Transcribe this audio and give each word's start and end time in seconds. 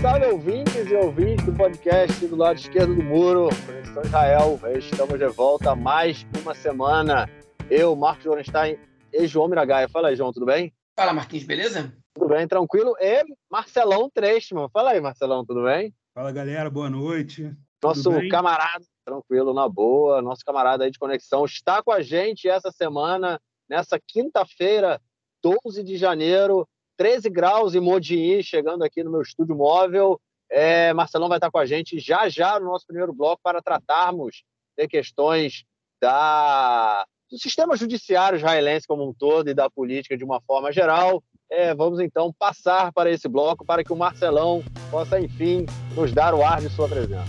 Salve, 0.00 0.24
ouvintes 0.28 0.90
e 0.90 0.94
ouvintes 0.94 1.44
do 1.44 1.52
podcast 1.52 2.26
do 2.26 2.34
lado 2.34 2.58
esquerdo 2.58 2.94
do 2.94 3.02
muro, 3.02 3.50
Conexão 3.66 4.02
Israel. 4.02 4.58
Estamos 4.78 5.18
de 5.18 5.26
volta 5.26 5.76
mais 5.76 6.26
uma 6.40 6.54
semana. 6.54 7.28
Eu, 7.68 7.94
Marcos 7.94 8.24
Jorenstein 8.24 8.78
e 9.12 9.26
João 9.26 9.48
Miragaia. 9.48 9.90
Fala 9.90 10.08
aí, 10.08 10.16
João, 10.16 10.32
tudo 10.32 10.46
bem? 10.46 10.72
Fala, 10.98 11.12
Marquinhos, 11.12 11.44
beleza? 11.44 11.94
Tudo 12.14 12.28
bem, 12.28 12.48
tranquilo. 12.48 12.96
E 12.98 13.22
Marcelão 13.50 14.08
Trestman. 14.08 14.70
Fala 14.72 14.92
aí, 14.92 15.02
Marcelão, 15.02 15.44
tudo 15.44 15.64
bem? 15.64 15.94
Fala, 16.14 16.32
galera, 16.32 16.70
boa 16.70 16.88
noite. 16.88 17.54
Nosso 17.84 18.10
camarada, 18.30 18.84
tranquilo, 19.04 19.52
na 19.52 19.68
boa, 19.68 20.22
nosso 20.22 20.42
camarada 20.46 20.84
aí 20.84 20.90
de 20.90 20.98
conexão 20.98 21.44
está 21.44 21.82
com 21.82 21.92
a 21.92 22.00
gente 22.00 22.48
essa 22.48 22.72
semana, 22.72 23.38
nessa 23.68 24.00
quinta-feira, 24.00 24.98
12 25.42 25.84
de 25.84 25.98
janeiro, 25.98 26.66
13 27.00 27.30
graus 27.30 27.74
em 27.74 27.80
Modiin, 27.80 28.42
chegando 28.42 28.84
aqui 28.84 29.02
no 29.02 29.10
meu 29.10 29.22
estúdio 29.22 29.56
móvel. 29.56 30.20
É, 30.50 30.92
Marcelão 30.92 31.30
vai 31.30 31.38
estar 31.38 31.50
com 31.50 31.56
a 31.56 31.64
gente 31.64 31.98
já 31.98 32.28
já 32.28 32.60
no 32.60 32.66
nosso 32.66 32.86
primeiro 32.86 33.10
bloco 33.10 33.40
para 33.42 33.62
tratarmos 33.62 34.42
de 34.76 34.86
questões 34.86 35.64
da, 35.98 37.06
do 37.30 37.38
sistema 37.38 37.74
judiciário 37.74 38.36
israelense 38.36 38.86
como 38.86 39.08
um 39.08 39.14
todo 39.14 39.48
e 39.48 39.54
da 39.54 39.70
política 39.70 40.14
de 40.14 40.22
uma 40.22 40.42
forma 40.42 40.70
geral. 40.70 41.24
É, 41.50 41.74
vamos 41.74 42.00
então 42.00 42.34
passar 42.38 42.92
para 42.92 43.10
esse 43.10 43.26
bloco 43.26 43.64
para 43.64 43.82
que 43.82 43.94
o 43.94 43.96
Marcelão 43.96 44.62
possa, 44.90 45.18
enfim, 45.18 45.64
nos 45.96 46.12
dar 46.12 46.34
o 46.34 46.44
ar 46.44 46.60
de 46.60 46.68
sua 46.68 46.86
presença. 46.86 47.24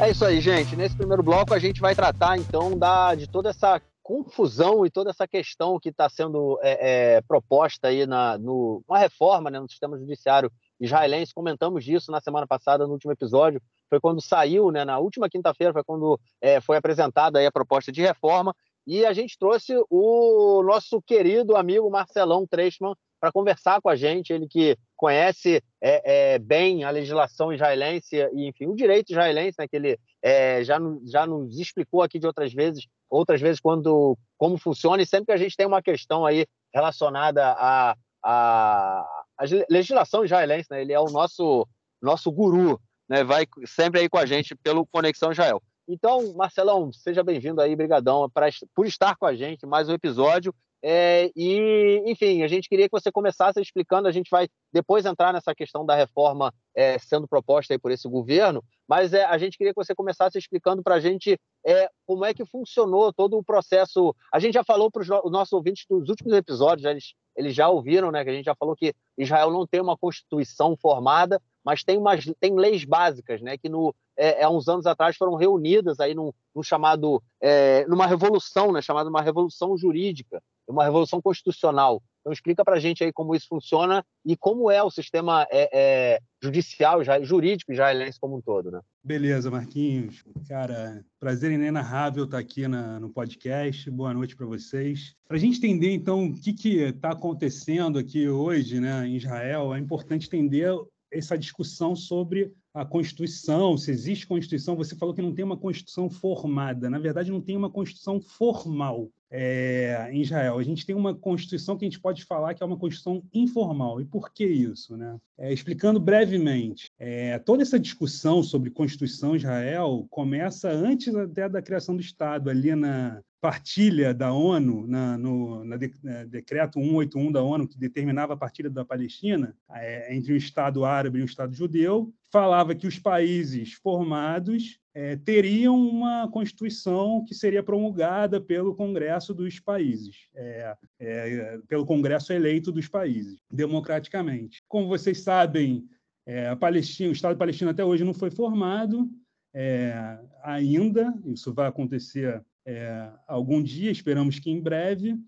É 0.00 0.10
isso 0.10 0.24
aí, 0.24 0.40
gente. 0.40 0.74
Nesse 0.76 0.96
primeiro 0.96 1.22
bloco 1.22 1.52
a 1.52 1.58
gente 1.58 1.78
vai 1.78 1.94
tratar 1.94 2.38
então 2.38 2.78
da, 2.78 3.14
de 3.14 3.28
toda 3.28 3.50
essa 3.50 3.78
confusão 4.02 4.84
e 4.84 4.90
toda 4.90 5.10
essa 5.10 5.26
questão 5.26 5.78
que 5.78 5.90
está 5.90 6.08
sendo 6.08 6.58
é, 6.62 7.16
é, 7.16 7.20
proposta 7.22 7.88
aí 7.88 8.06
na 8.06 8.36
no, 8.36 8.82
uma 8.88 8.98
reforma 8.98 9.50
né, 9.50 9.60
no 9.60 9.68
sistema 9.68 9.98
judiciário 9.98 10.50
israelense. 10.80 11.34
Comentamos 11.34 11.84
disso 11.84 12.10
na 12.10 12.20
semana 12.20 12.46
passada, 12.46 12.86
no 12.86 12.92
último 12.92 13.12
episódio. 13.12 13.62
Foi 13.88 14.00
quando 14.00 14.20
saiu, 14.20 14.70
né, 14.70 14.84
na 14.84 14.98
última 14.98 15.28
quinta-feira, 15.28 15.72
foi 15.72 15.84
quando 15.84 16.18
é, 16.40 16.60
foi 16.60 16.76
apresentada 16.76 17.38
aí 17.38 17.46
a 17.46 17.52
proposta 17.52 17.92
de 17.92 18.02
reforma. 18.02 18.54
E 18.86 19.06
a 19.06 19.12
gente 19.12 19.38
trouxe 19.38 19.72
o 19.88 20.62
nosso 20.64 21.00
querido 21.00 21.56
amigo 21.56 21.88
Marcelão 21.88 22.44
Treisman 22.46 22.94
para 23.20 23.30
conversar 23.30 23.80
com 23.80 23.88
a 23.88 23.94
gente, 23.94 24.32
ele 24.32 24.48
que 24.48 24.76
conhece 25.02 25.60
é, 25.80 26.34
é, 26.34 26.38
bem 26.38 26.84
a 26.84 26.90
legislação 26.90 27.52
israelense 27.52 28.14
e, 28.32 28.46
enfim, 28.46 28.68
o 28.68 28.76
direito 28.76 29.10
israelense, 29.10 29.56
né, 29.58 29.66
que 29.66 29.74
ele 29.74 29.98
é, 30.22 30.62
já, 30.62 30.78
já 31.04 31.26
nos 31.26 31.58
explicou 31.58 32.02
aqui 32.02 32.20
de 32.20 32.26
outras 32.28 32.52
vezes, 32.52 32.86
outras 33.10 33.40
vezes 33.40 33.58
quando 33.58 34.16
como 34.38 34.56
funciona 34.56 35.02
e 35.02 35.06
sempre 35.06 35.26
que 35.26 35.32
a 35.32 35.36
gente 35.36 35.56
tem 35.56 35.66
uma 35.66 35.82
questão 35.82 36.24
aí 36.24 36.46
relacionada 36.72 37.44
à 37.44 37.96
a, 38.22 39.04
a, 39.36 39.44
legislação 39.68 40.24
israelense, 40.24 40.68
né, 40.70 40.80
ele 40.80 40.92
é 40.92 41.00
o 41.00 41.10
nosso 41.10 41.66
nosso 42.00 42.30
guru, 42.30 42.80
né, 43.08 43.24
vai 43.24 43.44
sempre 43.66 44.02
aí 44.02 44.08
com 44.08 44.18
a 44.18 44.26
gente 44.26 44.54
pelo 44.54 44.86
Conexão 44.86 45.32
Israel. 45.32 45.60
Então, 45.88 46.32
Marcelão, 46.34 46.92
seja 46.92 47.24
bem-vindo 47.24 47.60
aí, 47.60 47.74
brigadão, 47.74 48.30
pra, 48.30 48.48
por 48.72 48.86
estar 48.86 49.16
com 49.16 49.26
a 49.26 49.34
gente 49.34 49.66
mais 49.66 49.88
um 49.88 49.94
episódio. 49.94 50.54
É, 50.84 51.30
e, 51.36 52.02
enfim, 52.06 52.42
a 52.42 52.48
gente 52.48 52.68
queria 52.68 52.88
que 52.88 52.92
você 52.92 53.12
começasse 53.12 53.60
explicando, 53.60 54.08
a 54.08 54.12
gente 54.12 54.28
vai 54.28 54.48
depois 54.72 55.06
entrar 55.06 55.32
nessa 55.32 55.54
questão 55.54 55.86
da 55.86 55.94
reforma 55.94 56.52
é, 56.74 56.98
sendo 56.98 57.28
proposta 57.28 57.72
aí 57.72 57.78
por 57.78 57.92
esse 57.92 58.08
governo, 58.08 58.64
mas 58.88 59.12
é, 59.12 59.24
a 59.24 59.38
gente 59.38 59.56
queria 59.56 59.72
que 59.72 59.80
você 59.82 59.94
começasse 59.94 60.36
explicando 60.36 60.82
para 60.82 60.96
a 60.96 61.00
gente 61.00 61.38
é, 61.64 61.88
como 62.04 62.24
é 62.24 62.34
que 62.34 62.44
funcionou 62.44 63.12
todo 63.12 63.38
o 63.38 63.44
processo. 63.44 64.14
A 64.32 64.40
gente 64.40 64.54
já 64.54 64.64
falou 64.64 64.90
para 64.90 65.02
os 65.02 65.08
nossos 65.30 65.52
ouvintes 65.52 65.86
dos 65.88 66.08
últimos 66.08 66.32
episódios, 66.32 66.84
eles, 66.84 67.14
eles 67.36 67.54
já 67.54 67.68
ouviram, 67.68 68.10
né, 68.10 68.24
que 68.24 68.30
a 68.30 68.34
gente 68.34 68.44
já 68.44 68.54
falou 68.54 68.74
que 68.74 68.92
Israel 69.16 69.52
não 69.52 69.66
tem 69.66 69.80
uma 69.80 69.96
constituição 69.96 70.76
formada, 70.76 71.40
mas 71.64 71.84
tem, 71.84 71.96
umas, 71.96 72.24
tem 72.40 72.56
leis 72.56 72.84
básicas, 72.84 73.40
né, 73.40 73.56
que 73.56 73.68
no, 73.68 73.94
é, 74.16 74.42
há 74.42 74.50
uns 74.50 74.68
anos 74.68 74.84
atrás 74.84 75.16
foram 75.16 75.36
reunidas 75.36 76.00
aí 76.00 76.12
num, 76.12 76.32
num 76.54 76.62
chamado, 76.62 77.22
é, 77.40 77.86
numa 77.86 78.06
revolução, 78.06 78.72
né, 78.72 78.82
chamada 78.82 79.08
uma 79.08 79.22
revolução 79.22 79.76
jurídica, 79.76 80.42
uma 80.72 80.84
revolução 80.84 81.20
constitucional. 81.20 82.02
Então 82.20 82.32
explica 82.32 82.64
para 82.64 82.76
a 82.76 82.80
gente 82.80 83.02
aí 83.02 83.12
como 83.12 83.34
isso 83.34 83.46
funciona 83.48 84.04
e 84.24 84.36
como 84.36 84.70
é 84.70 84.82
o 84.82 84.90
sistema 84.90 85.46
é, 85.50 85.68
é, 85.72 86.20
judicial, 86.42 87.02
já, 87.02 87.20
jurídico 87.20 87.72
israelense 87.72 88.18
como 88.18 88.36
um 88.36 88.40
todo, 88.40 88.70
né? 88.70 88.80
Beleza, 89.04 89.50
Marquinhos. 89.50 90.22
Cara, 90.48 91.04
prazer 91.18 91.50
inenarrável 91.50 92.24
estar 92.24 92.38
aqui 92.38 92.68
na, 92.68 93.00
no 93.00 93.10
podcast. 93.10 93.90
Boa 93.90 94.14
noite 94.14 94.36
para 94.36 94.46
vocês. 94.46 95.16
Para 95.26 95.36
a 95.36 95.40
gente 95.40 95.58
entender, 95.58 95.90
então, 95.90 96.26
o 96.26 96.32
que 96.32 96.78
está 96.78 97.10
acontecendo 97.10 97.98
aqui 97.98 98.28
hoje 98.28 98.80
né, 98.80 99.04
em 99.06 99.16
Israel, 99.16 99.74
é 99.74 99.78
importante 99.78 100.28
entender 100.28 100.70
essa 101.10 101.36
discussão 101.36 101.96
sobre 101.96 102.52
a 102.72 102.86
Constituição, 102.86 103.76
se 103.76 103.90
existe 103.90 104.26
Constituição. 104.26 104.76
Você 104.76 104.94
falou 104.94 105.14
que 105.14 105.20
não 105.20 105.34
tem 105.34 105.44
uma 105.44 105.58
Constituição 105.58 106.08
formada. 106.08 106.88
Na 106.88 106.98
verdade, 107.00 107.32
não 107.32 107.40
tem 107.40 107.56
uma 107.56 107.68
Constituição 107.68 108.20
formal 108.20 109.10
é, 109.32 110.10
em 110.12 110.20
Israel. 110.20 110.58
A 110.58 110.62
gente 110.62 110.84
tem 110.84 110.94
uma 110.94 111.14
Constituição 111.14 111.76
que 111.76 111.86
a 111.86 111.88
gente 111.88 111.98
pode 111.98 112.24
falar 112.24 112.52
que 112.52 112.62
é 112.62 112.66
uma 112.66 112.76
Constituição 112.76 113.24
informal. 113.32 114.00
E 114.00 114.04
por 114.04 114.30
que 114.30 114.44
isso? 114.44 114.96
Né? 114.96 115.18
É, 115.38 115.52
explicando 115.52 115.98
brevemente, 115.98 116.90
é, 116.98 117.38
toda 117.38 117.62
essa 117.62 117.80
discussão 117.80 118.42
sobre 118.42 118.70
Constituição 118.70 119.34
Israel 119.34 120.06
começa 120.10 120.70
antes 120.70 121.14
até 121.14 121.48
da 121.48 121.62
criação 121.62 121.96
do 121.96 122.02
Estado, 122.02 122.50
ali 122.50 122.74
na, 122.76 123.22
partilha 123.42 124.14
da 124.14 124.32
ONU, 124.32 124.86
na, 124.86 125.18
no 125.18 125.64
na 125.64 125.76
de, 125.76 125.92
na 126.00 126.22
decreto 126.22 126.78
181 126.78 127.32
da 127.32 127.42
ONU, 127.42 127.66
que 127.66 127.76
determinava 127.76 128.34
a 128.34 128.36
partilha 128.36 128.70
da 128.70 128.84
Palestina 128.84 129.56
é, 129.68 130.14
entre 130.14 130.32
um 130.32 130.36
Estado 130.36 130.84
árabe 130.84 131.18
e 131.18 131.22
um 131.22 131.24
Estado 131.24 131.52
judeu, 131.52 132.14
falava 132.30 132.72
que 132.72 132.86
os 132.86 133.00
países 133.00 133.72
formados 133.72 134.78
é, 134.94 135.16
teriam 135.16 135.76
uma 135.76 136.28
constituição 136.28 137.24
que 137.24 137.34
seria 137.34 137.62
promulgada 137.62 138.40
pelo 138.40 138.74
Congresso 138.74 139.32
dos 139.32 139.58
países, 139.58 140.28
é, 140.34 140.76
é, 141.00 141.58
pelo 141.66 141.86
Congresso 141.86 142.32
eleito 142.32 142.70
dos 142.70 142.88
países, 142.88 143.40
democraticamente. 143.50 144.62
Como 144.68 144.88
vocês 144.88 145.20
sabem, 145.20 145.84
é, 146.26 146.48
a 146.48 146.56
Palestina, 146.56 147.08
o 147.08 147.12
Estado 147.12 147.38
palestino 147.38 147.70
até 147.70 147.84
hoje 147.84 148.04
não 148.04 148.14
foi 148.14 148.30
formado 148.30 149.08
é, 149.54 150.18
ainda, 150.42 151.12
isso 151.26 151.52
vai 151.52 151.68
acontecer 151.68 152.42
é, 152.66 153.10
algum 153.26 153.62
dia, 153.62 153.90
esperamos 153.90 154.38
que 154.38 154.50
em 154.50 154.60
breve, 154.60 155.18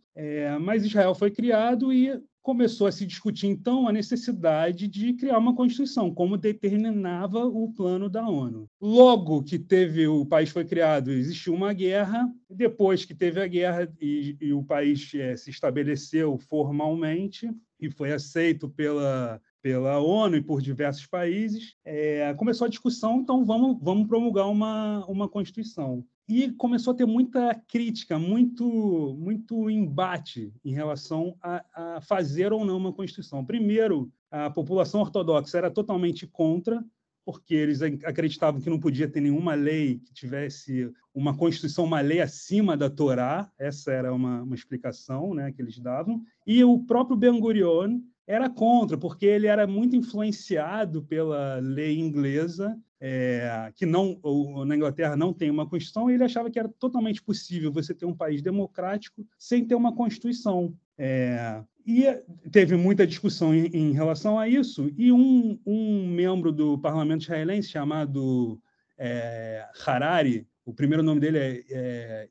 mas 0.60 0.84
Israel 0.84 1.12
foi 1.12 1.28
criado 1.28 1.92
e 1.92 2.22
começou 2.44 2.86
a 2.86 2.92
se 2.92 3.06
discutir 3.06 3.46
então 3.46 3.88
a 3.88 3.92
necessidade 3.92 4.86
de 4.86 5.14
criar 5.14 5.38
uma 5.38 5.56
constituição, 5.56 6.14
como 6.14 6.36
determinava 6.36 7.46
o 7.46 7.72
plano 7.72 8.08
da 8.08 8.28
ONU. 8.28 8.68
Logo 8.78 9.42
que 9.42 9.58
teve 9.58 10.06
o 10.06 10.26
país 10.26 10.50
foi 10.50 10.66
criado, 10.66 11.10
existiu 11.10 11.54
uma 11.54 11.72
guerra. 11.72 12.30
Depois 12.48 13.06
que 13.06 13.14
teve 13.14 13.40
a 13.40 13.46
guerra 13.46 13.90
e, 13.98 14.36
e 14.38 14.52
o 14.52 14.62
país 14.62 15.10
é, 15.14 15.34
se 15.36 15.48
estabeleceu 15.48 16.36
formalmente 16.36 17.50
e 17.80 17.90
foi 17.90 18.12
aceito 18.12 18.68
pela 18.68 19.40
pela 19.62 19.98
ONU 19.98 20.36
e 20.36 20.42
por 20.42 20.60
diversos 20.60 21.06
países, 21.06 21.74
é, 21.86 22.34
começou 22.34 22.66
a 22.66 22.68
discussão, 22.68 23.20
então 23.20 23.46
vamos, 23.46 23.78
vamos 23.80 24.06
promulgar 24.06 24.46
uma, 24.46 25.02
uma 25.06 25.26
Constituição 25.26 26.04
e 26.28 26.50
começou 26.52 26.92
a 26.92 26.96
ter 26.96 27.06
muita 27.06 27.54
crítica, 27.68 28.18
muito, 28.18 29.14
muito 29.18 29.68
embate 29.68 30.52
em 30.64 30.72
relação 30.72 31.36
a, 31.42 31.64
a, 31.74 32.00
fazer 32.00 32.52
ou 32.52 32.64
não 32.64 32.78
uma 32.78 32.92
Constituição. 32.92 33.44
Primeiro, 33.44 34.10
a 34.30 34.48
população 34.50 35.00
ortodoxa 35.00 35.58
era 35.58 35.70
totalmente 35.70 36.26
contra, 36.26 36.82
porque 37.24 37.54
eles 37.54 37.80
acreditavam 37.82 38.60
que 38.60 38.70
não 38.70 38.78
podia 38.78 39.08
ter 39.08 39.20
nenhuma 39.20 39.54
lei 39.54 39.98
que 39.98 40.12
tivesse 40.12 40.90
uma 41.14 41.36
Constituição, 41.36 41.84
uma 41.84 42.00
lei 42.00 42.20
acima 42.20 42.76
da 42.76 42.90
Torá, 42.90 43.50
essa 43.58 43.92
era 43.92 44.12
uma, 44.12 44.42
uma 44.42 44.54
explicação 44.54 45.34
né, 45.34 45.52
que 45.52 45.60
eles 45.60 45.78
davam, 45.78 46.22
e 46.46 46.64
o 46.64 46.80
próprio 46.80 47.16
Ben 47.16 47.38
Gurion 47.38 48.00
era 48.26 48.48
contra, 48.48 48.96
porque 48.96 49.26
ele 49.26 49.46
era 49.46 49.66
muito 49.66 49.94
influenciado 49.94 51.02
pela 51.02 51.58
lei 51.58 51.98
inglesa 51.98 52.78
é, 53.06 53.70
que 53.76 53.84
não 53.84 54.18
na 54.66 54.74
Inglaterra 54.74 55.14
não 55.14 55.30
tem 55.30 55.50
uma 55.50 55.68
constituição, 55.68 56.10
e 56.10 56.14
ele 56.14 56.24
achava 56.24 56.50
que 56.50 56.58
era 56.58 56.70
totalmente 56.70 57.22
possível 57.22 57.70
você 57.70 57.92
ter 57.92 58.06
um 58.06 58.16
país 58.16 58.40
democrático 58.40 59.26
sem 59.38 59.62
ter 59.62 59.74
uma 59.74 59.94
constituição. 59.94 60.74
É, 60.96 61.62
e 61.86 62.06
teve 62.50 62.76
muita 62.76 63.06
discussão 63.06 63.54
em, 63.54 63.66
em, 63.66 63.92
relação 63.92 64.38
a 64.38 64.48
isso, 64.48 64.90
e 64.96 65.12
um, 65.12 65.60
um 65.66 66.08
membro 66.08 66.50
do 66.50 66.78
parlamento 66.78 67.24
israelense 67.24 67.68
chamado 67.68 68.58
é, 68.96 69.68
Harari, 69.84 70.46
o 70.64 70.72
primeiro 70.72 71.02
nome 71.02 71.20
dele 71.20 71.38
é, 71.38 71.62
é 71.70 72.28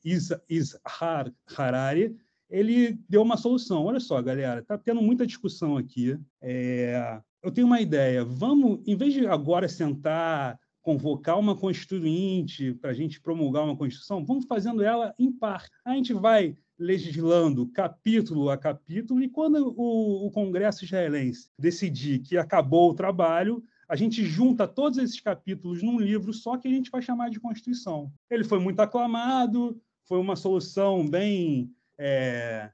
Ishar 0.50 1.32
Harari, 1.56 2.16
ele 2.50 2.98
deu 3.08 3.22
uma 3.22 3.38
solução. 3.38 3.86
Olha 3.86 4.00
só, 4.00 4.20
galera, 4.24 4.62
está 4.62 4.76
tendo 4.76 5.04
muita 5.04 5.28
discussão 5.28 5.78
aqui. 5.78 6.18
É, 6.42 7.22
eu 7.44 7.52
tenho 7.52 7.68
uma 7.68 7.82
ideia. 7.82 8.24
Vamos, 8.24 8.80
em 8.88 8.96
vez 8.96 9.14
de 9.14 9.28
agora 9.28 9.68
sentar 9.68 10.60
convocar 10.84 11.40
uma 11.40 11.56
constituinte 11.56 12.74
para 12.74 12.92
a 12.92 12.94
gente 12.94 13.20
promulgar 13.20 13.64
uma 13.64 13.76
Constituição, 13.76 14.24
vamos 14.24 14.46
fazendo 14.46 14.84
ela 14.84 15.16
em 15.18 15.32
parte. 15.32 15.72
A 15.84 15.96
gente 15.96 16.14
vai 16.14 16.56
legislando 16.78 17.68
capítulo 17.68 18.50
a 18.50 18.58
capítulo, 18.58 19.24
e 19.24 19.30
quando 19.30 19.74
o, 19.78 20.28
o 20.28 20.32
Congresso 20.32 20.84
israelense 20.84 21.50
decidir 21.58 22.20
que 22.20 22.38
acabou 22.38 22.92
o 22.92 22.94
trabalho, 22.94 23.64
a 23.88 23.96
gente 23.96 24.26
junta 24.26 24.68
todos 24.68 24.98
esses 24.98 25.20
capítulos 25.20 25.82
num 25.82 26.00
livro 26.00 26.34
só 26.34 26.58
que 26.58 26.68
a 26.68 26.72
gente 26.72 26.92
vai 26.92 27.02
chamar 27.02 27.30
de 27.30 27.40
Constituição. 27.40 28.12
Ele 28.30 28.44
foi 28.44 28.60
muito 28.60 28.80
aclamado, 28.82 29.80
foi 30.06 30.20
uma 30.20 30.36
solução 30.36 31.08
bem. 31.08 31.72
É, 31.98 32.72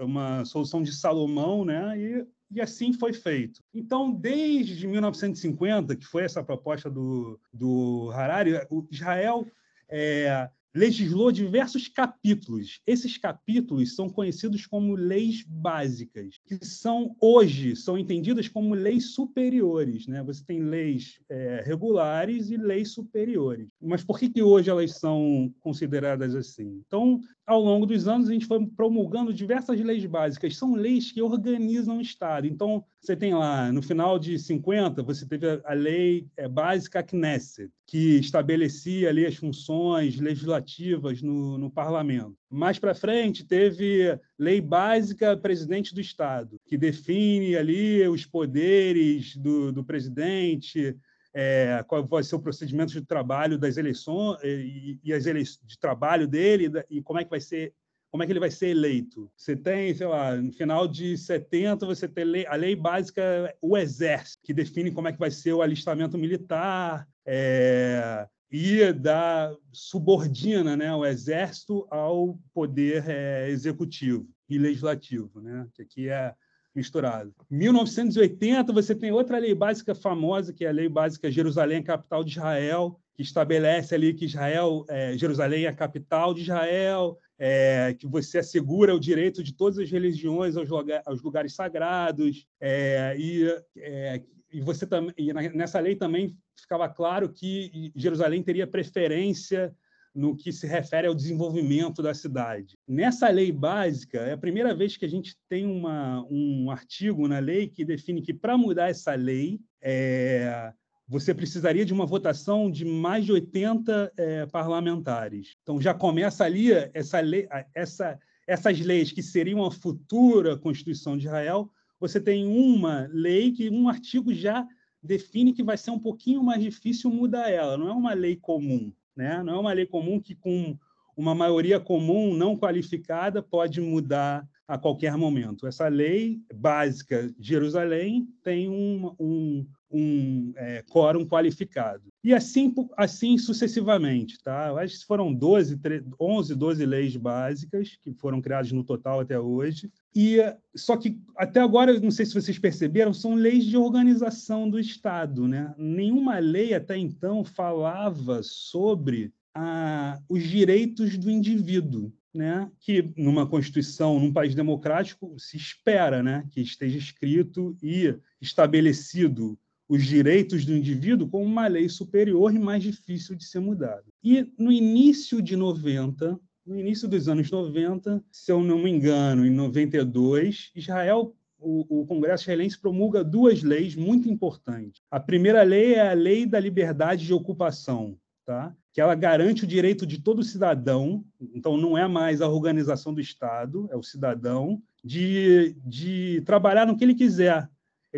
uma 0.00 0.44
solução 0.44 0.82
de 0.82 0.92
Salomão, 0.92 1.64
né? 1.64 1.98
E, 1.98 2.26
e 2.50 2.60
assim 2.60 2.92
foi 2.92 3.12
feito. 3.12 3.62
Então, 3.74 4.10
desde 4.10 4.86
1950, 4.86 5.96
que 5.96 6.06
foi 6.06 6.24
essa 6.24 6.42
proposta 6.42 6.90
do, 6.90 7.38
do 7.52 8.10
Harari, 8.12 8.52
Israel 8.90 9.46
é, 9.88 10.48
legislou 10.78 11.32
diversos 11.32 11.88
capítulos. 11.88 12.80
Esses 12.86 13.18
capítulos 13.18 13.96
são 13.96 14.08
conhecidos 14.08 14.64
como 14.64 14.94
leis 14.94 15.44
básicas, 15.44 16.38
que 16.46 16.64
são 16.64 17.16
hoje 17.20 17.74
são 17.74 17.98
entendidas 17.98 18.46
como 18.48 18.74
leis 18.74 19.12
superiores. 19.12 20.06
Né? 20.06 20.22
Você 20.22 20.44
tem 20.44 20.60
leis 20.62 21.20
é, 21.28 21.64
regulares 21.66 22.48
e 22.50 22.56
leis 22.56 22.92
superiores. 22.92 23.66
Mas 23.82 24.04
por 24.04 24.18
que, 24.20 24.28
que 24.28 24.42
hoje 24.42 24.70
elas 24.70 24.92
são 24.92 25.52
consideradas 25.58 26.36
assim? 26.36 26.80
Então, 26.86 27.20
ao 27.44 27.60
longo 27.60 27.84
dos 27.84 28.06
anos, 28.06 28.28
a 28.28 28.32
gente 28.32 28.46
foi 28.46 28.64
promulgando 28.64 29.34
diversas 29.34 29.80
leis 29.80 30.04
básicas. 30.04 30.56
São 30.56 30.74
leis 30.74 31.10
que 31.10 31.20
organizam 31.20 31.98
o 31.98 32.00
Estado. 32.00 32.46
Então, 32.46 32.84
você 33.00 33.16
tem 33.16 33.32
lá, 33.32 33.70
no 33.72 33.80
final 33.80 34.18
de 34.18 34.38
50, 34.38 35.02
você 35.02 35.26
teve 35.26 35.46
a 35.64 35.72
lei 35.72 36.26
é, 36.36 36.48
básica 36.48 37.02
Knesset, 37.02 37.70
que 37.86 38.18
estabelecia 38.18 39.08
ali 39.08 39.24
as 39.24 39.36
funções 39.36 40.18
legislativas 40.18 41.22
no, 41.22 41.56
no 41.56 41.70
parlamento. 41.70 42.36
Mais 42.50 42.78
para 42.78 42.94
frente, 42.94 43.46
teve 43.46 44.18
lei 44.38 44.60
básica 44.60 45.36
presidente 45.36 45.94
do 45.94 46.00
Estado, 46.00 46.60
que 46.66 46.76
define 46.76 47.56
ali 47.56 48.06
os 48.08 48.26
poderes 48.26 49.36
do, 49.36 49.72
do 49.72 49.84
presidente, 49.84 50.96
é, 51.32 51.84
qual 51.86 52.04
vai 52.06 52.22
ser 52.24 52.34
o 52.34 52.40
procedimento 52.40 52.92
de 52.92 53.02
trabalho 53.02 53.58
das 53.58 53.76
eleições 53.76 54.38
e, 54.42 54.98
e 55.04 55.12
as 55.12 55.24
eleições 55.24 55.64
de 55.64 55.78
trabalho 55.78 56.26
dele 56.26 56.70
e 56.90 57.00
como 57.00 57.20
é 57.20 57.24
que 57.24 57.30
vai 57.30 57.40
ser 57.40 57.72
como 58.10 58.22
é 58.22 58.26
que 58.26 58.32
ele 58.32 58.40
vai 58.40 58.50
ser 58.50 58.68
eleito. 58.68 59.30
Você 59.36 59.54
tem, 59.54 59.94
sei 59.94 60.06
lá, 60.06 60.34
no 60.36 60.52
final 60.52 60.88
de 60.88 61.16
70 61.16 61.86
você 61.86 62.08
tem 62.08 62.46
a 62.46 62.54
lei 62.54 62.74
básica 62.74 63.54
o 63.60 63.76
exército 63.76 64.42
que 64.44 64.54
define 64.54 64.90
como 64.90 65.08
é 65.08 65.12
que 65.12 65.18
vai 65.18 65.30
ser 65.30 65.52
o 65.52 65.62
alistamento 65.62 66.16
militar 66.16 67.06
é, 67.26 68.26
e 68.50 68.92
da 68.92 69.54
subordina, 69.72 70.76
né, 70.76 70.94
o 70.94 71.04
exército 71.04 71.86
ao 71.90 72.38
poder 72.54 73.04
é, 73.08 73.50
executivo 73.50 74.26
e 74.48 74.58
legislativo, 74.58 75.40
né, 75.40 75.66
que 75.74 75.82
aqui 75.82 76.08
é 76.08 76.34
misturado. 76.74 77.34
1980, 77.50 78.72
você 78.72 78.94
tem 78.94 79.10
outra 79.10 79.38
lei 79.38 79.54
básica 79.54 79.94
famosa, 79.94 80.52
que 80.52 80.64
é 80.64 80.68
a 80.68 80.72
Lei 80.72 80.88
Básica 80.88 81.30
Jerusalém, 81.30 81.82
capital 81.82 82.22
de 82.22 82.32
Israel, 82.32 83.00
que 83.14 83.22
estabelece 83.22 83.94
ali 83.94 84.14
que 84.14 84.26
Israel, 84.26 84.84
é, 84.88 85.18
Jerusalém 85.18 85.64
é 85.64 85.68
a 85.68 85.74
capital 85.74 86.32
de 86.32 86.42
Israel, 86.42 87.18
é, 87.38 87.94
que 87.98 88.06
você 88.06 88.38
assegura 88.38 88.94
o 88.94 89.00
direito 89.00 89.42
de 89.42 89.54
todas 89.54 89.78
as 89.78 89.90
religiões 89.90 90.56
aos, 90.56 90.68
lugar, 90.68 91.02
aos 91.06 91.22
lugares 91.22 91.54
sagrados, 91.54 92.46
é, 92.60 93.14
e, 93.18 93.44
é, 93.76 94.22
e 94.52 94.60
você 94.60 94.86
também 94.86 95.14
nessa 95.54 95.78
lei 95.78 95.94
também 95.94 96.36
ficava 96.58 96.88
claro 96.88 97.28
que 97.28 97.92
Jerusalém 97.94 98.42
teria 98.42 98.66
preferência 98.66 99.74
no 100.14 100.34
que 100.36 100.52
se 100.52 100.66
refere 100.66 101.06
ao 101.06 101.14
desenvolvimento 101.14 102.02
da 102.02 102.12
cidade. 102.12 102.76
Nessa 102.88 103.28
lei 103.28 103.52
básica, 103.52 104.18
é 104.18 104.32
a 104.32 104.38
primeira 104.38 104.74
vez 104.74 104.96
que 104.96 105.04
a 105.04 105.08
gente 105.08 105.36
tem 105.48 105.64
uma, 105.64 106.26
um 106.28 106.70
artigo 106.70 107.28
na 107.28 107.38
lei 107.38 107.68
que 107.68 107.84
define 107.84 108.20
que, 108.20 108.34
para 108.34 108.58
mudar 108.58 108.90
essa 108.90 109.14
lei, 109.14 109.60
é, 109.80 110.72
você 111.08 111.34
precisaria 111.34 111.86
de 111.86 111.92
uma 111.92 112.04
votação 112.04 112.70
de 112.70 112.84
mais 112.84 113.24
de 113.24 113.32
80 113.32 114.12
é, 114.16 114.46
parlamentares. 114.46 115.56
Então, 115.62 115.80
já 115.80 115.94
começa 115.94 116.44
ali 116.44 116.70
essa 116.92 117.18
lei, 117.20 117.48
essa, 117.74 118.18
essas 118.46 118.78
leis 118.78 119.10
que 119.10 119.22
seriam 119.22 119.64
a 119.64 119.70
futura 119.70 120.58
Constituição 120.58 121.16
de 121.16 121.26
Israel. 121.26 121.70
Você 121.98 122.20
tem 122.20 122.46
uma 122.46 123.08
lei 123.10 123.52
que 123.52 123.70
um 123.70 123.88
artigo 123.88 124.34
já 124.34 124.66
define 125.02 125.54
que 125.54 125.62
vai 125.62 125.78
ser 125.78 125.92
um 125.92 125.98
pouquinho 125.98 126.42
mais 126.42 126.62
difícil 126.62 127.10
mudar 127.10 127.48
ela. 127.50 127.78
Não 127.78 127.88
é 127.88 127.92
uma 127.92 128.12
lei 128.12 128.36
comum. 128.36 128.92
Né? 129.16 129.42
Não 129.42 129.54
é 129.54 129.58
uma 129.58 129.72
lei 129.72 129.86
comum 129.86 130.20
que, 130.20 130.34
com 130.34 130.76
uma 131.16 131.34
maioria 131.34 131.80
comum 131.80 132.34
não 132.34 132.56
qualificada, 132.56 133.42
pode 133.42 133.80
mudar 133.80 134.46
a 134.68 134.76
qualquer 134.76 135.16
momento. 135.16 135.66
Essa 135.66 135.88
lei 135.88 136.42
básica 136.54 137.32
de 137.38 137.48
Jerusalém 137.48 138.28
tem 138.42 138.68
um, 138.68 139.14
um, 139.18 139.66
um 139.90 140.52
é, 140.56 140.84
quórum 140.88 141.26
qualificado. 141.26 142.04
E 142.22 142.34
assim, 142.34 142.74
assim 142.96 143.38
sucessivamente. 143.38 144.38
Tá? 144.42 144.72
Acho 144.80 144.98
que 144.98 145.06
foram 145.06 145.32
12, 145.32 145.78
13, 145.78 146.06
11, 146.20 146.54
12 146.54 146.86
leis 146.86 147.16
básicas 147.16 147.96
que 148.00 148.12
foram 148.12 148.40
criadas 148.40 148.70
no 148.72 148.84
total 148.84 149.20
até 149.20 149.38
hoje. 149.38 149.90
E 150.14 150.38
só 150.74 150.96
que 150.96 151.20
até 151.36 151.60
agora, 151.60 151.98
não 152.00 152.10
sei 152.10 152.26
se 152.26 152.34
vocês 152.34 152.58
perceberam, 152.58 153.12
são 153.12 153.34
leis 153.34 153.64
de 153.64 153.76
organização 153.76 154.68
do 154.68 154.78
Estado, 154.78 155.46
né? 155.46 155.74
Nenhuma 155.78 156.38
lei 156.38 156.74
até 156.74 156.96
então 156.96 157.44
falava 157.44 158.42
sobre 158.42 159.32
ah, 159.54 160.18
os 160.28 160.42
direitos 160.42 161.16
do 161.16 161.30
indivíduo, 161.30 162.12
né? 162.34 162.70
Que 162.80 163.12
numa 163.16 163.46
constituição, 163.46 164.20
num 164.20 164.32
país 164.32 164.54
democrático, 164.54 165.34
se 165.38 165.56
espera, 165.56 166.22
né, 166.22 166.46
que 166.50 166.60
esteja 166.60 166.98
escrito 166.98 167.76
e 167.82 168.14
estabelecido 168.40 169.58
os 169.88 170.04
direitos 170.04 170.64
do 170.64 170.76
indivíduo 170.76 171.28
como 171.28 171.44
uma 171.44 171.66
lei 171.66 171.88
superior 171.88 172.54
e 172.54 172.58
mais 172.58 172.82
difícil 172.82 173.34
de 173.34 173.44
ser 173.44 173.60
mudada. 173.60 174.04
E 174.22 174.46
no 174.58 174.70
início 174.70 175.40
de 175.40 175.56
90, 175.56 176.38
no 176.66 176.78
início 176.78 177.08
dos 177.08 177.28
anos 177.28 177.50
90, 177.50 178.22
se 178.30 178.52
eu 178.52 178.62
não 178.62 178.78
me 178.78 178.90
engano, 178.90 179.46
em 179.46 179.50
92, 179.50 180.70
Israel 180.76 181.34
o, 181.60 182.02
o, 182.02 182.06
Congresso 182.06 182.44
israelense 182.44 182.78
promulga 182.78 183.24
duas 183.24 183.62
leis 183.62 183.96
muito 183.96 184.28
importantes. 184.28 185.02
A 185.10 185.18
primeira 185.18 185.62
lei 185.62 185.94
é 185.94 186.08
a 186.08 186.12
Lei 186.12 186.46
da 186.46 186.60
Liberdade 186.60 187.26
de 187.26 187.34
Ocupação, 187.34 188.16
tá? 188.46 188.74
que 188.92 189.00
ela 189.00 189.14
garante 189.14 189.64
o 189.64 189.66
direito 189.66 190.06
de 190.06 190.20
todo 190.20 190.42
cidadão, 190.42 191.24
então 191.54 191.76
não 191.76 191.96
é 191.96 192.06
mais 192.06 192.40
a 192.40 192.48
organização 192.48 193.12
do 193.12 193.20
Estado, 193.20 193.88
é 193.90 193.96
o 193.96 194.02
cidadão, 194.02 194.82
de, 195.04 195.76
de 195.84 196.42
trabalhar 196.44 196.86
no 196.86 196.96
que 196.96 197.04
ele 197.04 197.14
quiser. 197.14 197.68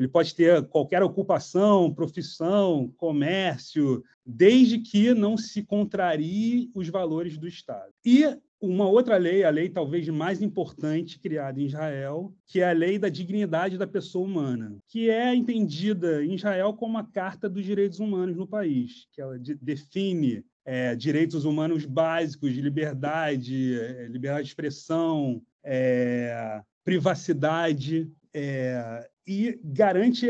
Ele 0.00 0.08
pode 0.08 0.34
ter 0.34 0.62
qualquer 0.68 1.02
ocupação, 1.02 1.92
profissão, 1.92 2.90
comércio, 2.96 4.02
desde 4.24 4.78
que 4.78 5.12
não 5.12 5.36
se 5.36 5.62
contrarie 5.62 6.70
os 6.74 6.88
valores 6.88 7.36
do 7.36 7.46
Estado. 7.46 7.92
E 8.02 8.24
uma 8.58 8.88
outra 8.88 9.18
lei, 9.18 9.44
a 9.44 9.50
lei 9.50 9.68
talvez 9.68 10.08
mais 10.08 10.40
importante 10.40 11.18
criada 11.18 11.60
em 11.60 11.66
Israel, 11.66 12.32
que 12.46 12.60
é 12.60 12.70
a 12.70 12.72
lei 12.72 12.98
da 12.98 13.10
dignidade 13.10 13.76
da 13.76 13.86
pessoa 13.86 14.26
humana, 14.26 14.74
que 14.88 15.10
é 15.10 15.34
entendida 15.34 16.24
em 16.24 16.34
Israel 16.34 16.72
como 16.72 16.96
a 16.96 17.04
Carta 17.04 17.46
dos 17.46 17.62
Direitos 17.62 18.00
Humanos 18.00 18.38
no 18.38 18.46
país, 18.46 19.06
que 19.12 19.20
ela 19.20 19.38
define 19.60 20.42
é, 20.64 20.96
direitos 20.96 21.44
humanos 21.44 21.84
básicos 21.84 22.54
de 22.54 22.62
liberdade, 22.62 23.78
é, 23.78 24.06
liberdade 24.06 24.44
de 24.44 24.48
expressão, 24.48 25.42
é, 25.62 26.62
privacidade, 26.82 28.10
é, 28.34 29.08
e 29.26 29.60
garante 29.64 30.28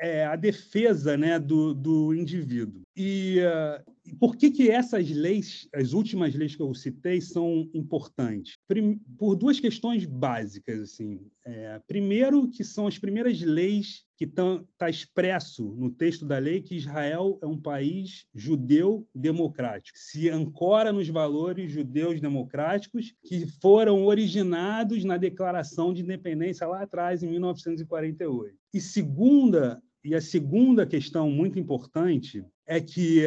é, 0.00 0.24
a 0.24 0.36
defesa 0.36 1.16
né, 1.16 1.38
do, 1.38 1.74
do 1.74 2.14
indivíduo. 2.14 2.83
E 2.96 3.40
uh, 3.40 4.16
por 4.18 4.36
que, 4.36 4.50
que 4.50 4.70
essas 4.70 5.10
leis, 5.10 5.68
as 5.74 5.92
últimas 5.92 6.34
leis 6.34 6.54
que 6.54 6.62
eu 6.62 6.72
citei, 6.74 7.20
são 7.20 7.68
importantes? 7.74 8.56
por 9.18 9.34
duas 9.34 9.58
questões 9.58 10.04
básicas. 10.04 10.80
Assim. 10.80 11.20
É, 11.44 11.80
primeiro, 11.86 12.48
que 12.48 12.62
são 12.62 12.86
as 12.86 12.98
primeiras 12.98 13.40
leis 13.40 14.04
que 14.16 14.24
está 14.24 14.88
expresso 14.88 15.74
no 15.76 15.90
texto 15.90 16.24
da 16.24 16.38
lei 16.38 16.62
que 16.62 16.76
Israel 16.76 17.38
é 17.42 17.46
um 17.46 17.60
país 17.60 18.26
judeu 18.34 19.06
democrático. 19.14 19.98
Se 19.98 20.30
ancora 20.30 20.92
nos 20.92 21.08
valores 21.08 21.72
judeus 21.72 22.20
democráticos 22.20 23.14
que 23.24 23.46
foram 23.60 24.04
originados 24.04 25.04
na 25.04 25.16
Declaração 25.16 25.92
de 25.92 26.02
Independência 26.02 26.66
lá 26.66 26.82
atrás, 26.82 27.22
em 27.22 27.28
1948. 27.28 28.56
E 28.72 28.80
segunda, 28.80 29.82
e 30.04 30.14
a 30.14 30.20
segunda 30.20 30.86
questão 30.86 31.30
muito 31.30 31.58
importante 31.58 32.44
é 32.66 32.80
que 32.80 33.24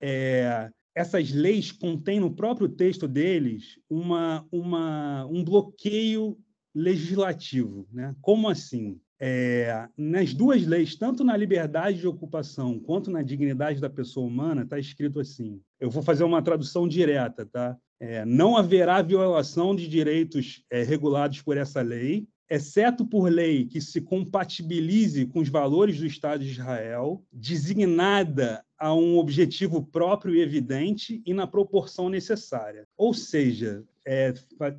é, 0.00 0.70
essas 0.94 1.30
leis 1.30 1.72
contêm 1.72 2.20
no 2.20 2.34
próprio 2.34 2.68
texto 2.68 3.06
deles 3.06 3.78
uma, 3.88 4.46
uma, 4.50 5.26
um 5.26 5.44
bloqueio 5.44 6.38
legislativo. 6.74 7.86
Né? 7.92 8.14
Como 8.20 8.48
assim? 8.48 9.00
é, 9.20 9.86
nas 9.96 10.32
duas 10.32 10.66
leis, 10.66 10.96
tanto 10.96 11.22
na 11.22 11.36
liberdade 11.36 11.98
de 11.98 12.08
ocupação 12.08 12.80
quanto 12.80 13.10
na 13.10 13.22
dignidade 13.22 13.78
da 13.78 13.90
pessoa 13.90 14.26
humana, 14.26 14.62
está 14.62 14.78
escrito 14.78 15.20
assim. 15.20 15.60
Eu 15.78 15.90
vou 15.90 16.02
fazer 16.02 16.24
uma 16.24 16.40
tradução 16.40 16.88
direta, 16.88 17.44
tá? 17.44 17.76
É, 18.00 18.24
não 18.24 18.56
haverá 18.56 19.02
violação 19.02 19.76
de 19.76 19.86
direitos 19.86 20.64
é, 20.70 20.82
regulados 20.82 21.42
por 21.42 21.58
essa 21.58 21.82
lei, 21.82 22.26
exceto 22.48 23.04
por 23.04 23.30
lei 23.30 23.66
que 23.66 23.78
se 23.78 24.00
compatibilize 24.00 25.26
com 25.26 25.40
os 25.40 25.50
valores 25.50 25.98
do 25.98 26.06
Estado 26.06 26.42
de 26.42 26.50
Israel, 26.50 27.22
designada 27.30 28.64
a 28.80 28.94
um 28.94 29.18
objetivo 29.18 29.82
próprio 29.82 30.34
e 30.34 30.40
evidente 30.40 31.22
e 31.26 31.34
na 31.34 31.46
proporção 31.46 32.08
necessária. 32.08 32.88
Ou 32.96 33.12
seja, 33.12 33.84
é, 34.06 34.32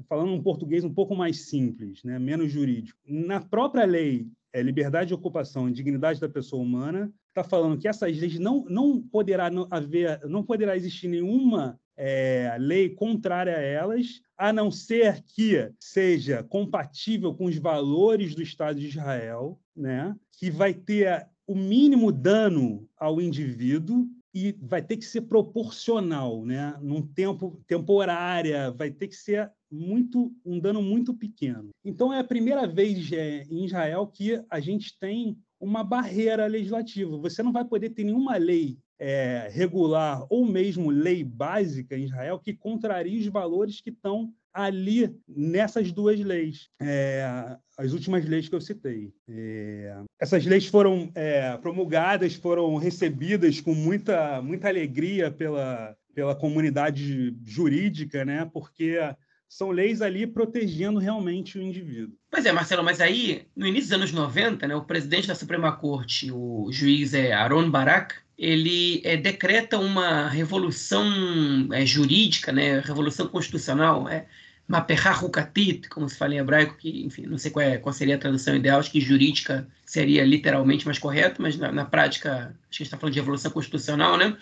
falando 0.10 0.34
um 0.34 0.42
português 0.42 0.84
um 0.84 0.92
pouco 0.92 1.16
mais 1.16 1.42
simples, 1.42 2.04
né, 2.04 2.18
menos 2.18 2.52
jurídico, 2.52 3.00
na 3.08 3.40
própria 3.40 3.86
lei 3.86 4.28
é, 4.52 4.64
liberdade 4.64 5.10
de 5.10 5.14
ocupação 5.14 5.70
e 5.70 5.72
dignidade 5.72 6.20
da 6.20 6.28
pessoa 6.28 6.64
humana 6.64 7.14
está 7.30 7.44
falando 7.44 7.78
que 7.78 7.88
essas 7.88 8.18
leis 8.18 8.40
não, 8.40 8.66
não 8.66 9.00
poderá 9.00 9.50
haver, 9.70 10.20
não 10.28 10.44
poderá 10.44 10.76
existir 10.76 11.08
nenhuma 11.08 11.80
é, 11.96 12.56
lei 12.60 12.90
contrária 12.90 13.56
a 13.56 13.62
elas, 13.62 14.22
a 14.36 14.52
não 14.52 14.72
ser 14.72 15.24
que 15.24 15.72
seja 15.80 16.44
compatível 16.44 17.34
com 17.36 17.46
os 17.46 17.58
valores 17.58 18.34
do 18.34 18.42
Estado 18.42 18.80
de 18.80 18.88
Israel, 18.88 19.60
né? 19.76 20.16
que 20.32 20.50
vai 20.50 20.74
ter 20.74 21.28
o 21.52 21.56
mínimo 21.56 22.14
dano 22.14 22.88
ao 22.98 23.20
indivíduo 23.20 24.08
e 24.34 24.56
vai 24.62 24.82
ter 24.82 24.96
que 24.96 25.04
ser 25.04 25.24
proporcional, 25.24 26.46
né? 26.46 26.78
Num 26.82 27.02
tempo 27.02 27.62
temporária, 27.68 28.72
vai 28.72 28.90
ter 28.90 29.10
que 29.10 29.16
ser 29.18 29.52
muito 29.70 30.34
um 30.46 30.58
dano 30.58 30.82
muito 30.82 31.14
pequeno. 31.14 31.72
Então 31.84 32.14
é 32.14 32.20
a 32.20 32.24
primeira 32.24 32.66
vez 32.66 33.12
é, 33.12 33.44
em 33.50 33.66
Israel 33.66 34.08
que 34.08 34.42
a 34.50 34.62
gente 34.62 34.98
tem 34.98 35.38
uma 35.60 35.84
barreira 35.84 36.48
legislativa. 36.48 37.18
Você 37.18 37.44
não 37.44 37.52
vai 37.52 37.66
poder 37.66 37.90
ter 37.90 38.06
nenhuma 38.06 38.38
lei 38.38 38.78
é, 38.98 39.50
regular 39.52 40.26
ou 40.30 40.46
mesmo 40.46 40.90
lei 40.90 41.22
básica 41.22 41.98
em 41.98 42.06
Israel 42.06 42.40
que 42.40 42.54
contraria 42.54 43.20
os 43.20 43.28
valores 43.28 43.82
que 43.82 43.90
estão 43.90 44.34
ali 44.54 45.16
nessas 45.28 45.92
duas 45.92 46.20
leis, 46.20 46.70
é, 46.80 47.58
as 47.78 47.94
últimas 47.94 48.26
leis 48.26 48.50
que 48.50 48.56
eu 48.56 48.62
citei. 48.62 49.14
É, 49.30 49.98
essas 50.20 50.46
leis 50.46 50.68
foram 50.68 51.12
é, 51.16 51.58
promulgadas, 51.58 52.36
foram 52.36 52.76
recebidas 52.76 53.62
com 53.62 53.74
muita, 53.74 54.42
muita 54.42 54.68
alegria 54.68 55.32
pela, 55.32 55.96
pela 56.14 56.36
comunidade 56.36 57.36
jurídica, 57.46 58.26
né? 58.26 58.50
porque 58.54 58.98
são 59.52 59.70
leis 59.70 60.02
ali 60.02 60.26
protegendo 60.26 60.98
realmente 60.98 61.58
o 61.58 61.62
indivíduo. 61.62 62.16
Pois 62.30 62.46
é, 62.46 62.54
Marcelo, 62.54 62.84
mas 62.86 63.02
aí, 63.02 63.46
no 63.54 63.68
início 63.68 63.90
dos 63.90 63.98
anos 63.98 64.12
90, 64.14 64.66
né, 64.66 64.74
o 64.74 64.86
presidente 64.86 65.28
da 65.28 65.36
Suprema 65.36 65.74
Corte, 65.74 66.32
o 66.32 66.72
juiz 66.72 67.14
é 67.14 67.34
Aaron 67.34 67.70
Barak, 67.70 68.16
ele 68.38 69.02
é, 69.04 69.18
decreta 69.18 69.78
uma 69.78 70.30
revolução 70.30 71.06
é, 71.74 71.86
jurídica, 71.86 72.54
né, 72.54 72.80
revolução 72.80 73.28
constitucional, 73.28 74.08
é, 74.08 74.26
Maperra 74.72 75.12
Hukatit, 75.22 75.90
como 75.90 76.08
se 76.08 76.18
fala 76.18 76.34
em 76.34 76.38
hebraico, 76.38 76.78
que, 76.78 77.06
enfim, 77.06 77.24
não 77.24 77.38
sei 77.38 77.52
qual, 77.52 77.66
é, 77.66 77.78
qual 77.78 77.92
seria 77.92 78.16
a 78.16 78.18
tradução 78.18 78.56
ideal, 78.56 78.80
acho 78.80 78.90
que 78.90 79.02
jurídica 79.02 79.68
seria 79.86 80.24
literalmente 80.24 80.86
mais 80.86 80.98
correto, 80.98 81.42
mas 81.42 81.58
na, 81.58 81.74
na 81.74 81.84
prática, 81.84 82.32
acho 82.32 82.48
que 82.48 82.48
a 82.48 82.78
gente 82.78 82.84
está 82.84 82.98
falando 82.98 83.14
de 83.14 83.20
revolução 83.20 83.52
constitucional, 83.52 84.18
né? 84.18 84.38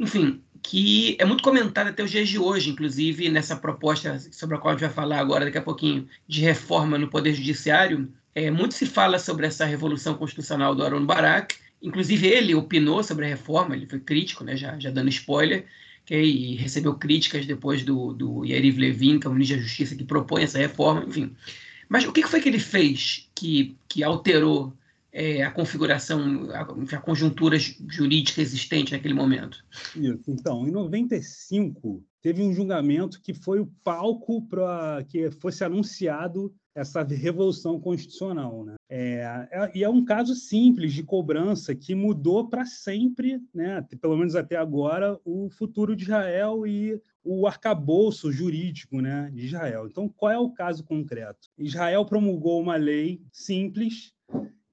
Enfim, 0.00 0.42
que 0.62 1.16
é 1.20 1.24
muito 1.24 1.44
comentada 1.44 1.90
até 1.90 2.02
os 2.02 2.10
dias 2.10 2.28
de 2.28 2.40
hoje, 2.40 2.70
inclusive 2.70 3.28
nessa 3.28 3.54
proposta 3.54 4.18
sobre 4.32 4.56
a 4.56 4.58
qual 4.58 4.70
a 4.70 4.76
gente 4.76 4.86
vai 4.86 4.94
falar 4.94 5.20
agora, 5.20 5.44
daqui 5.44 5.58
a 5.58 5.62
pouquinho, 5.62 6.08
de 6.26 6.40
reforma 6.40 6.98
no 6.98 7.06
Poder 7.06 7.32
Judiciário, 7.32 8.12
é, 8.34 8.50
muito 8.50 8.74
se 8.74 8.84
fala 8.84 9.16
sobre 9.16 9.46
essa 9.46 9.64
revolução 9.64 10.14
constitucional 10.14 10.74
do 10.74 10.82
Aaron 10.82 11.06
Barak, 11.06 11.54
Inclusive, 11.80 12.26
ele 12.26 12.54
opinou 12.54 13.02
sobre 13.04 13.24
a 13.24 13.28
reforma, 13.28 13.76
ele 13.76 13.86
foi 13.86 14.00
crítico, 14.00 14.42
né, 14.42 14.56
já, 14.56 14.78
já 14.78 14.90
dando 14.90 15.08
spoiler, 15.10 15.64
que, 16.08 16.16
e 16.16 16.56
recebeu 16.56 16.94
críticas 16.94 17.44
depois 17.44 17.84
do, 17.84 18.14
do 18.14 18.42
Yariv 18.42 18.78
Levin, 18.78 19.20
que 19.20 19.26
é 19.26 19.30
o 19.30 19.32
ministro 19.34 19.58
da 19.58 19.62
Justiça, 19.62 19.94
que 19.94 20.04
propõe 20.04 20.42
essa 20.42 20.56
reforma, 20.56 21.04
enfim. 21.06 21.36
Mas 21.86 22.04
o 22.04 22.12
que 22.12 22.26
foi 22.26 22.40
que 22.40 22.48
ele 22.48 22.58
fez 22.58 23.28
que, 23.34 23.76
que 23.86 24.02
alterou 24.02 24.72
é, 25.18 25.42
a 25.42 25.50
configuração, 25.50 26.48
a, 26.52 26.60
a, 26.60 27.00
conjuntura 27.00 27.58
jurídica 27.58 28.40
existente 28.40 28.92
naquele 28.92 29.14
momento? 29.14 29.64
Isso. 29.96 30.22
Então, 30.28 30.66
em 30.66 30.70
95, 30.70 32.04
teve 32.22 32.40
um 32.40 32.52
julgamento 32.52 33.20
que 33.20 33.34
foi 33.34 33.58
o 33.58 33.66
palco 33.82 34.46
para 34.46 35.04
que 35.08 35.28
fosse 35.32 35.64
anunciado 35.64 36.54
essa 36.72 37.02
revolução 37.02 37.80
constitucional. 37.80 38.64
Né? 38.64 38.76
É, 38.88 39.48
é, 39.50 39.72
e 39.74 39.82
é 39.82 39.88
um 39.88 40.04
caso 40.04 40.36
simples 40.36 40.92
de 40.92 41.02
cobrança 41.02 41.74
que 41.74 41.96
mudou 41.96 42.48
para 42.48 42.64
sempre, 42.64 43.40
né? 43.52 43.84
pelo 44.00 44.16
menos 44.16 44.36
até 44.36 44.54
agora, 44.54 45.18
o 45.24 45.50
futuro 45.50 45.96
de 45.96 46.04
Israel 46.04 46.64
e 46.64 47.02
o 47.24 47.44
arcabouço 47.48 48.30
jurídico 48.30 49.00
né, 49.00 49.30
de 49.34 49.46
Israel. 49.46 49.88
Então, 49.88 50.08
qual 50.08 50.30
é 50.30 50.38
o 50.38 50.50
caso 50.50 50.84
concreto? 50.84 51.48
Israel 51.58 52.04
promulgou 52.06 52.62
uma 52.62 52.76
lei 52.76 53.20
simples 53.32 54.14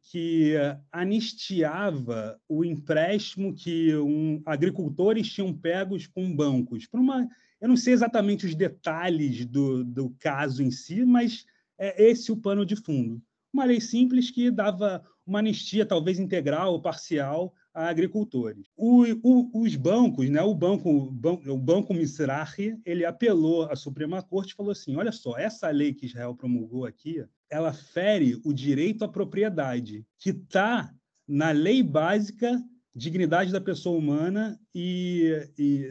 que 0.06 0.54
anistiava 0.92 2.40
o 2.48 2.64
empréstimo 2.64 3.54
que 3.54 3.96
um, 3.98 4.42
agricultores 4.46 5.32
tinham 5.32 5.52
pegos 5.52 6.06
com 6.06 6.36
bancos. 6.36 6.86
Por 6.86 7.00
uma, 7.00 7.28
eu 7.60 7.68
não 7.68 7.76
sei 7.76 7.94
exatamente 7.94 8.46
os 8.46 8.54
detalhes 8.54 9.46
do, 9.46 9.84
do 9.84 10.16
caso 10.20 10.62
em 10.62 10.70
si, 10.70 11.04
mas 11.04 11.46
é 11.78 12.10
esse 12.10 12.32
o 12.32 12.38
pano 12.38 12.66
de 12.66 12.76
fundo. 12.76 13.22
Uma 13.52 13.66
lei 13.66 13.82
simples 13.82 14.30
que 14.30 14.52
dava 14.52 15.04
uma 15.26 15.40
anistia, 15.40 15.86
talvez 15.86 16.20
integral 16.20 16.74
ou 16.74 16.82
parcial, 16.82 17.54
a 17.74 17.90
agricultores. 17.90 18.68
O, 18.78 19.04
o, 19.24 19.64
os 19.64 19.76
bancos, 19.76 20.30
né, 20.30 20.42
o 20.42 20.54
banco, 20.54 20.90
o 20.90 21.58
banco 21.58 21.94
Mizrahi, 21.94 22.80
ele 22.86 23.04
apelou 23.04 23.64
à 23.64 23.76
Suprema 23.76 24.22
Corte 24.22 24.52
e 24.52 24.56
falou 24.56 24.72
assim: 24.72 24.96
olha 24.96 25.12
só, 25.12 25.38
essa 25.38 25.70
lei 25.70 25.94
que 25.94 26.06
Israel 26.06 26.36
promulgou 26.36 26.86
aqui, 26.86 27.26
ela 27.50 27.74
fere 27.74 28.40
o 28.44 28.54
direito 28.54 29.04
à 29.04 29.08
propriedade, 29.08 30.06
que 30.18 30.32
está 30.32 30.94
na 31.28 31.52
lei 31.52 31.82
básica 31.82 32.62
dignidade 32.96 33.52
da 33.52 33.60
pessoa 33.60 33.98
humana 33.98 34.58
e, 34.74 35.50
e 35.60 35.86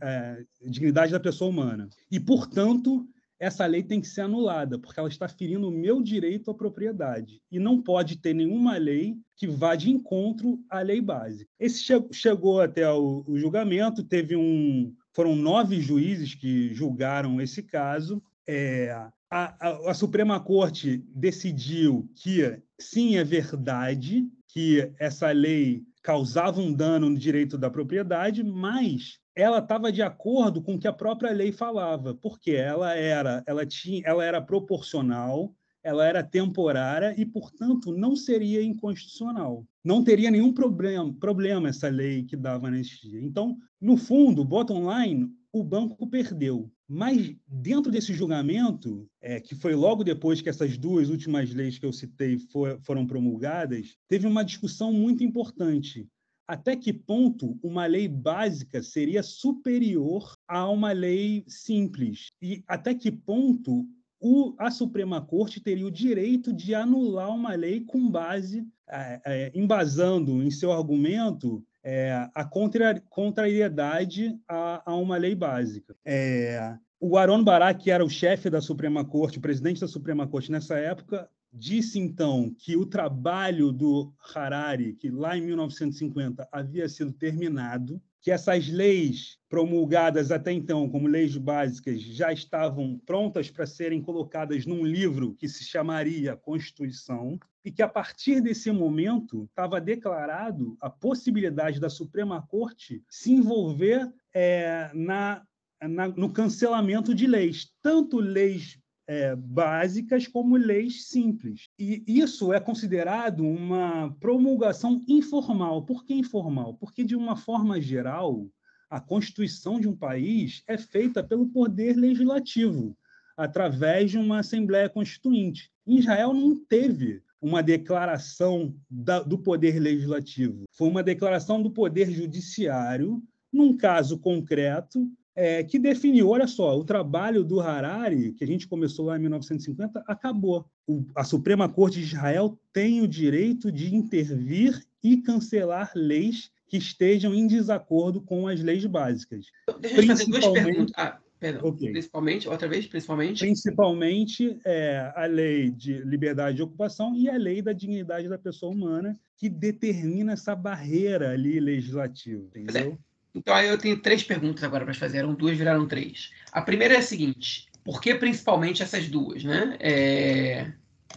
é, 0.00 0.42
dignidade 0.66 1.12
da 1.12 1.20
pessoa 1.20 1.50
humana. 1.50 1.88
E, 2.10 2.18
portanto, 2.18 3.06
essa 3.38 3.66
lei 3.66 3.82
tem 3.82 4.00
que 4.00 4.08
ser 4.08 4.22
anulada, 4.22 4.78
porque 4.78 4.98
ela 4.98 5.08
está 5.08 5.28
ferindo 5.28 5.68
o 5.68 5.72
meu 5.72 6.02
direito 6.02 6.50
à 6.50 6.54
propriedade. 6.54 7.42
E 7.52 7.58
não 7.58 7.82
pode 7.82 8.16
ter 8.16 8.34
nenhuma 8.34 8.78
lei 8.78 9.18
que 9.36 9.46
vá 9.46 9.76
de 9.76 9.90
encontro 9.90 10.58
à 10.70 10.80
lei 10.80 11.02
básica. 11.02 11.50
Esse 11.60 11.84
chegou 12.12 12.60
até 12.62 12.90
o, 12.90 13.22
o 13.28 13.38
julgamento, 13.38 14.02
teve 14.02 14.34
um. 14.34 14.94
Foram 15.12 15.36
nove 15.36 15.80
juízes 15.80 16.34
que 16.34 16.72
julgaram 16.72 17.40
esse 17.40 17.62
caso. 17.62 18.22
É, 18.46 19.10
a, 19.30 19.68
a, 19.68 19.90
a 19.90 19.94
Suprema 19.94 20.38
Corte 20.40 21.04
decidiu 21.14 22.08
que 22.14 22.60
sim, 22.78 23.16
é 23.16 23.24
verdade 23.24 24.28
que 24.48 24.92
essa 24.98 25.30
lei 25.32 25.82
causava 26.02 26.60
um 26.60 26.72
dano 26.72 27.10
no 27.10 27.18
direito 27.18 27.58
da 27.58 27.68
propriedade, 27.68 28.44
mas 28.44 29.18
ela 29.34 29.58
estava 29.58 29.90
de 29.90 30.02
acordo 30.02 30.62
com 30.62 30.76
o 30.76 30.78
que 30.78 30.88
a 30.88 30.92
própria 30.92 31.32
lei 31.32 31.52
falava, 31.52 32.14
porque 32.14 32.52
ela 32.52 32.94
era, 32.94 33.42
ela 33.46 33.66
tinha, 33.66 34.02
ela 34.06 34.24
era 34.24 34.40
proporcional, 34.40 35.54
ela 35.82 36.06
era 36.06 36.22
temporária 36.22 37.14
e, 37.16 37.26
portanto, 37.26 37.92
não 37.92 38.16
seria 38.16 38.62
inconstitucional. 38.62 39.64
Não 39.84 40.02
teria 40.02 40.30
nenhum 40.30 40.52
problema, 40.52 41.12
problema 41.20 41.68
essa 41.68 41.88
lei 41.88 42.24
que 42.24 42.36
dava 42.36 42.68
anistia. 42.68 43.20
Então, 43.20 43.56
no 43.80 43.96
fundo, 43.96 44.44
bottom 44.44 44.90
line, 44.90 45.30
o 45.52 45.62
banco 45.62 46.06
perdeu. 46.08 46.70
Mas 46.88 47.34
dentro 47.48 47.90
desse 47.90 48.14
julgamento, 48.14 49.08
é, 49.20 49.40
que 49.40 49.56
foi 49.56 49.74
logo 49.74 50.04
depois 50.04 50.40
que 50.40 50.48
essas 50.48 50.78
duas 50.78 51.08
últimas 51.08 51.52
leis 51.52 51.78
que 51.78 51.86
eu 51.86 51.92
citei 51.92 52.38
for, 52.38 52.78
foram 52.82 53.06
promulgadas, 53.06 53.96
teve 54.08 54.26
uma 54.26 54.44
discussão 54.44 54.92
muito 54.92 55.24
importante. 55.24 56.08
Até 56.46 56.76
que 56.76 56.92
ponto 56.92 57.58
uma 57.60 57.86
lei 57.86 58.06
básica 58.06 58.80
seria 58.80 59.20
superior 59.22 60.36
a 60.46 60.70
uma 60.70 60.92
lei 60.92 61.44
simples? 61.48 62.30
E 62.40 62.62
até 62.68 62.94
que 62.94 63.10
ponto 63.10 63.84
o, 64.20 64.54
a 64.56 64.70
Suprema 64.70 65.20
Corte 65.20 65.60
teria 65.60 65.86
o 65.86 65.90
direito 65.90 66.52
de 66.52 66.72
anular 66.72 67.34
uma 67.34 67.54
lei 67.54 67.80
com 67.80 68.08
base, 68.08 68.64
é, 68.88 69.20
é, 69.26 69.52
embasando 69.56 70.40
em 70.40 70.50
seu 70.50 70.72
argumento 70.72 71.65
é, 71.88 72.28
a 72.34 72.44
contra, 72.44 73.00
contrariedade 73.08 74.36
a, 74.48 74.90
a, 74.90 74.96
uma 74.96 75.16
lei 75.16 75.36
básica. 75.36 75.94
É, 76.04 76.76
o 76.98 77.16
Aaron 77.16 77.44
Barak, 77.44 77.84
que 77.84 77.92
era 77.92 78.04
o 78.04 78.10
chefe 78.10 78.50
da 78.50 78.60
Suprema 78.60 79.04
Corte, 79.04 79.38
o 79.38 79.40
presidente 79.40 79.80
da 79.80 79.86
Suprema 79.86 80.26
Corte 80.26 80.50
nessa 80.50 80.76
época, 80.76 81.30
disse 81.52 82.00
então 82.00 82.52
que 82.58 82.76
o 82.76 82.84
trabalho 82.84 83.70
do 83.70 84.12
Harari, 84.34 84.94
que 84.94 85.08
lá 85.10 85.38
em 85.38 85.42
1950 85.42 86.48
havia 86.50 86.88
sido 86.88 87.12
terminado, 87.12 88.02
que 88.20 88.32
essas 88.32 88.66
leis 88.66 89.38
promulgadas 89.48 90.32
até 90.32 90.50
então 90.50 90.88
como 90.88 91.06
leis 91.06 91.36
básicas 91.36 92.00
já 92.00 92.32
estavam 92.32 93.00
prontas 93.06 93.48
para 93.48 93.64
serem 93.64 94.02
colocadas 94.02 94.66
num 94.66 94.84
livro 94.84 95.36
que 95.36 95.48
se 95.48 95.62
chamaria 95.62 96.36
Constituição 96.36 97.38
e 97.66 97.72
que 97.72 97.82
a 97.82 97.88
partir 97.88 98.40
desse 98.40 98.70
momento 98.70 99.42
estava 99.46 99.80
declarado 99.80 100.76
a 100.80 100.88
possibilidade 100.88 101.80
da 101.80 101.90
Suprema 101.90 102.40
Corte 102.46 103.02
se 103.10 103.32
envolver 103.32 104.08
é, 104.32 104.88
na, 104.94 105.42
na, 105.82 106.06
no 106.06 106.32
cancelamento 106.32 107.12
de 107.12 107.26
leis, 107.26 107.72
tanto 107.82 108.20
leis 108.20 108.78
é, 109.08 109.34
básicas 109.34 110.28
como 110.28 110.56
leis 110.56 111.08
simples. 111.08 111.68
E 111.76 112.04
isso 112.06 112.52
é 112.52 112.60
considerado 112.60 113.40
uma 113.40 114.14
promulgação 114.20 115.02
informal. 115.08 115.82
Por 115.82 116.04
que 116.04 116.14
informal? 116.14 116.74
Porque, 116.74 117.02
de 117.02 117.16
uma 117.16 117.34
forma 117.34 117.80
geral, 117.80 118.48
a 118.88 119.00
Constituição 119.00 119.80
de 119.80 119.88
um 119.88 119.96
país 119.96 120.62
é 120.68 120.78
feita 120.78 121.20
pelo 121.20 121.48
poder 121.48 121.96
legislativo, 121.96 122.96
através 123.36 124.12
de 124.12 124.18
uma 124.18 124.38
Assembleia 124.38 124.88
Constituinte. 124.88 125.68
Em 125.84 125.98
Israel 125.98 126.32
não 126.32 126.54
teve 126.64 127.25
uma 127.40 127.62
declaração 127.62 128.74
da, 128.90 129.20
do 129.20 129.38
poder 129.38 129.78
legislativo, 129.78 130.64
foi 130.72 130.88
uma 130.88 131.02
declaração 131.02 131.62
do 131.62 131.70
poder 131.70 132.10
judiciário, 132.10 133.22
num 133.52 133.76
caso 133.76 134.18
concreto, 134.18 135.08
é, 135.36 135.62
que 135.62 135.78
definiu, 135.78 136.30
olha 136.30 136.46
só, 136.46 136.78
o 136.78 136.84
trabalho 136.84 137.44
do 137.44 137.60
Harari, 137.60 138.32
que 138.32 138.42
a 138.42 138.46
gente 138.46 138.66
começou 138.66 139.04
lá 139.04 139.16
em 139.16 139.20
1950, 139.20 140.02
acabou. 140.06 140.64
O, 140.86 141.04
a 141.14 141.24
Suprema 141.24 141.68
Corte 141.68 141.98
de 141.98 142.06
Israel 142.06 142.58
tem 142.72 143.02
o 143.02 143.08
direito 143.08 143.70
de 143.70 143.94
intervir 143.94 144.82
e 145.02 145.18
cancelar 145.18 145.92
leis 145.94 146.50
que 146.66 146.78
estejam 146.78 147.34
em 147.34 147.46
desacordo 147.46 148.20
com 148.20 148.48
as 148.48 148.60
leis 148.60 148.84
básicas. 148.86 149.46
Deixa 149.80 150.00
eu 150.00 150.06
fazer 150.06 150.26
duas 150.26 150.46
perguntas. 150.46 150.92
Ah, 150.96 151.18
perdão. 151.38 151.68
Okay. 151.68 151.90
Principalmente, 151.90 152.48
outra 152.48 152.68
vez, 152.68 152.86
principalmente? 152.86 153.40
Principalmente 153.40 154.58
é, 154.64 155.12
a 155.14 155.26
lei 155.26 155.70
de 155.70 155.98
liberdade 155.98 156.56
de 156.56 156.62
ocupação 156.62 157.14
e 157.14 157.28
a 157.28 157.36
lei 157.36 157.62
da 157.62 157.72
dignidade 157.72 158.28
da 158.28 158.38
pessoa 158.38 158.72
humana, 158.72 159.18
que 159.36 159.48
determina 159.48 160.32
essa 160.32 160.54
barreira 160.54 161.30
ali 161.30 161.60
legislativa, 161.60 162.42
entendeu? 162.54 162.98
Então 163.34 163.54
aí 163.54 163.68
eu 163.68 163.76
tenho 163.76 164.00
três 164.00 164.22
perguntas 164.22 164.64
agora 164.64 164.84
para 164.84 164.94
fazer. 164.94 165.18
Eram 165.18 165.34
duas, 165.34 165.56
viraram 165.56 165.86
três. 165.86 166.30
A 166.52 166.62
primeira 166.62 166.94
é 166.94 166.98
a 166.98 167.02
seguinte: 167.02 167.66
por 167.84 168.00
que 168.00 168.14
principalmente 168.14 168.82
essas 168.82 169.08
duas, 169.08 169.44
né? 169.44 169.76
É... 169.78 170.72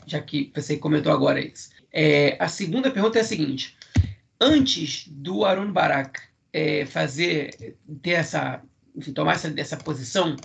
Já 0.05 0.21
que 0.21 0.51
você 0.53 0.77
comentou 0.77 1.11
agora 1.11 1.39
isso. 1.39 1.69
É... 1.91 2.35
A 2.39 2.47
segunda 2.47 2.91
pergunta 2.91 3.17
é 3.17 3.21
a 3.21 3.25
seguinte: 3.25 3.77
antes 4.39 5.07
do 5.07 5.45
Arun 5.45 5.71
Barak 5.71 6.29
é, 6.51 6.85
fazer, 6.85 7.75
ter 8.01 8.11
essa, 8.11 8.61
enfim, 8.95 9.13
tomar 9.13 9.33
essa, 9.33 9.77
posição, 9.77 10.35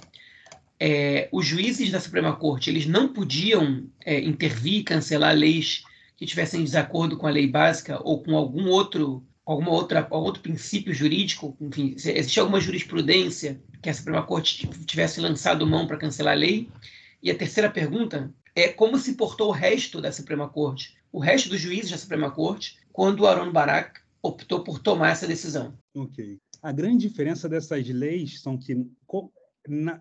é, 0.79 1.29
os 1.33 1.47
juízes 1.47 1.91
da 1.91 2.01
Suprema 2.01 2.35
Corte 2.37 2.71
eles 2.71 2.87
não 2.87 3.13
podiam 3.13 3.87
é, 4.05 4.21
intervir, 4.21 4.85
cancelar 4.85 5.35
leis 5.35 5.85
que 6.17 6.27
tivessem 6.27 6.61
em 6.61 6.65
desacordo 6.65 7.17
com 7.17 7.27
a 7.27 7.31
lei 7.31 7.47
básica 7.47 8.01
ou 8.03 8.23
com 8.23 8.37
algum 8.37 8.69
outro 8.69 9.25
alguma 9.45 9.71
outra, 9.73 10.07
outro 10.11 10.41
princípio 10.41 10.95
jurídico, 10.95 11.55
enfim, 11.61 11.99
se 11.99 12.11
existe 12.13 12.41
alguma 12.41 12.61
jurisprudência 12.61 13.61
que 13.83 13.91
a 13.91 13.95
Suprema 13.95 14.23
Corte 14.23 14.67
tivesse 14.87 15.21
lançado 15.21 15.67
mão 15.67 15.87
para 15.87 15.99
cancelar 15.99 16.33
a 16.33 16.37
lei? 16.37 16.71
E 17.23 17.31
a 17.31 17.37
terceira 17.37 17.71
pergunta 17.71 18.33
é 18.55 18.69
como 18.69 18.99
se 18.99 19.15
portou 19.15 19.49
o 19.49 19.53
resto 19.53 20.01
da 20.01 20.13
Suprema 20.13 20.49
Corte, 20.49 20.97
o 21.13 21.19
resto 21.19 21.51
dos 21.51 21.61
juízes 21.61 21.91
da 21.91 21.99
Suprema 21.99 22.31
Corte, 22.31 22.79
quando 22.93 23.21
o 23.21 23.27
Aaron 23.27 23.53
Barak 23.53 24.01
optou 24.25 24.65
por 24.65 24.79
tomar 24.79 25.11
essa 25.11 25.27
decisão. 25.27 25.77
Ok. 25.95 26.39
A 26.63 26.73
grande 26.73 27.07
diferença 27.07 27.47
dessas 27.49 27.87
leis 27.87 28.41
são 28.41 28.57
que 28.57 28.75
na, 29.69 30.01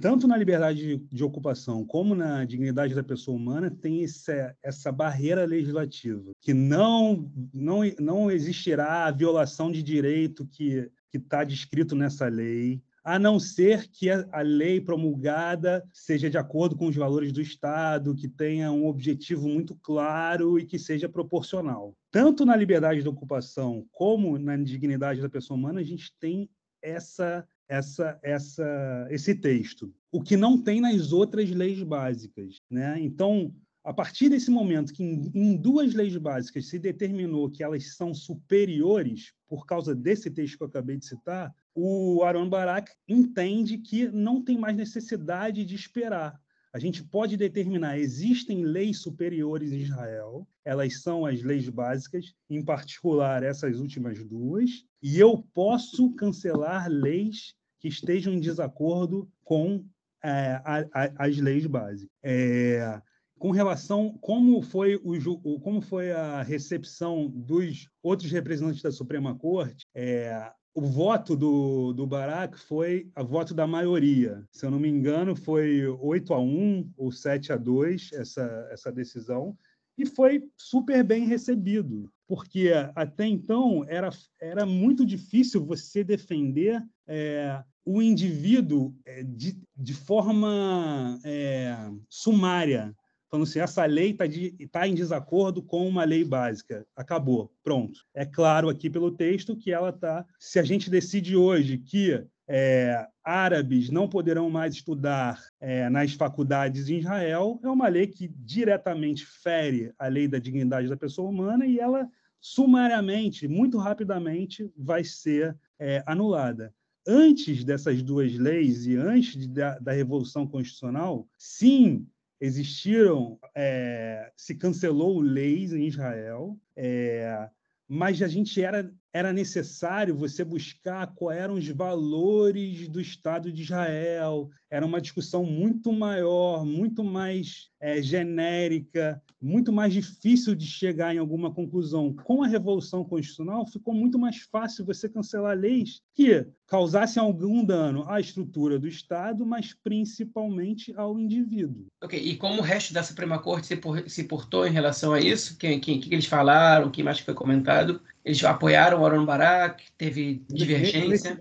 tanto 0.00 0.28
na 0.28 0.36
liberdade 0.36 0.96
de, 1.10 1.24
ocupação 1.24 1.84
como 1.84 2.14
na 2.14 2.44
dignidade 2.44 2.94
da 2.94 3.02
pessoa 3.02 3.36
humana 3.36 3.70
tem 3.70 4.02
esse, 4.02 4.32
essa 4.62 4.90
barreira 4.90 5.44
legislativa 5.44 6.30
que 6.40 6.54
não 6.54 7.30
não 7.52 7.80
não 7.98 8.30
existirá 8.30 9.06
a 9.06 9.10
violação 9.10 9.70
de 9.70 9.82
direito 9.82 10.46
que 10.46 10.90
está 11.12 11.44
descrito 11.44 11.94
nessa 11.94 12.26
lei 12.26 12.82
a 13.04 13.18
não 13.18 13.38
ser 13.38 13.88
que 13.88 14.08
a, 14.10 14.40
lei 14.42 14.80
promulgada 14.80 15.84
seja 15.92 16.30
de 16.30 16.38
acordo 16.38 16.76
com 16.76 16.86
os 16.86 16.96
valores 16.96 17.32
do 17.32 17.40
Estado, 17.40 18.14
que 18.14 18.28
tenha 18.28 18.70
um 18.70 18.86
objetivo 18.86 19.48
muito 19.48 19.74
claro 19.76 20.58
e 20.58 20.64
que 20.64 20.78
seja 20.78 21.08
proporcional. 21.08 21.96
Tanto 22.10 22.44
na 22.44 22.54
liberdade 22.54 23.02
de 23.02 23.08
ocupação 23.08 23.86
como 23.90 24.38
na 24.38 24.56
dignidade 24.56 25.20
da 25.20 25.28
pessoa 25.28 25.58
humana, 25.58 25.80
a 25.80 25.84
gente 25.84 26.12
tem 26.20 26.48
essa 26.80 27.46
essa, 27.68 28.18
essa, 28.22 29.08
esse 29.10 29.34
texto, 29.34 29.94
o 30.10 30.22
que 30.22 30.36
não 30.36 30.60
tem 30.60 30.78
nas 30.78 31.10
outras 31.10 31.48
leis 31.48 31.82
básicas. 31.82 32.60
Né? 32.70 33.00
Então, 33.00 33.54
a 33.82 33.94
partir 33.94 34.28
desse 34.28 34.50
momento 34.50 34.92
que 34.92 35.02
em, 35.02 35.56
duas 35.56 35.94
leis 35.94 36.14
básicas 36.16 36.68
se 36.68 36.78
determinou 36.78 37.50
que 37.50 37.62
elas 37.62 37.96
são 37.96 38.12
superiores 38.12 39.32
por 39.48 39.64
causa 39.64 39.94
desse 39.94 40.30
texto 40.30 40.58
que 40.58 40.62
eu 40.62 40.68
acabei 40.68 40.98
de 40.98 41.06
citar, 41.06 41.54
o 41.74 42.22
Aaron 42.22 42.48
Barak 42.48 42.90
entende 43.08 43.78
que 43.78 44.08
não 44.08 44.42
tem 44.42 44.58
mais 44.58 44.76
necessidade 44.76 45.64
de 45.64 45.74
esperar. 45.74 46.40
A 46.72 46.78
gente 46.78 47.04
pode 47.04 47.36
determinar, 47.36 47.98
existem 47.98 48.64
leis 48.64 49.02
superiores 49.02 49.72
em 49.72 49.80
Israel, 49.80 50.48
elas 50.64 51.02
são 51.02 51.26
as 51.26 51.42
leis 51.42 51.68
básicas, 51.68 52.34
em 52.48 52.64
particular 52.64 53.42
essas 53.42 53.78
últimas 53.78 54.24
duas, 54.24 54.70
e 55.02 55.18
eu 55.18 55.44
posso 55.52 56.14
cancelar 56.14 56.88
leis 56.88 57.54
que 57.78 57.88
estejam 57.88 58.32
em 58.32 58.40
desacordo 58.40 59.30
com 59.44 59.84
é, 60.24 60.62
a, 60.64 60.86
a, 60.94 61.26
as 61.26 61.36
leis 61.36 61.66
básicas. 61.66 62.08
É, 62.22 63.02
com 63.38 63.50
relação 63.50 64.16
como 64.20 64.62
foi 64.62 64.94
o 64.94 65.58
como 65.58 65.80
foi 65.80 66.12
a 66.12 66.42
recepção 66.42 67.28
dos 67.28 67.88
outros 68.00 68.30
representantes 68.30 68.80
da 68.80 68.92
Suprema 68.92 69.34
Corte, 69.34 69.84
é, 69.92 70.48
o 70.74 70.80
voto 70.80 71.36
do, 71.36 71.92
do 71.92 72.06
Barack 72.06 72.58
foi 72.58 73.10
a 73.14 73.22
voto 73.22 73.52
da 73.52 73.66
maioria. 73.66 74.42
Se 74.50 74.64
eu 74.64 74.70
não 74.70 74.78
me 74.78 74.88
engano, 74.88 75.36
foi 75.36 75.86
8 75.86 76.32
a 76.32 76.40
1 76.40 76.92
ou 76.96 77.12
7 77.12 77.52
a 77.52 77.56
2 77.56 78.12
essa, 78.14 78.68
essa 78.70 78.90
decisão 78.90 79.56
e 79.96 80.06
foi 80.06 80.48
super 80.56 81.04
bem 81.04 81.26
recebido, 81.26 82.10
porque 82.26 82.70
até 82.94 83.26
então 83.26 83.84
era, 83.86 84.08
era 84.40 84.64
muito 84.64 85.04
difícil 85.04 85.64
você 85.64 86.02
defender 86.02 86.82
é, 87.06 87.62
o 87.84 88.00
indivíduo 88.00 88.94
é, 89.04 89.22
de, 89.22 89.60
de 89.76 89.94
forma 89.94 91.18
é, 91.24 91.76
sumária, 92.08 92.96
falando 93.32 93.44
assim, 93.44 93.60
essa 93.60 93.86
lei 93.86 94.10
está 94.10 94.24
tá 94.70 94.86
em 94.86 94.94
desacordo 94.94 95.62
com 95.62 95.88
uma 95.88 96.04
lei 96.04 96.22
básica. 96.22 96.86
Acabou, 96.94 97.50
pronto. 97.64 98.00
É 98.14 98.26
claro 98.26 98.68
aqui 98.68 98.90
pelo 98.90 99.10
texto 99.10 99.56
que 99.56 99.72
ela 99.72 99.88
está. 99.88 100.26
Se 100.38 100.58
a 100.58 100.62
gente 100.62 100.90
decide 100.90 101.34
hoje 101.34 101.78
que 101.78 102.22
é, 102.46 103.06
árabes 103.24 103.88
não 103.88 104.06
poderão 104.06 104.50
mais 104.50 104.74
estudar 104.74 105.42
é, 105.58 105.88
nas 105.88 106.12
faculdades 106.12 106.90
em 106.90 106.98
Israel, 106.98 107.58
é 107.64 107.68
uma 107.68 107.88
lei 107.88 108.06
que 108.06 108.28
diretamente 108.28 109.24
fere 109.24 109.94
a 109.98 110.08
lei 110.08 110.28
da 110.28 110.38
dignidade 110.38 110.88
da 110.88 110.96
pessoa 110.96 111.30
humana 111.30 111.64
e 111.64 111.78
ela 111.78 112.06
sumariamente, 112.38 113.48
muito 113.48 113.78
rapidamente, 113.78 114.70
vai 114.76 115.04
ser 115.04 115.56
é, 115.78 116.02
anulada 116.04 116.74
antes 117.06 117.64
dessas 117.64 118.02
duas 118.02 118.32
leis 118.34 118.86
e 118.86 118.96
antes 118.96 119.36
de, 119.36 119.48
da, 119.48 119.78
da, 119.78 119.92
Revolução 119.92 120.46
Constitucional, 120.46 121.28
sim, 121.36 122.06
existiram, 122.42 123.38
é, 123.54 124.32
se 124.36 124.56
cancelou 124.56 125.20
leis 125.20 125.72
em 125.72 125.86
Israel, 125.86 126.58
é, 126.74 127.48
mas 127.86 128.20
a 128.20 128.26
gente 128.26 128.60
era, 128.60 128.92
era 129.12 129.32
necessário 129.32 130.16
você 130.16 130.42
buscar 130.44 131.06
quais 131.14 131.40
eram 131.40 131.54
os 131.54 131.68
valores 131.68 132.88
do 132.88 133.00
Estado 133.00 133.52
de 133.52 133.62
Israel. 133.62 134.48
Era 134.70 134.86
uma 134.86 135.00
discussão 135.00 135.44
muito 135.44 135.92
maior, 135.92 136.64
muito 136.64 137.04
mais 137.04 137.68
é, 137.78 138.00
genérica, 138.00 139.22
muito 139.40 139.70
mais 139.70 139.92
difícil 139.92 140.54
de 140.54 140.64
chegar 140.64 141.14
em 141.14 141.18
alguma 141.18 141.52
conclusão. 141.52 142.14
Com 142.14 142.42
a 142.42 142.46
Revolução 142.46 143.04
Constitucional, 143.04 143.66
ficou 143.66 143.92
muito 143.92 144.18
mais 144.18 144.38
fácil 144.50 144.84
você 144.84 145.08
cancelar 145.08 145.58
leis 145.58 146.00
que 146.14 146.46
causassem 146.66 147.22
algum 147.22 147.62
dano 147.62 148.08
à 148.08 148.18
estrutura 148.18 148.78
do 148.78 148.88
Estado, 148.88 149.44
mas 149.44 149.74
principalmente 149.74 150.94
ao 150.96 151.18
indivíduo. 151.18 151.86
Ok, 152.02 152.18
e 152.18 152.36
como 152.36 152.60
o 152.60 152.64
resto 152.64 152.94
da 152.94 153.02
Suprema 153.02 153.38
Corte 153.38 153.66
se, 153.66 153.76
por, 153.76 154.08
se 154.08 154.24
portou 154.24 154.66
em 154.66 154.72
relação 154.72 155.12
a 155.12 155.20
isso? 155.20 155.54
O 155.54 155.56
que, 155.58 155.78
que, 155.78 155.98
que, 155.98 156.14
eles 156.14 156.24
falaram? 156.24 156.86
O 156.86 156.90
que 156.90 157.02
mais 157.02 157.18
foi 157.18 157.34
comentado? 157.34 158.00
Eles 158.24 158.42
apoiaram 158.44 159.00
o 159.00 159.06
Aaron 159.06 159.24
Barak? 159.24 159.84
Teve 159.98 160.44
divergência? 160.48 161.38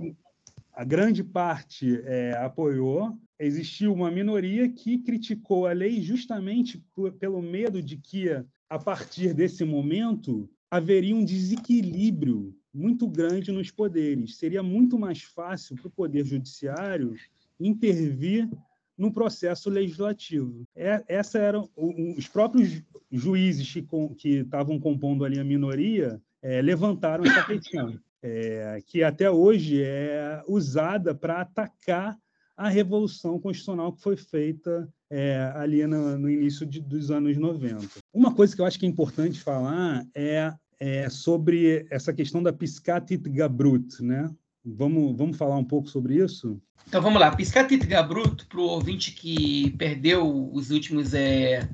A 0.74 0.84
grande 0.84 1.24
parte 1.24 2.02
é, 2.06 2.34
apoiou, 2.38 3.18
existiu 3.38 3.94
uma 3.94 4.10
minoria 4.10 4.68
que 4.70 4.98
criticou 5.00 5.68
a 5.68 5.74
lei 5.74 6.02
justamente 6.02 6.84
por, 6.96 7.12
pelo 7.12 7.42
medo 7.42 7.84
de 7.84 7.98
que, 7.98 8.30
a 8.70 8.80
partir 8.80 9.34
desse 9.34 9.64
momento, 9.64 10.50
haveria 10.72 11.16
um 11.16 11.26
desequilíbrio 11.26 12.56
muito 12.74 13.08
grande 13.08 13.52
nos 13.52 13.70
poderes. 13.70 14.38
Seria 14.38 14.64
muito 14.64 14.98
mais 14.98 15.22
fácil 15.22 15.76
para 15.76 15.88
o 15.88 15.92
Poder 15.92 16.26
Judiciário 16.26 17.14
intervir 17.60 18.50
no 18.98 19.12
processo 19.12 19.70
legislativo. 19.70 20.64
É, 20.76 21.04
essa 21.08 21.38
eram 21.38 21.70
os 21.76 22.28
próprios 22.28 22.82
juízes 23.12 23.74
que 24.18 24.38
estavam 24.38 24.80
compondo 24.80 25.26
ali 25.26 25.40
a 25.40 25.44
minoria 25.44 26.22
é, 26.42 26.62
levantaram 26.62 27.24
essa 27.26 27.44
questão, 27.44 28.00
é, 28.22 28.82
que 28.86 29.04
até 29.04 29.30
hoje 29.30 29.82
é 29.84 30.42
usada 30.48 31.14
para 31.14 31.42
atacar 31.42 32.18
a 32.56 32.70
revolução 32.70 33.40
constitucional 33.40 33.94
que 33.94 34.02
foi 34.02 34.16
feita 34.16 34.88
é, 35.10 35.52
ali 35.56 35.86
no, 35.88 36.18
no 36.18 36.30
início 36.30 36.66
de, 36.66 36.80
dos 36.80 37.10
anos 37.10 37.38
90. 37.38 37.88
Uma 38.14 38.34
coisa 38.34 38.56
que 38.56 38.62
eu 38.62 38.66
acho 38.66 38.80
que 38.80 38.86
é 38.86 38.90
importante 38.90 39.40
falar 39.40 40.06
é, 40.16 40.54
é 40.80 41.10
sobre 41.10 41.86
essa 41.90 42.14
questão 42.14 42.42
da 42.42 42.54
Piscatit 42.54 43.18
Gabrut, 43.30 44.04
né? 44.04 44.30
Vamos, 44.64 45.18
vamos 45.18 45.38
falar 45.38 45.58
um 45.58 45.64
pouco 45.64 45.90
sobre 45.90 46.24
isso? 46.24 46.62
Então 46.88 47.02
vamos 47.02 47.20
lá. 47.20 47.36
Piscatit 47.36 47.86
Gabrut, 47.86 48.46
para 48.46 48.60
o 48.60 48.64
ouvinte 48.64 49.12
que 49.12 49.72
perdeu 49.72 50.52
os 50.54 50.70
últimos, 50.70 51.14
é, 51.14 51.68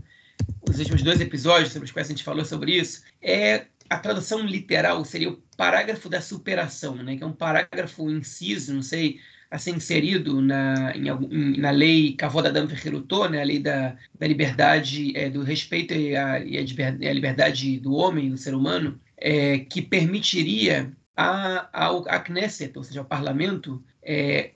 os 0.69 0.79
últimos 0.79 1.03
dois 1.03 1.19
episódios 1.19 1.73
sobre 1.73 1.85
os 1.85 1.91
quais 1.91 2.07
a 2.07 2.11
gente 2.11 2.23
falou 2.23 2.45
sobre 2.45 2.77
isso, 2.77 3.03
é 3.21 3.67
a 3.89 3.97
tradução 3.97 4.45
literal 4.45 5.03
seria 5.05 5.29
o 5.29 5.37
parágrafo 5.55 6.09
da 6.09 6.21
superação, 6.21 6.95
né? 6.95 7.15
que 7.15 7.23
é 7.23 7.25
um 7.25 7.33
parágrafo 7.33 8.09
inciso, 8.09 8.73
não 8.73 8.81
sei, 8.81 9.19
a 9.49 9.57
ser 9.57 9.71
inserido 9.71 10.41
na, 10.41 10.93
em, 10.95 11.57
na 11.57 11.71
lei 11.71 12.13
Cavoda 12.13 12.51
Dam 12.51 12.67
Ferreirutô, 12.67 13.29
né, 13.29 13.41
a 13.41 13.45
lei 13.45 13.59
da, 13.59 13.95
da 14.19 14.27
liberdade, 14.27 15.15
é, 15.15 15.29
do 15.29 15.41
respeito 15.41 15.93
e 15.93 16.15
a, 16.15 16.39
e 16.39 16.57
a, 16.57 17.13
liberdade 17.13 17.79
do 17.79 17.93
homem, 17.93 18.29
do 18.29 18.37
ser 18.37 18.53
humano, 18.53 18.99
é, 19.17 19.59
que 19.59 19.81
permitiria 19.81 20.91
a, 21.15 21.69
ao, 21.71 22.07
a 22.09 22.19
Knesset, 22.19 22.77
ou 22.77 22.83
seja, 22.83 22.99
ao 22.99 23.05
parlamento, 23.05 23.81
é, 24.03 24.51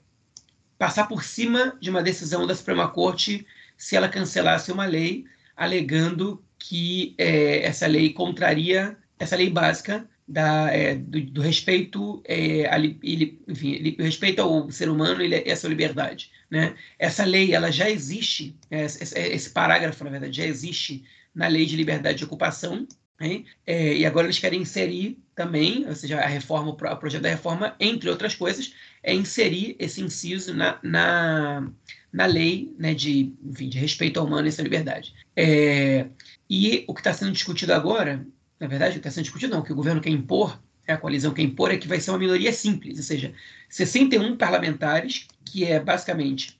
passar 0.78 1.06
por 1.06 1.24
cima 1.24 1.76
de 1.80 1.88
uma 1.88 2.02
decisão 2.02 2.46
da 2.46 2.54
Suprema 2.54 2.88
Corte 2.88 3.46
se 3.76 3.96
ela 3.96 4.08
cancelasse 4.08 4.70
uma 4.70 4.84
lei, 4.84 5.24
alegando 5.56 6.44
que 6.58 7.14
é, 7.18 7.64
essa 7.64 7.86
lei 7.86 8.12
contraria 8.12 8.96
essa 9.22 9.36
lei 9.36 9.48
básica 9.48 10.06
da, 10.26 10.72
é, 10.72 10.94
do, 10.94 11.20
do, 11.20 11.40
respeito, 11.40 12.22
é, 12.24 12.66
a, 12.66 12.78
ele, 12.78 13.40
enfim, 13.46 13.72
ele, 13.72 13.96
respeito 13.98 14.40
ao 14.40 14.70
ser 14.70 14.88
humano 14.88 15.22
e 15.22 15.50
a 15.50 15.56
sua 15.56 15.70
liberdade. 15.70 16.30
Né? 16.50 16.74
Essa 16.98 17.24
lei 17.24 17.54
ela 17.54 17.70
já 17.70 17.88
existe, 17.88 18.56
é, 18.70 18.84
esse, 18.84 19.18
esse, 19.18 19.50
parágrafo, 19.50 20.04
na 20.04 20.10
verdade, 20.10 20.36
já 20.36 20.46
existe 20.46 21.04
na 21.34 21.46
lei 21.46 21.64
de 21.66 21.76
liberdade 21.76 22.18
de 22.18 22.24
ocupação, 22.24 22.86
né? 23.20 23.44
É, 23.64 23.94
e 23.94 24.04
agora 24.04 24.26
eles 24.26 24.38
querem 24.38 24.62
inserir 24.62 25.16
também, 25.34 25.86
ou 25.86 25.94
seja, 25.94 26.18
a 26.18 26.26
reforma, 26.26 26.70
o 26.70 26.96
projeto 26.96 27.22
da 27.22 27.28
reforma, 27.28 27.76
entre 27.78 28.10
outras 28.10 28.34
coisas, 28.34 28.74
é 29.02 29.14
inserir 29.14 29.76
esse 29.78 30.00
inciso 30.02 30.52
na, 30.52 30.78
na, 30.82 31.70
na 32.12 32.26
lei 32.26 32.74
né, 32.76 32.94
de, 32.94 33.32
enfim, 33.44 33.68
de 33.68 33.78
respeito 33.78 34.18
ao 34.18 34.26
humano 34.26 34.48
e 34.48 34.52
sua 34.52 34.64
liberdade. 34.64 35.14
É, 35.36 36.06
e 36.50 36.84
o 36.88 36.92
que 36.92 37.00
está 37.00 37.12
sendo 37.12 37.32
discutido 37.32 37.72
agora 37.72 38.26
na 38.62 38.68
verdade, 38.68 38.90
o 38.90 38.92
que 38.92 38.98
está 39.00 39.10
sendo 39.10 39.24
discutido 39.24 39.52
não, 39.52 39.60
o 39.60 39.64
que 39.64 39.72
o 39.72 39.76
governo 39.76 40.00
quer 40.00 40.10
impor, 40.10 40.56
é 40.86 40.92
a 40.92 40.96
coalizão 40.96 41.34
quer 41.34 41.42
impor, 41.42 41.72
é 41.72 41.76
que 41.76 41.88
vai 41.88 41.98
ser 41.98 42.12
uma 42.12 42.18
minoria 42.18 42.52
simples, 42.52 42.96
ou 42.96 43.02
seja, 43.02 43.34
61 43.68 44.36
parlamentares, 44.36 45.26
que 45.44 45.64
é 45.64 45.80
basicamente 45.80 46.56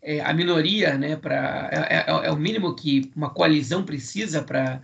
é, 0.00 0.22
a 0.22 0.32
minoria, 0.32 0.96
né, 0.96 1.14
pra, 1.14 1.68
é, 1.70 1.96
é, 1.96 2.26
é, 2.26 2.32
o 2.32 2.36
mínimo 2.38 2.74
que 2.74 3.12
uma 3.14 3.28
coalizão 3.28 3.84
precisa 3.84 4.40
para 4.42 4.80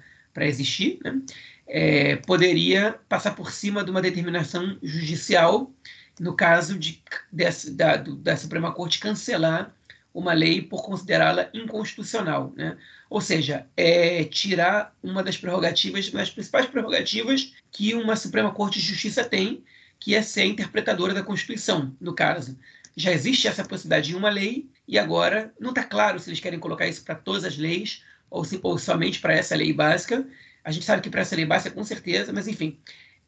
existir, 0.47 0.99
né, 1.03 1.23
é, 1.67 2.17
poderia 2.17 3.01
passar 3.09 3.35
por 3.35 3.51
cima 3.51 3.83
de 3.83 3.91
uma 3.91 4.03
determinação 4.03 4.77
judicial, 4.83 5.73
no 6.21 6.35
caso 6.35 6.79
de, 6.79 7.03
dessa, 7.33 7.73
da, 7.73 7.97
da 7.97 8.37
Suprema 8.37 8.73
Corte 8.73 9.01
cancelar 9.01 9.75
uma 10.13 10.35
lei 10.35 10.61
por 10.61 10.83
considerá-la 10.83 11.49
inconstitucional. 11.55 12.53
Né? 12.55 12.77
Ou 13.11 13.21
seja, 13.21 13.67
é 13.77 14.25
tirar 14.25 14.95
uma 15.03 15.23
das 15.23 15.37
prerrogativas, 15.37 16.09
uma 16.09 16.21
das 16.21 16.31
principais 16.31 16.67
prerrogativas 16.67 17.55
que 17.71 17.95
uma 17.95 18.17
Suprema 18.17 18.53
Corte 18.53 18.79
de 18.81 18.87
Justiça 18.87 19.25
tem, 19.25 19.65
que 19.99 20.15
é 20.15 20.23
ser 20.23 20.45
interpretadora 20.45 21.15
da 21.15 21.23
Constituição, 21.23 21.95
no 22.01 22.15
caso. 22.15 22.59
Já 22.97 23.13
existe 23.13 23.49
essa 23.49 23.65
possibilidade 23.65 24.13
em 24.13 24.15
uma 24.15 24.29
lei, 24.29 24.69
e 24.87 24.99
agora 24.99 25.53
não 25.61 25.71
está 25.71 25.85
claro 25.85 26.19
se 26.19 26.31
eles 26.31 26.41
querem 26.41 26.59
colocar 26.59 26.87
isso 26.87 27.05
para 27.05 27.15
todas 27.15 27.45
as 27.45 27.59
leis 27.59 28.03
ou, 28.31 28.43
se, 28.45 28.59
ou 28.63 28.79
somente 28.79 29.21
para 29.21 29.35
essa 29.35 29.55
lei 29.55 29.73
básica. 29.73 30.27
A 30.65 30.71
gente 30.71 30.85
sabe 30.85 31.03
que 31.03 31.11
para 31.11 31.21
essa 31.21 31.37
lei 31.37 31.45
básica, 31.45 31.75
com 31.75 31.85
certeza, 31.85 32.33
mas 32.33 32.49
enfim, 32.49 32.79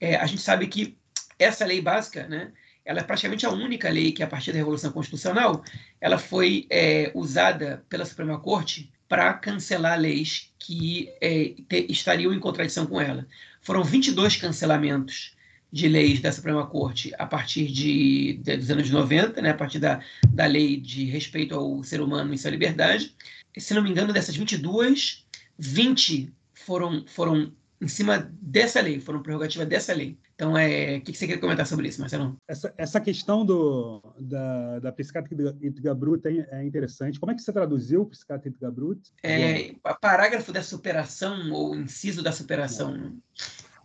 é, 0.01 0.17
a 0.17 0.27
gente 0.27 0.41
sabe 0.41 0.67
que 0.67 0.97
essa 1.39 1.65
lei 1.65 1.81
básica, 1.81 2.27
né, 2.27 2.53
ela 2.91 2.99
é 2.99 3.05
praticamente 3.05 3.47
a 3.47 3.51
única 3.51 3.89
lei 3.89 4.11
que, 4.11 4.21
a 4.21 4.27
partir 4.27 4.51
da 4.51 4.59
Revolução 4.59 4.91
Constitucional, 4.91 5.63
ela 6.01 6.19
foi 6.19 6.67
é, 6.69 7.13
usada 7.15 7.85
pela 7.89 8.05
Suprema 8.05 8.37
Corte 8.41 8.91
para 9.09 9.33
cancelar 9.35 9.97
leis 9.97 10.53
que 10.59 11.09
é, 11.21 11.55
te, 11.69 11.87
estariam 11.89 12.35
em 12.35 12.41
contradição 12.41 12.85
com 12.87 13.01
ela. 13.01 13.25
Foram 13.63 13.85
22 13.85 14.35
cancelamentos 14.35 15.37
de 15.73 15.87
leis 15.87 16.19
da 16.19 16.33
Suprema 16.33 16.67
Corte 16.67 17.13
a 17.17 17.27
partir 17.27 17.69
de, 17.69 18.41
de, 18.43 18.57
dos 18.57 18.73
anos 18.73 18.91
90, 18.91 19.41
né, 19.41 19.51
a 19.51 19.55
partir 19.55 19.79
da, 19.79 20.01
da 20.29 20.47
lei 20.47 20.77
de 20.77 21.05
respeito 21.05 21.55
ao 21.55 21.85
ser 21.85 22.01
humano 22.01 22.35
e 22.35 22.39
sua 22.39 22.51
liberdade. 22.51 23.15
E, 23.57 23.61
se 23.61 23.73
não 23.73 23.85
me 23.85 23.91
engano, 23.91 24.13
dessas 24.13 24.35
22, 24.35 25.25
20 25.57 26.33
foram, 26.55 27.05
foram 27.07 27.53
em 27.81 27.87
cima 27.87 28.29
dessa 28.43 28.81
lei, 28.81 28.99
foram 28.99 29.23
prerrogativa 29.23 29.65
dessa 29.65 29.95
lei. 29.95 30.19
Então, 30.41 30.57
é, 30.57 30.97
o 30.97 31.01
que 31.03 31.13
você 31.13 31.27
quer 31.27 31.37
comentar 31.37 31.67
sobre 31.67 31.87
isso, 31.89 32.01
Marcelo? 32.01 32.35
Essa, 32.49 32.73
essa 32.79 32.99
questão 32.99 33.45
do, 33.45 34.03
da, 34.19 34.79
da 34.79 34.91
Piscata 34.91 35.29
Itgabrut 35.61 36.27
é, 36.27 36.49
é 36.51 36.65
interessante. 36.65 37.21
Como 37.21 37.31
é 37.31 37.35
que 37.35 37.43
você 37.43 37.53
traduziu 37.53 38.07
Piscata 38.07 38.49
Itgabrut? 38.49 39.03
É, 39.23 39.75
parágrafo 40.01 40.51
da 40.51 40.63
superação 40.63 41.53
ou 41.53 41.77
inciso 41.77 42.23
da 42.23 42.33
superação. 42.33 42.97
É. 42.97 43.11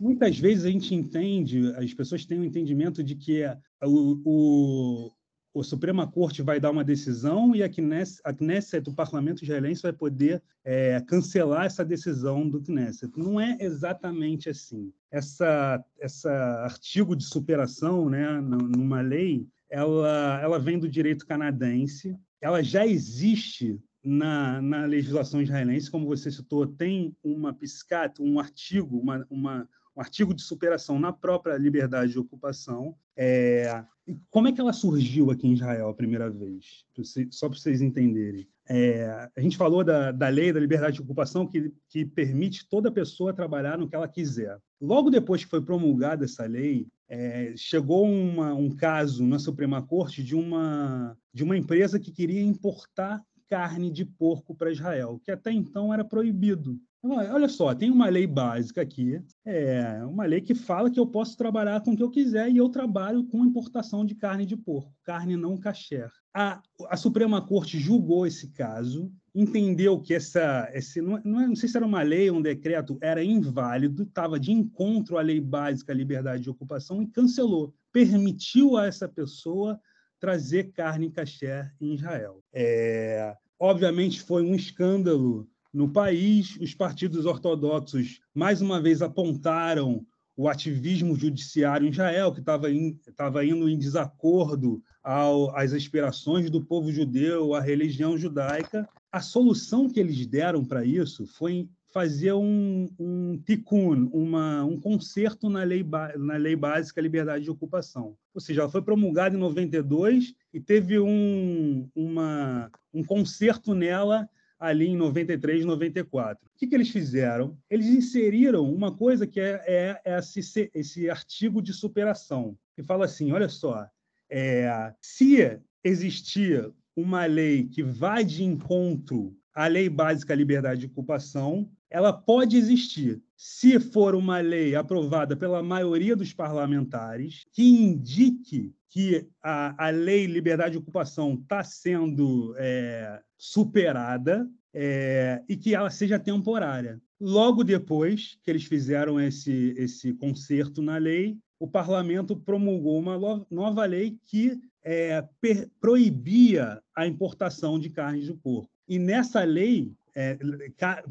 Muitas 0.00 0.38
vezes 0.38 0.64
a 0.64 0.70
gente 0.70 0.94
entende, 0.94 1.74
as 1.76 1.92
pessoas 1.92 2.24
têm 2.24 2.38
o 2.38 2.40
um 2.40 2.44
entendimento 2.44 3.04
de 3.04 3.16
que 3.16 3.44
o, 3.82 4.22
o, 4.24 5.10
o 5.56 5.64
Suprema 5.64 6.06
Corte 6.06 6.42
vai 6.42 6.60
dar 6.60 6.70
uma 6.70 6.84
decisão 6.84 7.56
e 7.56 7.62
a 7.62 7.68
Knesset, 7.68 8.20
a 8.22 8.30
Knesset 8.30 8.90
o 8.90 8.94
parlamento 8.94 9.42
israelense, 9.42 9.80
vai 9.80 9.92
poder 9.92 10.42
é, 10.62 11.00
cancelar 11.00 11.64
essa 11.64 11.82
decisão 11.82 12.46
do 12.46 12.60
Knesset. 12.60 13.10
Não 13.16 13.40
é 13.40 13.56
exatamente 13.58 14.50
assim. 14.50 14.92
Essa, 15.10 15.82
essa 15.98 16.30
artigo 16.62 17.16
de 17.16 17.24
superação, 17.24 18.10
né, 18.10 18.38
numa 18.38 19.00
lei, 19.00 19.48
ela, 19.70 20.38
ela 20.42 20.58
vem 20.58 20.78
do 20.78 20.90
direito 20.90 21.26
canadense, 21.26 22.14
ela 22.38 22.62
já 22.62 22.86
existe 22.86 23.80
na, 24.04 24.60
na 24.60 24.84
legislação 24.84 25.40
israelense, 25.40 25.90
como 25.90 26.06
você 26.06 26.30
citou, 26.30 26.66
tem 26.66 27.16
uma 27.24 27.54
piscata, 27.54 28.22
um 28.22 28.38
artigo, 28.38 28.98
uma, 28.98 29.26
uma 29.30 29.66
um 29.96 30.00
artigo 30.00 30.34
de 30.34 30.42
superação 30.42 30.98
na 30.98 31.12
própria 31.12 31.56
liberdade 31.56 32.12
de 32.12 32.18
ocupação. 32.18 32.94
É, 33.16 33.82
como 34.30 34.46
é 34.46 34.52
que 34.52 34.60
ela 34.60 34.72
surgiu 34.72 35.30
aqui 35.30 35.48
em 35.48 35.54
Israel 35.54 35.88
a 35.88 35.94
primeira 35.94 36.28
vez? 36.28 36.84
Só 37.30 37.48
para 37.48 37.58
vocês 37.58 37.80
entenderem. 37.80 38.46
É, 38.68 39.30
a 39.34 39.40
gente 39.40 39.56
falou 39.56 39.82
da, 39.82 40.12
da 40.12 40.28
lei 40.28 40.52
da 40.52 40.60
liberdade 40.60 40.96
de 40.96 41.02
ocupação 41.02 41.46
que, 41.46 41.72
que 41.88 42.04
permite 42.04 42.68
toda 42.68 42.90
pessoa 42.90 43.32
trabalhar 43.32 43.78
no 43.78 43.88
que 43.88 43.94
ela 43.94 44.08
quiser. 44.08 44.58
Logo 44.80 45.08
depois 45.08 45.44
que 45.44 45.50
foi 45.50 45.62
promulgada 45.62 46.24
essa 46.24 46.44
lei, 46.44 46.86
é, 47.08 47.54
chegou 47.56 48.04
uma, 48.04 48.52
um 48.52 48.70
caso 48.70 49.24
na 49.24 49.38
Suprema 49.38 49.80
Corte 49.80 50.22
de 50.22 50.34
uma, 50.34 51.16
de 51.32 51.42
uma 51.42 51.56
empresa 51.56 51.98
que 51.98 52.10
queria 52.10 52.42
importar 52.42 53.24
carne 53.48 53.90
de 53.90 54.04
porco 54.04 54.54
para 54.54 54.72
Israel, 54.72 55.20
que 55.24 55.30
até 55.30 55.52
então 55.52 55.94
era 55.94 56.04
proibido. 56.04 56.78
Olha 57.02 57.48
só, 57.48 57.72
tem 57.74 57.90
uma 57.90 58.08
lei 58.08 58.26
básica 58.26 58.82
aqui, 58.82 59.22
é 59.44 60.04
uma 60.04 60.24
lei 60.24 60.40
que 60.40 60.54
fala 60.54 60.90
que 60.90 60.98
eu 60.98 61.06
posso 61.06 61.36
trabalhar 61.36 61.80
com 61.80 61.92
o 61.92 61.96
que 61.96 62.02
eu 62.02 62.10
quiser 62.10 62.50
e 62.50 62.56
eu 62.56 62.68
trabalho 62.68 63.24
com 63.24 63.44
importação 63.44 64.04
de 64.04 64.14
carne 64.14 64.44
de 64.44 64.56
porco, 64.56 64.92
carne 65.04 65.36
não 65.36 65.56
kasher. 65.56 66.10
A, 66.34 66.60
a 66.88 66.96
Suprema 66.96 67.40
Corte 67.40 67.78
julgou 67.78 68.26
esse 68.26 68.48
caso, 68.48 69.12
entendeu 69.34 70.00
que 70.00 70.14
essa, 70.14 70.68
esse, 70.74 71.00
não, 71.00 71.20
não, 71.24 71.40
é, 71.40 71.46
não 71.46 71.54
sei 71.54 71.68
se 71.68 71.76
era 71.76 71.86
uma 71.86 72.02
lei 72.02 72.28
ou 72.28 72.38
um 72.38 72.42
decreto, 72.42 72.98
era 73.00 73.22
inválido, 73.22 74.02
estava 74.02 74.40
de 74.40 74.50
encontro 74.50 75.16
à 75.16 75.22
lei 75.22 75.40
básica 75.40 75.92
à 75.92 75.96
liberdade 75.96 76.42
de 76.42 76.50
ocupação 76.50 77.00
e 77.00 77.06
cancelou, 77.06 77.72
permitiu 77.92 78.76
a 78.76 78.86
essa 78.86 79.08
pessoa 79.08 79.78
trazer 80.18 80.72
carne 80.72 81.10
kasher 81.10 81.72
em 81.80 81.94
Israel. 81.94 82.42
É, 82.52 83.36
obviamente 83.60 84.20
foi 84.20 84.42
um 84.42 84.54
escândalo 84.54 85.48
no 85.72 85.88
país, 85.88 86.56
os 86.60 86.74
partidos 86.74 87.26
ortodoxos 87.26 88.20
mais 88.34 88.60
uma 88.60 88.80
vez 88.80 89.02
apontaram 89.02 90.04
o 90.36 90.48
ativismo 90.48 91.16
judiciário 91.16 91.86
em 91.86 91.90
Israel, 91.90 92.32
que 92.32 92.40
estava 92.40 93.44
indo 93.44 93.68
em 93.68 93.78
desacordo 93.78 94.82
ao, 95.02 95.56
às 95.56 95.72
aspirações 95.72 96.50
do 96.50 96.62
povo 96.62 96.92
judeu, 96.92 97.54
à 97.54 97.60
religião 97.60 98.18
judaica. 98.18 98.86
A 99.10 99.20
solução 99.20 99.88
que 99.88 99.98
eles 99.98 100.26
deram 100.26 100.62
para 100.62 100.84
isso 100.84 101.26
foi 101.26 101.66
fazer 101.96 102.34
um, 102.34 102.86
um 102.98 103.38
ticun, 103.38 104.10
uma, 104.12 104.62
um 104.62 104.78
conserto 104.78 105.48
na 105.48 105.62
lei, 105.62 105.82
na 106.18 106.36
lei 106.36 106.54
básica 106.54 107.00
liberdade 107.00 107.44
de 107.44 107.50
ocupação. 107.50 108.14
Ou 108.34 108.40
seja, 108.40 108.60
ela 108.60 108.70
foi 108.70 108.82
promulgada 108.82 109.34
em 109.34 109.40
92 109.40 110.34
e 110.52 110.60
teve 110.60 110.98
um, 110.98 111.88
uma, 111.94 112.70
um 112.92 113.02
conserto 113.02 113.74
nela 113.74 114.28
ali 114.58 114.88
em 114.88 114.96
93, 114.96 115.64
94. 115.64 116.46
O 116.46 116.58
que, 116.58 116.66
que 116.66 116.74
eles 116.74 116.90
fizeram? 116.90 117.56
Eles 117.68 117.86
inseriram 117.86 118.70
uma 118.72 118.94
coisa 118.94 119.26
que 119.26 119.40
é, 119.40 119.62
é, 119.66 120.00
é 120.04 120.18
esse, 120.18 120.70
esse 120.74 121.10
artigo 121.10 121.60
de 121.60 121.72
superação, 121.72 122.56
que 122.74 122.82
fala 122.82 123.04
assim: 123.04 123.32
olha 123.32 123.48
só, 123.48 123.88
é, 124.30 124.92
se 125.00 125.58
existir 125.84 126.72
uma 126.96 127.26
lei 127.26 127.64
que 127.64 127.82
vai 127.82 128.24
de 128.24 128.42
encontro 128.42 129.36
à 129.54 129.66
lei 129.66 129.88
básica 129.88 130.32
à 130.32 130.36
liberdade 130.36 130.80
de 130.80 130.86
ocupação, 130.86 131.70
ela 131.90 132.12
pode 132.12 132.56
existir 132.56 133.22
se 133.36 133.78
for 133.78 134.14
uma 134.14 134.40
lei 134.40 134.74
aprovada 134.74 135.36
pela 135.36 135.62
maioria 135.62 136.16
dos 136.16 136.32
parlamentares 136.32 137.44
que 137.52 137.62
indique 137.62 138.74
que 138.88 139.28
a, 139.42 139.86
a 139.88 139.90
lei 139.90 140.26
liberdade 140.26 140.72
de 140.72 140.78
ocupação 140.78 141.34
está 141.34 141.62
sendo 141.62 142.54
é, 142.56 143.20
superada 143.36 144.48
é, 144.72 145.42
e 145.48 145.56
que 145.56 145.74
ela 145.74 145.90
seja 145.90 146.18
temporária. 146.18 147.00
Logo 147.20 147.62
depois 147.62 148.38
que 148.42 148.50
eles 148.50 148.64
fizeram 148.64 149.20
esse, 149.20 149.74
esse 149.76 150.14
conserto 150.14 150.80
na 150.80 150.96
lei, 150.96 151.38
o 151.58 151.68
parlamento 151.68 152.36
promulgou 152.36 152.98
uma 152.98 153.46
nova 153.50 153.84
lei 153.84 154.18
que 154.24 154.58
é, 154.82 155.22
per, 155.40 155.68
proibia 155.80 156.80
a 156.94 157.06
importação 157.06 157.78
de 157.78 157.90
carnes 157.90 158.24
de 158.24 158.34
porco. 158.34 158.70
E 158.88 158.98
nessa 158.98 159.42
lei, 159.44 159.92
é, 160.16 160.38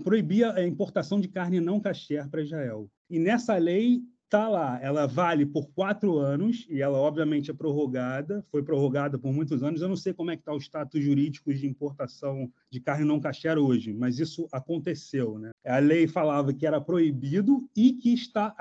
proibia 0.03 0.51
a 0.53 0.65
importação 0.65 1.21
de 1.21 1.27
carne 1.27 1.59
não 1.59 1.79
kasher 1.79 2.27
para 2.27 2.41
Israel. 2.41 2.89
E 3.07 3.19
nessa 3.19 3.55
lei 3.55 4.01
está 4.23 4.49
lá, 4.49 4.79
ela 4.81 5.05
vale 5.05 5.45
por 5.45 5.67
quatro 5.69 6.17
anos 6.17 6.65
e 6.67 6.81
ela 6.81 6.97
obviamente 6.97 7.51
é 7.51 7.53
prorrogada, 7.53 8.43
foi 8.49 8.63
prorrogada 8.63 9.19
por 9.19 9.31
muitos 9.31 9.61
anos. 9.61 9.81
Eu 9.81 9.87
não 9.87 9.95
sei 9.95 10.11
como 10.11 10.31
é 10.31 10.35
que 10.35 10.41
está 10.41 10.51
o 10.51 10.59
status 10.59 11.03
jurídico 11.03 11.53
de 11.53 11.67
importação 11.67 12.51
de 12.71 12.79
carne 12.79 13.05
não 13.05 13.19
kasher 13.19 13.59
hoje, 13.59 13.93
mas 13.93 14.17
isso 14.17 14.47
aconteceu, 14.51 15.37
né? 15.37 15.51
A 15.63 15.77
lei 15.77 16.07
falava 16.07 16.51
que 16.51 16.65
era 16.65 16.81
proibido 16.81 17.69
e 17.75 17.93
que 17.93 18.11
está 18.11 18.55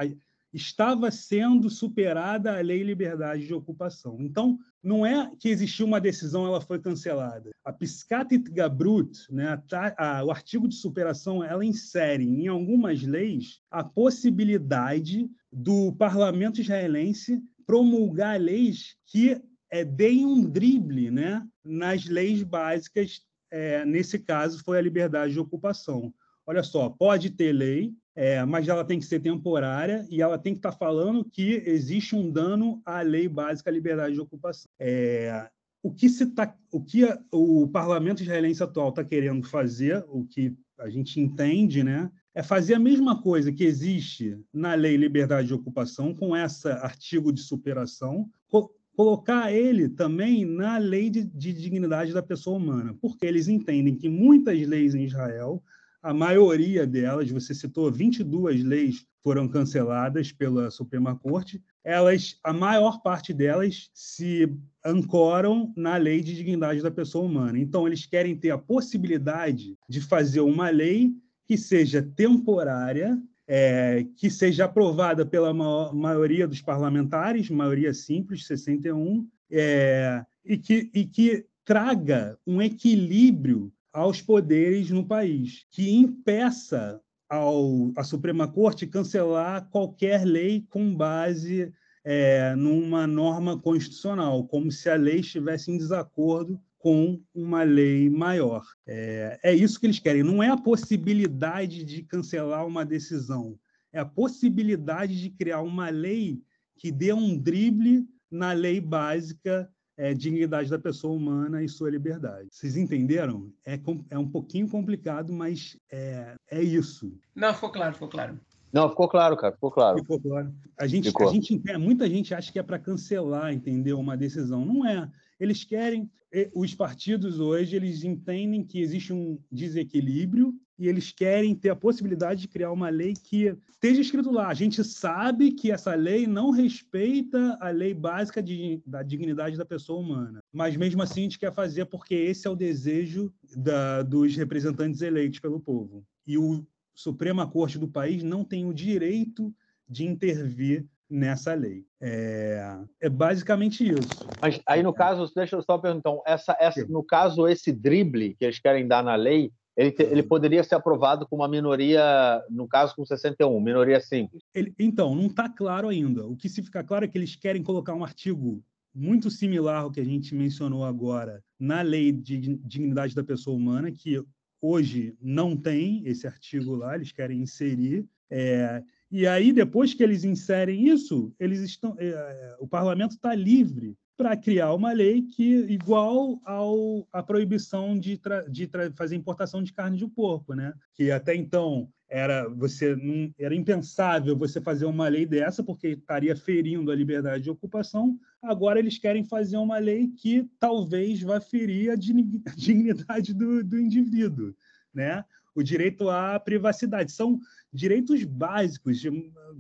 estava 0.55 1.11
sendo 1.11 1.69
superada 1.69 2.57
a 2.57 2.61
lei 2.61 2.83
liberdade 2.83 3.47
de 3.47 3.53
ocupação. 3.53 4.19
Então, 4.21 4.59
não 4.81 5.05
é 5.05 5.31
que 5.39 5.49
existiu 5.49 5.85
uma 5.85 6.01
decisão, 6.01 6.47
ela 6.47 6.61
foi 6.61 6.79
cancelada. 6.79 7.51
A 7.65 7.73
Piscatit 7.73 8.51
Gabrut, 8.51 9.19
né, 9.31 9.61
a, 9.73 10.19
a, 10.19 10.25
o 10.25 10.31
artigo 10.31 10.69
de 10.69 10.77
superação, 10.77 11.43
ela 11.43 11.65
insere 11.65 12.23
em 12.23 12.47
algumas 12.47 13.03
leis 13.03 13.61
a 13.71 13.83
possibilidade 13.83 15.29
do 15.53 15.93
parlamento 15.95 16.61
israelense 16.61 17.43
promulgar 17.67 18.41
leis 18.41 18.97
que 19.07 19.41
é, 19.71 19.85
deem 19.85 20.25
um 20.25 20.49
drible 20.49 21.11
né, 21.11 21.45
nas 21.65 22.05
leis 22.05 22.43
básicas, 22.45 23.23
é, 23.51 23.85
nesse 23.85 24.19
caso 24.19 24.63
foi 24.63 24.79
a 24.79 24.83
liberdade 24.83 25.33
de 25.33 25.41
ocupação. 25.41 26.15
Olha 26.47 26.63
só, 26.63 26.91
pode 26.91 27.31
ter 27.31 27.53
lei, 27.53 27.93
é, 28.15 28.45
mas 28.45 28.69
ela 28.69 28.85
tem 28.85 28.99
que 28.99 29.05
ser 29.05 29.21
temporária 29.21 30.07
e 30.09 30.23
ela 30.23 30.39
tem 30.39 30.53
que 30.53 30.59
estar 30.59 30.73
tá 30.73 30.79
falando 30.79 31.25
que 31.25 31.63
existe 31.67 32.15
um 32.15 32.31
dano 32.31 32.81
à 32.85 33.01
lei 33.01 33.29
básica 33.29 33.71
à 33.71 33.73
liberdade 33.73 34.15
de 34.15 34.21
ocupação. 34.21 34.71
É, 34.79 35.49
o 35.83 35.93
que, 35.93 36.09
se 36.09 36.27
tá, 36.27 36.57
o, 36.73 36.81
que 36.81 37.05
a, 37.05 37.19
o 37.31 37.69
parlamento 37.69 38.23
israelense 38.23 38.63
atual 38.63 38.91
está 38.91 39.05
querendo 39.05 39.47
fazer, 39.47 40.05
o 40.09 40.25
que 40.25 40.57
a 40.79 40.89
gente 40.89 41.21
entende, 41.21 41.85
né, 41.85 42.11
é 42.35 42.43
fazer 42.43 42.75
a 42.75 42.79
mesma 42.79 43.21
coisa 43.21 43.53
que 43.53 43.65
existe 43.65 44.39
na 44.53 44.75
lei 44.75 44.97
liberdade 44.97 45.49
de 45.49 45.55
ocupação, 45.55 46.15
com 46.15 46.37
esse 46.37 46.69
artigo 46.69 47.33
de 47.33 47.41
superação, 47.41 48.29
co 48.49 48.71
colocar 48.97 49.53
ele 49.53 49.89
também 49.89 50.45
na 50.45 50.79
lei 50.79 51.11
de, 51.11 51.25
de 51.25 51.53
dignidade 51.53 52.13
da 52.13 52.23
pessoa 52.23 52.57
humana, 52.57 52.97
porque 53.01 53.27
eles 53.27 53.49
entendem 53.49 53.97
que 53.97 54.09
muitas 54.09 54.57
leis 54.67 54.95
em 54.95 55.05
Israel 55.05 55.61
a 56.05 56.13
maioria 56.13 56.87
delas, 56.87 57.31
você 57.31 57.55
citou 57.55 57.91
22 57.91 58.63
leis 58.63 59.07
foram 59.23 59.49
canceladas 59.49 60.31
pela 60.31 60.71
Suprema 60.71 61.17
Corte, 61.17 61.63
elas, 61.83 62.39
a 62.45 62.53
maior 62.53 63.01
parte 63.01 63.33
delas 63.33 63.89
se 63.95 64.55
ancoram 64.85 65.73
na 65.75 65.97
lei 65.97 66.21
de 66.21 66.35
dignidade 66.35 66.83
da 66.83 66.91
pessoa 66.91 67.25
humana. 67.25 67.59
Então, 67.59 67.87
eles 67.87 68.05
querem 68.05 68.37
ter 68.37 68.51
a 68.51 68.59
possibilidade 68.59 69.79
de 69.89 70.03
fazer 70.03 70.41
uma 70.41 70.69
lei 70.69 71.11
que 71.47 71.57
seja 71.57 72.03
temporária, 72.03 73.19
é, 73.49 74.07
que 74.15 74.29
seja 74.29 74.67
aprovada 74.67 75.25
pela 75.25 75.55
maior, 75.55 75.95
maioria 75.95 76.47
dos 76.47 76.61
parlamentares, 76.61 77.49
maioria 77.49 77.95
simples, 77.95 78.47
61, 78.47 79.27
é, 79.51 80.23
e, 80.45 80.59
que, 80.59 80.91
e 80.93 81.07
que 81.07 81.47
traga 81.65 82.39
um 82.47 82.61
equilíbrio 82.61 83.73
aos 83.95 84.21
poderes 84.21 84.91
no 84.91 85.07
país, 85.07 85.65
que 85.71 85.89
impeça 85.89 87.01
ao, 87.31 87.93
a 87.97 88.03
Suprema 88.03 88.49
Corte 88.49 88.89
cancelar 88.89 89.71
qualquer 89.71 90.25
lei 90.25 90.67
com 90.69 90.95
base 90.95 91.73
é, 92.05 92.57
numa 92.57 93.07
norma 93.07 93.57
constitucional, 93.57 94.47
como 94.49 94.71
se 94.73 94.91
a 94.91 94.97
lei 94.97 95.21
estivesse 95.21 95.71
em 95.71 95.79
desacordo 95.79 96.61
com 96.77 97.23
uma 97.33 97.63
lei 97.63 98.11
maior. 98.11 98.67
É, 98.85 99.39
é 99.45 99.55
isso 99.55 99.79
que 99.79 99.87
eles 99.87 100.01
querem. 100.01 100.25
Não 100.25 100.43
é 100.43 100.49
a 100.49 100.57
possibilidade 100.57 101.85
de 101.85 102.03
cancelar 102.03 102.67
uma 102.67 102.85
decisão, 102.85 103.57
é 103.93 104.01
a 104.01 104.05
possibilidade 104.05 105.19
de 105.21 105.31
criar 105.31 105.63
uma 105.63 105.89
lei 105.89 106.43
que 106.77 106.91
dê 106.91 107.13
um 107.13 107.39
drible 107.39 108.07
na 108.29 108.53
lei 108.53 108.81
básica 108.81 109.71
é, 109.97 110.13
dignidade 110.13 110.69
da 110.69 110.79
pessoa 110.79 111.15
humana 111.15 111.63
e 111.63 111.69
sua 111.69 111.91
liberdade. 111.91 112.49
Vocês 112.51 112.77
entenderam? 112.77 113.53
É, 113.67 113.79
é 114.11 114.19
um 114.19 114.29
pouquinho 114.29 114.69
complicado, 114.69 115.33
mas 115.33 115.77
é, 115.91 116.35
é 116.51 116.63
isso. 116.63 117.13
Não, 117.35 117.55
ficou 117.55 117.71
claro, 117.71 117.95
ficou 117.95 118.09
claro. 118.09 118.41
Não, 118.73 118.89
ficou 118.89 119.09
claro, 119.09 119.37
cara, 119.37 119.53
ficou 119.53 119.71
claro. 119.71 119.99
Ficou 119.99 120.21
claro. 120.21 120.53
A 120.77 120.87
gente, 120.89 121.09
ficou. 121.09 121.29
a 121.29 121.33
gente 121.33 121.63
muita 121.79 122.09
gente 122.09 122.35
acha 122.35 122.51
que 122.51 122.59
é 122.59 122.63
para 122.63 122.79
cancelar, 122.79 123.53
entendeu? 123.53 124.01
Uma 124.01 124.17
decisão. 124.17 124.65
Não 124.65 124.85
é. 124.85 125.09
Eles 125.39 125.65
querem, 125.65 126.11
os 126.55 126.75
partidos 126.75 127.41
hoje, 127.41 127.77
eles 127.77 128.05
entendem 128.05 128.65
que 128.65 128.81
existe 128.81 129.13
um 129.13 129.39
desequilíbrio 129.51 130.55
e 130.79 130.89
eles 130.89 131.13
querem 131.13 131.55
ter 131.55 131.71
a 131.71 131.77
possibilidade 131.77 132.43
de 132.43 132.49
criar 132.49 132.73
uma 132.73 132.89
lei 132.89 133.15
que 133.15 133.57
esteja 133.71 134.01
escrito 134.01 134.31
lá. 134.31 134.49
A 134.49 134.55
gente 134.55 134.83
sabe 134.83 135.53
que 135.53 135.71
essa 135.71 135.95
lei 135.95 136.27
não 136.27 136.51
respeita 136.51 137.57
a 137.61 137.71
lei 137.71 137.95
básica 137.95 138.43
de, 138.43 138.83
da 138.85 139.03
dignidade 139.03 139.57
da 139.57 139.65
pessoa 139.65 140.01
humana, 140.01 140.41
mas 140.53 140.77
mesmo 140.77 141.03
assim 141.03 141.21
a 141.21 141.25
gente 141.25 141.39
quer 141.39 141.53
fazer 141.53 141.85
porque 141.87 142.15
esse 142.15 142.47
é 142.47 142.51
o 142.51 142.57
desejo 142.57 143.33
da, 143.57 144.03
dos 144.03 144.35
representantes 144.37 145.01
eleitos 145.01 145.39
pelo 145.39 145.61
povo. 145.61 146.05
E 146.27 146.37
o 146.37 146.67
Suprema 146.95 147.49
Corte 147.49 147.79
do 147.79 147.89
país 147.89 148.23
não 148.23 148.45
tem 148.45 148.65
o 148.67 148.75
direito 148.75 149.55
de 149.89 150.05
intervir 150.05 150.87
nessa 151.11 151.55
lei. 151.55 151.85
É, 152.01 152.79
é 153.01 153.09
basicamente 153.09 153.89
isso. 153.89 154.27
Mas 154.41 154.61
aí 154.67 154.83
no 154.83 154.93
caso, 154.93 155.31
deixa 155.35 155.57
eu 155.57 155.63
só 155.63 155.79
perguntar, 155.79 156.11
então, 156.11 156.23
essa, 156.27 156.57
essa, 156.59 156.85
no 156.87 157.03
caso 157.03 157.47
esse 157.49 157.73
drible 157.73 158.35
que 158.35 158.45
eles 158.45 158.59
querem 158.59 158.87
dar 158.87 159.03
na 159.03 159.15
lei, 159.15 159.51
ele, 159.77 159.91
te, 159.91 160.03
ele 160.03 160.23
poderia 160.23 160.63
ser 160.63 160.77
aprovado 160.77 161.27
com 161.27 161.37
uma 161.37 161.49
minoria, 161.49 162.43
no 162.51 162.69
caso 162.69 162.95
com 162.95 163.05
61, 163.05 163.61
minoria 163.61 164.01
simples. 164.01 164.43
Ele, 164.55 164.73
então, 164.79 165.15
não 165.15 165.27
está 165.27 165.49
claro 165.49 165.89
ainda. 165.89 166.27
O 166.27 166.37
que 166.37 166.49
se 166.49 166.63
fica 166.63 166.85
claro 166.85 167.05
é 167.05 167.09
que 167.09 167.19
eles 167.19 167.35
querem 167.37 167.63
colocar 167.63 167.95
um 167.95 168.05
artigo 168.05 168.63
muito 168.95 169.31
similar 169.31 169.83
ao 169.83 169.91
que 169.91 170.01
a 170.01 170.05
gente 170.05 170.35
mencionou 170.35 170.85
agora 170.85 171.43
na 171.59 171.83
lei 171.83 172.13
de 172.13 172.39
dignidade 172.39 173.15
da 173.15 173.25
pessoa 173.25 173.57
humana, 173.57 173.91
que 173.91 174.23
hoje 174.63 175.17
não 175.21 175.57
tem 175.57 176.03
esse 176.07 176.27
artigo 176.27 176.77
lá, 176.77 176.95
eles 176.95 177.11
querem 177.11 177.41
inserir. 177.41 178.07
É, 178.31 178.83
e 179.17 179.29
aí, 179.29 179.53
depois 179.53 179.95
que 179.95 180.03
eles 180.03 180.25
inserem 180.25 180.89
isso, 180.89 181.33
eles 181.39 181.61
estão, 181.61 181.95
é, 182.01 182.57
o 182.59 182.67
parlamento 182.67 183.13
está 183.13 183.33
livre 183.33 183.97
para 184.17 184.37
criar 184.37 184.75
uma 184.75 184.91
lei 184.91 185.23
que 185.23 185.55
igual 185.69 186.41
ao 186.45 187.07
a 187.13 187.23
proibição 187.23 187.97
de, 187.97 188.21
de 188.51 188.69
fazer 188.97 189.15
importação 189.15 189.63
de 189.63 189.73
carne 189.73 189.97
de 189.97 190.09
porco, 190.09 190.53
né? 190.55 190.75
Que 190.95 191.13
até 191.13 191.33
então 191.33 191.89
era 192.09 192.49
você 192.49 192.97
não, 192.97 193.33
era 193.39 193.55
impensável 193.55 194.37
você 194.37 194.61
fazer 194.61 194.85
uma 194.85 195.07
lei 195.07 195.25
dessa 195.25 195.63
porque 195.63 195.91
estaria 195.91 196.35
ferindo 196.35 196.91
a 196.91 196.97
liberdade 196.97 197.45
de 197.45 197.51
ocupação. 197.51 198.19
Agora 198.43 198.81
eles 198.81 198.99
querem 198.99 199.23
fazer 199.23 199.59
uma 199.59 199.79
lei 199.79 200.09
que 200.09 200.51
talvez 200.59 201.23
vá 201.23 201.41
ferir 201.41 201.93
a 201.93 201.95
dignidade 202.57 203.33
do, 203.33 203.63
do 203.63 203.79
indivíduo, 203.79 204.53
né? 204.93 205.25
O 205.55 205.63
direito 205.63 206.11
à 206.11 206.39
privacidade 206.41 207.13
são 207.13 207.39
direitos 207.75 208.23
básicos, 208.23 209.03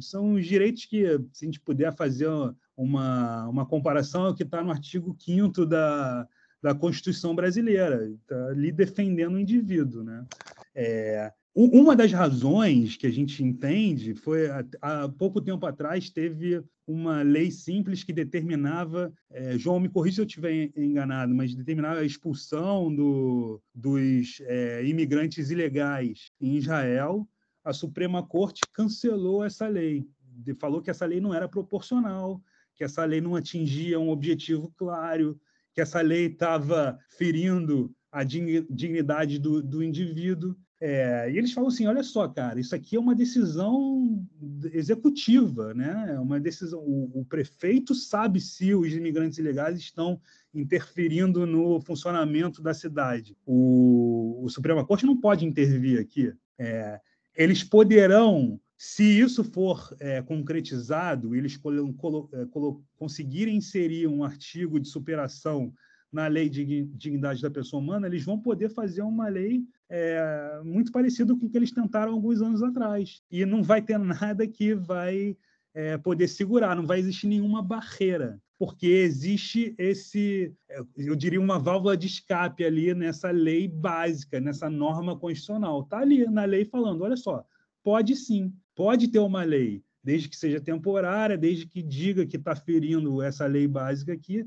são 0.01 0.35
os 0.35 0.47
direitos 0.47 0.85
que 0.85 1.05
se 1.33 1.45
a 1.45 1.47
gente 1.47 1.61
puder 1.61 1.95
fazer 1.95 2.29
uma, 2.77 3.49
uma 3.49 3.67
comparação 3.67 4.27
ao 4.27 4.35
que 4.35 4.45
está 4.45 4.63
no 4.63 4.71
artigo 4.71 5.17
5 5.19 5.67
da, 5.67 6.29
da 6.63 6.75
Constituição 6.75 7.35
brasileira, 7.35 8.09
está 8.09 8.47
ali 8.47 8.71
defendendo 8.71 9.35
o 9.35 9.41
indivíduo. 9.41 10.05
Né? 10.05 10.25
É, 10.75 11.33
uma 11.55 11.95
das 11.95 12.13
razões 12.13 12.97
que 12.97 13.07
a 13.07 13.11
gente 13.11 13.43
entende 13.43 14.15
foi 14.15 14.49
há 14.81 15.09
pouco 15.09 15.41
tempo 15.41 15.65
atrás 15.67 16.11
teve 16.11 16.63
uma 16.87 17.23
lei 17.23 17.51
simples 17.51 18.03
que 18.03 18.13
determinava, 18.13 19.13
é, 19.31 19.57
João 19.57 19.81
me 19.81 19.89
corrija 19.89 20.17
se 20.17 20.21
eu 20.21 20.27
estiver 20.27 20.71
enganado, 20.77 21.35
mas 21.35 21.55
determinava 21.55 22.01
a 22.01 22.05
expulsão 22.05 22.95
do, 22.95 23.61
dos 23.75 24.41
é, 24.43 24.85
imigrantes 24.85 25.51
ilegais 25.51 26.31
em 26.41 26.57
Israel. 26.57 27.27
A 27.65 27.73
Suprema 27.73 28.23
Corte 28.23 28.61
cancelou 28.73 29.43
essa 29.43 29.67
lei, 29.67 30.07
falou 30.59 30.83
que 30.83 30.91
essa 30.91 31.07
lei 31.07 31.21
não 31.21 31.33
era 31.33 31.49
proporcional, 31.49 32.43
que 32.75 32.85
essa 32.85 33.05
lei 33.05 33.21
não 33.21 33.35
atingia 33.35 33.99
um 33.99 34.11
objetivo 34.11 34.73
claro, 34.77 35.41
que 35.73 35.81
essa 35.81 36.01
lei 36.01 36.27
estava 36.27 36.99
ferindo 37.09 37.95
a 38.13 38.23
dignidade 38.23 39.39
do, 39.39 39.63
do 39.63 39.83
indivíduo. 39.83 40.57
É, 40.81 41.31
e 41.31 41.39
eles 41.39 41.53
falam 41.53 41.69
assim: 41.69 41.87
olha 41.87 42.03
só, 42.03 42.29
cara, 42.29 42.61
isso 42.61 42.75
aqui 42.75 42.97
é 42.97 43.01
uma 43.01 43.15
decisão 43.15 44.25
executiva, 44.73 45.73
né? 45.73 46.15
É 46.15 46.21
uma 46.21 46.39
decisão. 46.39 46.81
O, 46.81 47.21
o, 47.21 47.25
prefeito 47.25 47.95
sabe 47.95 48.41
se 48.41 48.75
os 48.75 48.93
imigrantes 48.93 49.39
ilegais 49.39 49.79
estão 49.79 50.21
interferindo 50.53 51.47
no 51.47 51.81
funcionamento 51.81 52.63
da 52.63 52.75
cidade. 52.75 53.37
O, 53.47 54.45
o 54.45 54.49
Suprema 54.51 54.85
Corte 54.85 55.07
não 55.07 55.19
pode 55.19 55.47
intervir 55.47 55.99
aqui. 55.99 56.33
É, 56.59 57.01
eles 57.37 57.63
poderão 57.63 58.61
se 58.77 59.03
isso 59.03 59.43
for 59.45 59.95
é, 60.01 60.21
concretizado, 60.21 61.35
eles 61.35 61.55
é, 61.55 62.47
conseguirem 62.97 63.57
inserir 63.57 64.07
um 64.07 64.25
artigo 64.25 64.79
de 64.79 64.89
superação 64.89 65.73
na 66.13 66.27
lei 66.27 66.49
de 66.49 66.85
dignidade 66.85 67.43
da 67.43 67.51
pessoa 67.51 67.83
humana, 67.83 68.07
eles 68.07 68.25
vão 68.25 68.39
poder 68.39 68.69
fazer 68.69 69.03
uma 69.03 69.27
lei 69.29 69.65
é, 69.89 70.61
muito 70.65 70.93
parecida 70.93 71.35
com 71.35 71.47
o 71.47 71.51
que 71.51 71.57
eles 71.57 71.73
tentaram 71.73 72.13
alguns 72.13 72.41
anos 72.41 72.63
atrás. 72.63 73.23
E 73.31 73.45
não 73.45 73.63
vai 73.63 73.83
ter 73.83 73.99
nada 73.99 74.47
que 74.47 74.75
vai 74.75 75.37
é, 75.73 75.99
poder 75.99 76.29
segurar, 76.29 76.77
não 76.77 76.87
vai 76.87 77.01
existir 77.01 77.27
nenhuma 77.27 77.63
barreira, 77.63 78.41
porque 78.59 78.87
existe 78.87 79.75
esse, 79.79 80.55
é, 80.69 80.81
eu 80.97 81.17
diria, 81.17 81.41
uma 81.41 81.59
válvula 81.59 81.97
de 81.97 82.07
escape 82.07 82.65
ali 82.65 82.95
nessa 82.95 83.31
lei 83.31 83.67
básica, 83.67 84.41
nessa 84.41 84.71
norma 84.71 85.19
constitucional. 85.19 85.83
Está 85.83 85.99
ali 85.99 86.25
na 86.27 86.45
lei 86.45 86.65
falando: 86.65 87.03
olha 87.03 87.17
só, 87.17 87.45
pode 87.83 88.15
sim, 88.17 88.53
pode 88.75 89.09
ter 89.09 89.19
uma 89.19 89.43
lei, 89.43 89.83
desde 90.03 90.29
que 90.29 90.37
seja 90.37 90.61
temporária, 90.61 91.37
desde 91.37 91.67
que 91.67 91.83
diga 91.83 92.27
que 92.27 92.37
está 92.37 92.55
ferindo 92.55 93.21
essa 93.23 93.47
lei 93.47 93.67
básica 93.67 94.13
aqui, 94.13 94.47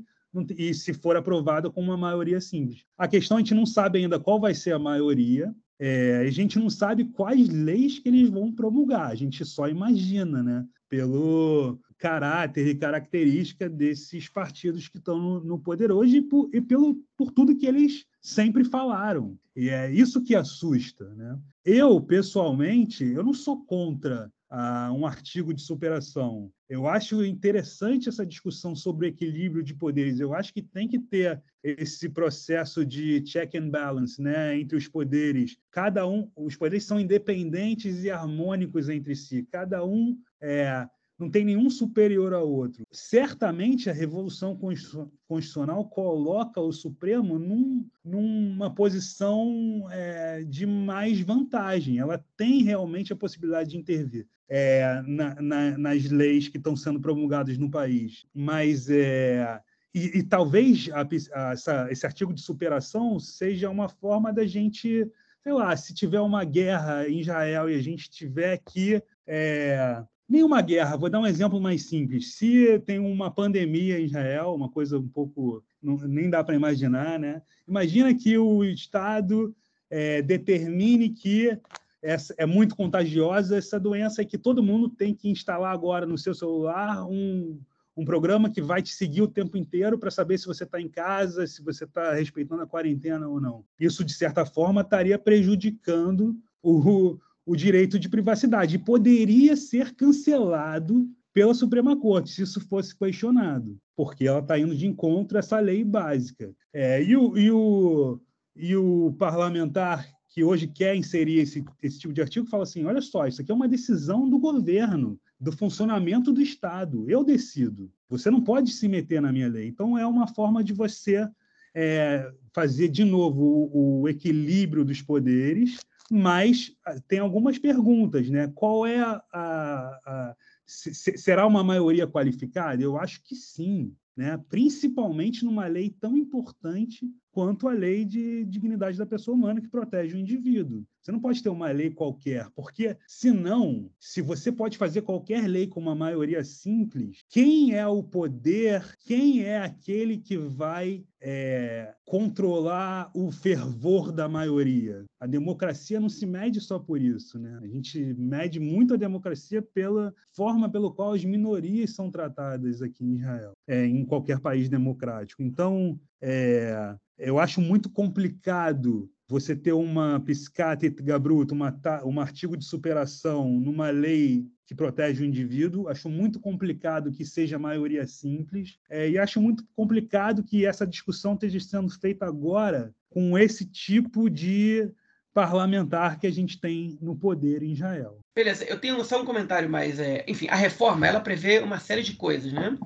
e 0.56 0.72
se 0.74 0.92
for 0.92 1.16
aprovada 1.16 1.70
com 1.70 1.80
uma 1.80 1.96
maioria 1.96 2.40
simples. 2.40 2.84
A 2.96 3.08
questão 3.08 3.36
a 3.36 3.40
gente 3.40 3.54
não 3.54 3.66
sabe 3.66 3.98
ainda 3.98 4.20
qual 4.20 4.40
vai 4.40 4.54
ser 4.54 4.72
a 4.72 4.78
maioria, 4.78 5.54
é, 5.78 6.24
a 6.26 6.30
gente 6.30 6.58
não 6.58 6.68
sabe 6.68 7.04
quais 7.04 7.48
leis 7.48 7.98
que 7.98 8.08
eles 8.08 8.28
vão 8.28 8.52
promulgar, 8.52 9.10
a 9.10 9.14
gente 9.14 9.44
só 9.44 9.68
imagina, 9.68 10.42
né? 10.42 10.66
Pelo 10.88 11.78
caráter 11.98 12.66
e 12.66 12.74
característica 12.74 13.68
desses 13.68 14.28
partidos 14.28 14.88
que 14.88 14.98
estão 14.98 15.18
no, 15.18 15.40
no 15.40 15.58
poder 15.58 15.90
hoje 15.90 16.18
e, 16.18 16.22
por, 16.22 16.48
e 16.54 16.60
pelo, 16.60 16.96
por 17.16 17.32
tudo 17.32 17.56
que 17.56 17.66
eles 17.66 18.06
sempre 18.20 18.64
falaram. 18.64 19.38
E 19.54 19.68
é 19.68 19.90
isso 19.90 20.22
que 20.22 20.34
assusta, 20.34 21.12
né? 21.14 21.38
Eu, 21.64 22.00
pessoalmente, 22.00 23.04
eu 23.04 23.24
não 23.24 23.34
sou 23.34 23.64
contra 23.64 24.32
uh, 24.50 24.92
um 24.92 25.06
artigo 25.06 25.52
de 25.52 25.62
superação. 25.62 26.50
Eu 26.68 26.86
acho 26.86 27.24
interessante 27.24 28.08
essa 28.08 28.26
discussão 28.26 28.76
sobre 28.76 29.06
o 29.06 29.08
equilíbrio 29.08 29.62
de 29.62 29.74
poderes. 29.74 30.20
Eu 30.20 30.34
acho 30.34 30.52
que 30.52 30.62
tem 30.62 30.86
que 30.86 30.98
ter 30.98 31.42
esse 31.62 32.08
processo 32.08 32.84
de 32.84 33.20
check 33.22 33.54
and 33.54 33.70
balance, 33.70 34.20
né, 34.20 34.58
entre 34.58 34.76
os 34.76 34.86
poderes. 34.86 35.56
Cada 35.70 36.06
um, 36.06 36.30
os 36.36 36.56
poderes 36.56 36.84
são 36.84 37.00
independentes 37.00 38.04
e 38.04 38.10
harmônicos 38.10 38.88
entre 38.88 39.14
si. 39.14 39.46
Cada 39.50 39.84
um 39.84 40.18
é, 40.40 40.86
não 41.18 41.28
tem 41.28 41.44
nenhum 41.44 41.68
superior 41.68 42.32
ao 42.32 42.48
outro. 42.48 42.86
Certamente 42.92 43.90
a 43.90 43.92
Revolução 43.92 44.56
Constitucional 44.56 45.84
coloca 45.86 46.60
o 46.60 46.72
Supremo 46.72 47.38
num, 47.38 47.84
numa 48.04 48.72
posição 48.72 49.88
é, 49.90 50.44
de 50.44 50.64
mais 50.64 51.20
vantagem. 51.20 51.98
Ela 51.98 52.24
tem 52.36 52.62
realmente 52.62 53.12
a 53.12 53.16
possibilidade 53.16 53.70
de 53.70 53.78
intervir 53.78 54.26
é, 54.48 55.02
na, 55.06 55.34
na, 55.42 55.78
nas 55.78 56.04
leis 56.04 56.48
que 56.48 56.56
estão 56.56 56.76
sendo 56.76 57.00
promulgadas 57.00 57.58
no 57.58 57.68
país. 57.68 58.24
Mas 58.32 58.88
é, 58.88 59.60
e, 59.92 60.18
e, 60.18 60.22
talvez 60.22 60.88
a, 60.92 61.02
a, 61.02 61.52
essa, 61.52 61.90
esse 61.90 62.06
artigo 62.06 62.32
de 62.32 62.40
superação 62.40 63.18
seja 63.18 63.68
uma 63.68 63.88
forma 63.88 64.32
da 64.32 64.46
gente, 64.46 65.10
sei 65.42 65.52
lá, 65.52 65.76
se 65.76 65.92
tiver 65.92 66.20
uma 66.20 66.44
guerra 66.44 67.08
em 67.08 67.20
Israel 67.20 67.68
e 67.68 67.74
a 67.74 67.82
gente 67.82 68.08
tiver 68.08 68.58
que 68.58 69.02
é, 69.26 70.02
Nenhuma 70.28 70.60
guerra, 70.60 70.96
vou 70.96 71.08
dar 71.08 71.20
um 71.20 71.26
exemplo 71.26 71.58
mais 71.58 71.88
simples. 71.88 72.34
Se 72.34 72.78
tem 72.80 72.98
uma 72.98 73.30
pandemia 73.30 73.98
em 73.98 74.04
Israel, 74.04 74.54
uma 74.54 74.68
coisa 74.68 74.98
um 74.98 75.08
pouco. 75.08 75.64
Não, 75.82 75.96
nem 75.96 76.28
dá 76.28 76.44
para 76.44 76.54
imaginar, 76.54 77.18
né? 77.18 77.40
Imagina 77.66 78.14
que 78.14 78.36
o 78.36 78.62
Estado 78.62 79.54
é, 79.88 80.20
determine 80.20 81.08
que 81.08 81.58
essa, 82.02 82.34
é 82.36 82.44
muito 82.44 82.76
contagiosa 82.76 83.56
essa 83.56 83.80
doença 83.80 84.20
e 84.20 84.26
que 84.26 84.36
todo 84.36 84.62
mundo 84.62 84.88
tem 84.88 85.14
que 85.14 85.30
instalar 85.30 85.72
agora 85.72 86.04
no 86.04 86.18
seu 86.18 86.34
celular 86.34 87.06
um, 87.06 87.58
um 87.96 88.04
programa 88.04 88.50
que 88.50 88.60
vai 88.60 88.82
te 88.82 88.90
seguir 88.90 89.22
o 89.22 89.28
tempo 89.28 89.56
inteiro 89.56 89.98
para 89.98 90.10
saber 90.10 90.38
se 90.38 90.46
você 90.46 90.64
está 90.64 90.80
em 90.80 90.88
casa, 90.88 91.46
se 91.46 91.62
você 91.62 91.84
está 91.84 92.12
respeitando 92.12 92.62
a 92.62 92.66
quarentena 92.66 93.26
ou 93.26 93.40
não. 93.40 93.64
Isso, 93.80 94.04
de 94.04 94.12
certa 94.12 94.44
forma, 94.44 94.82
estaria 94.82 95.18
prejudicando 95.18 96.36
o, 96.62 97.18
o 97.48 97.56
direito 97.56 97.98
de 97.98 98.10
privacidade 98.10 98.76
e 98.76 98.78
poderia 98.78 99.56
ser 99.56 99.94
cancelado 99.94 101.08
pela 101.32 101.54
Suprema 101.54 101.98
Corte 101.98 102.30
se 102.30 102.42
isso 102.42 102.60
fosse 102.60 102.94
questionado, 102.94 103.78
porque 103.96 104.26
ela 104.26 104.40
está 104.40 104.58
indo 104.58 104.76
de 104.76 104.86
encontro 104.86 105.38
a 105.38 105.40
essa 105.40 105.58
lei 105.58 105.82
básica. 105.82 106.54
É, 106.74 107.02
e, 107.02 107.16
o, 107.16 107.38
e, 107.38 107.50
o, 107.50 108.20
e 108.54 108.76
o 108.76 109.14
parlamentar 109.18 110.06
que 110.28 110.44
hoje 110.44 110.66
quer 110.66 110.94
inserir 110.94 111.38
esse, 111.38 111.64
esse 111.82 111.98
tipo 111.98 112.12
de 112.12 112.20
artigo 112.20 112.46
fala 112.46 112.64
assim: 112.64 112.84
olha 112.84 113.00
só, 113.00 113.26
isso 113.26 113.40
aqui 113.40 113.50
é 113.50 113.54
uma 113.54 113.66
decisão 113.66 114.28
do 114.28 114.38
governo, 114.38 115.18
do 115.40 115.50
funcionamento 115.50 116.34
do 116.34 116.42
Estado. 116.42 117.08
Eu 117.08 117.24
decido. 117.24 117.90
Você 118.10 118.30
não 118.30 118.42
pode 118.42 118.72
se 118.72 118.86
meter 118.88 119.22
na 119.22 119.32
minha 119.32 119.48
lei. 119.48 119.68
Então, 119.68 119.96
é 119.96 120.06
uma 120.06 120.26
forma 120.26 120.62
de 120.62 120.74
você 120.74 121.26
é, 121.74 122.30
fazer 122.52 122.88
de 122.88 123.04
novo 123.04 123.42
o, 123.42 124.02
o 124.02 124.08
equilíbrio 124.08 124.84
dos 124.84 125.00
poderes 125.00 125.78
mas 126.10 126.72
ah, 126.84 126.98
tem 127.06 127.18
algumas 127.18 127.58
perguntas, 127.58 128.28
né? 128.30 128.50
Qual 128.54 128.86
é 128.86 128.98
a, 129.00 129.22
a, 129.32 130.00
a 130.06 130.36
se, 130.66 130.94
será 130.94 131.46
uma 131.46 131.62
maioria 131.62 132.06
qualificada? 132.06 132.82
Eu 132.82 132.98
acho 132.98 133.22
que 133.22 133.34
sim, 133.34 133.94
né? 134.16 134.38
Principalmente 134.48 135.44
numa 135.44 135.66
lei 135.66 135.90
tão 135.90 136.16
importante 136.16 137.06
quanto 137.32 137.68
a 137.68 137.72
lei 137.72 138.04
de 138.04 138.44
dignidade 138.44 138.98
da 138.98 139.06
pessoa 139.06 139.36
humana 139.36 139.60
que 139.60 139.68
protege 139.68 140.14
o 140.14 140.18
indivíduo. 140.18 140.84
Você 141.08 141.12
não 141.12 141.20
pode 141.20 141.42
ter 141.42 141.48
uma 141.48 141.70
lei 141.70 141.90
qualquer, 141.90 142.50
porque 142.54 142.94
senão, 143.06 143.90
se 143.98 144.20
você 144.20 144.52
pode 144.52 144.76
fazer 144.76 145.00
qualquer 145.00 145.46
lei 145.46 145.66
com 145.66 145.80
uma 145.80 145.94
maioria 145.94 146.44
simples, 146.44 147.24
quem 147.30 147.74
é 147.74 147.86
o 147.86 148.02
poder, 148.02 148.84
quem 149.06 149.42
é 149.42 149.58
aquele 149.58 150.18
que 150.18 150.36
vai 150.36 151.02
é, 151.18 151.94
controlar 152.04 153.10
o 153.14 153.32
fervor 153.32 154.12
da 154.12 154.28
maioria? 154.28 155.02
A 155.18 155.26
democracia 155.26 155.98
não 155.98 156.10
se 156.10 156.26
mede 156.26 156.60
só 156.60 156.78
por 156.78 157.00
isso, 157.00 157.38
né? 157.38 157.58
A 157.62 157.66
gente 157.66 158.12
mede 158.12 158.60
muito 158.60 158.92
a 158.92 158.98
democracia 158.98 159.62
pela 159.62 160.14
forma 160.32 160.70
pela 160.70 160.92
qual 160.92 161.14
as 161.14 161.24
minorias 161.24 161.94
são 161.94 162.10
tratadas 162.10 162.82
aqui 162.82 163.02
em 163.02 163.16
Israel, 163.16 163.52
é, 163.66 163.86
em 163.86 164.04
qualquer 164.04 164.40
país 164.40 164.68
democrático. 164.68 165.42
Então, 165.42 165.98
é, 166.20 166.94
eu 167.18 167.38
acho 167.38 167.60
muito 167.60 167.90
complicado 167.90 169.10
você 169.28 169.54
ter 169.54 169.72
uma 169.72 170.18
piscata 170.20 170.86
bruta, 171.20 171.52
uma, 171.52 171.78
um 172.04 172.18
artigo 172.18 172.56
de 172.56 172.64
superação 172.64 173.50
numa 173.50 173.90
lei 173.90 174.46
que 174.64 174.74
protege 174.74 175.22
o 175.22 175.26
indivíduo. 175.26 175.88
Acho 175.88 176.08
muito 176.08 176.40
complicado 176.40 177.12
que 177.12 177.26
seja 177.26 177.58
maioria 177.58 178.06
simples. 178.06 178.78
É, 178.88 179.08
e 179.08 179.18
acho 179.18 179.40
muito 179.40 179.64
complicado 179.76 180.42
que 180.42 180.64
essa 180.64 180.86
discussão 180.86 181.34
esteja 181.34 181.60
sendo 181.60 181.90
feita 181.90 182.24
agora 182.24 182.94
com 183.10 183.36
esse 183.36 183.66
tipo 183.66 184.30
de 184.30 184.90
parlamentar 185.34 186.18
que 186.18 186.26
a 186.26 186.32
gente 186.32 186.58
tem 186.58 186.98
no 187.00 187.14
poder 187.14 187.62
em 187.62 187.72
Israel. 187.72 188.18
Beleza, 188.34 188.64
eu 188.64 188.78
tenho 188.78 189.02
só 189.04 189.22
um 189.22 189.24
comentário 189.24 189.68
mais. 189.68 190.00
É, 190.00 190.24
enfim, 190.26 190.48
a 190.48 190.56
reforma 190.56 191.06
ela 191.06 191.20
prevê 191.20 191.58
uma 191.58 191.78
série 191.78 192.02
de 192.02 192.14
coisas, 192.14 192.52
né? 192.52 192.76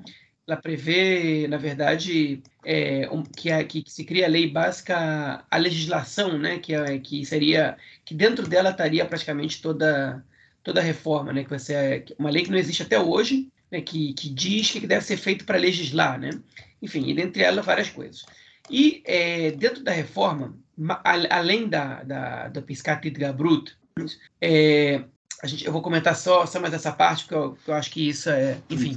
Ela 0.47 0.57
prevê, 0.57 1.47
na 1.47 1.57
verdade, 1.57 2.41
é, 2.65 3.07
que, 3.35 3.51
a, 3.51 3.63
que, 3.63 3.83
se 3.87 4.03
cria 4.03 4.25
a 4.25 4.29
lei 4.29 4.49
básica, 4.49 5.45
a 5.49 5.57
legislação, 5.57 6.37
né, 6.37 6.59
que, 6.59 6.73
é, 6.73 6.99
que 6.99 7.25
seria, 7.25 7.77
que 8.03 8.13
dentro 8.13 8.47
dela 8.47 8.71
estaria 8.71 9.05
praticamente 9.05 9.61
toda, 9.61 10.23
toda 10.61 10.81
a 10.81 10.83
reforma, 10.83 11.31
né, 11.31 11.43
que 11.43 11.49
vai 11.49 11.59
ser 11.59 12.05
uma 12.19 12.29
lei 12.29 12.43
que 12.43 12.51
não 12.51 12.57
existe 12.57 12.83
até 12.83 12.99
hoje, 12.99 13.49
né, 13.71 13.81
que, 13.81 14.13
que 14.13 14.29
diz 14.29 14.71
que 14.71 14.85
deve 14.85 15.05
ser 15.05 15.17
feito 15.17 15.45
para 15.45 15.57
legislar, 15.57 16.19
né, 16.19 16.31
enfim, 16.81 17.07
e 17.09 17.13
dentre 17.13 17.41
elas 17.41 17.65
várias 17.65 17.89
coisas. 17.89 18.25
E 18.69 19.01
é, 19.05 19.51
dentro 19.51 19.83
da 19.83 19.91
reforma, 19.91 20.57
além 21.03 21.67
da, 21.69 22.03
da, 22.03 22.47
da 22.49 22.61
Piscat 22.61 23.09
Gabrut, 23.11 23.75
É, 24.41 25.03
a 25.43 25.47
gente, 25.47 25.65
eu 25.65 25.73
vou 25.73 25.81
comentar 25.81 26.15
só, 26.15 26.45
só 26.45 26.57
mais 26.57 26.73
essa 26.73 26.93
parte, 26.93 27.25
porque 27.25 27.35
eu, 27.35 27.57
eu 27.67 27.73
acho 27.73 27.91
que 27.91 28.07
isso 28.07 28.29
é. 28.29 28.57
Enfim, 28.69 28.95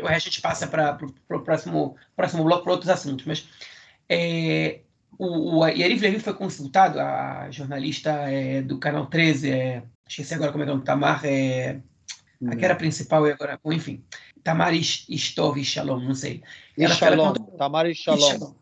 o 0.00 0.06
resto 0.06 0.06
a 0.06 0.18
gente 0.18 0.40
passa 0.40 0.68
para 0.68 0.96
o 1.28 1.40
próximo, 1.40 1.96
próximo 2.14 2.44
bloco 2.44 2.62
para 2.62 2.72
outros 2.72 2.88
assuntos. 2.88 3.26
Mas 3.26 3.48
é, 4.08 4.82
o, 5.18 5.58
o 5.58 5.64
Levin 5.64 6.20
foi 6.20 6.32
consultado, 6.34 7.00
a 7.00 7.50
jornalista 7.50 8.12
é, 8.30 8.62
do 8.62 8.78
Canal 8.78 9.06
13, 9.06 9.50
é, 9.50 9.82
esqueci 10.08 10.32
agora 10.32 10.52
como 10.52 10.62
é 10.62 10.66
que 10.66 10.70
é 10.70 10.74
o 10.74 10.76
nome, 10.76 10.86
Tamar, 10.86 11.24
é, 11.24 11.80
a 12.46 12.54
que 12.54 12.64
era 12.64 12.76
principal 12.76 13.26
e 13.26 13.32
agora, 13.32 13.58
enfim, 13.64 14.04
Tamar 14.44 14.72
Istov 14.72 15.60
Shalom, 15.64 15.98
não 15.98 16.14
sei. 16.14 16.40
Ela, 16.78 16.94
Shalom, 16.94 17.34
Tamar 17.58 17.92
Shalom. 17.92 18.54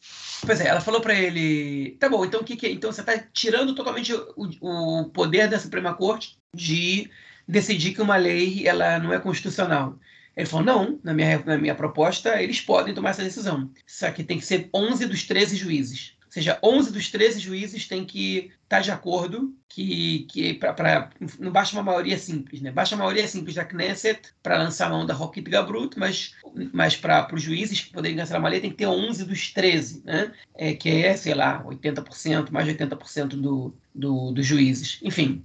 Pois 0.45 0.61
é, 0.61 0.69
ela 0.69 0.81
falou 0.81 1.01
para 1.01 1.15
ele, 1.15 1.97
tá 1.99 2.09
bom, 2.09 2.25
então 2.25 2.41
o 2.41 2.45
que, 2.45 2.57
que 2.57 2.67
é? 2.67 2.71
Então 2.71 2.93
você 2.93 3.01
está 3.01 3.19
tirando 3.33 3.75
totalmente 3.75 4.13
o, 4.13 4.49
o 4.61 5.05
poder 5.11 5.49
da 5.49 5.59
Suprema 5.59 5.95
Corte 5.95 6.39
de 6.55 7.11
decidir 7.47 7.95
que 7.95 8.03
uma 8.03 8.17
lei 8.17 8.67
ela 8.67 8.99
não 8.99 9.13
é 9.13 9.19
constitucional. 9.19 9.99
Ele 10.37 10.47
falou: 10.47 10.65
não, 10.65 11.01
na 11.03 11.13
minha, 11.13 11.39
na 11.45 11.59
minha 11.59 11.75
proposta, 11.75 12.41
eles 12.41 12.61
podem 12.61 12.95
tomar 12.95 13.11
essa 13.11 13.25
decisão. 13.25 13.71
Só 13.85 14.11
que 14.13 14.23
tem 14.23 14.39
que 14.39 14.47
ser 14.47 14.71
11 14.73 15.07
dos 15.07 15.25
13 15.25 15.57
juízes. 15.57 16.17
Ou 16.29 16.33
seja, 16.33 16.59
11 16.63 16.93
dos 16.93 17.11
13 17.11 17.41
juízes 17.41 17.89
têm 17.89 18.05
que 18.05 18.53
estar 18.63 18.81
de 18.81 18.91
acordo 18.91 19.57
que, 19.67 20.27
que 20.31 20.53
pra, 20.55 20.75
pra, 20.75 21.11
não 21.39 21.51
basta 21.51 21.75
uma 21.75 21.83
maioria 21.83 22.19
simples, 22.19 22.61
né? 22.61 22.71
Basta 22.71 22.95
uma 22.95 23.05
maioria 23.05 23.27
simples 23.27 23.55
da 23.55 23.65
Knesset 23.65 24.21
para 24.43 24.59
lançar 24.59 24.89
a 24.89 24.91
mão 24.91 25.07
da 25.07 25.15
Roquit 25.15 25.49
Gabrut, 25.49 25.99
mas, 25.99 26.35
mas 26.71 26.97
para 26.97 27.35
os 27.35 27.41
juízes 27.41 27.81
que 27.81 27.93
poderem 27.93 28.19
cancelar 28.19 28.43
uma 28.43 28.51
lei 28.51 28.61
tem 28.61 28.71
que 28.71 28.77
ter 28.77 28.87
11 28.87 29.25
dos 29.25 29.51
13, 29.53 30.03
né? 30.05 30.33
É, 30.55 30.75
que 30.75 30.91
é, 30.91 31.17
sei 31.17 31.33
lá, 31.33 31.65
80%, 31.65 32.51
mais 32.51 32.67
de 32.67 32.75
80% 32.75 33.29
do, 33.29 33.75
do, 33.95 34.31
dos 34.31 34.45
juízes. 34.45 35.01
Enfim, 35.03 35.43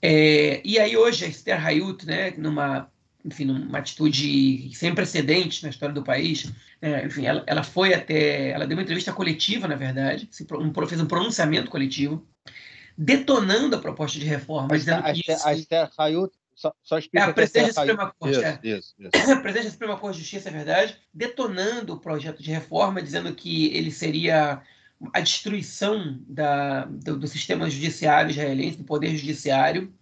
é, 0.00 0.62
e 0.64 0.78
aí 0.78 0.96
hoje 0.96 1.26
a 1.26 1.28
Esther 1.28 1.66
Hayut, 1.66 2.06
né, 2.06 2.32
numa, 2.38 2.90
enfim, 3.24 3.44
numa 3.46 3.78
atitude 3.78 4.70
sem 4.74 4.94
precedentes 4.94 5.62
na 5.62 5.70
história 5.70 5.94
do 5.94 6.02
país, 6.02 6.52
é, 6.82 7.06
enfim, 7.06 7.24
ela, 7.24 7.42
ela, 7.46 7.62
foi 7.62 7.94
até, 7.94 8.50
ela 8.50 8.66
deu 8.66 8.76
uma 8.76 8.82
entrevista 8.82 9.12
coletiva, 9.12 9.66
na 9.66 9.76
verdade, 9.76 10.28
um, 10.52 10.86
fez 10.86 11.00
um 11.00 11.06
pronunciamento 11.06 11.70
coletivo, 11.70 12.26
detonando 12.96 13.76
a 13.76 13.80
proposta 13.80 14.18
de 14.18 14.26
reforma, 14.26 14.74
a 14.74 14.76
dizendo 14.76 15.04
a, 15.04 15.12
que 15.12 15.20
isso... 15.20 15.48
A 15.48 15.54
Esther 15.54 15.90
Hayut 15.96 16.32
só, 16.54 16.72
só 16.82 16.98
explica 16.98 17.26
é, 17.26 17.30
a 17.30 17.32
presidente 17.32 17.66
da 17.66 17.72
Suprema 17.72 18.14
Corte. 18.18 18.36
Isso, 18.36 18.44
é. 18.44 18.60
isso, 18.62 18.94
isso. 18.98 19.32
A 19.32 19.36
presidente 19.36 19.64
da 19.64 19.70
Suprema 19.72 19.96
Corte 19.98 20.16
de 20.16 20.22
Justiça, 20.22 20.48
é 20.48 20.52
verdade, 20.52 20.96
detonando 21.12 21.94
o 21.94 21.98
projeto 21.98 22.42
de 22.42 22.50
reforma, 22.50 23.02
dizendo 23.02 23.34
que 23.34 23.74
ele 23.74 23.90
seria 23.90 24.62
a 25.12 25.20
destruição 25.20 26.18
da, 26.26 26.84
do, 26.84 27.18
do, 27.18 27.26
sistema 27.26 27.68
judiciário 27.68 28.30
israelense, 28.30 28.78
do 28.78 28.84
poder 28.84 29.16
judiciário. 29.16 29.92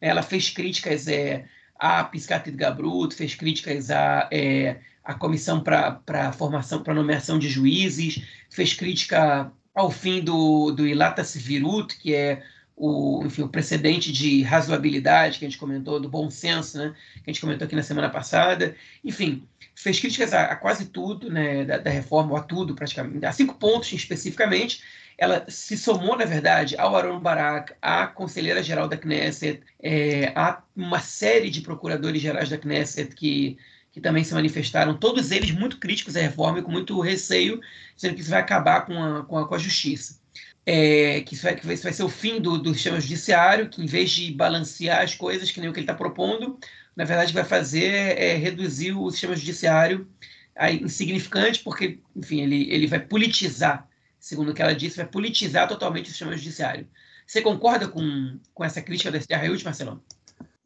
Ela 0.00 0.22
fez 0.22 0.50
críticas 0.50 1.06
é, 1.06 1.46
à 1.80 2.04
Piscat 2.04 2.44
de 2.44 2.56
Gabrut, 2.56 3.14
fez 3.14 3.34
críticas 3.34 3.90
à, 3.90 4.28
é, 4.30 4.76
à 5.02 5.14
comissão 5.14 5.60
para 5.60 6.32
formação, 6.32 6.82
para 6.82 6.92
nomeação 6.92 7.38
de 7.38 7.48
juízes, 7.48 8.22
fez 8.50 8.74
crítica 8.74 9.50
ao 9.74 9.90
fim 9.90 10.20
do, 10.20 10.70
do 10.70 10.86
Ilata 10.86 11.22
Virut, 11.22 11.96
que 11.98 12.14
é 12.14 12.42
o, 12.76 13.22
enfim, 13.24 13.42
o 13.42 13.48
precedente 13.48 14.12
de 14.12 14.42
razoabilidade 14.42 15.38
que 15.38 15.44
a 15.44 15.48
gente 15.48 15.58
comentou, 15.58 16.00
do 16.00 16.08
bom 16.08 16.30
senso, 16.30 16.78
né, 16.78 16.94
que 17.22 17.30
a 17.30 17.32
gente 17.32 17.40
comentou 17.40 17.66
aqui 17.66 17.76
na 17.76 17.82
semana 17.82 18.08
passada. 18.08 18.74
Enfim, 19.04 19.46
fez 19.74 20.00
críticas 20.00 20.32
a, 20.32 20.44
a 20.44 20.56
quase 20.56 20.86
tudo 20.86 21.30
né, 21.30 21.64
da, 21.64 21.78
da, 21.78 21.90
reforma, 21.90 22.32
ou 22.32 22.36
a 22.36 22.42
tudo 22.42 22.74
praticamente, 22.74 23.24
a 23.24 23.32
cinco 23.32 23.54
pontos 23.54 23.92
especificamente. 23.92 24.82
Ela 25.20 25.44
se 25.50 25.76
somou, 25.76 26.16
na 26.16 26.24
verdade, 26.24 26.74
ao 26.78 26.96
Aaron 26.96 27.20
Barak, 27.20 27.74
à 27.82 28.06
conselheira-geral 28.06 28.88
da 28.88 28.96
Knesset, 28.96 29.60
é, 29.78 30.32
a 30.34 30.62
uma 30.74 30.98
série 30.98 31.50
de 31.50 31.60
procuradores 31.60 32.22
gerais 32.22 32.48
da 32.48 32.56
Knesset 32.56 33.14
que, 33.14 33.58
que 33.92 34.00
também 34.00 34.24
se 34.24 34.32
manifestaram, 34.32 34.96
todos 34.96 35.30
eles 35.30 35.50
muito 35.50 35.78
críticos 35.78 36.16
à 36.16 36.20
reforma 36.20 36.60
e 36.60 36.62
com 36.62 36.70
muito 36.72 36.98
receio, 37.00 37.60
dizendo 37.94 38.14
que 38.14 38.22
isso 38.22 38.30
vai 38.30 38.40
acabar 38.40 38.86
com 38.86 38.94
a, 38.94 39.22
com 39.22 39.36
a, 39.36 39.46
com 39.46 39.54
a 39.54 39.58
justiça. 39.58 40.18
É, 40.64 41.20
que, 41.20 41.34
isso 41.34 41.42
vai, 41.42 41.54
que 41.54 41.70
isso 41.70 41.82
vai 41.82 41.92
ser 41.92 42.02
o 42.02 42.08
fim 42.08 42.40
do, 42.40 42.56
do 42.56 42.72
sistema 42.72 42.98
judiciário, 42.98 43.68
que 43.68 43.82
em 43.82 43.86
vez 43.86 44.10
de 44.12 44.32
balancear 44.32 45.02
as 45.02 45.14
coisas, 45.14 45.50
que 45.50 45.60
nem 45.60 45.68
o 45.68 45.72
que 45.74 45.80
ele 45.80 45.84
está 45.84 45.94
propondo, 45.94 46.58
na 46.96 47.04
verdade 47.04 47.34
vai 47.34 47.44
fazer 47.44 48.18
é 48.18 48.36
reduzir 48.36 48.92
o 48.92 49.10
sistema 49.10 49.36
judiciário 49.36 50.08
a 50.56 50.70
insignificante, 50.70 51.60
porque, 51.60 51.98
enfim, 52.14 52.40
ele, 52.40 52.70
ele 52.70 52.86
vai 52.86 53.00
politizar, 53.00 53.88
segundo 54.20 54.50
o 54.50 54.54
que 54.54 54.62
ela 54.62 54.74
disse, 54.74 54.98
vai 54.98 55.06
politizar 55.06 55.66
totalmente 55.66 56.06
o 56.06 56.08
sistema 56.10 56.36
judiciário. 56.36 56.86
Você 57.26 57.40
concorda 57.40 57.88
com, 57.88 58.38
com 58.52 58.64
essa 58.64 58.82
crítica 58.82 59.10
da 59.10 59.18
Esther 59.18 59.40
Hayut, 59.40 59.64
Marcelão? 59.64 60.00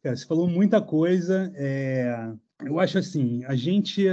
É, 0.03 0.15
você 0.15 0.27
falou 0.27 0.49
muita 0.49 0.83
coisa. 0.83 1.53
É, 1.55 2.33
eu 2.65 2.81
acho 2.81 2.99
assim, 2.99 3.45
a 3.45 3.55
gente 3.55 4.07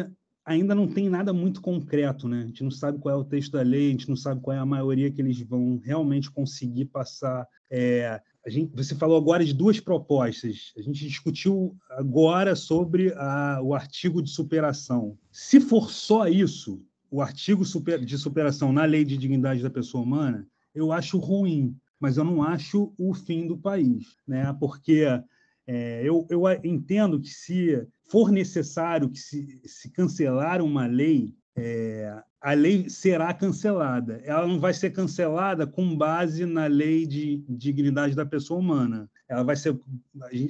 ainda 0.46 0.76
não 0.76 0.88
tem 0.88 1.10
nada 1.10 1.34
muito 1.34 1.62
concreto, 1.62 2.28
né? 2.28 2.44
A 2.44 2.46
gente 2.48 2.64
não 2.64 2.72
sabe 2.72 3.00
qual 3.00 3.16
é 3.16 3.18
o 3.18 3.24
texto 3.24 3.52
da 3.52 3.62
lei, 3.62 3.88
a 3.88 3.92
gente 3.92 4.10
não 4.10 4.16
sabe 4.16 4.42
qual 4.42 4.56
é 4.56 4.60
a 4.60 4.66
maioria 4.66 5.12
que 5.12 5.22
eles 5.22 5.40
vão 5.42 5.80
realmente 5.84 6.32
conseguir 6.32 6.86
passar. 6.86 7.48
É, 7.70 8.22
a 8.46 8.50
gente, 8.50 8.76
você 8.76 8.96
falou 8.96 9.18
agora 9.18 9.46
de 9.46 9.54
duas 9.54 9.80
propostas. 9.80 10.74
A 10.78 10.82
gente 10.82 11.08
discutiu 11.08 11.76
agora 11.92 12.56
sobre 12.56 13.14
a, 13.16 13.60
o 13.62 13.74
artigo 13.74 14.22
de 14.22 14.30
superação. 14.30 15.18
Se 15.32 15.60
for 15.60 15.92
só 15.92 16.28
isso, 16.28 16.82
o 17.12 17.22
artigo 17.22 17.66
super, 17.66 18.04
de 18.04 18.18
superação 18.18 18.72
na 18.72 18.86
lei 18.86 19.04
de 19.04 19.18
dignidade 19.18 19.62
da 19.62 19.70
pessoa 19.70 20.02
humana, 20.02 20.48
eu 20.74 20.94
acho 20.94 21.18
ruim, 21.18 21.76
mas 22.00 22.16
eu 22.16 22.24
não 22.24 22.42
acho 22.42 22.94
o 22.98 23.14
fim 23.14 23.46
do 23.46 23.58
país, 23.58 24.16
né? 24.26 24.56
Porque 24.58 25.06
é, 25.68 26.02
eu, 26.04 26.26
eu 26.30 26.44
entendo 26.64 27.20
que 27.20 27.30
se 27.30 27.86
for 28.10 28.32
necessário 28.32 29.10
que 29.10 29.20
se, 29.20 29.62
se 29.66 29.92
cancelar 29.92 30.62
uma 30.62 30.88
lei, 30.88 31.36
é, 31.56 32.18
a 32.40 32.54
lei 32.54 32.90
será 32.90 33.34
cancelada. 33.34 34.22
Ela 34.24 34.48
não 34.48 34.60
vai 34.60 34.74
ser 34.74 34.92
cancelada 34.92 35.68
com 35.68 35.96
base 35.96 36.46
na 36.46 36.66
lei 36.66 37.06
de 37.06 37.44
dignidade 37.48 38.16
da 38.16 38.26
pessoa 38.26 38.60
humana. 38.60 39.10
Ela 39.30 39.44
vai 39.44 39.56
ser 39.56 39.80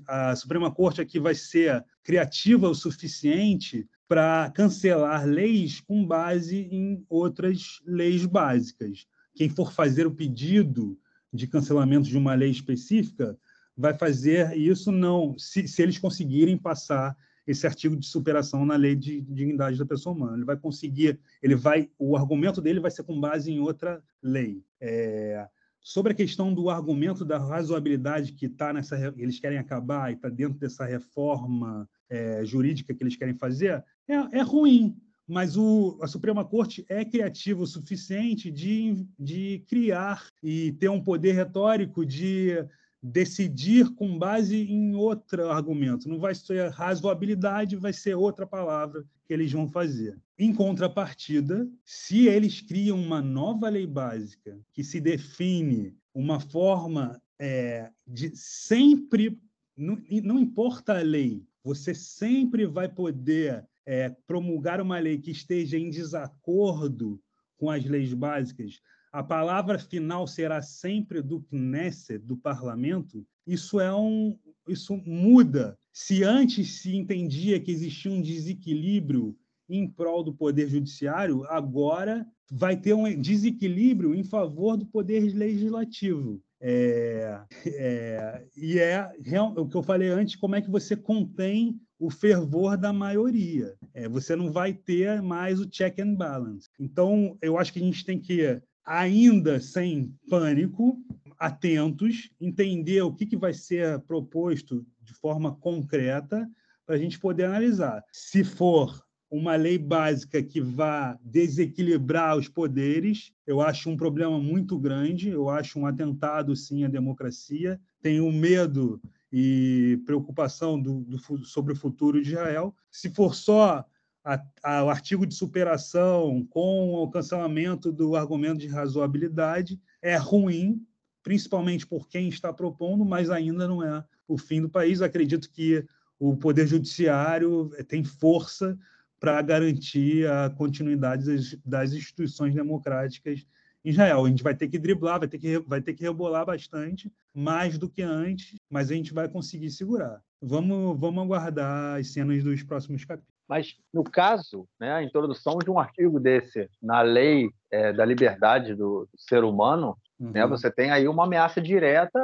a 0.08 0.36
Suprema 0.36 0.72
Corte 0.72 1.02
aqui 1.02 1.20
vai 1.20 1.36
ser 1.36 1.84
criativa 2.04 2.70
o 2.70 2.76
suficiente 2.76 3.88
para 4.12 4.52
cancelar 4.52 5.26
leis 5.26 5.80
com 5.80 6.06
base 6.06 6.68
em 6.70 7.02
outras 7.08 7.82
leis 7.86 8.26
básicas. 8.26 9.08
Quem 9.34 9.48
for 9.48 9.72
fazer 9.72 10.06
o 10.06 10.14
pedido 10.14 11.00
de 11.32 11.48
cancelamento 11.48 12.10
de 12.10 12.18
uma 12.18 12.34
lei 12.34 12.52
específica 12.52 13.38
vai 13.74 13.98
fazer 13.98 14.58
isso 14.58 14.92
não 14.92 15.40
se, 15.40 15.66
se 15.66 15.82
eles 15.82 15.98
conseguirem 15.98 16.58
passar 16.58 17.16
esse 17.48 17.66
artigo 17.66 17.96
de 17.96 18.06
superação 18.06 18.66
na 18.66 18.76
lei 18.76 18.98
de 18.98 19.22
dignidade 19.22 19.78
da 19.78 19.86
pessoa 19.86 20.14
humana. 20.14 20.36
Ele 20.36 20.44
vai 20.44 20.58
conseguir, 20.58 21.18
ele 21.42 21.56
vai, 21.56 21.90
o 21.98 22.18
argumento 22.18 22.60
dele 22.60 22.82
vai 22.82 22.92
ser 22.92 23.04
com 23.04 23.18
base 23.18 23.50
em 23.50 23.62
outra 23.62 24.04
lei. 24.22 24.62
É, 24.82 25.48
sobre 25.80 26.12
a 26.12 26.16
questão 26.16 26.54
do 26.54 26.70
argumento 26.70 27.24
da 27.24 27.38
razoabilidade 27.38 28.34
que 28.34 28.48
está 28.48 28.74
nessa, 28.74 28.98
eles 29.18 29.40
querem 29.40 29.58
acabar 29.58 30.12
e 30.12 30.16
está 30.16 30.28
dentro 30.28 30.60
dessa 30.60 30.84
reforma 30.84 31.90
é, 32.10 32.44
jurídica 32.44 32.94
que 32.94 33.02
eles 33.02 33.16
querem 33.16 33.34
fazer, 33.34 33.82
é, 34.08 34.40
é 34.40 34.42
ruim. 34.42 34.98
Mas 35.28 35.56
o, 35.56 35.98
a 36.02 36.08
Suprema 36.08 36.44
Corte 36.44 36.86
é 36.90 37.06
criativa 37.06 37.62
o 37.62 37.68
suficiente 37.68 38.52
de, 38.52 39.06
de 39.18 39.64
criar 39.68 40.28
e 40.44 40.74
ter 40.74 40.90
um 40.90 41.02
poder 41.02 41.34
retórico 41.34 42.06
de 42.06 42.66
decidir 43.02 43.90
com 43.96 44.18
base 44.18 44.70
em 44.70 44.94
outro 44.94 45.50
argumento. 45.50 46.08
Não 46.08 46.20
vai 46.20 46.36
ser 46.36 46.70
razoabilidade, 46.72 47.76
vai 47.76 47.94
ser 47.94 48.16
outra 48.16 48.46
palavra 48.46 49.04
que 49.26 49.34
eles 49.34 49.52
vão 49.52 49.68
fazer. 49.68 50.20
Em 50.38 50.54
contrapartida, 50.54 51.68
se 51.84 52.28
eles 52.28 52.62
criam 52.62 53.00
uma 53.02 53.22
nova 53.22 53.70
lei 53.70 53.88
básica 53.88 54.60
que 54.74 54.84
se 54.84 55.00
define 55.00 55.96
uma 56.14 56.40
forma 56.40 57.20
é, 57.40 57.90
de 58.06 58.36
sempre, 58.36 59.40
não, 59.76 59.98
não 60.24 60.38
importa 60.38 61.00
a 61.00 61.02
lei, 61.02 61.44
você 61.64 61.94
sempre 61.96 62.68
vai 62.68 62.88
poder 62.88 63.66
é, 63.86 64.10
promulgar 64.28 64.80
uma 64.82 65.00
lei 65.00 65.18
que 65.18 65.32
esteja 65.32 65.78
em 65.78 65.90
desacordo 65.90 67.20
com 67.58 67.70
as 67.70 67.86
leis 67.86 68.14
básicas, 68.14 68.80
a 69.12 69.22
palavra 69.22 69.78
final 69.78 70.26
será 70.26 70.62
sempre 70.62 71.22
do 71.22 71.42
Knesset, 71.42 72.20
do 72.20 72.38
parlamento, 72.38 73.26
isso 73.46 73.80
é 73.80 73.94
um 73.94 74.38
isso 74.68 74.96
muda. 75.06 75.78
Se 75.92 76.24
antes 76.24 76.82
se 76.82 76.96
entendia 76.96 77.60
que 77.60 77.72
existia 77.72 78.12
um 78.12 78.22
desequilíbrio 78.22 79.36
em 79.68 79.88
prol 79.88 80.24
do 80.24 80.34
poder 80.34 80.70
judiciário, 80.70 81.44
agora 81.46 82.26
vai 82.50 82.78
ter 82.78 82.94
um 82.94 83.20
desequilíbrio 83.20 84.14
em 84.14 84.24
favor 84.24 84.78
do 84.78 84.86
poder 84.86 85.34
legislativo. 85.34 86.42
É, 86.62 87.42
é, 87.66 88.46
e 88.56 88.78
é 88.78 89.10
o 89.58 89.68
que 89.68 89.76
eu 89.76 89.84
falei 89.84 90.10
antes, 90.10 90.36
como 90.36 90.56
é 90.56 90.62
que 90.62 90.70
você 90.70 90.96
contém 90.96 91.80
o 92.02 92.10
fervor 92.10 92.76
da 92.76 92.92
maioria. 92.92 93.76
É, 93.94 94.10
você 94.10 94.36
não 94.36 94.52
vai 94.52 94.74
ter 94.74 95.22
mais 95.22 95.60
o 95.60 95.70
check 95.70 96.00
and 96.00 96.16
balance. 96.16 96.68
Então, 96.80 97.38
eu 97.44 97.60
acho 97.60 97.72
que 97.72 97.78
a 97.78 97.84
gente 97.84 98.04
tem 98.04 98.20
que 98.20 98.60
ainda 98.84 99.60
sem 99.60 100.12
pânico, 100.28 100.98
atentos, 101.38 102.32
entender 102.42 103.04
o 103.04 103.14
que, 103.14 103.28
que 103.28 103.38
vai 103.38 103.54
ser 103.54 104.00
proposto 104.00 104.84
de 105.00 105.14
forma 105.14 105.56
concreta 105.56 106.50
para 106.88 106.96
a 106.96 106.98
gente 106.98 107.20
poder 107.20 107.46
analisar. 107.46 108.04
Se 108.12 108.44
for 108.44 109.00
uma 109.30 109.56
lei 109.56 109.78
básica 109.78 110.42
que 110.42 110.60
vá 110.60 111.16
desequilibrar 111.24 112.36
os 112.36 112.50
poderes, 112.50 113.32
eu 113.46 113.62
acho 113.62 113.92
um 113.92 113.96
problema 113.96 114.40
muito 114.40 114.78
grande, 114.78 115.30
eu 115.30 115.50
acho 115.50 115.80
um 115.80 115.86
atentado, 115.86 116.56
sim, 116.56 116.84
à 116.84 116.88
democracia. 116.88 117.80
Tenho 118.02 118.32
medo 118.32 119.00
e 119.32 120.02
preocupação 120.06 120.82
do, 120.82 121.02
do, 121.02 121.46
sobre 121.46 121.74
o 121.74 121.76
futuro 121.76 122.22
de 122.22 122.32
Israel. 122.32 122.76
Se 122.90 123.10
for 123.10 123.34
só 123.34 123.86
a, 124.24 124.42
a, 124.64 124.84
o 124.84 124.90
artigo 124.90 125.26
de 125.26 125.34
superação 125.34 126.46
com 126.50 126.94
o 126.94 127.10
cancelamento 127.10 127.92
do 127.92 128.16
argumento 128.16 128.60
de 128.60 128.68
razoabilidade, 128.68 129.80
é 130.02 130.16
ruim, 130.18 130.86
principalmente 131.24 131.88
por 131.88 132.08
quem 132.08 132.28
está 132.28 132.52
propondo, 132.52 133.06
mas 133.06 133.30
ainda 133.30 133.68
não 133.68 133.84
é 133.84 134.04
o 134.28 134.38
fim 134.38 134.62
do 134.62 134.70
país. 134.70 135.02
Acredito 135.02 135.50
que 135.50 135.86
o 136.20 136.36
Poder 136.36 136.68
Judiciário 136.68 137.70
tem 137.88 138.04
força 138.04 138.78
para 139.20 139.42
garantir 139.42 140.28
a 140.28 140.50
continuidade 140.50 141.26
das, 141.26 141.58
das, 141.64 141.94
instituições 141.94 142.56
democráticas 142.56 143.40
em 143.40 143.46
Israel. 143.84 144.26
A 144.26 144.30
gente 144.30 144.44
vai 144.44 144.56
ter 144.56 144.68
que 144.68 144.80
driblar, 144.80 145.20
vai 145.20 145.28
ter 145.28 145.38
que, 145.38 145.60
vai 145.60 145.82
ter 145.82 145.94
que 145.94 146.04
rebolar 146.04 146.46
bastante, 146.46 147.12
mais 147.34 147.78
do 147.78 147.90
que 147.90 148.02
antes, 148.02 148.56
mas 148.70 148.92
a 148.92 148.96
gente 148.96 149.14
vai 149.14 149.28
conseguir 149.28 149.72
segurar. 149.72 150.22
Vamos, 150.42 151.00
vamos 151.00 151.24
aguardar 151.24 152.00
as 152.00 152.14
cenas 152.14 152.44
dos 152.44 152.64
próximos 152.64 153.06
capítulos. 153.06 153.32
Mas, 153.48 153.76
no 153.94 154.04
caso, 154.04 154.66
né, 154.80 154.94
a 154.94 155.04
introdução 155.04 155.58
de 155.60 155.70
um 155.70 155.78
artigo 155.78 156.20
desse 156.20 156.70
na 156.82 157.02
lei 157.02 157.50
é, 157.70 157.92
da 157.92 158.06
liberdade 158.06 158.74
do, 158.74 159.10
do 159.12 159.20
ser 159.20 159.44
humano, 159.44 159.98
né, 160.18 160.28
uhum. 160.28 160.32
né, 160.32 160.48
você 160.48 160.72
tem 160.72 160.90
aí 160.90 161.08
uma 161.08 161.26
ameaça 161.26 161.60
direta 161.60 162.20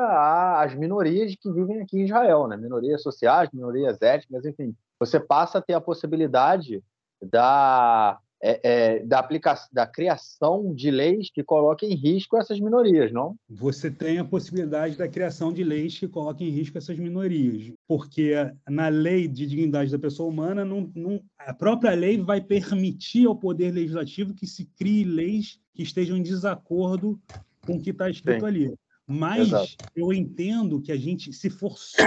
às 0.62 0.74
minorias 0.74 1.36
que 1.36 1.52
vivem 1.52 1.82
aqui 1.82 2.00
em 2.00 2.06
Israel, 2.06 2.48
né? 2.48 2.56
minorias 2.56 3.02
sociais, 3.02 3.50
minorias 3.52 4.02
étnicas, 4.02 4.46
enfim 4.46 4.74
você 5.00 5.20
passa 5.20 5.60
a 5.60 5.62
ter 5.62 5.74
a 5.74 5.82
possibilidade 5.82 6.84
da, 7.22 8.20
é, 8.42 8.60
é, 8.64 9.00
da, 9.06 9.20
aplicação, 9.20 9.68
da 9.72 9.88
criação 9.88 10.74
de 10.74 10.92
leis 10.92 11.30
que 11.32 11.44
coloquem 11.44 11.92
em 11.92 11.96
risco 11.96 12.38
essas 12.38 12.60
minorias, 12.60 13.12
não? 13.12 13.36
Você 13.50 13.90
tem 13.90 14.20
a 14.20 14.26
possibilidade 14.26 14.98
da 14.98 15.08
criação 15.08 15.52
de 15.52 15.64
leis 15.64 15.98
que 15.98 16.08
coloquem 16.08 16.48
em 16.48 16.52
risco 16.52 16.78
essas 16.78 16.98
minorias, 17.00 17.74
porque 17.88 18.34
na 18.70 18.88
lei 18.90 19.28
de 19.28 19.48
dignidade 19.48 19.92
da 19.92 20.00
pessoa 20.00 20.30
humana, 20.30 20.64
não, 20.64 20.92
não, 20.96 21.22
a 21.40 21.54
própria 21.54 21.94
lei 21.94 22.22
vai 22.22 22.42
permitir 22.42 23.26
ao 23.26 23.36
Poder 23.36 23.72
Legislativo 23.72 24.34
que 24.34 24.46
se 24.46 24.66
crie 24.78 25.04
leis 25.04 25.60
que 25.74 25.84
estejam 25.84 26.18
em 26.18 26.24
desacordo 26.24 27.20
com 27.66 27.76
o 27.76 27.82
que 27.82 27.90
está 27.90 28.10
escrito 28.10 28.42
Sim. 28.42 28.48
ali. 28.48 28.74
Mas 29.06 29.48
Exato. 29.48 29.76
eu 29.96 30.12
entendo 30.12 30.82
que 30.82 30.92
a 30.92 30.98
gente, 30.98 31.32
se 31.32 31.50
for 31.50 31.78
só 31.78 32.04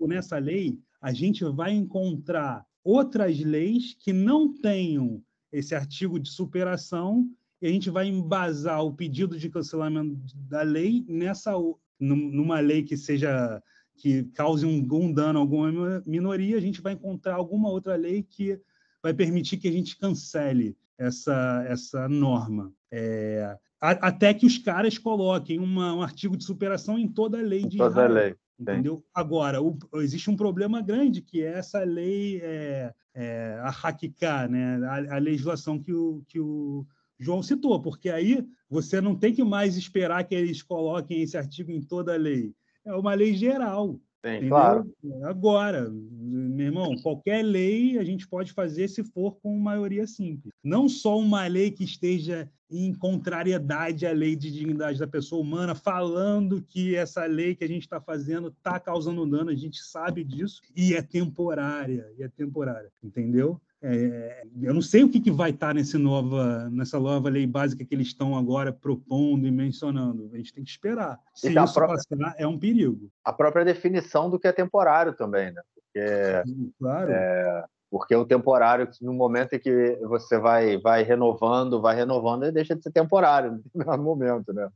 nessa 0.00 0.38
lei, 0.38 0.78
a 1.00 1.12
gente 1.12 1.44
vai 1.44 1.72
encontrar 1.72 2.64
outras 2.82 3.38
leis 3.40 3.96
que 3.98 4.12
não 4.12 4.52
tenham 4.52 5.22
esse 5.52 5.74
artigo 5.74 6.18
de 6.18 6.30
superação 6.30 7.28
e 7.60 7.66
a 7.66 7.70
gente 7.70 7.90
vai 7.90 8.06
embasar 8.06 8.84
o 8.84 8.92
pedido 8.92 9.38
de 9.38 9.48
cancelamento 9.48 10.16
da 10.34 10.62
lei 10.62 11.04
nessa 11.08 11.52
numa 11.98 12.60
lei 12.60 12.82
que 12.82 12.96
seja 12.96 13.62
que 13.96 14.24
cause 14.34 14.66
um, 14.66 14.86
um 14.92 15.12
dano 15.12 15.38
a 15.38 15.42
alguma 15.42 16.02
minoria, 16.06 16.56
a 16.58 16.60
gente 16.60 16.82
vai 16.82 16.92
encontrar 16.92 17.34
alguma 17.34 17.70
outra 17.70 17.96
lei 17.96 18.22
que 18.22 18.60
vai 19.02 19.14
permitir 19.14 19.56
que 19.56 19.68
a 19.68 19.72
gente 19.72 19.96
cancele 19.96 20.76
essa, 20.98 21.64
essa 21.66 22.08
norma. 22.08 22.72
É, 22.90 23.56
até 23.80 24.34
que 24.34 24.46
os 24.46 24.58
caras 24.58 24.98
coloquem 24.98 25.58
uma, 25.58 25.94
um 25.94 26.02
artigo 26.02 26.36
de 26.36 26.44
superação 26.44 26.98
em 26.98 27.08
toda 27.08 27.38
a 27.38 27.42
lei 27.42 27.64
de 27.66 27.78
toda 27.78 27.90
Israel. 27.90 28.12
lei. 28.12 28.34
Entendeu? 28.58 28.96
Sim. 28.96 29.02
Agora, 29.14 29.60
o, 29.62 29.76
existe 29.96 30.30
um 30.30 30.36
problema 30.36 30.80
grande, 30.80 31.20
que 31.20 31.42
é 31.42 31.58
essa 31.58 31.84
lei, 31.84 32.40
é, 32.42 32.92
é, 33.14 33.58
a 33.62 33.68
Hakika, 33.68 34.48
né? 34.48 34.78
A, 34.86 35.16
a, 35.16 35.18
legislação 35.18 35.78
que 35.78 35.92
o, 35.92 36.22
que 36.26 36.40
o 36.40 36.86
João 37.18 37.42
citou, 37.42 37.80
porque 37.80 38.08
aí 38.08 38.46
você 38.68 39.00
não 39.00 39.14
tem 39.14 39.34
que 39.34 39.44
mais 39.44 39.76
esperar 39.76 40.24
que 40.24 40.34
eles 40.34 40.62
coloquem 40.62 41.22
esse 41.22 41.36
artigo 41.36 41.70
em 41.70 41.82
toda 41.82 42.14
a 42.14 42.18
lei. 42.18 42.54
É 42.84 42.94
uma 42.94 43.14
lei 43.14 43.34
geral. 43.34 44.00
Sim, 44.26 44.48
claro. 44.48 44.92
Agora, 45.24 45.88
meu 45.90 46.66
irmão, 46.66 46.96
qualquer 47.02 47.42
lei 47.42 47.98
a 47.98 48.04
gente 48.04 48.26
pode 48.26 48.52
fazer 48.52 48.88
se 48.88 49.04
for 49.04 49.36
com 49.36 49.56
maioria 49.58 50.06
simples. 50.06 50.52
Não 50.62 50.88
só 50.88 51.18
uma 51.18 51.46
lei 51.46 51.70
que 51.70 51.84
esteja 51.84 52.50
em 52.68 52.92
contrariedade 52.92 54.06
à 54.06 54.12
lei 54.12 54.34
de 54.34 54.50
dignidade 54.50 54.98
da 54.98 55.06
pessoa 55.06 55.40
humana, 55.40 55.74
falando 55.74 56.60
que 56.62 56.96
essa 56.96 57.24
lei 57.24 57.54
que 57.54 57.62
a 57.62 57.68
gente 57.68 57.82
está 57.82 58.00
fazendo 58.00 58.48
está 58.48 58.80
causando 58.80 59.24
dano, 59.24 59.50
a 59.50 59.54
gente 59.54 59.78
sabe 59.82 60.24
disso, 60.24 60.60
e 60.74 60.94
é 60.94 61.02
temporária, 61.02 62.12
e 62.18 62.22
é 62.24 62.28
temporária, 62.28 62.90
entendeu? 63.02 63.60
É, 63.82 64.44
eu 64.62 64.72
não 64.72 64.80
sei 64.80 65.04
o 65.04 65.10
que, 65.10 65.20
que 65.20 65.30
vai 65.30 65.50
estar 65.50 65.68
tá 65.68 65.74
nesse 65.74 65.98
nova, 65.98 66.68
nessa 66.70 66.98
nova 66.98 67.28
lei 67.28 67.46
básica 67.46 67.84
que 67.84 67.94
eles 67.94 68.08
estão 68.08 68.36
agora 68.36 68.72
propondo 68.72 69.46
e 69.46 69.50
mencionando. 69.50 70.30
A 70.32 70.36
gente 70.36 70.52
tem 70.52 70.64
que 70.64 70.70
esperar. 70.70 71.20
Se 71.34 71.50
então, 71.50 71.64
isso 71.64 71.74
própria, 71.74 71.96
passar, 71.96 72.34
é 72.38 72.46
um 72.46 72.58
perigo. 72.58 73.10
A 73.24 73.32
própria 73.32 73.64
definição 73.64 74.30
do 74.30 74.38
que 74.38 74.48
é 74.48 74.52
temporário 74.52 75.14
também, 75.14 75.52
né? 75.52 75.62
Porque, 75.74 76.42
claro. 76.78 77.10
É, 77.10 77.64
porque 77.90 78.14
o 78.16 78.26
temporário, 78.26 78.88
no 79.00 79.12
momento 79.12 79.54
em 79.54 79.60
que 79.60 79.96
você 80.02 80.38
vai, 80.38 80.78
vai 80.78 81.02
renovando, 81.02 81.80
vai 81.80 81.94
renovando, 81.94 82.44
ele 82.44 82.52
deixa 82.52 82.74
de 82.74 82.82
ser 82.82 82.90
temporário 82.90 83.62
no 83.74 84.02
momento, 84.02 84.52
né? 84.52 84.68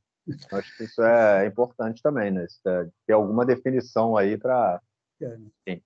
Acho 0.52 0.76
que 0.76 0.84
isso 0.84 1.02
é 1.02 1.46
importante 1.46 2.02
também, 2.02 2.30
né? 2.30 2.46
Ter 3.06 3.12
alguma 3.12 3.44
definição 3.44 4.16
aí 4.16 4.36
para. 4.36 4.80
É. 5.66 5.80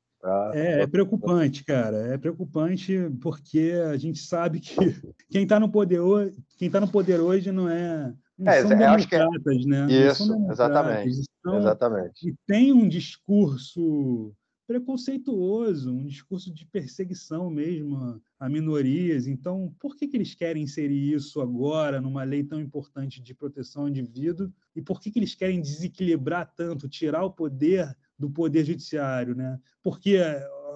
É, 0.55 0.83
é, 0.83 0.87
preocupante, 0.87 1.65
cara. 1.65 1.97
É 2.15 2.19
preocupante 2.19 2.99
porque 3.21 3.75
a 3.91 3.97
gente 3.97 4.19
sabe 4.19 4.61
que 4.61 4.75
quem 5.31 5.43
está 5.43 5.61
no 5.61 5.69
poder 5.69 6.01
hoje, 6.01 6.35
quem 6.57 6.71
tá 6.71 6.81
no 6.81 6.89
poder 6.89 7.21
hoje 7.21 7.53
não 7.53 7.69
é. 7.69 8.15
Não 8.37 8.53
é, 8.53 8.61
são 8.63 8.71
democratas, 8.71 9.57
que... 9.59 9.67
né? 9.67 9.87
Isso, 9.91 10.51
exatamente. 10.51 11.23
Então, 11.39 11.59
exatamente. 11.59 12.29
E 12.29 12.35
tem 12.47 12.73
um 12.73 12.89
discurso 12.89 14.35
preconceituoso, 14.67 15.93
um 15.93 16.07
discurso 16.07 16.53
de 16.53 16.65
perseguição 16.65 17.51
mesmo 17.51 18.21
a 18.41 18.49
minorias. 18.49 19.27
Então, 19.27 19.75
por 19.79 19.95
que, 19.95 20.09
que 20.09 20.17
eles 20.17 20.35
querem 20.35 20.63
inserir 20.63 21.13
isso 21.13 21.41
agora 21.41 22.01
numa 22.01 22.25
lei 22.25 22.43
tão 22.43 22.61
importante 22.61 23.23
de 23.23 23.35
proteção 23.35 23.83
ao 23.83 23.89
indivíduo? 23.89 24.51
E 24.75 24.81
por 24.81 25.01
que, 25.01 25.11
que 25.11 25.19
eles 25.19 25.35
querem 25.35 25.61
desequilibrar 25.61 26.51
tanto, 26.57 26.89
tirar 26.89 27.25
o 27.25 27.31
poder 27.31 27.95
do 28.25 28.31
poder 28.31 28.65
judiciário, 28.65 29.35
né? 29.35 29.59
Porque, 29.83 30.19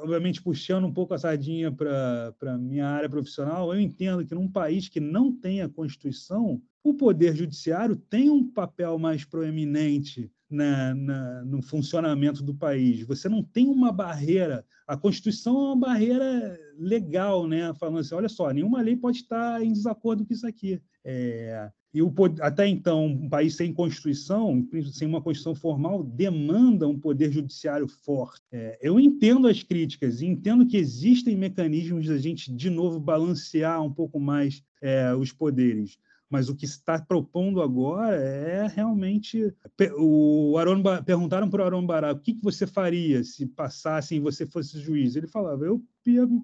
obviamente, 0.02 0.42
puxando 0.42 0.84
um 0.86 0.92
pouco 0.92 1.14
a 1.14 1.18
sardinha 1.18 1.72
para 1.72 2.34
a 2.42 2.58
minha 2.58 2.86
área 2.86 3.08
profissional, 3.08 3.72
eu 3.72 3.80
entendo 3.80 4.24
que 4.24 4.34
num 4.34 4.50
país 4.50 4.88
que 4.88 5.00
não 5.00 5.32
tem 5.32 5.62
a 5.62 5.68
Constituição, 5.68 6.60
o 6.84 6.92
poder 6.92 7.34
judiciário 7.34 7.96
tem 7.96 8.28
um 8.28 8.46
papel 8.46 8.98
mais 8.98 9.24
proeminente 9.24 10.30
na, 10.50 10.94
na, 10.94 11.44
no 11.44 11.62
funcionamento 11.62 12.42
do 12.42 12.54
país. 12.54 13.02
Você 13.06 13.28
não 13.28 13.42
tem 13.42 13.66
uma 13.66 13.90
barreira. 13.90 14.64
A 14.86 14.96
Constituição 14.96 15.54
é 15.56 15.64
uma 15.64 15.76
barreira 15.76 16.58
legal, 16.78 17.46
né? 17.46 17.72
Falando 17.74 17.98
assim, 18.00 18.14
olha 18.14 18.28
só, 18.28 18.50
nenhuma 18.50 18.82
lei 18.82 18.96
pode 18.96 19.18
estar 19.18 19.62
em 19.62 19.72
desacordo 19.72 20.24
com 20.24 20.32
isso 20.32 20.46
aqui. 20.46 20.80
É, 21.02 21.70
e 21.92 22.02
o, 22.02 22.12
até 22.40 22.66
então, 22.66 23.06
um 23.06 23.28
país 23.28 23.56
sem 23.56 23.72
Constituição, 23.72 24.66
sem 24.92 25.08
uma 25.08 25.22
Constituição 25.22 25.54
formal, 25.54 26.02
demanda 26.02 26.86
um 26.86 26.98
poder 26.98 27.32
judiciário 27.32 27.88
forte. 27.88 28.42
É, 28.52 28.78
eu 28.82 29.00
entendo 29.00 29.48
as 29.48 29.62
críticas 29.62 30.20
entendo 30.20 30.66
que 30.66 30.76
existem 30.76 31.34
mecanismos 31.36 32.06
da 32.06 32.18
gente, 32.18 32.52
de 32.52 32.68
novo, 32.68 33.00
balancear 33.00 33.82
um 33.82 33.92
pouco 33.92 34.20
mais 34.20 34.62
é, 34.82 35.14
os 35.14 35.32
poderes. 35.32 35.98
Mas 36.30 36.48
o 36.48 36.54
que 36.54 36.66
está 36.66 37.00
propondo 37.00 37.62
agora 37.62 38.16
é 38.16 38.66
realmente. 38.66 39.54
O 39.98 40.56
Aaron, 40.58 40.82
perguntaram 41.04 41.48
para 41.48 41.62
o 41.62 41.64
Aaron 41.64 41.86
Bará 41.86 42.12
o 42.12 42.18
que, 42.18 42.34
que 42.34 42.42
você 42.42 42.66
faria 42.66 43.24
se 43.24 43.46
passassem 43.46 44.18
e 44.18 44.20
você 44.20 44.44
fosse 44.44 44.78
juiz. 44.78 45.16
Ele 45.16 45.26
falava: 45.26 45.64
eu 45.64 45.82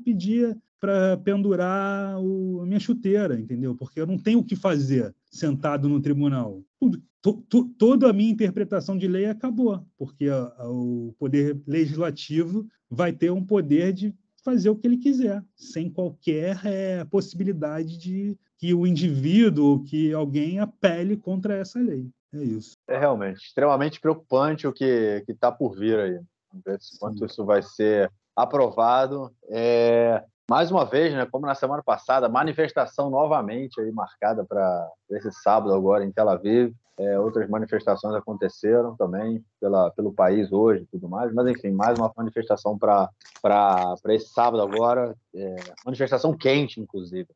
pedia 0.04 0.56
para 0.80 1.16
pendurar 1.16 2.18
o, 2.20 2.60
a 2.60 2.66
minha 2.66 2.78
chuteira, 2.78 3.40
entendeu? 3.40 3.74
Porque 3.74 4.00
eu 4.00 4.06
não 4.06 4.18
tenho 4.18 4.40
o 4.40 4.44
que 4.44 4.54
fazer 4.54 5.14
sentado 5.30 5.88
no 5.88 6.00
tribunal. 6.00 6.62
Tudo, 6.78 7.02
to, 7.22 7.42
to, 7.48 7.64
toda 7.78 8.10
a 8.10 8.12
minha 8.12 8.30
interpretação 8.30 8.96
de 8.96 9.08
lei 9.08 9.24
acabou, 9.24 9.82
porque 9.96 10.28
o 10.60 11.14
poder 11.18 11.58
legislativo 11.66 12.66
vai 12.90 13.14
ter 13.14 13.30
um 13.30 13.42
poder 13.42 13.94
de 13.94 14.14
fazer 14.44 14.68
o 14.68 14.76
que 14.76 14.86
ele 14.86 14.98
quiser, 14.98 15.42
sem 15.56 15.90
qualquer 15.90 16.60
é, 16.64 17.04
possibilidade 17.04 17.96
de 17.96 18.36
que 18.58 18.74
o 18.74 18.86
indivíduo 18.86 19.82
que 19.84 20.12
alguém 20.12 20.60
apele 20.60 21.16
contra 21.16 21.56
essa 21.56 21.78
lei. 21.78 22.08
É 22.32 22.42
isso. 22.42 22.76
É 22.86 22.98
realmente 22.98 23.38
extremamente 23.44 24.00
preocupante 24.00 24.66
o 24.66 24.72
que 24.72 25.24
está 25.28 25.50
por 25.50 25.74
vir 25.76 25.98
aí. 25.98 26.20
Vamos 26.50 26.64
ver 26.64 26.78
quanto 26.98 27.24
isso 27.24 27.44
vai 27.44 27.62
ser 27.62 28.10
aprovado. 28.36 29.32
É, 29.48 30.22
mais 30.48 30.70
uma 30.70 30.84
vez, 30.84 31.12
né, 31.12 31.26
como 31.30 31.46
na 31.46 31.54
semana 31.54 31.82
passada, 31.82 32.28
manifestação 32.28 33.10
novamente 33.10 33.80
aí 33.80 33.90
marcada 33.90 34.44
para 34.44 34.90
esse 35.10 35.32
sábado 35.32 35.74
agora 35.74 36.04
em 36.04 36.12
Tel 36.12 36.28
Aviv. 36.28 36.74
É, 36.96 37.18
outras 37.18 37.48
manifestações 37.48 38.14
aconteceram 38.14 38.94
também 38.94 39.44
pela, 39.60 39.90
pelo 39.90 40.12
país 40.12 40.52
hoje 40.52 40.84
e 40.84 40.86
tudo 40.86 41.08
mais, 41.08 41.34
mas 41.34 41.48
enfim, 41.48 41.72
mais 41.72 41.98
uma 41.98 42.12
manifestação 42.16 42.78
para 42.78 43.10
esse 44.10 44.28
sábado 44.28 44.62
agora, 44.62 45.16
é, 45.34 45.56
manifestação 45.84 46.36
quente, 46.36 46.80
inclusive. 46.80 47.26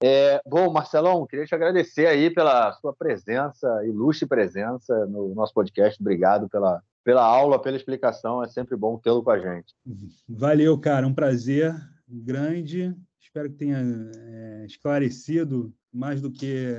É, 0.00 0.40
bom, 0.46 0.72
Marcelão, 0.72 1.26
queria 1.26 1.44
te 1.44 1.54
agradecer 1.54 2.06
aí 2.06 2.30
pela 2.30 2.72
sua 2.74 2.92
presença, 2.92 3.84
ilustre 3.84 4.28
presença 4.28 5.06
no 5.06 5.34
nosso 5.34 5.52
podcast. 5.54 6.00
Obrigado 6.00 6.48
pela, 6.48 6.80
pela 7.02 7.24
aula, 7.24 7.60
pela 7.60 7.76
explicação. 7.76 8.44
É 8.44 8.48
sempre 8.48 8.76
bom 8.76 8.96
tê-lo 8.96 9.24
com 9.24 9.30
a 9.32 9.38
gente. 9.40 9.74
Valeu, 10.28 10.78
cara. 10.78 11.04
Um 11.04 11.14
prazer 11.14 11.74
grande. 12.10 12.94
Espero 13.20 13.50
que 13.50 13.56
tenha 13.56 13.78
é, 13.78 14.64
esclarecido 14.66 15.72
mais 15.92 16.20
do 16.20 16.30
que 16.30 16.74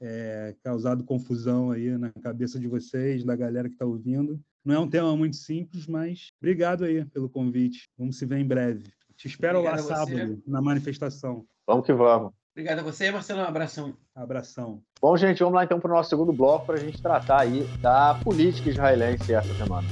é, 0.00 0.54
causado 0.62 1.04
confusão 1.04 1.70
aí 1.70 1.96
na 1.96 2.10
cabeça 2.22 2.58
de 2.58 2.66
vocês, 2.66 3.24
da 3.24 3.36
galera 3.36 3.68
que 3.68 3.74
está 3.74 3.86
ouvindo. 3.86 4.40
Não 4.64 4.74
é 4.74 4.78
um 4.78 4.88
tema 4.88 5.16
muito 5.16 5.36
simples, 5.36 5.86
mas 5.86 6.32
obrigado 6.40 6.84
aí 6.84 7.04
pelo 7.06 7.28
convite. 7.28 7.88
Vamos 7.96 8.18
se 8.18 8.26
ver 8.26 8.38
em 8.38 8.46
breve. 8.46 8.84
Te 9.16 9.28
espero 9.28 9.60
Obrigado 9.60 9.88
lá 9.88 9.96
sábado, 9.96 10.42
na 10.46 10.60
manifestação. 10.60 11.46
Vamos 11.66 11.86
que 11.86 11.92
vamos. 11.92 12.32
Obrigado 12.52 12.80
a 12.80 12.82
você, 12.82 13.10
Marcelo. 13.10 13.40
Um 13.40 13.44
abração. 13.44 13.96
Abração. 14.14 14.82
Bom, 15.00 15.16
gente, 15.16 15.40
vamos 15.40 15.54
lá 15.54 15.64
então 15.64 15.78
para 15.78 15.90
o 15.90 15.94
nosso 15.94 16.10
segundo 16.10 16.32
bloco 16.32 16.66
para 16.66 16.76
a 16.76 16.80
gente 16.80 17.00
tratar 17.00 17.42
aí 17.42 17.64
da 17.80 18.14
política 18.24 18.70
israelense 18.70 19.34
essa 19.34 19.54
semana. 19.54 19.86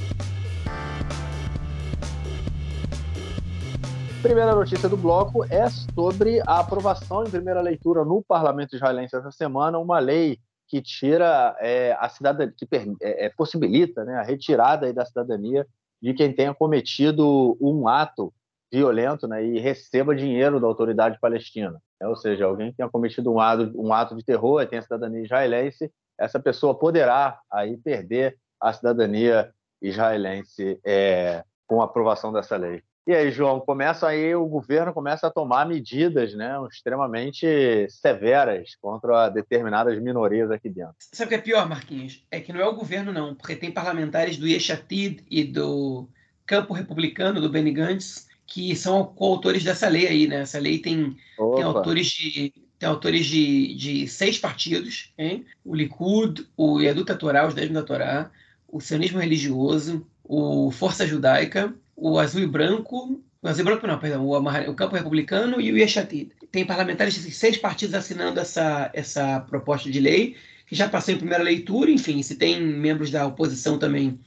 Primeira 4.25 4.55
notícia 4.55 4.89
do 4.89 4.97
bloco 4.97 5.45
é 5.53 5.68
sobre 5.68 6.41
a 6.47 6.61
aprovação 6.61 7.25
em 7.25 7.31
primeira 7.31 7.61
leitura 7.61 8.07
no 8.07 8.22
parlamento 8.22 8.75
israelense 8.75 9.14
essa 9.14 9.31
semana, 9.31 9.79
uma 9.79 9.99
lei 9.99 10.39
que 10.66 10.81
tira 10.81 11.55
é, 11.61 11.95
a 12.01 12.09
cidadania, 12.09 12.55
que 12.57 12.66
é, 13.03 13.27
é, 13.27 13.29
possibilita 13.29 14.03
né, 14.03 14.14
a 14.14 14.22
retirada 14.22 14.91
da 14.95 15.05
cidadania 15.05 15.66
de 16.01 16.14
quem 16.14 16.33
tenha 16.33 16.55
cometido 16.55 17.55
um 17.61 17.87
ato 17.87 18.33
violento 18.72 19.29
né, 19.29 19.45
e 19.45 19.61
receba 19.61 20.16
dinheiro 20.16 20.59
da 20.59 20.66
autoridade 20.66 21.20
palestina. 21.20 21.79
É, 22.01 22.09
ou 22.09 22.16
seja, 22.16 22.47
alguém 22.47 22.70
que 22.70 22.79
tenha 22.79 22.89
cometido 22.89 23.31
um 23.31 23.39
ato, 23.39 23.70
um 23.77 23.93
ato 23.93 24.16
de 24.16 24.25
terror 24.25 24.62
e 24.62 24.66
tenha 24.66 24.81
cidadania 24.81 25.22
israelense, 25.22 25.93
essa 26.18 26.41
pessoa 26.41 26.75
poderá 26.75 27.39
aí 27.53 27.77
perder 27.77 28.39
a 28.59 28.72
cidadania 28.72 29.53
israelense 29.83 30.81
é, 30.83 31.45
com 31.66 31.83
a 31.83 31.85
aprovação 31.85 32.33
dessa 32.33 32.57
lei. 32.57 32.83
E 33.07 33.13
aí, 33.13 33.31
João, 33.31 33.61
começa 33.61 34.09
aí 34.09 34.35
o 34.35 34.47
governo 34.47 34.95
começa 34.95 35.27
a 35.27 35.31
tomar 35.31 35.69
medidas, 35.69 36.35
né, 36.35 36.55
extremamente 36.71 37.47
severas 37.91 38.77
contra 38.81 39.29
determinadas 39.29 40.01
minorias 40.01 40.51
aqui 40.51 40.71
dentro. 40.71 40.95
Sabe 41.13 41.27
o 41.27 41.29
que 41.29 41.35
é 41.35 41.39
pior, 41.39 41.69
Marquinhos? 41.69 42.25
É 42.31 42.41
que 42.41 42.53
não 42.53 42.61
é 42.61 42.67
o 42.67 42.75
governo 42.75 43.13
não, 43.13 43.35
porque 43.35 43.57
tem 43.57 43.71
parlamentares 43.71 44.39
do 44.39 44.49
Yeshatid 44.49 45.23
e 45.31 45.45
do 45.45 46.09
campo 46.47 46.73
republicano 46.73 47.43
do 47.43 47.51
Benny 47.51 47.73
Gantz 47.73 48.27
que 48.47 48.75
são 48.77 49.05
coautores 49.05 49.65
dessa 49.65 49.89
lei 49.89 50.07
aí, 50.07 50.27
né? 50.27 50.41
Essa 50.41 50.59
lei 50.59 50.79
tem, 50.79 51.17
tem 51.37 51.63
autores 51.65 52.07
de 52.07 52.53
tem 52.79 52.89
autores 52.89 53.27
de, 53.27 53.75
de 53.75 54.09
seis 54.09 54.39
partidos, 54.39 55.13
hein? 55.17 55.47
o 55.65 55.75
Likud, 55.75 56.47
o 56.57 56.81
Yadut 56.81 57.15
Torá, 57.15 57.47
os 57.47 57.55
Dez 57.55 57.71
da 57.71 57.83
Torá, 57.83 58.31
o 58.69 58.81
Sionismo 58.81 59.21
Religioso, 59.21 60.07
o 60.23 60.71
Força 60.71 61.07
Judaica, 61.07 61.73
o 61.97 62.18
azul 62.18 62.42
e 62.42 62.47
branco, 62.47 63.22
o 63.42 63.49
azul 63.49 63.62
e 63.62 63.64
branco 63.64 63.86
não, 63.86 63.99
perdão, 63.99 64.26
o, 64.26 64.36
o 64.36 64.74
campo 64.74 64.97
republicano 64.97 65.61
e 65.61 65.72
o 65.72 65.78
Yeshatid. 65.78 66.32
Tem 66.51 66.64
parlamentares 66.64 67.14
de 67.14 67.30
seis 67.30 67.57
partidos 67.57 67.95
assinando 67.95 68.40
essa, 68.40 68.90
essa 68.92 69.40
proposta 69.40 69.90
de 69.90 70.01
lei, 70.01 70.36
que 70.66 70.74
já 70.74 70.88
passou 70.88 71.14
em 71.14 71.18
primeira 71.18 71.42
leitura, 71.42 71.90
enfim, 71.90 72.22
se 72.22 72.36
tem 72.36 72.61
membros 72.61 73.11
da 73.11 73.26
oposição 73.26 73.78
também, 73.78 74.18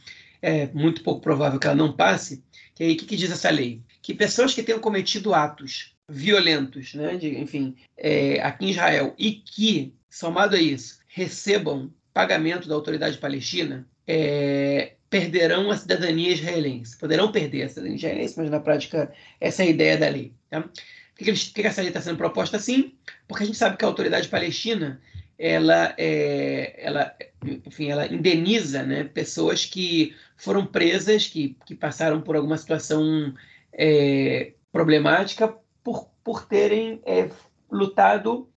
é 0.41 0.67
muito 0.67 1.01
pouco 1.03 1.21
provável 1.21 1.59
que 1.59 1.67
ela 1.67 1.75
não 1.75 1.91
passe. 1.91 2.43
Que 2.75 2.83
aí, 2.83 2.93
o 2.93 2.97
que, 2.97 3.05
que 3.05 3.15
diz 3.15 3.31
essa 3.31 3.49
lei? 3.49 3.81
Que 4.01 4.13
pessoas 4.13 4.53
que 4.53 4.61
tenham 4.61 4.79
cometido 4.79 5.33
atos 5.33 5.95
violentos, 6.07 6.93
né, 6.93 7.17
de, 7.17 7.37
enfim, 7.39 7.75
é, 7.97 8.39
aqui 8.41 8.65
em 8.65 8.69
Israel, 8.69 9.13
e 9.17 9.31
que, 9.31 9.93
somado 10.09 10.55
a 10.55 10.59
isso, 10.59 10.99
recebam 11.07 11.91
pagamento 12.13 12.67
da 12.67 12.75
autoridade 12.75 13.17
palestina, 13.17 13.87
é, 14.05 14.93
perderão 15.09 15.71
a 15.71 15.77
cidadania 15.77 16.31
israelense. 16.31 16.97
Poderão 16.97 17.31
perder 17.31 17.63
a 17.63 17.69
cidadania 17.69 17.97
israelense, 17.97 18.37
mas 18.37 18.49
na 18.49 18.59
prática 18.59 19.11
essa 19.39 19.63
é 19.63 19.67
a 19.67 19.69
ideia 19.69 19.97
da 19.97 20.09
lei. 20.09 20.33
Tá? 20.49 20.61
Por 20.61 21.23
que, 21.23 21.29
eles, 21.29 21.47
que 21.47 21.61
essa 21.61 21.81
lei 21.81 21.89
está 21.89 22.01
sendo 22.01 22.17
proposta 22.17 22.57
assim? 22.57 22.95
Porque 23.27 23.43
a 23.43 23.45
gente 23.45 23.57
sabe 23.57 23.77
que 23.77 23.85
a 23.85 23.87
autoridade 23.87 24.27
palestina 24.27 25.01
ela, 25.39 25.93
é, 25.97 26.75
ela, 26.77 27.15
enfim, 27.65 27.89
ela 27.89 28.07
indeniza 28.07 28.83
né, 28.83 29.03
pessoas 29.03 29.65
que 29.65 30.15
foram 30.35 30.65
presas, 30.65 31.27
que, 31.27 31.55
que 31.65 31.75
passaram 31.75 32.21
por 32.21 32.35
alguma 32.35 32.57
situação 32.57 33.33
é, 33.71 34.53
problemática 34.71 35.55
por, 35.83 36.09
por 36.23 36.45
terem 36.47 37.01
é, 37.05 37.29
lutado 37.71 38.49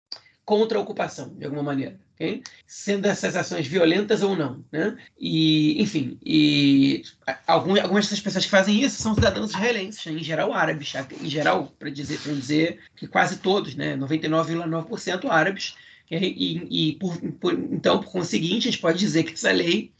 contra 0.45 0.77
a 0.77 0.81
ocupação, 0.81 1.33
de 1.35 1.45
alguma 1.45 1.63
maneira 1.63 1.99
okay? 2.19 2.43
sendo 2.67 3.05
essas 3.05 3.35
ações 3.35 3.65
violentas 3.65 4.21
ou 4.21 4.35
não. 4.35 4.63
Né? 4.71 4.97
E, 5.17 5.81
enfim, 5.81 6.19
e 6.23 7.03
algumas, 7.47 7.81
algumas 7.81 8.05
dessas 8.05 8.19
pessoas 8.19 8.43
que 8.43 8.51
fazem 8.51 8.81
isso 8.83 9.01
são 9.01 9.15
cidadãos 9.15 9.51
israelenses, 9.51 10.05
né? 10.05 10.11
em 10.11 10.23
geral 10.23 10.53
árabes, 10.53 10.93
em 11.21 11.29
geral, 11.29 11.73
para 11.79 11.89
dizer, 11.89 12.19
dizer 12.19 12.79
que 12.95 13.07
quase 13.07 13.37
todos, 13.37 13.73
né? 13.75 13.95
99,9% 13.95 15.29
árabes. 15.29 15.75
E, 16.11 16.89
e, 16.89 16.95
por, 16.95 17.15
por, 17.39 17.53
então, 17.53 17.99
por 18.01 18.11
conseguinte, 18.11 18.67
a 18.67 18.71
gente 18.71 18.81
pode 18.81 18.97
dizer 18.97 19.23
que 19.23 19.33
essa 19.33 19.51
lei 19.51 19.91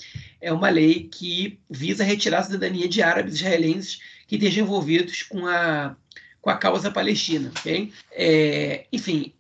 é 0.42 0.52
uma 0.52 0.70
lei 0.70 1.04
que 1.04 1.60
visa 1.70 2.04
retirar 2.04 2.40
a 2.40 2.44
cidadania 2.44 2.90
de 2.90 3.04
árabes 3.04 3.36
israelenses 3.36 4.02
que 4.28 4.36
estejam 4.36 4.66
envolvidos 4.66 5.22
com 5.22 5.46
a, 5.46 5.96
com 6.42 6.50
a 6.50 6.58
causa 6.58 6.90
palestina. 6.90 7.52
Okay? 7.60 7.94
É, 8.12 8.86
enfim, 8.92 9.34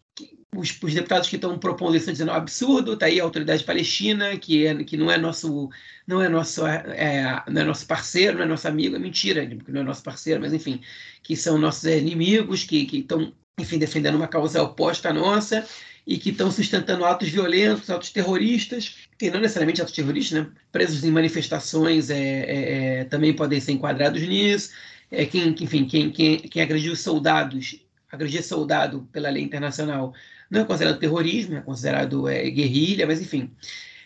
os, 0.56 0.76
os, 0.82 0.94
deputados 0.94 1.30
que 1.30 1.36
estão 1.36 1.58
propondo 1.60 1.96
isso 1.96 2.04
estão 2.04 2.14
dizendo 2.14 2.32
um 2.32 2.36
absurdo, 2.36 2.94
está 2.94 3.06
aí 3.06 3.20
a 3.20 3.24
autoridade 3.24 3.64
palestina, 3.64 4.38
que, 4.38 4.66
é, 4.66 4.84
que 4.84 4.98
não 4.98 5.12
é 5.12 5.18
nosso 5.18 5.70
não 6.08 6.22
é 6.22 6.30
nosso 6.30 6.66
é, 6.66 7.44
não 7.48 7.62
é 7.62 7.66
nosso 7.66 7.86
parceiro, 7.86 8.38
não 8.38 8.46
é 8.46 8.48
nosso 8.48 8.68
amigo, 8.68 8.96
é 8.96 9.00
mentira, 9.00 9.46
porque 9.46 9.72
não 9.72 9.82
é 9.82 9.84
nosso 9.84 10.04
parceiro, 10.04 10.42
mas 10.42 10.54
enfim, 10.54 10.82
que 11.22 11.36
são 11.36 11.58
nossos 11.58 11.84
inimigos, 11.84 12.64
que 12.64 12.88
estão, 12.92 13.32
enfim, 13.60 13.78
defendendo 13.78 14.16
uma 14.16 14.28
causa 14.28 14.64
oposta 14.64 15.10
à 15.10 15.14
nossa 15.14 15.66
e 16.08 16.18
que 16.18 16.32
estão 16.32 16.50
sustentando 16.50 17.06
atos 17.06 17.30
violentos, 17.30 17.90
atos 17.90 18.10
terroristas, 18.10 18.96
que 19.20 19.30
não 19.30 19.40
necessariamente 19.40 19.82
atos 19.82 19.94
terroristas, 19.94 20.40
né? 20.40 20.52
presos 20.72 21.04
em 21.04 21.12
manifestações 21.12 22.10
é, 22.10 22.18
é, 22.18 23.00
é 23.02 23.04
também 23.04 23.36
podem 23.36 23.60
ser 23.60 23.74
enquadrados 23.74 24.22
nisso, 24.22 24.72
é, 25.12 25.26
quem, 25.26 25.56
enfim, 25.60 25.86
quem, 25.86 26.10
quem, 26.10 26.38
quem 26.40 26.62
agrediu 26.64 26.96
soldados 26.96 27.80
agredir 28.12 28.44
soldado 28.44 29.08
pela 29.12 29.30
lei 29.30 29.44
internacional 29.44 30.14
não 30.50 30.62
é 30.62 30.66
considerado 30.66 31.00
terrorismo, 31.00 31.56
é 31.56 31.62
considerado 31.62 32.28
é, 32.28 32.50
guerrilha, 32.50 33.06
mas 33.06 33.22
enfim. 33.22 33.52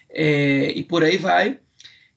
É, 0.09 0.71
e 0.71 0.83
por 0.83 1.03
aí 1.03 1.17
vai. 1.17 1.59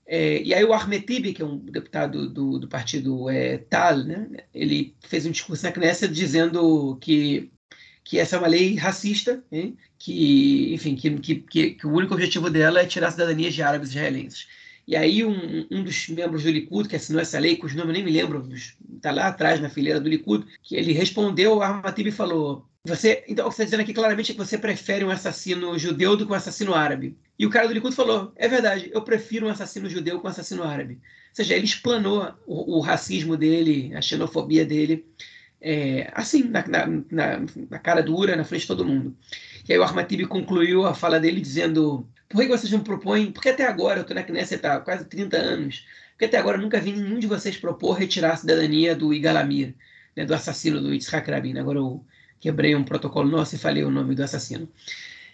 É, 0.07 0.41
e 0.43 0.55
aí 0.55 0.65
o 0.65 0.73
Ahmed 0.73 1.05
Tibi, 1.05 1.33
que 1.33 1.43
é 1.43 1.45
um 1.45 1.59
deputado 1.59 2.29
do, 2.29 2.59
do 2.61 2.69
partido 2.69 3.29
é, 3.29 3.59
TAL, 3.59 3.99
né, 3.99 4.29
ele 4.55 4.95
fez 5.01 5.27
um 5.27 5.33
discurso 5.33 5.65
na 5.65 5.73
Knesset 5.73 6.13
dizendo 6.13 6.97
que, 7.01 7.51
que 8.05 8.19
essa 8.19 8.37
é 8.37 8.39
uma 8.39 8.47
lei 8.47 8.77
racista, 8.77 9.43
hein, 9.51 9.77
que, 9.99 10.73
enfim, 10.75 10.95
que, 10.95 11.11
que, 11.19 11.71
que, 11.73 11.87
o 11.87 11.93
único 11.93 12.15
objetivo 12.15 12.49
dela 12.49 12.81
é 12.81 12.87
tirar 12.87 13.09
a 13.09 13.11
cidadania 13.11 13.51
de 13.51 13.63
árabes 13.63 13.91
israelenses. 13.91 14.47
E 14.87 14.95
aí 14.95 15.25
um, 15.25 15.67
um 15.73 15.83
dos 15.83 16.09
membros 16.09 16.45
do 16.45 16.51
Likud, 16.51 16.89
que 16.89 16.95
assinou 16.95 17.21
essa 17.21 17.41
lei, 17.41 17.57
cujo 17.57 17.77
nome 17.77 17.91
eu 17.91 17.95
nem 17.95 18.05
me 18.05 18.13
lembro, 18.13 18.49
está 18.95 19.11
lá 19.11 19.27
atrás 19.27 19.61
na 19.61 19.69
fileira 19.69 19.99
do 20.01 20.09
Likud, 20.09 20.47
que 20.63 20.77
ele 20.77 20.93
respondeu 20.93 21.55
ao 21.55 21.63
Ahmed 21.63 22.09
e 22.09 22.13
falou 22.13 22.65
você, 22.87 23.25
então, 23.27 23.47
você 23.47 23.63
está 23.63 23.65
dizendo 23.65 23.81
aqui 23.81 23.93
claramente 23.93 24.33
que 24.33 24.39
você 24.39 24.57
prefere 24.57 25.05
um 25.05 25.11
assassino 25.11 25.79
judeu 25.79 26.17
do 26.17 26.27
que 26.27 26.33
um 26.33 26.37
assassino 26.37 26.75
árabe. 26.75 27.17
E 27.39 27.47
o 27.47 27.51
cara 27.51 27.67
do 27.67 27.75
Likud 27.75 27.95
falou: 27.95 28.33
é 28.37 28.49
verdade, 28.49 28.91
eu 28.93 29.03
prefiro 29.03 29.47
um 29.47 29.51
assassino 29.51 29.89
judeu 29.89 30.21
com 30.21 30.29
um 30.29 30.31
assassino 30.31 30.63
árabe. 30.63 30.95
Ou 30.95 31.01
seja, 31.33 31.55
ele 31.55 31.65
explanou 31.65 32.33
o, 32.47 32.77
o 32.77 32.81
racismo 32.81 33.37
dele, 33.37 33.95
a 33.95 34.01
xenofobia 34.01 34.65
dele, 34.65 35.05
é, 35.61 36.11
assim, 36.15 36.45
na, 36.45 36.67
na, 36.67 36.87
na, 37.11 37.47
na, 37.71 37.79
cara 37.79 38.03
dura, 38.03 38.37
na 38.37 38.45
frente 38.45 38.63
de 38.63 38.69
todo 38.69 38.85
mundo. 38.85 39.17
E 39.69 39.73
aí 39.73 39.79
o 39.79 39.83
Ahmad 39.83 40.11
concluiu 40.29 40.87
a 40.87 40.95
fala 40.95 41.19
dele 41.19 41.41
dizendo: 41.41 42.07
por 42.29 42.41
que 42.43 42.49
vocês 42.49 42.71
não 42.71 42.81
propõem? 42.81 43.33
Porque 43.33 43.49
até 43.49 43.65
agora, 43.65 43.99
eu 43.99 44.03
estou 44.03 44.15
na 44.15 44.23
Knesset 44.23 44.65
há 44.67 44.81
quase 44.81 45.05
30 45.07 45.37
anos, 45.37 45.87
porque 46.13 46.27
até 46.27 46.39
agora 46.39 46.57
eu 46.57 46.63
nunca 46.63 46.81
vi 46.81 46.93
nenhum 46.93 47.19
de 47.19 47.27
vocês 47.27 47.57
propor 47.57 47.95
retirar 47.95 48.35
a 48.35 48.37
cidadania 48.37 48.95
do 48.95 49.13
Igalamir, 49.13 49.75
né, 50.15 50.25
do 50.25 50.35
assassino 50.35 50.81
do 50.81 50.93
Yitzhak 50.93 51.31
Rabin. 51.31 51.59
Agora 51.59 51.83
o 51.83 52.05
quebrei 52.47 52.77
um 52.77 52.85
protocolo 52.85 53.29
nosso 53.29 53.57
e 53.57 53.59
falei 53.59 53.83
o 53.83 53.91
nome 53.91 54.15
do 54.15 54.23
assassino. 54.23 54.69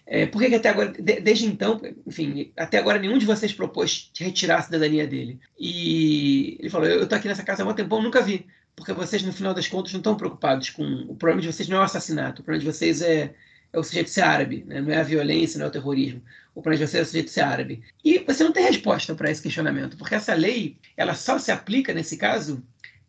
É, 0.06 0.26
por 0.26 0.40
que, 0.40 0.48
que 0.48 0.54
até 0.56 0.70
agora, 0.70 0.90
de, 0.90 1.20
desde 1.20 1.46
então, 1.46 1.80
enfim, 2.06 2.50
até 2.56 2.78
agora 2.78 2.98
nenhum 2.98 3.18
de 3.18 3.26
vocês 3.26 3.52
propôs 3.52 4.10
retirar 4.18 4.58
a 4.58 4.62
cidadania 4.62 5.06
dele? 5.06 5.38
E 5.58 6.56
ele 6.58 6.70
falou: 6.70 6.88
Eu 6.88 7.04
estou 7.04 7.16
aqui 7.16 7.28
nessa 7.28 7.44
casa 7.44 7.62
há 7.62 7.68
um 7.68 7.74
tempão, 7.74 8.02
nunca 8.02 8.22
vi. 8.22 8.46
porque 8.74 8.92
vocês, 8.92 9.22
no 9.22 9.32
final 9.32 9.52
das 9.54 9.68
contas, 9.68 9.92
não 9.92 10.00
estão 10.00 10.16
preocupados 10.16 10.70
com. 10.70 10.82
O 11.08 11.14
problema 11.14 11.42
de 11.42 11.52
vocês 11.52 11.68
não 11.68 11.76
é 11.76 11.80
o 11.80 11.84
assassinato, 11.84 12.40
o 12.40 12.44
problema 12.44 12.64
de 12.64 12.76
vocês 12.76 13.02
é, 13.02 13.34
é 13.72 13.78
o 13.78 13.84
sujeito 13.84 14.10
ser 14.10 14.22
árabe, 14.22 14.64
né? 14.66 14.80
não 14.80 14.90
é 14.90 14.96
a 14.96 15.02
violência, 15.02 15.58
não 15.58 15.66
é 15.66 15.68
o 15.68 15.72
terrorismo. 15.72 16.22
O 16.54 16.62
problema 16.62 16.84
de 16.84 16.90
vocês 16.90 17.00
é 17.00 17.04
o 17.04 17.06
sujeito 17.06 17.30
ser 17.30 17.42
árabe. 17.42 17.82
E 18.04 18.18
você 18.20 18.42
não 18.42 18.52
tem 18.52 18.64
resposta 18.64 19.14
para 19.14 19.30
esse 19.30 19.42
questionamento, 19.42 19.96
porque 19.96 20.14
essa 20.14 20.34
lei 20.34 20.78
ela 20.96 21.14
só 21.14 21.38
se 21.38 21.52
aplica, 21.52 21.94
nesse 21.94 22.16
caso, 22.16 22.62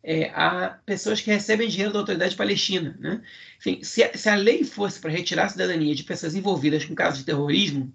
é, 0.04 0.30
a 0.36 0.78
pessoas 0.86 1.22
que 1.22 1.32
recebem 1.32 1.70
dinheiro 1.70 1.94
da 1.94 2.00
autoridade 2.00 2.36
palestina. 2.36 2.96
Né? 3.00 3.22
Enfim, 3.58 3.82
se 3.84 4.04
a, 4.04 4.18
se 4.18 4.30
a 4.30 4.36
lei 4.36 4.64
fosse 4.64 5.00
para 5.00 5.12
retirar 5.12 5.46
a 5.46 5.50
cidadania 5.50 5.96
de 5.96 6.04
pessoas 6.04 6.36
envolvidas 6.36 6.84
com 6.86 6.94
casos 6.94 7.20
de 7.20 7.26
terrorismo, 7.26 7.92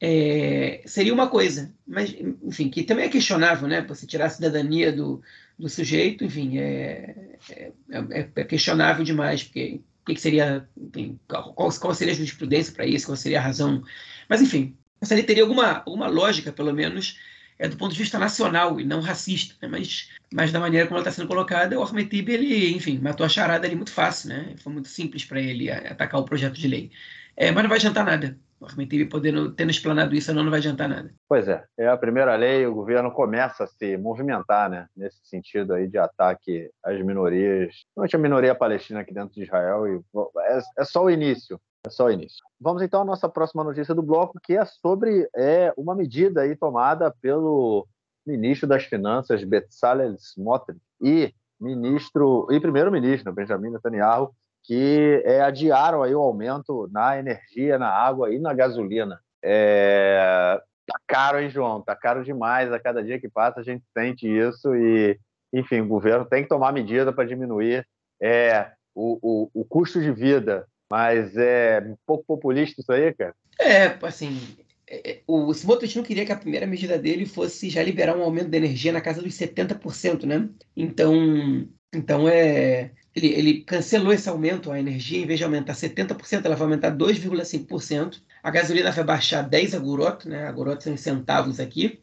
é, 0.00 0.82
seria 0.86 1.12
uma 1.12 1.28
coisa, 1.28 1.72
mas, 1.86 2.14
enfim, 2.42 2.68
que 2.68 2.82
também 2.82 3.06
é 3.06 3.08
questionável, 3.08 3.66
né? 3.68 3.80
Você 3.82 4.06
tirar 4.06 4.26
a 4.26 4.30
cidadania 4.30 4.92
do, 4.92 5.22
do 5.58 5.68
sujeito, 5.68 6.24
enfim, 6.24 6.58
é, 6.58 7.14
é, 7.50 7.72
é, 7.90 8.28
é 8.34 8.44
questionável 8.44 9.04
demais, 9.04 9.42
porque 9.42 9.80
o 10.02 10.04
que, 10.04 10.20
seria, 10.20 10.68
enfim, 10.76 11.18
qual, 11.28 11.52
qual 11.54 11.94
seria 11.94 12.12
a 12.12 12.16
jurisprudência 12.16 12.72
para 12.72 12.86
isso, 12.86 13.06
qual 13.06 13.16
seria 13.16 13.38
a 13.38 13.42
razão. 13.42 13.82
Mas, 14.28 14.40
enfim, 14.40 14.76
essa 15.00 15.14
lei 15.14 15.24
teria 15.24 15.42
alguma, 15.42 15.78
alguma 15.78 16.06
lógica, 16.06 16.52
pelo 16.52 16.72
menos, 16.72 17.18
é 17.60 17.68
do 17.68 17.76
ponto 17.76 17.92
de 17.92 17.98
vista 17.98 18.18
nacional 18.18 18.80
e 18.80 18.84
não 18.86 19.00
racista, 19.00 19.54
né? 19.60 19.68
mas, 19.68 20.10
mas 20.32 20.50
da 20.50 20.58
maneira 20.58 20.86
como 20.86 20.96
ela 20.96 21.06
está 21.06 21.12
sendo 21.12 21.28
colocada, 21.28 21.78
o 21.78 21.82
Ahmed 21.82 22.08
Tibi, 22.08 22.32
ele, 22.32 22.74
enfim, 22.74 22.98
matou 22.98 23.24
a 23.24 23.28
charada 23.28 23.66
ali 23.66 23.76
muito 23.76 23.92
fácil, 23.92 24.30
né? 24.30 24.54
Foi 24.62 24.72
muito 24.72 24.88
simples 24.88 25.26
para 25.26 25.38
ele 25.40 25.70
atacar 25.70 26.18
o 26.18 26.24
projeto 26.24 26.54
de 26.54 26.66
lei. 26.66 26.90
É, 27.36 27.52
mas 27.52 27.62
não 27.62 27.68
vai 27.68 27.76
adiantar 27.76 28.04
nada. 28.04 28.34
O 28.58 28.64
Ahmed 28.64 28.88
Tibi 28.88 29.04
podendo, 29.04 29.52
tendo 29.52 29.70
explanado 29.70 30.14
isso, 30.14 30.32
não, 30.32 30.42
não 30.42 30.50
vai 30.50 30.58
adiantar 30.58 30.88
nada. 30.88 31.12
Pois 31.28 31.48
é, 31.48 31.62
é 31.78 31.86
a 31.86 31.98
primeira 31.98 32.34
lei, 32.34 32.66
o 32.66 32.74
governo 32.74 33.12
começa 33.12 33.64
a 33.64 33.66
se 33.66 33.94
movimentar, 33.98 34.70
né? 34.70 34.86
Nesse 34.96 35.18
sentido 35.24 35.74
aí 35.74 35.86
de 35.86 35.98
ataque 35.98 36.70
às 36.82 36.98
minorias, 37.04 37.74
não 37.94 38.06
tinha 38.06 38.18
minoria 38.18 38.54
palestina 38.54 39.00
aqui 39.00 39.12
dentro 39.12 39.34
de 39.34 39.42
Israel, 39.42 39.86
e 39.86 40.00
é, 40.46 40.60
é 40.78 40.84
só 40.84 41.04
o 41.04 41.10
início. 41.10 41.60
É 41.86 41.90
só 41.90 42.06
o 42.06 42.10
início. 42.10 42.44
Vamos 42.60 42.82
então 42.82 43.00
à 43.00 43.04
nossa 43.04 43.28
próxima 43.28 43.64
notícia 43.64 43.94
do 43.94 44.02
bloco, 44.02 44.38
que 44.42 44.56
é 44.56 44.64
sobre 44.64 45.28
é, 45.34 45.72
uma 45.76 45.94
medida 45.94 46.42
aí 46.42 46.54
tomada 46.54 47.10
pelo 47.22 47.86
ministro 48.26 48.68
das 48.68 48.84
Finanças, 48.84 49.42
Bezalel 49.44 50.14
Smotrich, 50.14 50.80
e 51.00 51.34
ministro 51.58 52.46
e 52.50 52.60
primeiro-ministro, 52.60 53.32
Benjamin 53.32 53.70
Netanyahu, 53.70 54.34
que 54.62 55.22
é, 55.24 55.40
adiaram 55.40 56.02
aí 56.02 56.14
o 56.14 56.20
aumento 56.20 56.88
na 56.92 57.18
energia, 57.18 57.78
na 57.78 57.88
água 57.88 58.32
e 58.32 58.38
na 58.38 58.52
gasolina. 58.52 59.18
É, 59.42 60.60
tá 60.86 61.00
caro, 61.06 61.40
hein, 61.40 61.48
João? 61.48 61.80
Tá 61.80 61.96
caro 61.96 62.22
demais. 62.22 62.70
A 62.70 62.78
cada 62.78 63.02
dia 63.02 63.18
que 63.18 63.28
passa 63.28 63.60
a 63.60 63.62
gente 63.62 63.84
sente 63.96 64.28
isso 64.28 64.74
e, 64.74 65.18
enfim, 65.52 65.80
o 65.80 65.88
governo 65.88 66.26
tem 66.26 66.42
que 66.42 66.48
tomar 66.48 66.72
medida 66.72 67.10
para 67.10 67.26
diminuir 67.26 67.86
é, 68.20 68.70
o, 68.94 69.18
o, 69.22 69.62
o 69.62 69.64
custo 69.64 69.98
de 69.98 70.12
vida 70.12 70.66
mas 70.90 71.36
é 71.36 71.80
um 71.86 71.96
pouco 72.04 72.24
populista 72.26 72.80
isso 72.80 72.92
aí, 72.92 73.14
cara. 73.14 73.34
É, 73.60 73.96
assim, 74.02 74.40
é, 74.88 75.10
é, 75.10 75.20
o 75.26 75.52
Smotrich 75.52 75.96
não 75.96 76.02
queria 76.02 76.26
que 76.26 76.32
a 76.32 76.36
primeira 76.36 76.66
medida 76.66 76.98
dele 76.98 77.24
fosse 77.24 77.70
já 77.70 77.82
liberar 77.82 78.16
um 78.16 78.22
aumento 78.22 78.48
da 78.48 78.56
energia 78.56 78.92
na 78.92 79.00
casa 79.00 79.22
dos 79.22 79.34
70%, 79.34 80.24
né? 80.24 80.48
Então, 80.76 81.68
então 81.94 82.28
é, 82.28 82.90
ele, 83.14 83.28
ele 83.28 83.60
cancelou 83.62 84.12
esse 84.12 84.28
aumento, 84.28 84.72
a 84.72 84.80
energia, 84.80 85.20
em 85.20 85.26
vez 85.26 85.38
de 85.38 85.44
aumentar 85.44 85.74
70%, 85.74 86.44
ela 86.44 86.56
vai 86.56 86.64
aumentar 86.64 86.90
2,5%. 86.96 88.20
A 88.42 88.50
gasolina 88.50 88.90
vai 88.90 89.04
baixar 89.04 89.42
10 89.42 89.74
agurot, 89.74 90.28
né? 90.28 90.46
Agurot 90.46 90.82
são 90.82 90.96
centavos 90.96 91.60
aqui. 91.60 92.00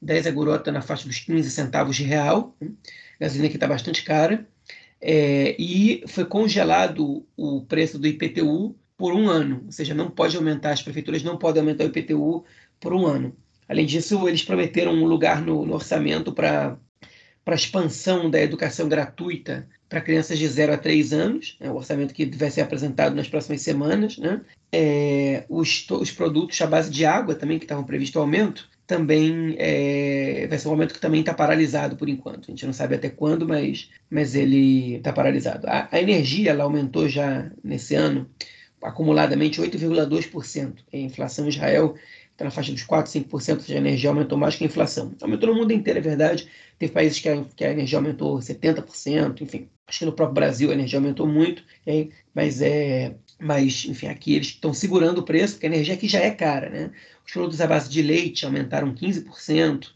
10 0.00 0.28
agurot 0.28 0.70
na 0.70 0.80
faixa 0.80 1.08
dos 1.08 1.18
15 1.18 1.50
centavos 1.50 1.96
de 1.96 2.04
real. 2.04 2.56
A 2.62 3.24
gasolina 3.24 3.48
aqui 3.48 3.56
está 3.56 3.66
bastante 3.66 4.04
cara. 4.04 4.46
É, 5.00 5.54
e 5.58 6.02
foi 6.08 6.24
congelado 6.24 7.26
o 7.36 7.62
preço 7.62 7.98
do 7.98 8.06
IPTU 8.06 8.76
por 8.96 9.14
um 9.14 9.28
ano, 9.28 9.62
ou 9.66 9.72
seja, 9.72 9.94
não 9.94 10.10
pode 10.10 10.36
aumentar, 10.36 10.72
as 10.72 10.82
prefeituras 10.82 11.22
não 11.22 11.38
podem 11.38 11.60
aumentar 11.60 11.84
o 11.84 11.88
IPTU 11.88 12.44
por 12.80 12.92
um 12.92 13.06
ano. 13.06 13.36
Além 13.68 13.86
disso, 13.86 14.26
eles 14.28 14.42
prometeram 14.42 14.92
um 14.92 15.04
lugar 15.04 15.40
no, 15.40 15.64
no 15.64 15.74
orçamento 15.74 16.32
para 16.32 16.76
a 17.46 17.54
expansão 17.54 18.28
da 18.28 18.40
educação 18.40 18.88
gratuita 18.88 19.68
para 19.88 20.00
crianças 20.00 20.38
de 20.38 20.46
0 20.46 20.74
a 20.74 20.78
3 20.78 21.12
anos, 21.12 21.56
é 21.60 21.70
o 21.70 21.76
orçamento 21.76 22.12
que 22.12 22.26
vai 22.36 22.50
ser 22.50 22.60
apresentado 22.60 23.14
nas 23.14 23.28
próximas 23.28 23.62
semanas. 23.62 24.18
Né? 24.18 24.40
É, 24.72 25.44
os, 25.48 25.88
os 25.90 26.10
produtos 26.10 26.60
à 26.60 26.66
base 26.66 26.90
de 26.90 27.04
água 27.06 27.34
também, 27.34 27.58
que 27.58 27.64
estavam 27.64 27.84
previsto 27.84 28.18
aumento, 28.18 28.68
também 28.88 29.54
é, 29.58 30.46
vai 30.48 30.58
ser 30.58 30.66
um 30.66 30.70
momento 30.70 30.94
que 30.94 31.00
também 31.00 31.20
está 31.20 31.34
paralisado 31.34 31.94
por 31.94 32.08
enquanto. 32.08 32.46
A 32.48 32.50
gente 32.50 32.64
não 32.64 32.72
sabe 32.72 32.94
até 32.94 33.10
quando, 33.10 33.46
mas, 33.46 33.90
mas 34.10 34.34
ele 34.34 34.94
está 34.96 35.12
paralisado. 35.12 35.66
A, 35.68 35.88
a, 35.92 36.00
energia 36.00 36.52
ela 36.52 36.64
aumentou 36.64 37.06
já 37.06 37.52
nesse 37.62 37.94
ano, 37.94 38.26
acumuladamente 38.82 39.60
8,2%. 39.60 40.78
A 40.90 40.96
inflação 40.96 41.44
em 41.44 41.50
Israel 41.50 41.96
está 42.32 42.46
na 42.46 42.50
faixa 42.50 42.72
dos 42.72 42.82
4, 42.82 43.12
5%, 43.12 43.70
a 43.70 43.76
energia 43.76 44.08
aumentou 44.08 44.38
mais 44.38 44.56
que 44.56 44.64
a 44.64 44.66
inflação. 44.66 45.14
Aumentou 45.20 45.50
no 45.50 45.56
mundo 45.56 45.72
inteiro, 45.72 45.98
é 45.98 46.02
verdade. 46.02 46.48
Teve 46.78 46.90
países 46.90 47.20
que 47.20 47.28
a, 47.28 47.44
que 47.44 47.64
a 47.66 47.72
energia 47.72 47.98
aumentou 47.98 48.38
70%, 48.38 49.42
enfim. 49.42 49.68
Acho 49.86 49.98
que 49.98 50.04
no 50.06 50.12
próprio 50.12 50.34
Brasil 50.34 50.70
a 50.70 50.72
energia 50.72 50.98
aumentou 50.98 51.26
muito, 51.26 51.62
mas 52.34 52.62
é, 52.62 53.14
mas 53.40 53.84
enfim, 53.84 54.08
aqui 54.08 54.34
eles 54.34 54.48
estão 54.48 54.74
segurando 54.74 55.18
o 55.18 55.22
preço, 55.22 55.54
porque 55.54 55.66
a 55.66 55.70
energia 55.70 55.94
aqui 55.94 56.08
já 56.08 56.20
é 56.20 56.30
cara, 56.30 56.68
né? 56.68 56.90
Os 57.26 57.32
produtos 57.32 57.60
à 57.60 57.66
base 57.66 57.88
de 57.88 58.02
leite 58.02 58.44
aumentaram 58.44 58.94
15%. 58.94 59.88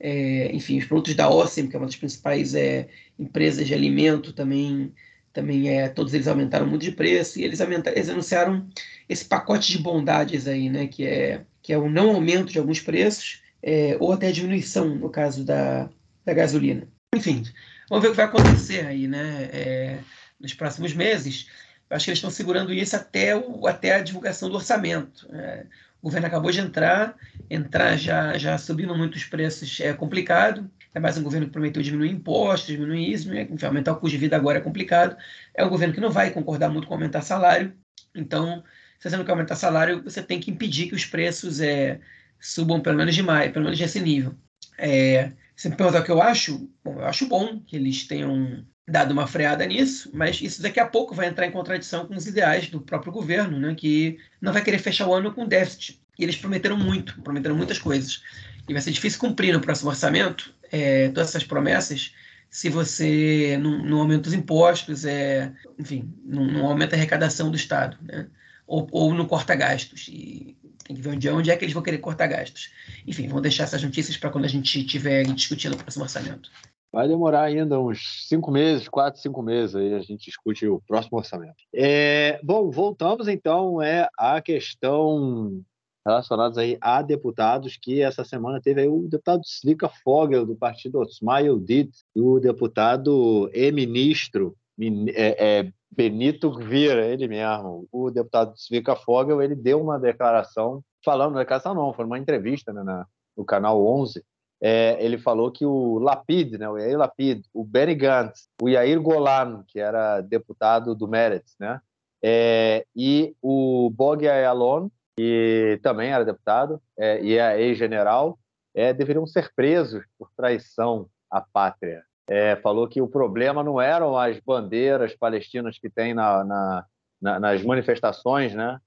É, 0.00 0.50
enfim, 0.54 0.78
os 0.78 0.84
produtos 0.84 1.14
da 1.14 1.28
Ossem, 1.28 1.66
que 1.66 1.74
é 1.74 1.78
uma 1.78 1.86
das 1.86 1.96
principais 1.96 2.54
é, 2.54 2.88
empresas 3.18 3.66
de 3.66 3.74
alimento, 3.74 4.32
também, 4.32 4.92
também 5.32 5.68
é, 5.70 5.88
todos 5.88 6.14
eles 6.14 6.28
aumentaram 6.28 6.66
muito 6.66 6.82
de 6.82 6.92
preço 6.92 7.38
e 7.38 7.44
eles, 7.44 7.60
aumentaram, 7.60 7.96
eles 7.96 8.08
anunciaram 8.08 8.66
esse 9.08 9.24
pacote 9.24 9.72
de 9.72 9.78
bondades 9.78 10.46
aí, 10.46 10.70
né, 10.70 10.86
que 10.86 11.04
é, 11.04 11.42
que 11.62 11.72
é 11.72 11.78
o 11.78 11.90
não 11.90 12.14
aumento 12.14 12.52
de 12.52 12.58
alguns 12.58 12.80
preços 12.80 13.42
é, 13.62 13.96
ou 13.98 14.12
até 14.12 14.30
diminuição, 14.30 14.94
no 14.94 15.10
caso 15.10 15.44
da, 15.44 15.90
da 16.24 16.32
gasolina. 16.32 16.88
Enfim, 17.14 17.42
vamos 17.88 18.02
ver 18.02 18.08
o 18.08 18.10
que 18.12 18.16
vai 18.16 18.26
acontecer 18.26 18.86
aí, 18.86 19.08
né, 19.08 19.50
é, 19.52 19.98
nos 20.40 20.54
próximos 20.54 20.94
meses. 20.94 21.48
Acho 21.90 22.04
que 22.04 22.10
eles 22.10 22.18
estão 22.18 22.30
segurando 22.30 22.72
isso 22.72 22.94
até, 22.96 23.34
o, 23.34 23.66
até 23.66 23.94
a 23.94 24.02
divulgação 24.02 24.48
do 24.48 24.56
orçamento. 24.56 25.26
É, 25.32 25.66
o 26.00 26.06
governo 26.06 26.26
acabou 26.26 26.50
de 26.50 26.60
entrar, 26.60 27.16
entrar 27.50 27.96
já, 27.96 28.36
já 28.36 28.56
subindo 28.58 28.94
muitos 28.94 29.24
preços 29.24 29.80
é 29.80 29.92
complicado. 29.92 30.70
É 30.94 31.00
mais 31.00 31.16
um 31.18 31.22
governo 31.22 31.46
que 31.46 31.52
prometeu 31.52 31.82
diminuir 31.82 32.10
impostos, 32.10 32.68
diminuir 32.68 33.12
isso, 33.12 33.28
né? 33.28 33.46
enfim, 33.50 33.66
aumentar 33.66 33.92
o 33.92 33.96
custo 33.96 34.10
de 34.10 34.18
vida 34.18 34.36
agora 34.36 34.58
é 34.58 34.60
complicado. 34.60 35.16
É 35.54 35.64
um 35.64 35.68
governo 35.68 35.94
que 35.94 36.00
não 36.00 36.10
vai 36.10 36.30
concordar 36.30 36.68
muito 36.68 36.86
com 36.86 36.94
aumentar 36.94 37.22
salário. 37.22 37.74
Então, 38.14 38.62
se 38.98 39.08
você 39.08 39.16
não 39.16 39.24
quer 39.24 39.32
aumentar 39.32 39.54
salário, 39.54 40.02
você 40.02 40.22
tem 40.22 40.40
que 40.40 40.50
impedir 40.50 40.88
que 40.88 40.94
os 40.94 41.04
preços 41.04 41.60
é, 41.60 42.00
subam 42.40 42.80
pelo 42.80 42.96
menos 42.96 43.14
de 43.14 43.22
mais, 43.22 43.50
pelo 43.52 43.64
menos 43.64 43.78
desse 43.78 44.00
nível. 44.00 44.34
É, 44.76 45.32
você 45.54 45.68
me 45.68 45.76
perguntar 45.76 46.00
o 46.00 46.04
que 46.04 46.10
eu 46.10 46.22
acho? 46.22 46.70
Bom, 46.84 46.94
eu 47.00 47.06
acho 47.06 47.26
bom 47.28 47.60
que 47.60 47.76
eles 47.76 48.06
tenham 48.06 48.64
dado 48.88 49.12
uma 49.12 49.26
freada 49.26 49.64
nisso, 49.66 50.10
mas 50.14 50.40
isso 50.40 50.62
daqui 50.62 50.80
a 50.80 50.86
pouco 50.86 51.14
vai 51.14 51.28
entrar 51.28 51.46
em 51.46 51.50
contradição 51.50 52.06
com 52.06 52.16
os 52.16 52.26
ideais 52.26 52.68
do 52.68 52.80
próprio 52.80 53.12
governo, 53.12 53.58
né, 53.58 53.74
que 53.74 54.18
não 54.40 54.52
vai 54.52 54.62
querer 54.62 54.78
fechar 54.78 55.06
o 55.06 55.14
ano 55.14 55.32
com 55.32 55.46
déficit. 55.46 56.00
E 56.18 56.24
eles 56.24 56.36
prometeram 56.36 56.76
muito, 56.76 57.20
prometeram 57.22 57.54
muitas 57.54 57.78
coisas. 57.78 58.22
E 58.68 58.72
vai 58.72 58.82
ser 58.82 58.90
difícil 58.90 59.20
cumprir 59.20 59.52
no 59.52 59.60
próximo 59.60 59.90
orçamento 59.90 60.52
é, 60.72 61.08
todas 61.08 61.28
essas 61.28 61.44
promessas 61.44 62.12
se 62.50 62.68
você 62.68 63.58
não, 63.60 63.84
não 63.84 64.00
aumenta 64.00 64.28
os 64.28 64.34
impostos, 64.34 65.04
é, 65.04 65.52
enfim, 65.78 66.12
não, 66.24 66.46
não, 66.46 66.66
aumenta 66.66 66.96
a 66.96 66.98
arrecadação 66.98 67.50
do 67.50 67.56
Estado, 67.56 67.96
né? 68.02 68.26
ou, 68.66 68.88
ou 68.90 69.14
não 69.14 69.26
corta 69.26 69.54
gastos. 69.54 70.08
E 70.08 70.56
tem 70.84 70.96
que 70.96 71.02
ver 71.02 71.10
onde, 71.10 71.28
onde 71.28 71.50
é 71.50 71.56
que 71.56 71.64
eles 71.64 71.74
vão 71.74 71.82
querer 71.82 71.98
cortar 71.98 72.26
gastos. 72.26 72.70
Enfim, 73.06 73.26
vamos 73.28 73.42
deixar 73.42 73.64
essas 73.64 73.82
notícias 73.82 74.16
para 74.16 74.30
quando 74.30 74.46
a 74.46 74.48
gente 74.48 74.80
estiver 74.80 75.24
discutindo 75.24 75.74
o 75.74 75.76
próximo 75.76 76.04
orçamento. 76.04 76.50
Vai 76.92 77.06
demorar 77.06 77.42
ainda 77.42 77.78
uns 77.78 78.26
cinco 78.26 78.50
meses, 78.50 78.88
quatro, 78.88 79.20
cinco 79.20 79.42
meses, 79.42 79.76
aí 79.76 79.94
a 79.94 80.00
gente 80.00 80.24
discute 80.24 80.66
o 80.66 80.80
próximo 80.86 81.18
orçamento. 81.18 81.56
É, 81.74 82.40
bom, 82.42 82.70
voltamos 82.70 83.28
então 83.28 83.82
é, 83.82 84.08
à 84.18 84.40
questão 84.40 85.62
relacionada 86.06 86.60
aí 86.60 86.78
a 86.80 87.02
deputados, 87.02 87.76
que 87.76 88.00
essa 88.00 88.24
semana 88.24 88.60
teve 88.60 88.80
aí 88.80 88.88
o 88.88 89.06
deputado 89.08 89.42
Svika 89.44 89.90
Fogel, 90.02 90.46
do 90.46 90.56
partido 90.56 91.02
Smile 91.04 91.60
Did, 91.60 91.90
e 92.16 92.20
o 92.20 92.40
deputado 92.40 93.50
e 93.52 93.70
ministro 93.70 94.56
é, 94.80 95.58
é, 95.58 95.72
Benito 95.90 96.50
Vira, 96.52 97.06
ele 97.06 97.28
mesmo, 97.28 97.86
o 97.92 98.10
deputado 98.10 98.54
Svika 98.56 98.96
Fogel, 98.96 99.42
ele 99.42 99.54
deu 99.54 99.82
uma 99.82 99.98
declaração, 99.98 100.82
falando, 101.04 101.36
declaração 101.36 101.74
não, 101.74 101.92
foi 101.92 102.06
uma 102.06 102.18
entrevista 102.18 102.72
né, 102.72 102.82
na, 102.82 103.06
no 103.36 103.44
canal 103.44 103.84
11, 103.84 104.24
é, 104.60 104.96
ele 105.04 105.18
falou 105.18 105.50
que 105.50 105.64
o 105.64 105.98
Lapid, 105.98 106.58
né, 106.58 106.68
o 106.68 106.78
Yair 106.78 106.98
Lapid, 106.98 107.44
o 107.54 107.64
Benny 107.64 107.94
Gantz, 107.94 108.48
o 108.60 108.68
Yair 108.68 109.00
Golan, 109.00 109.64
que 109.68 109.78
era 109.78 110.20
deputado 110.20 110.94
do 110.94 111.06
Meretz, 111.06 111.54
né, 111.58 111.80
é, 112.22 112.84
e 112.94 113.34
o 113.40 113.90
Bog 113.90 114.26
Ayalon, 114.26 114.88
que 115.16 115.78
também 115.82 116.10
era 116.10 116.24
deputado 116.24 116.80
é, 116.96 117.22
e 117.22 117.38
é 117.38 117.60
ex-general, 117.60 118.38
é, 118.74 118.92
deveriam 118.92 119.26
ser 119.26 119.52
presos 119.54 120.04
por 120.18 120.30
traição 120.36 121.08
à 121.30 121.40
pátria. 121.40 122.02
é, 122.28 122.56
falou 122.56 122.86
que 122.86 123.00
o 123.00 123.08
problema 123.08 123.64
não 123.64 123.80
eram 123.80 124.16
as 124.16 124.38
bandeiras 124.38 125.16
palestinas 125.16 125.78
que 125.78 125.88
tem 125.88 126.12
na, 126.12 126.44
na, 126.44 126.84
na, 127.20 127.40
nas 127.40 127.62
manifestações, 127.62 128.54
né? 128.54 128.78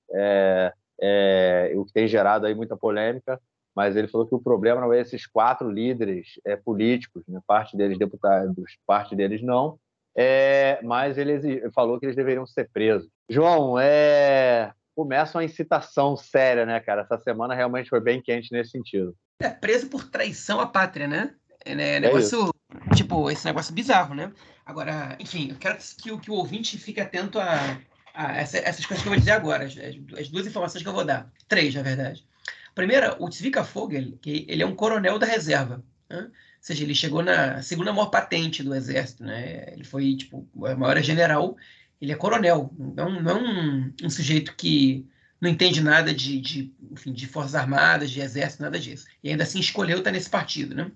É, 1.04 1.74
o 1.76 1.84
que 1.84 1.92
tem 1.92 2.08
gerado 2.08 2.46
aí 2.46 2.54
muita 2.54 2.78
polêmica, 2.78 3.42
mas 3.76 3.96
ele 3.96 4.08
falou 4.08 4.28
que 4.28 4.36
o 4.36 4.42
problema 4.42 4.82
não 4.82 4.94
é 4.94 5.00
esses 5.00 5.26
quatro 5.26 5.70
líderes 5.70 6.40
é, 6.46 6.56
políticos, 6.56 7.24
né? 7.28 7.40
parte 7.48 7.76
deles 7.76 7.98
deputados, 7.98 8.78
parte 8.86 9.16
deles 9.16 9.42
não, 9.42 9.80
é, 10.16 10.80
mas 10.84 11.18
ele 11.18 11.70
falou 11.72 12.00
que 12.00 12.06
eles 12.06 12.16
deveriam 12.16 12.46
ser 12.46 12.70
presos. 12.72 13.10
João, 13.30 13.80
é, 13.80 14.74
começa 14.96 15.38
uma 15.38 15.44
incitação 15.44 16.18
séria, 16.18 16.66
né, 16.66 16.80
cara? 16.80 17.02
Essa 17.02 17.18
semana 17.18 17.56
realmente 17.56 17.90
foi 17.90 18.02
bem 18.02 18.22
quente 18.22 18.52
nesse 18.52 18.72
sentido. 18.72 19.16
É, 19.40 19.50
preso 19.50 19.88
por 19.88 20.10
traição 20.10 20.60
à 20.60 20.68
pátria, 20.68 21.08
né? 21.08 21.34
É, 21.64 21.76
né, 21.76 21.96
é 21.96 22.00
negócio, 22.00 22.54
tipo, 22.96 23.30
esse 23.32 23.46
negócio 23.46 23.74
bizarro, 23.74 24.14
né? 24.14 24.32
Agora, 24.66 25.16
enfim, 25.20 25.50
eu 25.52 25.56
quero 25.58 25.78
que, 25.78 26.18
que 26.18 26.32
o 26.32 26.36
ouvinte 26.36 26.78
fique 26.78 27.00
atento 27.00 27.40
a, 27.40 27.80
a 28.14 28.38
essa, 28.38 28.58
essas 28.58 28.86
coisas 28.86 29.02
que 29.02 29.08
eu 29.08 29.14
vou 29.14 29.20
dizer 29.20 29.32
agora, 29.32 29.66
as, 29.66 29.76
as, 30.18 30.30
duas 30.30 30.46
informações 30.46 30.84
que 30.84 30.90
eu 30.90 30.94
vou 30.94 31.06
dar. 31.06 31.32
Três, 31.48 31.74
na 31.74 31.82
verdade. 31.82 32.26
Primeira, 32.74 33.16
o 33.22 33.30
Tzvika 33.30 33.64
Fogel, 33.64 34.18
que 34.22 34.46
ele 34.48 34.64
é 34.64 34.66
um 34.66 34.76
coronel 34.76 35.20
da 35.20 35.26
reserva. 35.26 35.84
Né? 36.10 36.24
Ou 36.24 36.32
seja, 36.60 36.84
ele 36.84 36.96
chegou 36.96 37.24
na 37.24 37.62
segunda 37.62 37.92
maior 37.92 38.08
patente 38.08 38.64
do 38.64 38.76
exército, 38.76 39.24
né? 39.24 39.74
Ele 39.74 39.84
foi, 39.84 40.16
tipo, 40.16 40.48
a 40.64 40.76
maior 40.76 41.02
general, 41.02 41.58
ele 42.00 42.12
é 42.12 42.16
coronel. 42.16 42.72
Não, 42.78 43.22
não 43.22 43.32
é 43.32 43.36
um, 43.36 43.94
um 44.04 44.10
sujeito 44.10 44.56
que 44.56 45.08
não 45.40 45.50
entende 45.50 45.82
nada 45.82 46.14
de, 46.14 46.40
de, 46.40 46.74
enfim, 46.92 47.12
de 47.12 47.26
forças 47.26 47.56
armadas, 47.56 48.12
de 48.12 48.22
exército, 48.22 48.62
nada 48.62 48.80
disso. 48.80 49.08
E 49.24 49.30
ainda 49.30 49.44
assim 49.44 49.60
escolheu 49.60 49.98
estar 49.98 50.12
nesse 50.12 50.30
partido, 50.30 50.76
né? 50.76 50.92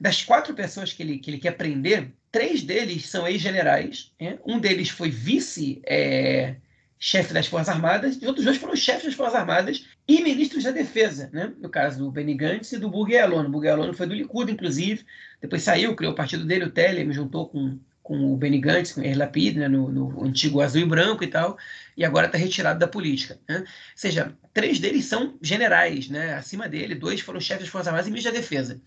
Das 0.00 0.22
quatro 0.22 0.54
pessoas 0.54 0.92
que 0.92 1.02
ele, 1.02 1.18
que 1.18 1.30
ele 1.30 1.38
quer 1.38 1.52
prender, 1.52 2.12
três 2.32 2.62
deles 2.62 3.06
são 3.06 3.26
ex-generais. 3.26 4.12
Né? 4.20 4.38
Um 4.46 4.58
deles 4.58 4.88
foi 4.88 5.10
vice 5.10 5.80
é, 5.84 6.56
chefe 6.98 7.34
das 7.34 7.46
Forças 7.46 7.68
Armadas, 7.68 8.16
e 8.16 8.18
os 8.18 8.28
outros 8.28 8.44
dois 8.44 8.56
foram 8.56 8.74
chefes 8.74 9.04
das 9.04 9.14
Forças 9.14 9.34
Armadas 9.34 9.86
e 10.08 10.22
ministros 10.22 10.64
da 10.64 10.70
Defesa, 10.70 11.28
né? 11.32 11.52
no 11.60 11.68
caso 11.68 11.98
do 11.98 12.10
Benny 12.10 12.34
Gantz 12.34 12.72
e 12.72 12.78
do 12.78 12.88
Burger 12.88 13.24
Alon. 13.24 13.50
O 13.50 13.68
Alon 13.68 13.92
foi 13.92 14.06
do 14.06 14.14
Likud, 14.14 14.50
inclusive, 14.50 15.04
depois 15.40 15.62
saiu, 15.62 15.94
criou 15.94 16.12
o 16.12 16.16
partido 16.16 16.44
dele, 16.44 16.64
o 16.64 16.70
Teller, 16.70 17.06
me 17.06 17.12
juntou 17.12 17.48
com, 17.48 17.78
com 18.02 18.32
o 18.32 18.36
Benny 18.36 18.58
Gantz, 18.58 18.92
com 18.92 19.02
o 19.02 19.04
Erlapid, 19.04 19.58
né? 19.58 19.68
no, 19.68 19.90
no 19.90 20.24
antigo 20.24 20.60
azul 20.60 20.80
e 20.80 20.86
branco 20.86 21.22
e 21.22 21.26
tal, 21.26 21.58
e 21.96 22.04
agora 22.04 22.26
está 22.26 22.38
retirado 22.38 22.78
da 22.78 22.88
política. 22.88 23.38
Né? 23.48 23.58
Ou 23.58 23.66
seja, 23.94 24.32
três 24.54 24.78
deles 24.78 25.04
são 25.04 25.36
generais, 25.42 26.08
né? 26.08 26.34
acima 26.34 26.68
dele, 26.68 26.94
dois 26.94 27.20
foram 27.20 27.40
chefes 27.40 27.64
das 27.64 27.70
Forças 27.70 27.88
Armadas 27.88 28.06
e 28.06 28.10
ministros 28.10 28.34
da 28.34 28.40
Defesa. 28.40 28.80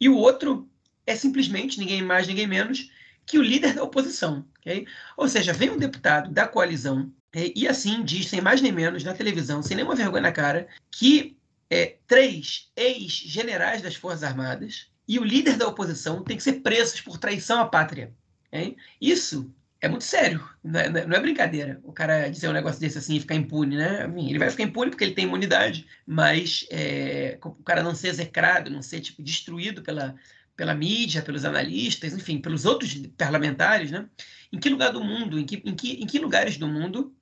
E 0.00 0.08
o 0.08 0.16
outro 0.16 0.68
é 1.06 1.14
simplesmente, 1.16 1.78
ninguém 1.78 2.02
mais, 2.02 2.26
ninguém 2.26 2.46
menos, 2.46 2.90
que 3.26 3.38
o 3.38 3.42
líder 3.42 3.74
da 3.74 3.82
oposição. 3.82 4.46
Okay? 4.60 4.86
Ou 5.16 5.28
seja, 5.28 5.52
vem 5.52 5.70
um 5.70 5.78
deputado 5.78 6.30
da 6.30 6.46
coalizão 6.46 7.12
é, 7.34 7.52
e 7.54 7.68
assim 7.68 8.02
diz, 8.02 8.28
sem 8.28 8.40
mais 8.40 8.62
nem 8.62 8.72
menos, 8.72 9.04
na 9.04 9.12
televisão, 9.12 9.62
sem 9.62 9.76
nenhuma 9.76 9.94
vergonha 9.94 10.22
na 10.22 10.32
cara, 10.32 10.68
que 10.90 11.36
é, 11.68 11.96
três 12.06 12.70
ex-generais 12.76 13.82
das 13.82 13.96
Forças 13.96 14.22
Armadas 14.22 14.88
e 15.06 15.18
o 15.18 15.24
líder 15.24 15.56
da 15.56 15.68
oposição 15.68 16.22
têm 16.22 16.36
que 16.36 16.42
ser 16.42 16.60
presos 16.60 17.00
por 17.00 17.18
traição 17.18 17.60
à 17.60 17.66
pátria. 17.66 18.14
Okay? 18.48 18.76
Isso 19.00 19.52
é 19.80 19.88
muito 19.88 20.04
sério, 20.04 20.48
não 20.64 20.80
é, 20.80 20.88
não 20.88 21.16
é, 21.16 21.20
brincadeira. 21.20 21.78
O 21.84 21.92
cara 21.92 22.28
dizer 22.28 22.48
um 22.48 22.52
negócio 22.52 22.80
desse 22.80 22.98
assim 22.98 23.16
e 23.16 23.20
ficar 23.20 23.34
impune, 23.34 23.76
né? 23.76 24.10
Ele 24.16 24.38
vai 24.38 24.50
ficar 24.50 24.62
impune 24.62 24.90
porque 24.90 25.04
ele 25.04 25.14
tem 25.14 25.26
imunidade, 25.26 25.86
mas 26.06 26.66
é, 26.70 27.38
o 27.44 27.62
cara 27.62 27.82
não 27.82 27.94
ser 27.94 28.08
execrado, 28.08 28.70
não 28.70 28.80
ser 28.80 29.00
tipo, 29.00 29.22
destruído 29.22 29.82
pela, 29.82 30.16
pela 30.56 30.74
mídia, 30.74 31.22
pelos 31.22 31.44
analistas, 31.44 32.14
enfim, 32.14 32.40
pelos 32.40 32.64
outros 32.64 32.94
parlamentares, 33.16 33.90
né? 33.90 34.08
Em 34.52 34.58
que 34.58 34.70
lugar 34.70 34.92
do 34.92 35.04
mundo, 35.04 35.38
em 35.38 35.44
que, 35.44 35.62
em 35.64 35.74
que, 35.74 35.92
em 35.92 36.06
que 36.06 36.18
lugares 36.18 36.56
do 36.56 36.66
mundo 36.66 37.14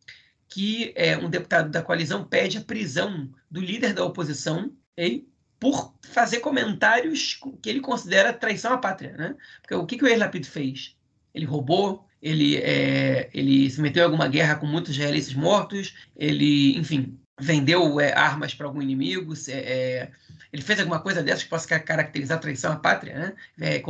que 0.49 0.93
é, 0.95 1.17
um 1.17 1.29
deputado 1.29 1.71
da 1.71 1.83
coalizão 1.83 2.25
pede 2.25 2.59
a 2.59 2.61
prisão 2.61 3.29
do 3.51 3.61
líder 3.61 3.93
da 3.93 4.05
oposição 4.05 4.73
hein, 4.97 5.27
por 5.59 5.95
fazer 6.03 6.41
comentários 6.41 7.41
que 7.61 7.71
ele 7.71 7.81
considera 7.81 8.33
traição 8.33 8.73
à 8.73 8.79
pátria, 8.79 9.17
né? 9.17 9.35
Porque 9.61 9.75
o 9.75 9.87
que, 9.87 9.97
que 9.97 10.05
o 10.05 10.09
Erlapid 10.09 10.47
fez? 10.47 10.97
Ele 11.35 11.45
roubou, 11.45 12.07
ele, 12.23 12.57
é, 12.59 13.29
ele 13.35 13.69
se 13.69 13.81
meteu 13.81 14.03
em 14.03 14.05
alguma 14.05 14.29
guerra 14.29 14.57
com 14.57 14.67
muitos 14.67 14.95
israelenses 14.95 15.35
mortos, 15.35 15.95
ele, 16.17 16.77
enfim, 16.79 17.19
vendeu 17.41 18.01
é, 18.01 18.13
armas 18.13 18.55
para 18.55 18.67
algum 18.67 18.81
inimigo, 18.81 19.35
é, 19.49 19.53
é, 19.53 20.11
ele 20.53 20.63
fez 20.63 20.79
alguma 20.79 21.01
coisa 21.01 21.23
dessas 21.23 21.43
que 21.43 21.51
possa 21.51 21.79
caracterizar 21.81 22.41
traição 22.41 22.73
à 22.73 22.77
pátria, 22.77 23.19
né? 23.19 23.35
É, 23.61 23.83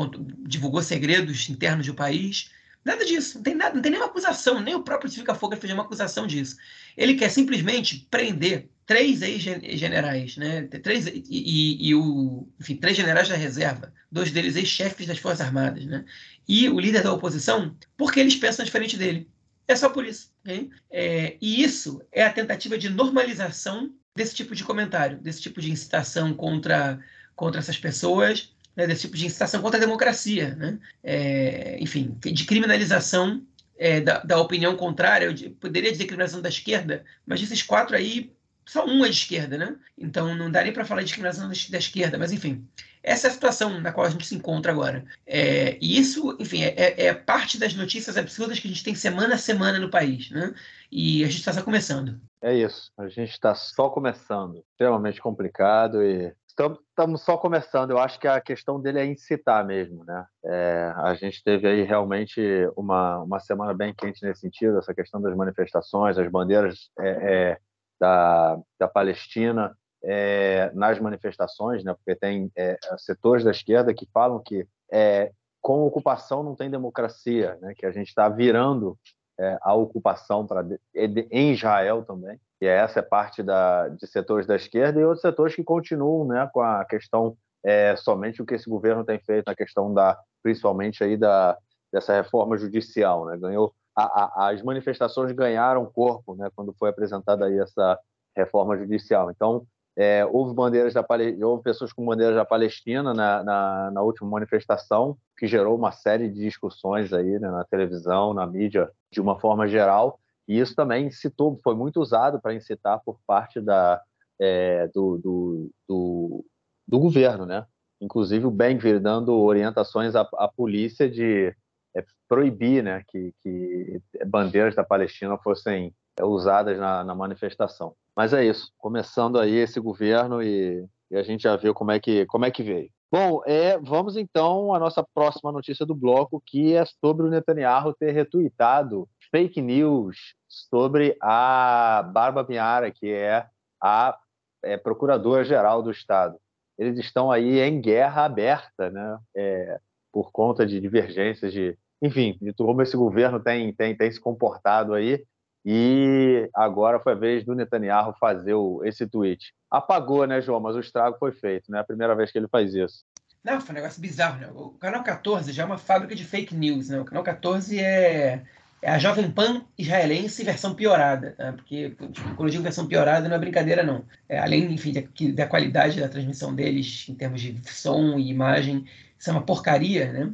divulgou 0.47 0.83
segredos 0.83 1.49
internos 1.51 1.87
do 1.87 1.95
país. 1.95 2.51
Nada 2.85 3.05
disso, 3.05 3.39
não 3.39 3.43
tem 3.43 3.55
nada, 3.55 3.75
não 3.75 3.83
tem 3.83 3.93
nenhuma 3.93 4.11
acusação, 4.11 4.61
nem 4.61 4.75
o 4.75 4.83
próprio 4.83 5.11
Civica 5.11 5.35
Fogo 5.35 5.57
fez 5.57 5.73
uma 5.73 5.83
acusação 5.83 6.27
disso. 6.27 6.57
Ele 6.97 7.15
quer 7.15 7.31
simplesmente 7.31 8.07
prender 8.11 8.69
três 8.87 9.23
ex-generais, 9.23 10.37
né? 10.37 10.63
Três, 10.63 11.07
e, 11.07 11.25
e, 11.29 11.89
e, 11.89 11.95
o, 11.95 12.47
enfim, 12.61 12.77
três 12.77 12.97
generais 12.97 13.29
da 13.29 13.37
reserva, 13.37 13.93
dois 14.13 14.31
deles 14.31 14.57
ex-chefes 14.57 15.07
das 15.07 15.19
Forças 15.19 15.41
Armadas, 15.41 15.85
né? 15.87 16.05
E 16.47 16.69
o 16.69 16.79
líder 16.79 17.03
da 17.03 17.13
oposição, 17.13 17.75
porque 17.97 18.21
eles 18.21 18.37
pensam 18.37 18.65
diferente 18.65 18.97
dele. 18.97 19.29
É 19.67 19.77
só 19.77 19.89
por 19.89 20.05
isso. 20.05 20.31
Okay? 20.43 20.71
É, 20.91 21.37
e 21.41 21.63
isso 21.63 22.03
é 22.13 22.23
a 22.25 22.33
tentativa 22.33 22.77
de 22.77 22.89
normalização 22.89 23.91
desse 24.15 24.35
tipo 24.35 24.55
de 24.55 24.63
comentário, 24.63 25.19
desse 25.19 25.41
tipo 25.41 25.61
de 25.61 25.71
incitação 25.71 26.35
contra, 26.35 27.01
contra 27.35 27.61
essas 27.61 27.79
pessoas, 27.79 28.53
né? 28.77 28.87
desse 28.87 29.03
tipo 29.03 29.17
de 29.17 29.27
incitação 29.27 29.61
contra 29.61 29.79
a 29.79 29.81
democracia, 29.81 30.55
né? 30.55 30.79
É, 31.03 31.77
enfim, 31.81 32.17
de 32.21 32.45
criminalização 32.45 33.43
é, 33.77 34.01
da, 34.01 34.21
da, 34.21 34.39
opinião 34.39 34.77
contrária. 34.77 35.27
Eu 35.27 35.51
poderia 35.53 35.91
dizer 35.91 36.05
criminalização 36.05 36.43
da 36.43 36.49
esquerda, 36.49 37.05
mas 37.27 37.43
esses 37.43 37.63
quatro 37.63 37.97
aí 37.97 38.33
só 38.67 38.87
um 38.87 39.05
é 39.05 39.09
de 39.09 39.15
esquerda, 39.17 39.59
né? 39.59 39.77
Então 39.97 40.35
não 40.35 40.51
daria 40.51 40.73
para 40.73 40.85
falar 40.85 41.01
de 41.01 41.07
discriminação 41.07 41.49
da, 41.49 41.55
da, 41.71 41.79
esquerda, 41.79 42.19
mas 42.19 42.33
enfim, 42.33 42.67
essa 43.03 43.27
é 43.27 43.31
a 43.31 43.33
situação 43.33 43.81
na 43.81 43.93
qual 43.93 44.07
a 44.07 44.11
gente 44.11 44.27
se 44.27 44.35
encontra 44.35 44.73
agora. 44.73 45.05
É, 45.27 45.77
e 45.81 45.99
isso, 45.99 46.37
enfim, 46.41 46.63
é, 46.63 46.75
é, 46.77 47.07
é, 47.07 47.15
parte 47.15 47.59
das 47.59 47.75
notícias 47.75 48.17
absurdas 48.17 48.59
que 48.59 48.67
a 48.67 48.71
gente 48.71 48.85
tem 48.85 48.95
semana 48.95 49.35
a 49.35 49.39
semana 49.39 49.79
no 49.79 49.91
país, 49.91 50.31
né? 50.31 50.55
E 50.91 51.23
a 51.23 51.27
gente 51.27 51.39
está 51.39 51.53
só 51.53 51.63
começando. 51.63 52.21
É 52.41 52.55
isso, 52.55 52.91
a 52.97 53.09
gente 53.09 53.31
está 53.31 53.55
só 53.55 53.89
começando. 53.89 54.63
Extremamente 54.73 55.21
complicado 55.21 56.03
e 56.03 56.33
estamos 56.47 57.23
só 57.23 57.37
começando. 57.37 57.91
Eu 57.91 57.99
acho 57.99 58.19
que 58.19 58.29
a 58.29 58.41
questão 58.41 58.81
dele 58.81 59.01
é 59.01 59.07
incitar 59.07 59.67
mesmo, 59.67 60.05
né? 60.05 60.25
É, 60.45 60.93
a 60.97 61.15
gente 61.15 61.43
teve 61.43 61.67
aí 61.67 61.83
realmente 61.83 62.41
uma, 62.77 63.19
uma 63.21 63.41
semana 63.41 63.75
bem 63.75 63.93
quente 63.93 64.23
nesse 64.25 64.41
sentido, 64.41 64.79
essa 64.79 64.95
questão 64.95 65.21
das 65.21 65.35
manifestações, 65.37 66.17
as 66.17 66.31
bandeiras 66.31 66.91
é, 66.99 67.09
é, 67.09 67.59
da, 68.01 68.59
da 68.79 68.89
Palestina 68.89 69.77
é, 70.03 70.71
nas 70.75 71.01
manifestações, 71.01 71.83
né? 71.83 71.95
porque 71.95 72.15
tem 72.15 72.51
é, 72.57 72.79
setores 72.99 73.45
da 73.45 73.51
esquerda 73.51 73.95
que 73.95 74.07
falam 74.13 74.39
que 74.41 74.67
é, 74.93 75.33
com 75.61 75.87
ocupação 75.87 76.43
não 76.43 76.55
tem 76.55 76.71
democracia, 76.71 77.59
né? 77.61 77.75
que 77.75 77.87
a 77.87 77.91
gente 77.91 78.09
está 78.09 78.29
virando 78.29 78.99
é, 79.41 79.59
a 79.63 79.75
ocupação 79.75 80.47
para 80.47 80.65
em 80.95 81.53
Israel 81.53 82.05
também, 82.05 82.39
e 82.61 82.67
essa 82.67 83.01
é 83.01 83.03
parte 83.03 83.43
da, 83.43 83.89
de 83.89 84.07
setores 84.07 84.47
da 84.47 84.57
esquerda 84.57 85.01
e 85.01 85.05
outros 85.05 85.23
setores 85.23 85.55
que 85.55 85.65
continuam 85.65 86.27
né, 86.27 86.49
com 86.53 86.61
a 86.61 86.85
questão 86.85 87.37
é, 87.65 87.97
somente 87.97 88.43
o 88.43 88.47
que 88.47 88.55
esse 88.55 88.69
governo 88.69 89.05
tem 89.05 89.19
feito 89.19 89.47
na 89.47 89.55
questão 89.55 89.93
da, 89.93 90.19
principalmente 90.43 91.03
aí 91.03 91.17
da, 91.17 91.57
dessa 91.93 92.15
reforma 92.15 92.57
judicial, 92.59 93.25
né? 93.27 93.37
ganhou 93.39 93.75
a, 93.97 94.03
a, 94.03 94.51
as 94.51 94.63
manifestações 94.63 95.33
ganharam 95.33 95.87
corpo, 95.87 96.35
né, 96.35 96.51
quando 96.55 96.73
foi 96.73 96.91
apresentada 96.91 97.47
aí 97.47 97.59
essa 97.59 97.99
reforma 98.37 98.77
judicial. 98.77 99.31
Então, 99.31 99.67
é, 99.97 100.25
houve 100.27 100.53
bandeiras 100.53 100.93
da 100.93 101.07
houve 101.43 101.63
pessoas 101.63 101.93
com 101.93 102.05
bandeiras 102.05 102.35
da 102.35 102.45
Palestina 102.45 103.15
na, 103.15 103.45
na, 103.45 103.91
na, 103.93 104.03
última 104.03 104.29
manifestação, 104.29 105.17
que 105.39 105.47
gerou 105.47 105.77
uma 105.77 105.93
série 105.93 106.29
de 106.29 106.41
discussões 106.41 107.13
aí 107.13 107.39
né, 107.39 107.49
na 107.49 107.65
televisão, 107.65 108.35
na 108.35 108.45
mídia, 108.45 108.91
de 109.13 109.21
uma 109.21 109.39
forma 109.39 109.69
geral. 109.69 110.19
E 110.49 110.59
isso 110.59 110.75
também 110.75 111.07
incitou, 111.07 111.59
foi 111.63 111.77
muito 111.77 112.01
usado 112.01 112.41
para 112.41 112.55
incitar 112.55 113.01
por 113.05 113.19
parte 113.25 113.61
da, 113.61 114.03
é, 114.41 114.89
do, 114.89 115.17
do, 115.19 115.71
do, 115.89 116.45
do, 116.89 116.99
governo, 116.99 117.47
né? 117.47 117.65
Inclusive 118.01 118.45
o 118.47 118.51
Ben-Gvir 118.51 119.01
dando 119.01 119.33
orientações 119.33 120.17
à, 120.17 120.29
à 120.35 120.49
polícia 120.49 121.09
de 121.09 121.55
é, 121.97 122.05
proibir, 122.29 122.83
né, 122.83 123.03
que, 123.09 123.33
que 123.41 124.01
bandeiras 124.27 124.75
da 124.75 124.85
Palestina 124.85 125.39
fossem 125.39 125.95
é, 126.19 126.25
usadas 126.25 126.79
na, 126.79 127.05
na 127.05 127.15
manifestação. 127.15 127.95
Mas 128.17 128.33
é 128.33 128.45
isso, 128.45 128.73
começando 128.79 129.39
aí 129.39 129.55
esse 129.55 129.81
governo 129.81 130.43
e, 130.43 130.87
e, 131.11 131.17
a 131.17 131.23
gente 131.23 131.43
já 131.43 131.57
viu 131.57 131.75
como 131.75 131.91
é 131.91 132.01
que, 132.01 132.27
como 132.27 132.45
é 132.45 132.51
que 132.51 132.63
veio. 132.63 132.91
Bom, 133.11 133.43
é, 133.47 133.79
vamos 133.79 134.17
então 134.17 134.75
à 134.75 134.79
nossa 134.79 135.05
próxima 135.15 135.53
notícia 135.53 135.87
do 135.87 135.95
bloco, 135.95 136.43
que 136.45 136.75
é 136.75 136.85
sobre 136.85 137.27
o 137.27 137.31
Netanyahu 137.31 137.95
ter 137.95 138.11
retuitado 138.11 139.09
fake 139.31 139.61
news 139.61 140.35
sobre 140.49 141.17
a 141.21 142.09
Barba 142.13 142.45
Miara, 142.49 142.91
que 142.91 143.11
é 143.11 143.47
a 143.81 144.19
é, 144.63 144.77
Procuradora-Geral 144.77 145.83
do 145.83 145.91
Estado. 145.91 146.39
Eles 146.77 146.99
estão 146.99 147.31
aí 147.31 147.61
em 147.61 147.81
guerra 147.81 148.25
aberta, 148.25 148.91
né? 148.91 149.19
É, 149.37 149.81
por 150.13 150.31
conta 150.31 150.65
de 150.65 150.81
divergências 150.81 151.53
de, 151.53 151.77
enfim, 152.05 152.39
como 152.59 152.83
esse 152.83 152.95
governo 152.95 153.41
tem, 153.41 153.73
tem, 153.73 153.97
tem 153.97 154.13
se 154.13 154.21
comportado 154.21 154.93
aí. 154.93 155.25
E 155.65 156.51
agora 156.55 157.01
foi 157.01 157.15
a 157.15 157.17
vez 157.17 157.43
do 157.43 157.55
Netanyahu 157.55 158.13
fazer 158.21 158.53
o, 158.53 158.85
esse 158.85 159.07
tweet. 159.07 159.55
Apagou, 159.71 160.27
né, 160.27 160.43
João? 160.43 160.61
Mas 160.61 160.77
o 160.77 160.81
estrago 160.81 161.17
foi 161.19 161.33
feito, 161.33 161.73
né? 161.73 161.79
É 161.79 161.81
a 161.81 161.85
primeira 161.85 162.15
vez 162.15 162.31
que 162.31 162.37
ele 162.37 162.47
faz 162.47 162.75
isso. 162.75 163.03
Não, 163.43 163.59
foi 163.59 163.73
um 163.73 163.77
negócio 163.77 164.03
bizarro, 164.03 164.39
né? 164.39 164.51
O 164.55 164.69
Canal 164.73 165.03
14 165.03 165.51
já 165.51 165.63
é 165.63 165.67
uma 165.67 165.79
fábrica 165.79 166.15
de 166.15 166.25
fake 166.25 166.55
news, 166.55 166.91
né? 166.91 167.01
O 167.01 167.07
Canal 167.07 167.25
14 167.25 167.81
é, 167.81 168.43
é 168.83 168.91
a 168.91 168.99
Jovem 168.99 169.31
Pan 169.31 169.65
israelense 169.79 170.45
versão 170.45 170.75
piorada, 170.75 171.35
né? 171.39 171.53
Porque, 171.53 171.97
tipo, 172.13 172.35
quando 172.35 172.49
eu 172.49 172.51
digo 172.51 172.63
versão 172.63 172.87
piorada, 172.87 173.27
não 173.31 173.37
é 173.37 173.39
brincadeira, 173.39 173.83
não. 173.83 174.05
É, 174.29 174.39
além, 174.39 174.71
enfim, 174.71 174.93
da, 174.93 175.01
da 175.33 175.47
qualidade 175.47 175.99
da 175.99 176.09
transmissão 176.11 176.55
deles, 176.55 177.07
em 177.09 177.15
termos 177.15 177.41
de 177.41 177.59
som 177.73 178.19
e 178.19 178.29
imagem, 178.29 178.85
isso 179.19 179.31
é 179.31 179.33
uma 179.33 179.43
porcaria, 179.43 180.13
né? 180.13 180.31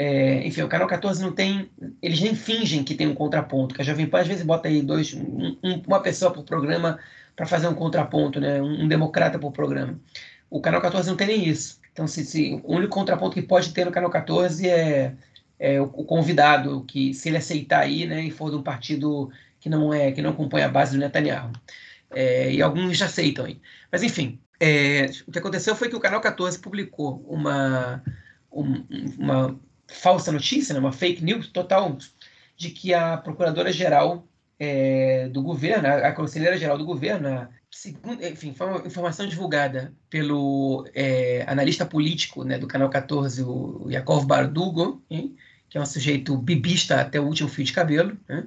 É, 0.00 0.46
enfim, 0.46 0.62
o 0.62 0.68
canal 0.68 0.86
14 0.86 1.20
não 1.20 1.32
tem. 1.32 1.68
Eles 2.00 2.20
nem 2.20 2.32
fingem 2.32 2.84
que 2.84 2.94
tem 2.94 3.08
um 3.08 3.16
contraponto, 3.16 3.74
que 3.74 3.82
a 3.82 3.84
Jovem 3.84 4.06
Pan 4.06 4.20
às 4.20 4.28
vezes 4.28 4.44
bota 4.44 4.68
aí 4.68 4.80
dois, 4.80 5.12
um, 5.12 5.58
uma 5.84 6.00
pessoa 6.00 6.32
por 6.32 6.44
programa 6.44 7.00
para 7.34 7.46
fazer 7.46 7.66
um 7.66 7.74
contraponto, 7.74 8.38
né? 8.38 8.62
Um, 8.62 8.86
democrata 8.86 9.40
por 9.40 9.50
programa. 9.50 10.00
O 10.48 10.60
canal 10.60 10.80
14 10.80 11.08
não 11.08 11.16
tem 11.16 11.26
nem 11.26 11.48
isso. 11.48 11.80
Então, 11.92 12.06
se, 12.06 12.24
se, 12.24 12.60
o 12.64 12.76
único 12.76 12.94
contraponto 12.94 13.34
que 13.34 13.42
pode 13.42 13.72
ter 13.74 13.84
no 13.84 13.90
canal 13.90 14.08
14 14.08 14.68
é, 14.68 15.14
é 15.58 15.80
o, 15.80 15.86
o, 15.86 16.04
convidado, 16.04 16.84
que 16.84 17.12
se 17.12 17.28
ele 17.28 17.38
aceitar 17.38 17.80
aí, 17.80 18.06
né, 18.06 18.22
e 18.22 18.30
for 18.30 18.50
de 18.50 18.56
um 18.56 18.62
partido 18.62 19.32
que 19.58 19.68
não 19.68 19.92
é 19.92 20.12
que 20.12 20.22
não 20.22 20.30
acompanha 20.30 20.66
a 20.66 20.68
base 20.68 20.92
do 20.92 21.00
Netanyahu. 21.00 21.50
É, 22.10 22.52
e 22.52 22.62
alguns 22.62 22.96
já 22.96 23.06
aceitam 23.06 23.46
aí. 23.46 23.60
Mas 23.90 24.04
enfim, 24.04 24.40
é, 24.60 25.06
o 25.26 25.32
que 25.32 25.40
aconteceu 25.40 25.74
foi 25.74 25.88
que 25.88 25.96
o 25.96 26.00
canal 26.00 26.20
14 26.20 26.60
publicou 26.60 27.24
uma, 27.28 28.02
um, 28.52 28.84
uma 29.18 29.58
falsa 29.88 30.30
notícia, 30.30 30.74
né, 30.74 30.80
uma 30.80 30.92
fake 30.92 31.24
news 31.24 31.48
total, 31.48 31.96
de 32.56 32.70
que 32.70 32.92
a 32.92 33.16
procuradora-geral 33.16 34.26
é, 34.58 35.28
do 35.28 35.42
governo, 35.42 35.88
a, 35.88 36.08
a 36.08 36.12
conselheira-geral 36.12 36.76
do 36.76 36.84
governo, 36.84 37.28
a, 37.28 37.48
segundo, 37.70 38.24
enfim, 38.24 38.52
foi 38.52 38.66
uma 38.66 38.86
informação 38.86 39.26
divulgada 39.26 39.92
pelo 40.10 40.86
é, 40.94 41.44
analista 41.46 41.86
político 41.86 42.44
né, 42.44 42.58
do 42.58 42.66
Canal 42.66 42.90
14, 42.90 43.42
o 43.42 43.86
Yakov 43.90 44.26
Bardugo, 44.26 45.02
hein, 45.10 45.36
que 45.68 45.78
é 45.78 45.80
um 45.80 45.86
sujeito 45.86 46.36
bibista 46.36 47.00
até 47.00 47.20
o 47.20 47.24
último 47.24 47.48
fio 47.48 47.64
de 47.64 47.72
cabelo, 47.72 48.18
né, 48.28 48.46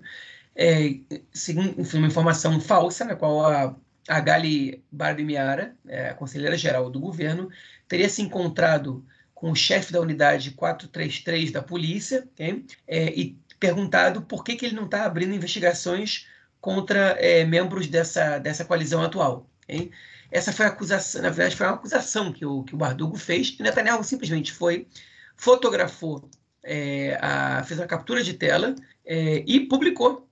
é, 0.56 0.96
segundo, 1.34 1.80
enfim, 1.80 1.98
uma 1.98 2.08
informação 2.08 2.60
falsa, 2.60 3.06
na 3.06 3.16
qual 3.16 3.46
a, 3.46 3.76
a 4.08 4.20
Gali 4.20 4.84
Bardemiara, 4.92 5.76
é, 5.88 6.10
a 6.10 6.14
conselheira-geral 6.14 6.90
do 6.90 7.00
governo, 7.00 7.50
teria 7.88 8.10
se 8.10 8.22
encontrado 8.22 9.06
com 9.42 9.50
o 9.50 9.56
chefe 9.56 9.92
da 9.92 10.00
unidade 10.00 10.52
433 10.52 11.52
da 11.52 11.64
polícia 11.64 12.30
okay? 12.32 12.64
é, 12.88 13.06
e 13.20 13.36
perguntado 13.60 14.22
por 14.22 14.44
que, 14.44 14.56
que 14.56 14.68
ele 14.68 14.76
não 14.76 14.86
está 14.86 15.04
abrindo 15.04 15.34
investigações 15.34 16.28
contra 16.60 17.18
é, 17.20 17.44
membros 17.44 17.88
dessa, 17.88 18.38
dessa 18.38 18.64
coalizão 18.64 19.02
atual. 19.02 19.50
Okay? 19.64 19.90
Essa 20.30 20.54
foi 20.54 20.68
a 20.68 20.70
acusação, 20.70 21.24
na 21.24 21.30
verdade, 21.30 21.56
foi 21.56 21.66
uma 21.66 21.74
acusação 21.74 22.32
que 22.32 22.46
o, 22.46 22.62
que 22.64 22.76
o 22.76 22.78
Bardugo 22.78 23.18
fez, 23.18 23.58
e 23.60 23.64
Netanyahu 23.64 24.04
simplesmente 24.04 24.54
foi, 24.54 24.88
fotografou, 25.36 26.30
é, 26.64 27.18
a, 27.20 27.64
fez 27.64 27.80
uma 27.80 27.88
captura 27.88 28.24
de 28.24 28.36
tela 28.36 28.76
é, 29.04 29.44
e 29.48 29.62
publicou 29.62 30.30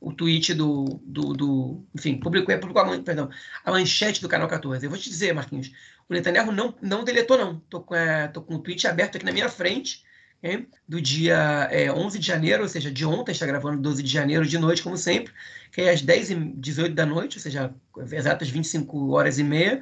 o 0.00 0.12
tweet 0.12 0.54
do, 0.54 1.00
do, 1.04 1.32
do, 1.32 1.86
Enfim, 1.94 2.18
publicou, 2.18 2.56
publicou 2.58 2.82
a, 2.82 2.98
perdão, 3.00 3.30
a 3.64 3.70
manchete 3.70 4.20
do 4.20 4.28
canal 4.28 4.48
14. 4.48 4.84
Eu 4.84 4.90
vou 4.90 4.98
te 4.98 5.08
dizer, 5.08 5.32
Marquinhos, 5.32 5.72
o 6.08 6.14
Netanyahu 6.14 6.52
não, 6.52 6.74
não 6.80 7.04
deletou, 7.04 7.38
não. 7.38 7.56
Estou 7.58 7.82
com, 7.82 7.94
é, 7.94 8.28
tô 8.28 8.42
com 8.42 8.54
o 8.56 8.58
tweet 8.58 8.86
aberto 8.86 9.16
aqui 9.16 9.24
na 9.24 9.32
minha 9.32 9.48
frente, 9.48 10.04
okay? 10.38 10.68
do 10.86 11.00
dia 11.00 11.68
é, 11.70 11.90
11 11.90 12.18
de 12.18 12.26
janeiro, 12.26 12.62
ou 12.62 12.68
seja, 12.68 12.90
de 12.90 13.06
ontem, 13.06 13.32
está 13.32 13.46
gravando 13.46 13.80
12 13.80 14.02
de 14.02 14.10
janeiro 14.10 14.46
de 14.46 14.58
noite, 14.58 14.82
como 14.82 14.96
sempre, 14.96 15.32
que 15.72 15.80
é 15.80 15.90
às 15.90 16.02
10 16.02 16.30
e 16.30 16.34
18 16.34 16.94
da 16.94 17.06
noite, 17.06 17.38
ou 17.38 17.42
seja, 17.42 17.74
exatas 18.12 18.48
25 18.48 19.10
horas 19.12 19.38
e 19.38 19.44
meia. 19.44 19.80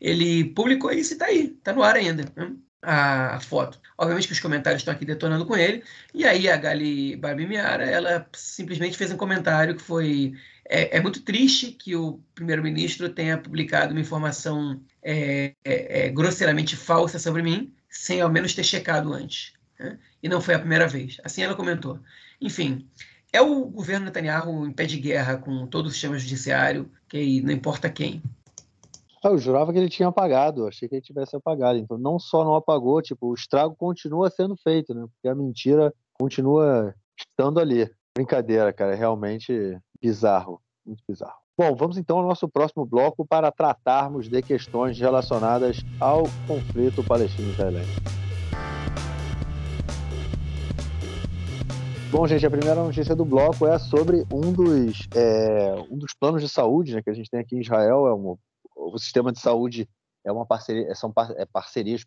Ele 0.00 0.44
publicou 0.44 0.90
isso 0.90 1.12
e 1.12 1.14
está 1.14 1.26
aí, 1.26 1.54
está 1.56 1.72
no 1.72 1.82
ar 1.82 1.96
ainda. 1.96 2.24
Né? 2.34 2.52
A 2.82 3.38
foto. 3.40 3.78
Obviamente 3.98 4.26
que 4.26 4.32
os 4.32 4.40
comentários 4.40 4.80
estão 4.80 4.94
aqui 4.94 5.04
detonando 5.04 5.44
com 5.44 5.56
ele. 5.56 5.82
E 6.14 6.24
aí 6.24 6.48
a 6.48 6.56
Gali 6.56 7.16
Barbimiara, 7.16 7.84
ela 7.84 8.26
simplesmente 8.32 8.96
fez 8.96 9.10
um 9.12 9.16
comentário 9.16 9.76
que 9.76 9.82
foi 9.82 10.34
é, 10.72 10.98
é 10.98 11.00
muito 11.00 11.22
triste 11.22 11.72
que 11.72 11.96
o 11.96 12.20
primeiro-ministro 12.32 13.08
tenha 13.08 13.36
publicado 13.36 13.92
uma 13.92 14.00
informação 14.00 14.80
é, 15.02 15.52
é, 15.64 16.06
é, 16.06 16.08
grosseiramente 16.10 16.76
falsa 16.76 17.18
sobre 17.18 17.42
mim, 17.42 17.74
sem 17.88 18.20
ao 18.20 18.30
menos 18.30 18.54
ter 18.54 18.62
checado 18.62 19.12
antes. 19.12 19.52
Né? 19.78 19.98
E 20.22 20.28
não 20.28 20.40
foi 20.40 20.54
a 20.54 20.60
primeira 20.60 20.86
vez. 20.86 21.18
Assim 21.24 21.42
ela 21.42 21.56
comentou. 21.56 21.98
Enfim, 22.40 22.88
é 23.32 23.40
o 23.40 23.64
governo 23.64 24.06
Netanyahu 24.06 24.64
em 24.64 24.72
pé 24.72 24.86
de 24.86 24.98
guerra 24.98 25.36
com 25.36 25.66
todo 25.66 25.86
o 25.86 25.90
sistema 25.90 26.16
judiciário, 26.16 26.88
que 27.08 27.42
não 27.42 27.52
importa 27.52 27.90
quem. 27.90 28.22
Ah, 29.22 29.28
eu 29.28 29.38
jurava 29.38 29.70
que 29.70 29.78
ele 29.78 29.90
tinha 29.90 30.08
apagado, 30.08 30.66
achei 30.66 30.88
que 30.88 30.94
ele 30.94 31.02
tivesse 31.02 31.36
apagado. 31.36 31.78
Então, 31.78 31.98
não 31.98 32.18
só 32.18 32.42
não 32.42 32.54
apagou, 32.54 33.02
tipo, 33.02 33.26
o 33.26 33.34
estrago 33.34 33.76
continua 33.76 34.30
sendo 34.30 34.56
feito, 34.56 34.94
né? 34.94 35.06
Porque 35.12 35.28
a 35.28 35.34
mentira 35.34 35.92
continua 36.14 36.94
estando 37.18 37.60
ali. 37.60 37.90
Brincadeira, 38.14 38.72
cara, 38.72 38.94
é 38.94 38.94
realmente 38.94 39.78
bizarro, 40.00 40.58
muito 40.86 41.02
bizarro. 41.06 41.36
Bom, 41.58 41.76
vamos 41.76 41.98
então 41.98 42.16
ao 42.16 42.26
nosso 42.26 42.48
próximo 42.48 42.86
bloco 42.86 43.26
para 43.26 43.52
tratarmos 43.52 44.26
de 44.26 44.40
questões 44.40 44.98
relacionadas 44.98 45.80
ao 46.00 46.22
conflito 46.46 47.04
palestino-israelense. 47.04 48.00
Bom, 52.10 52.26
gente, 52.26 52.46
a 52.46 52.50
primeira 52.50 52.82
notícia 52.82 53.14
do 53.14 53.26
bloco 53.26 53.66
é 53.66 53.78
sobre 53.78 54.24
um 54.32 54.50
dos, 54.50 55.06
é, 55.14 55.74
um 55.90 55.98
dos 55.98 56.14
planos 56.18 56.40
de 56.40 56.48
saúde 56.48 56.94
né, 56.94 57.02
que 57.02 57.10
a 57.10 57.14
gente 57.14 57.30
tem 57.30 57.38
aqui 57.38 57.54
em 57.54 57.60
Israel. 57.60 58.06
É 58.06 58.14
um, 58.14 58.38
o 58.92 58.98
sistema 58.98 59.32
de 59.32 59.40
saúde 59.40 59.88
é 60.24 60.32
uma 60.32 60.46
parceria, 60.46 60.94
são 60.94 61.12
é 61.36 61.44
parcerias 61.46 62.04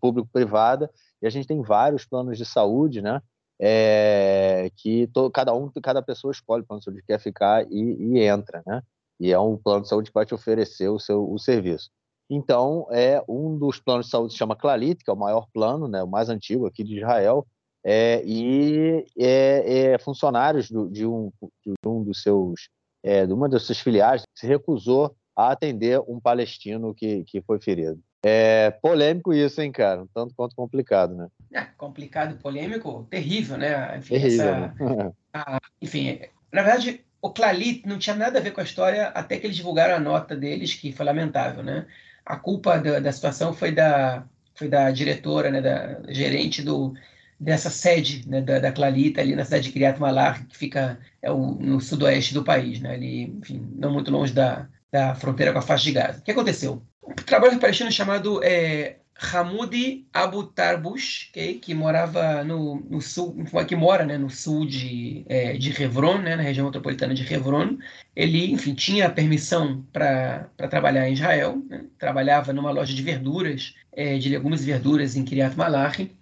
público-privada 0.00 0.90
e 1.22 1.26
a 1.26 1.30
gente 1.30 1.46
tem 1.46 1.62
vários 1.62 2.04
planos 2.04 2.36
de 2.38 2.44
saúde, 2.44 3.02
né? 3.02 3.22
é, 3.60 4.70
que 4.76 5.08
to, 5.08 5.30
cada 5.30 5.54
um, 5.54 5.70
cada 5.82 6.00
pessoa 6.00 6.30
escolhe 6.30 6.62
o 6.62 6.66
plano 6.66 6.78
de 6.78 6.84
saúde 6.84 7.00
que 7.00 7.08
quer 7.08 7.18
ficar 7.18 7.66
e, 7.70 7.80
e, 7.80 8.20
entra, 8.20 8.62
né? 8.66 8.82
E 9.18 9.32
é 9.32 9.38
um 9.38 9.56
plano 9.56 9.82
de 9.82 9.88
saúde 9.88 10.10
que 10.10 10.14
vai 10.14 10.24
te 10.24 10.34
oferecer 10.34 10.88
o 10.88 10.98
seu 10.98 11.28
o 11.30 11.38
serviço. 11.38 11.90
Então, 12.30 12.86
é 12.90 13.22
um 13.28 13.58
dos 13.58 13.80
planos 13.80 14.06
de 14.06 14.12
saúde 14.12 14.32
se 14.32 14.38
chama 14.38 14.54
Clalit, 14.54 15.02
que 15.02 15.10
é 15.10 15.12
o 15.12 15.16
maior 15.16 15.48
plano, 15.52 15.88
né, 15.88 16.02
o 16.02 16.06
mais 16.06 16.28
antigo 16.28 16.66
aqui 16.66 16.84
de 16.84 16.98
Israel, 16.98 17.46
é, 17.82 18.22
e 18.24 19.04
é, 19.18 19.92
é 19.92 19.98
funcionários 19.98 20.70
do, 20.70 20.88
de, 20.90 21.06
um, 21.06 21.32
de 21.42 21.88
um 21.88 22.04
dos 22.04 22.22
seus, 22.22 22.68
é, 23.02 23.26
de 23.26 23.32
uma 23.32 23.48
das 23.48 23.62
suas 23.62 23.78
filiais 23.78 24.22
se 24.34 24.46
recusou 24.46 25.16
a 25.38 25.52
atender 25.52 26.00
um 26.08 26.18
palestino 26.18 26.92
que, 26.92 27.22
que 27.22 27.40
foi 27.40 27.60
ferido. 27.60 28.02
É 28.24 28.72
polêmico 28.82 29.32
isso, 29.32 29.62
hein, 29.62 29.70
cara? 29.70 30.04
Tanto 30.12 30.34
quanto 30.34 30.56
complicado, 30.56 31.14
né? 31.14 31.28
É, 31.52 31.60
complicado 31.76 32.34
e 32.34 32.42
polêmico, 32.42 33.06
terrível, 33.08 33.56
né? 33.56 33.96
Enfim, 33.96 34.14
terrível, 34.14 34.44
essa, 34.44 34.60
né? 34.60 35.12
a, 35.32 35.60
enfim, 35.80 36.18
na 36.52 36.62
verdade, 36.62 37.04
o 37.22 37.30
Clalit 37.30 37.86
não 37.86 37.98
tinha 37.98 38.16
nada 38.16 38.40
a 38.40 38.42
ver 38.42 38.50
com 38.50 38.60
a 38.60 38.64
história 38.64 39.08
até 39.08 39.38
que 39.38 39.46
eles 39.46 39.56
divulgaram 39.56 39.94
a 39.94 40.00
nota 40.00 40.34
deles, 40.34 40.74
que 40.74 40.90
foi 40.90 41.06
lamentável, 41.06 41.62
né? 41.62 41.86
A 42.26 42.36
culpa 42.36 42.76
da, 42.76 42.98
da 42.98 43.12
situação 43.12 43.52
foi 43.52 43.70
da, 43.70 44.26
foi 44.56 44.68
da 44.68 44.90
diretora, 44.90 45.52
né, 45.52 45.60
da 45.60 46.02
gerente 46.12 46.62
do, 46.62 46.94
dessa 47.38 47.70
sede 47.70 48.28
né, 48.28 48.40
da, 48.40 48.58
da 48.58 48.72
Clarita 48.72 49.20
ali 49.20 49.36
na 49.36 49.44
cidade 49.44 49.64
de 49.66 49.72
Kiryat 49.72 50.00
Malar, 50.00 50.44
que 50.48 50.56
fica 50.56 50.98
é 51.22 51.30
o, 51.30 51.54
no 51.54 51.80
sudoeste 51.80 52.34
do 52.34 52.42
país, 52.42 52.80
né, 52.80 52.94
ali, 52.94 53.22
enfim, 53.38 53.64
não 53.76 53.92
muito 53.92 54.10
longe 54.10 54.32
da, 54.32 54.68
da 54.90 55.14
fronteira 55.14 55.52
com 55.52 55.58
a 55.58 55.62
faixa 55.62 55.84
de 55.84 55.92
Gaza. 55.92 56.18
O 56.18 56.22
que 56.22 56.30
aconteceu? 56.30 56.82
Um 57.02 57.14
trabalhador 57.14 57.60
palestino 57.60 57.90
chamado 57.90 58.42
é, 58.42 58.96
Hamoudi 59.20 60.06
Abu 60.12 60.44
Tarbush, 60.44 61.30
okay, 61.30 61.54
que 61.54 61.74
morava 61.74 62.44
no, 62.44 62.76
no, 62.88 63.00
sul, 63.00 63.36
que 63.66 63.74
mora 63.74 64.04
né, 64.04 64.16
no 64.16 64.30
sul 64.30 64.64
de, 64.64 65.24
é, 65.28 65.54
de 65.54 65.82
Hebron, 65.82 66.18
né, 66.18 66.36
na 66.36 66.42
região 66.42 66.66
metropolitana 66.66 67.14
de 67.14 67.32
Hebron. 67.32 67.78
Ele, 68.14 68.52
enfim, 68.52 68.74
tinha 68.74 69.10
permissão 69.10 69.84
para 69.92 70.48
trabalhar 70.70 71.08
em 71.08 71.14
Israel, 71.14 71.60
né, 71.68 71.84
trabalhava 71.98 72.52
numa 72.52 72.70
loja 72.70 72.94
de 72.94 73.02
verduras, 73.02 73.74
é, 73.92 74.16
de 74.18 74.28
legumes 74.28 74.62
e 74.62 74.66
verduras 74.66 75.16
em 75.16 75.24
Kiryat 75.24 75.56
Malachi, 75.56 76.12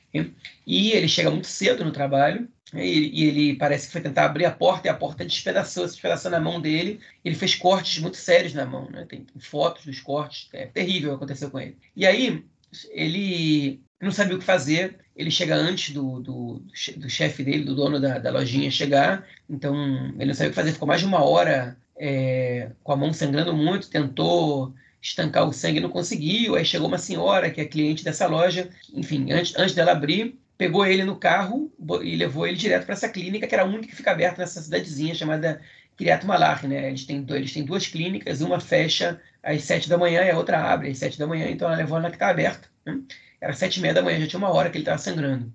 e 0.67 0.93
ele 0.93 1.09
chega 1.09 1.31
muito 1.31 1.47
cedo 1.47 1.85
no 1.85 1.93
trabalho, 1.93 2.49
e, 2.75 3.25
ele 3.25 3.57
parece 3.57 3.87
que 3.87 3.93
foi 3.93 4.01
tentar 4.01 4.25
abrir 4.25 4.45
a 4.45 4.51
porta 4.51 4.89
e 4.89 4.91
a 4.91 4.95
porta 4.95 5.25
despedaçou, 5.25 5.87
se 5.87 5.95
despedaçou 5.95 6.31
na 6.31 6.41
mão 6.41 6.61
dele. 6.61 7.01
Ele 7.25 7.35
fez 7.35 7.55
cortes 7.55 8.01
muito 8.01 8.17
sérios 8.17 8.55
na 8.55 8.67
mão, 8.67 8.91
né? 8.91 9.07
Tem 9.09 9.25
fotos 9.39 9.85
dos 9.85 10.01
cortes, 10.01 10.49
é 10.53 10.67
terrível 10.67 11.11
o 11.11 11.13
que 11.13 11.17
aconteceu 11.17 11.51
com 11.51 11.61
ele. 11.61 11.77
E 11.95 12.05
aí, 12.05 12.45
ele 12.91 13.81
não 14.01 14.11
sabia 14.11 14.35
o 14.35 14.39
que 14.39 14.45
fazer. 14.45 14.99
Ele 15.15 15.31
chega 15.31 15.55
antes 15.55 15.95
do, 15.95 16.21
do, 16.21 16.63
do 16.97 17.09
chefe 17.09 17.43
dele, 17.45 17.65
do 17.65 17.75
dono 17.75 18.01
da, 18.01 18.19
da, 18.19 18.31
lojinha, 18.31 18.71
chegar. 18.71 19.27
Então, 19.49 19.75
ele 20.17 20.27
não 20.27 20.35
sabia 20.35 20.49
o 20.49 20.51
que 20.51 20.57
fazer. 20.57 20.73
Ficou 20.73 20.89
mais 20.89 21.01
de 21.01 21.07
uma 21.07 21.25
hora 21.25 21.77
é, 21.97 22.71
com 22.83 22.93
a 22.93 22.97
mão 22.97 23.13
sangrando 23.13 23.55
muito, 23.55 23.89
tentou 23.89 24.75
estancar 25.01 25.49
o 25.49 25.53
sangue 25.53 25.81
não 25.81 25.89
conseguiu. 25.89 26.57
Aí 26.57 26.65
chegou 26.65 26.89
uma 26.89 26.99
senhora 26.99 27.51
que 27.51 27.61
é 27.61 27.65
cliente 27.65 28.05
dessa 28.05 28.27
loja, 28.27 28.69
enfim, 28.93 29.31
antes, 29.31 29.57
antes 29.57 29.75
dela 29.75 29.93
abrir, 29.93 30.37
pegou 30.57 30.87
ele 30.87 31.05
no 31.05 31.17
carro 31.17 31.73
e 32.03 32.17
levou 32.17 32.47
ele 32.47 32.57
direto 32.57 32.85
para 32.85 32.95
essa 32.95 33.09
clínica, 33.09 33.47
que 33.47 33.55
era 33.55 33.65
a 33.65 33.67
única 33.67 33.89
que 33.89 33.97
fica 33.97 34.11
aberta 34.11 34.41
nessa 34.41 34.61
cidadezinha 34.61 35.15
chamada 35.15 35.61
Kiryat 35.97 36.25
Malach, 36.27 36.67
né? 36.67 36.89
Eles 36.89 37.05
têm, 37.05 37.25
eles 37.31 37.53
têm 37.53 37.65
duas 37.65 37.87
clínicas, 37.87 38.41
uma 38.41 38.61
fecha 38.61 39.21
às 39.43 39.63
sete 39.65 39.89
da 39.89 39.99
manhã 39.99 40.25
e 40.25 40.31
a 40.31 40.37
outra 40.37 40.73
abre 40.73 40.91
às 40.91 40.99
sete 40.99 41.19
da 41.19 41.27
manhã, 41.27 41.49
então 41.49 41.69
ela 41.69 41.77
levou 41.77 42.01
na 42.01 42.11
que 42.11 42.17
está 42.17 42.29
aberta. 42.29 42.69
Né? 42.85 43.01
Era 43.41 43.53
sete 43.53 43.77
e 43.79 43.81
meia 43.81 43.95
da 43.95 44.03
manhã, 44.03 44.21
já 44.21 44.27
tinha 44.27 44.39
uma 44.39 44.53
hora 44.53 44.71
que 44.71 44.77
ele 44.77 44.83
estava 44.83 44.99
sangrando. 44.99 45.53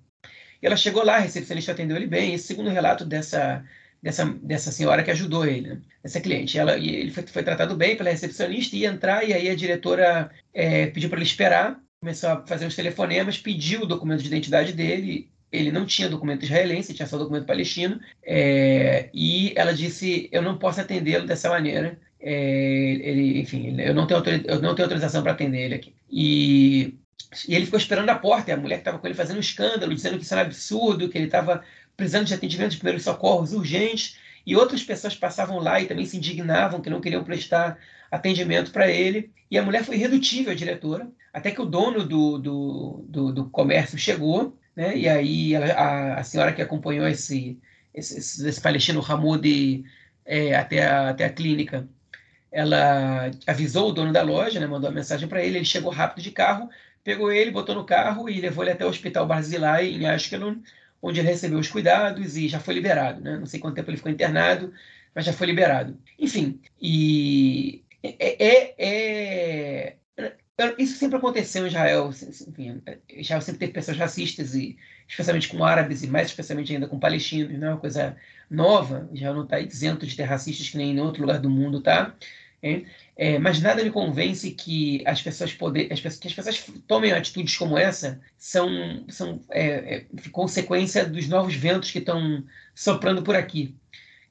E 0.60 0.66
ela 0.66 0.76
chegou 0.76 1.04
lá, 1.04 1.16
a 1.16 1.20
recepcionista 1.20 1.72
atendeu 1.72 1.96
ele 1.96 2.06
bem, 2.06 2.34
esse 2.34 2.46
segundo 2.46 2.70
relato 2.70 3.04
dessa, 3.04 3.64
dessa, 4.02 4.24
dessa 4.42 4.72
senhora 4.72 5.02
que 5.02 5.10
ajudou 5.10 5.44
ele, 5.46 5.74
né? 5.74 5.80
essa 6.02 6.20
cliente. 6.20 6.58
Ela, 6.58 6.76
e 6.76 6.88
ele 6.88 7.10
foi, 7.10 7.24
foi, 7.26 7.42
tratado 7.42 7.76
bem 7.76 7.96
pela 7.96 8.10
recepcionista, 8.10 8.76
ia 8.76 8.88
entrar, 8.88 9.24
e 9.28 9.32
aí 9.32 9.48
a 9.48 9.56
diretora 9.56 10.30
é, 10.52 10.86
pediu 10.86 11.08
para 11.08 11.18
ele 11.18 11.26
esperar, 11.26 11.80
começou 12.02 12.30
a 12.30 12.42
fazer 12.44 12.66
uns 12.66 12.74
telefonemas, 12.74 13.38
pediu 13.38 13.82
o 13.82 13.86
documento 13.86 14.22
de 14.22 14.26
identidade 14.26 14.72
dele, 14.72 15.30
ele 15.52 15.70
não 15.70 15.86
tinha 15.86 16.08
documento 16.08 16.42
israelense, 16.42 16.92
tinha 16.92 17.06
só 17.06 17.16
documento 17.16 17.46
palestino, 17.46 18.00
é, 18.24 19.08
e 19.14 19.52
ela 19.54 19.72
disse, 19.72 20.28
eu 20.32 20.42
não 20.42 20.58
posso 20.58 20.80
atendê-lo 20.80 21.28
dessa 21.28 21.48
maneira, 21.48 21.96
é, 22.20 22.98
ele, 23.00 23.38
enfim, 23.38 23.80
eu 23.80 23.94
não 23.94 24.08
tenho, 24.08 24.20
eu 24.46 24.60
não 24.60 24.74
tenho 24.74 24.86
autorização 24.86 25.22
para 25.22 25.30
atender 25.30 25.60
ele 25.60 25.74
aqui. 25.76 25.94
E, 26.10 26.98
e, 27.46 27.54
ele 27.54 27.66
ficou 27.66 27.78
esperando 27.78 28.10
a 28.10 28.16
porta, 28.16 28.50
e 28.50 28.54
a 28.54 28.56
mulher 28.56 28.76
que 28.76 28.80
estava 28.80 28.98
com 28.98 29.06
ele 29.06 29.14
fazendo 29.14 29.36
um 29.36 29.40
escândalo, 29.40 29.94
dizendo 29.94 30.18
que 30.18 30.24
isso 30.24 30.34
era 30.34 30.42
absurdo, 30.42 31.08
que 31.08 31.16
ele 31.16 31.26
estava 31.26 31.62
precisando 31.96 32.26
de 32.26 32.34
atendimento 32.34 32.72
de 32.72 32.78
primeiros 32.78 33.04
socorros 33.04 33.52
urgentes, 33.52 34.16
e 34.44 34.56
outras 34.56 34.82
pessoas 34.82 35.14
passavam 35.14 35.60
lá 35.60 35.80
e 35.80 35.86
também 35.86 36.04
se 36.04 36.16
indignavam, 36.16 36.80
que 36.80 36.90
não 36.90 37.00
queriam 37.00 37.22
prestar 37.22 37.78
atendimento 38.12 38.70
para 38.70 38.90
ele, 38.90 39.32
e 39.50 39.56
a 39.58 39.62
mulher 39.62 39.82
foi 39.82 39.96
irredutível, 39.96 40.52
a 40.52 40.54
diretora, 40.54 41.10
até 41.32 41.50
que 41.50 41.62
o 41.62 41.64
dono 41.66 42.04
do, 42.06 42.38
do, 42.38 43.04
do, 43.08 43.32
do 43.32 43.44
comércio 43.46 43.96
chegou, 43.96 44.54
né, 44.76 44.94
e 44.96 45.08
aí 45.08 45.56
a, 45.56 46.16
a 46.16 46.22
senhora 46.22 46.52
que 46.52 46.60
acompanhou 46.60 47.08
esse, 47.08 47.58
esse, 47.94 48.46
esse 48.46 48.60
palestino 48.60 49.04
Hamoud 49.06 49.82
é, 50.26 50.54
até, 50.54 50.86
a, 50.86 51.08
até 51.08 51.24
a 51.24 51.32
clínica, 51.32 51.88
ela 52.50 53.30
avisou 53.46 53.88
o 53.88 53.92
dono 53.92 54.12
da 54.12 54.20
loja, 54.20 54.60
né, 54.60 54.66
mandou 54.66 54.90
uma 54.90 54.96
mensagem 54.96 55.26
para 55.26 55.42
ele, 55.42 55.56
ele 55.56 55.64
chegou 55.64 55.90
rápido 55.90 56.22
de 56.22 56.30
carro, 56.30 56.68
pegou 57.02 57.32
ele, 57.32 57.50
botou 57.50 57.74
no 57.74 57.84
carro 57.84 58.28
e 58.28 58.40
levou 58.40 58.62
ele 58.62 58.72
até 58.72 58.84
o 58.84 58.90
hospital 58.90 59.26
Barzilai, 59.26 59.88
em 59.88 60.06
Ashkelon, 60.06 60.56
onde 61.00 61.18
ele 61.18 61.28
recebeu 61.28 61.58
os 61.58 61.68
cuidados 61.68 62.36
e 62.36 62.46
já 62.46 62.60
foi 62.60 62.74
liberado. 62.74 63.22
Né? 63.22 63.38
Não 63.38 63.46
sei 63.46 63.58
quanto 63.58 63.74
tempo 63.74 63.90
ele 63.90 63.96
ficou 63.96 64.12
internado, 64.12 64.72
mas 65.14 65.24
já 65.24 65.32
foi 65.32 65.46
liberado. 65.46 65.98
Enfim, 66.18 66.60
e 66.80 67.82
é, 68.02 68.44
é, 68.44 68.74
é, 68.78 69.96
é 70.18 70.74
isso 70.78 70.96
sempre 70.98 71.16
aconteceu 71.16 71.64
em 71.64 71.68
Israel. 71.68 72.10
Enfim, 72.48 72.82
Israel 73.08 73.40
sempre 73.40 73.60
teve 73.60 73.72
pessoas 73.72 73.96
racistas, 73.96 74.54
e, 74.54 74.76
especialmente 75.08 75.48
com 75.48 75.64
árabes 75.64 76.02
e 76.02 76.06
mais 76.06 76.28
especialmente 76.28 76.72
ainda 76.72 76.86
com 76.86 76.98
palestinos. 76.98 77.58
Não 77.58 77.68
é 77.68 77.70
uma 77.72 77.80
coisa 77.80 78.16
nova. 78.50 79.08
Israel 79.12 79.34
não 79.34 79.44
está 79.44 79.60
isento 79.60 80.06
de 80.06 80.16
ter 80.16 80.24
racistas 80.24 80.68
que 80.68 80.76
nem 80.76 80.92
em 80.92 81.00
outro 81.00 81.22
lugar 81.22 81.38
do 81.38 81.50
mundo, 81.50 81.80
tá? 81.80 82.14
É, 83.16 83.38
mas 83.40 83.60
nada 83.60 83.82
me 83.82 83.90
convence 83.90 84.52
que 84.52 85.02
as 85.04 85.20
pessoas 85.20 85.52
poder, 85.52 85.92
as 85.92 86.00
que 86.00 86.28
as 86.28 86.34
pessoas 86.34 86.64
tomem 86.86 87.12
atitudes 87.12 87.56
como 87.56 87.76
essa 87.76 88.20
são, 88.38 89.04
são 89.08 89.40
é, 89.50 89.96
é, 89.96 90.06
consequência 90.30 91.04
dos 91.04 91.28
novos 91.28 91.54
ventos 91.54 91.90
que 91.90 91.98
estão 91.98 92.44
soprando 92.74 93.22
por 93.22 93.34
aqui. 93.34 93.74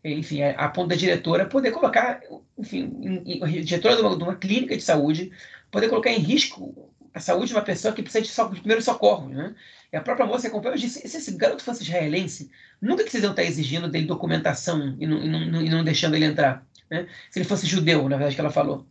Enfim, 0.03 0.41
a, 0.41 0.51
a 0.51 0.69
ponto 0.69 0.89
da 0.89 0.95
diretora 0.95 1.45
poder 1.45 1.71
colocar, 1.71 2.21
enfim, 2.57 2.91
em, 3.01 3.43
em, 3.43 3.63
diretora 3.63 3.95
de 3.95 4.01
uma, 4.01 4.17
de 4.17 4.23
uma, 4.23 4.35
clínica 4.35 4.75
de 4.75 4.81
saúde, 4.81 5.31
poder 5.69 5.89
colocar 5.89 6.11
em 6.11 6.19
risco 6.19 6.91
a 7.13 7.19
saúde 7.19 7.47
de 7.47 7.53
uma 7.53 7.61
pessoa 7.61 7.93
que 7.93 8.01
precisa 8.01 8.23
de, 8.23 8.29
so, 8.29 8.49
de 8.49 8.59
primeiros 8.61 8.85
socorros, 8.85 9.31
né? 9.31 9.53
E 9.91 9.97
a 9.97 10.01
própria 10.01 10.25
moça 10.25 10.47
acompanhou 10.47 10.77
disse: 10.77 11.07
se 11.07 11.17
esse 11.17 11.31
garoto 11.37 11.63
fosse 11.63 11.83
israelense, 11.83 12.49
nunca 12.81 13.03
que 13.03 13.11
vocês 13.11 13.23
iam 13.23 13.31
estar 13.31 13.43
exigindo 13.43 13.89
dele 13.89 14.07
documentação 14.07 14.95
e 14.99 15.05
não, 15.05 15.23
e 15.23 15.29
não, 15.29 15.61
e 15.61 15.69
não 15.69 15.83
deixando 15.83 16.15
ele 16.15 16.25
entrar. 16.25 16.65
Né? 16.89 17.07
Se 17.29 17.39
ele 17.39 17.47
fosse 17.47 17.67
judeu, 17.67 18.03
na 18.09 18.17
verdade, 18.17 18.35
que 18.35 18.41
ela 18.41 18.51
falou. 18.51 18.85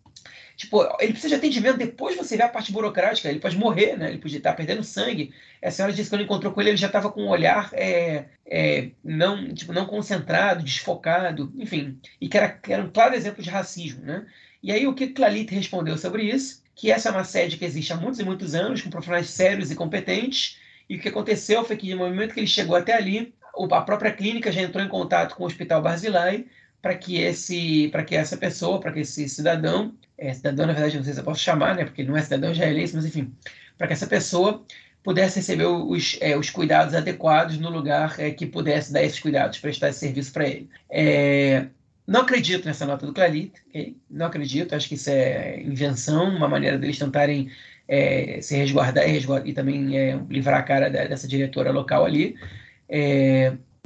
Tipo, 0.60 0.86
ele 1.00 1.12
precisa 1.12 1.30
de 1.30 1.34
atendimento, 1.36 1.78
depois 1.78 2.14
você 2.18 2.36
vê 2.36 2.42
a 2.42 2.48
parte 2.48 2.70
burocrática, 2.70 3.30
ele 3.30 3.40
pode 3.40 3.56
morrer, 3.56 3.96
né? 3.96 4.10
Ele 4.10 4.18
podia 4.18 4.36
estar 4.36 4.52
perdendo 4.52 4.84
sangue. 4.84 5.32
A 5.64 5.70
senhora 5.70 5.90
disse 5.90 6.10
que 6.10 6.14
quando 6.14 6.24
encontrou 6.24 6.52
com 6.52 6.60
ele, 6.60 6.68
ele 6.68 6.76
já 6.76 6.88
estava 6.88 7.10
com 7.10 7.22
um 7.22 7.30
olhar 7.30 7.70
é, 7.72 8.26
é, 8.44 8.90
não, 9.02 9.54
tipo, 9.54 9.72
não 9.72 9.86
concentrado, 9.86 10.62
desfocado, 10.62 11.50
enfim. 11.56 11.98
E 12.20 12.28
que 12.28 12.36
era, 12.36 12.50
que 12.50 12.70
era 12.70 12.82
um 12.82 12.90
claro 12.90 13.14
exemplo 13.14 13.42
de 13.42 13.48
racismo, 13.48 14.04
né? 14.04 14.26
E 14.62 14.70
aí 14.70 14.86
o 14.86 14.92
que 14.92 15.06
Clalit 15.06 15.50
respondeu 15.50 15.96
sobre 15.96 16.24
isso? 16.24 16.62
Que 16.74 16.90
essa 16.90 17.08
é 17.08 17.12
uma 17.12 17.24
sede 17.24 17.56
que 17.56 17.64
existe 17.64 17.94
há 17.94 17.96
muitos 17.96 18.20
e 18.20 18.24
muitos 18.24 18.54
anos, 18.54 18.82
com 18.82 18.90
profissionais 18.90 19.30
sérios 19.30 19.70
e 19.70 19.74
competentes, 19.74 20.58
e 20.90 20.96
o 20.96 21.00
que 21.00 21.08
aconteceu 21.08 21.64
foi 21.64 21.78
que 21.78 21.90
no 21.94 22.00
momento 22.00 22.34
que 22.34 22.40
ele 22.40 22.46
chegou 22.46 22.76
até 22.76 22.92
ali, 22.92 23.32
a 23.72 23.80
própria 23.80 24.12
clínica 24.12 24.52
já 24.52 24.60
entrou 24.60 24.84
em 24.84 24.88
contato 24.88 25.36
com 25.36 25.44
o 25.44 25.46
Hospital 25.46 25.80
Barzilai 25.80 26.44
para 26.82 26.94
que 26.94 27.18
esse, 27.18 27.88
para 27.88 28.04
que 28.04 28.14
essa 28.14 28.36
pessoa, 28.36 28.80
para 28.80 28.92
que 28.92 29.00
esse 29.00 29.28
cidadão, 29.28 29.94
é, 30.16 30.32
cidadão 30.32 30.66
na 30.66 30.72
verdade 30.72 30.96
não 30.96 31.04
sei 31.04 31.12
se 31.12 31.20
eu 31.20 31.24
posso 31.24 31.40
chamar, 31.40 31.76
né, 31.76 31.84
porque 31.84 32.02
ele 32.02 32.08
não 32.08 32.16
é 32.16 32.22
cidadão 32.22 32.52
israelense, 32.52 32.96
mas 32.96 33.04
enfim, 33.04 33.32
para 33.76 33.86
que 33.86 33.92
essa 33.92 34.06
pessoa 34.06 34.64
pudesse 35.02 35.36
receber 35.36 35.66
os, 35.66 36.18
é, 36.20 36.36
os 36.36 36.50
cuidados 36.50 36.94
adequados 36.94 37.58
no 37.58 37.70
lugar 37.70 38.18
é, 38.18 38.30
que 38.30 38.46
pudesse 38.46 38.92
dar 38.92 39.02
esses 39.02 39.18
cuidados, 39.18 39.58
prestar 39.58 39.88
esse 39.90 40.00
serviço 40.00 40.32
para 40.32 40.46
ele. 40.46 40.68
É, 40.90 41.66
não 42.06 42.22
acredito 42.22 42.66
nessa 42.66 42.84
nota 42.84 43.06
do 43.06 43.12
Clalit, 43.12 43.52
okay? 43.68 43.96
não 44.10 44.26
acredito, 44.26 44.74
acho 44.74 44.88
que 44.88 44.94
isso 44.94 45.08
é 45.10 45.60
invenção, 45.62 46.28
uma 46.28 46.48
maneira 46.48 46.76
deles 46.76 46.98
tentarem 46.98 47.50
é, 47.88 48.40
se 48.40 48.56
resguardar 48.56 49.04
resguardar, 49.06 49.48
e 49.48 49.52
também 49.52 49.96
é, 49.96 50.18
livrar 50.28 50.60
a 50.60 50.62
cara 50.62 50.88
dessa 50.88 51.26
diretora 51.26 51.70
local 51.70 52.04
ali. 52.04 52.36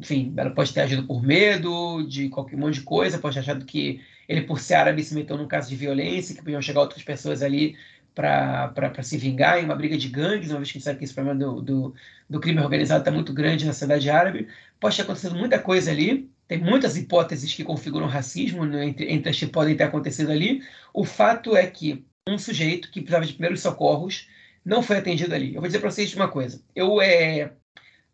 Enfim, 0.05 0.35
ela 0.37 0.51
pode 0.51 0.71
ter 0.73 0.83
agido 0.83 1.07
por 1.07 1.23
medo 1.23 2.03
de 2.07 2.29
qualquer 2.29 2.59
monte 2.59 2.75
de 2.75 2.83
coisa, 2.83 3.19
pode 3.19 3.35
ter 3.37 3.41
achado 3.41 3.65
que 3.65 4.03
ele, 4.29 4.43
por 4.43 4.61
ser 4.61 4.75
árabe, 4.75 5.03
se 5.03 5.15
meteu 5.15 5.39
num 5.39 5.49
caso 5.49 5.71
de 5.71 5.77
violência, 5.77 6.35
que 6.35 6.43
podiam 6.43 6.61
chegar 6.61 6.81
outras 6.81 7.03
pessoas 7.03 7.43
ali 7.43 7.75
para 8.15 9.03
se 9.03 9.17
vingar 9.17 9.59
em 9.59 9.65
uma 9.65 9.75
briga 9.75 9.97
de 9.97 10.09
gangues, 10.09 10.51
uma 10.51 10.59
vez 10.59 10.71
que 10.71 10.77
a 10.77 10.79
gente 10.79 10.85
sabe 10.85 10.99
que 10.99 11.05
esse 11.05 11.15
problema 11.15 11.39
do, 11.39 11.63
do, 11.63 11.95
do 12.29 12.39
crime 12.39 12.61
organizado 12.61 13.01
está 13.01 13.11
muito 13.11 13.33
grande 13.33 13.65
na 13.65 13.73
cidade 13.73 14.11
árabe. 14.11 14.47
Pode 14.79 14.95
ter 14.95 15.03
acontecido 15.03 15.35
muita 15.35 15.59
coisa 15.59 15.91
ali, 15.91 16.31
tem 16.47 16.59
muitas 16.59 16.99
hipóteses 16.99 17.55
que 17.55 17.65
configuram 17.65 18.07
racismo 18.07 18.67
né, 18.67 18.85
entre, 18.85 19.11
entre 19.11 19.31
as 19.31 19.39
que 19.39 19.47
podem 19.47 19.75
ter 19.75 19.85
acontecido 19.85 20.31
ali. 20.31 20.63
O 20.93 21.05
fato 21.05 21.57
é 21.57 21.67
que 21.67 22.05
um 22.29 22.37
sujeito 22.37 22.91
que 22.91 23.01
precisava 23.01 23.25
de 23.25 23.33
primeiros 23.33 23.63
socorros 23.63 24.29
não 24.63 24.83
foi 24.83 24.99
atendido 24.99 25.35
ali. 25.35 25.55
Eu 25.55 25.63
vou 25.63 25.67
dizer 25.67 25.81
para 25.81 25.91
vocês 25.91 26.15
uma 26.15 26.29
coisa. 26.29 26.63
Eu 26.75 27.01
é, 27.01 27.53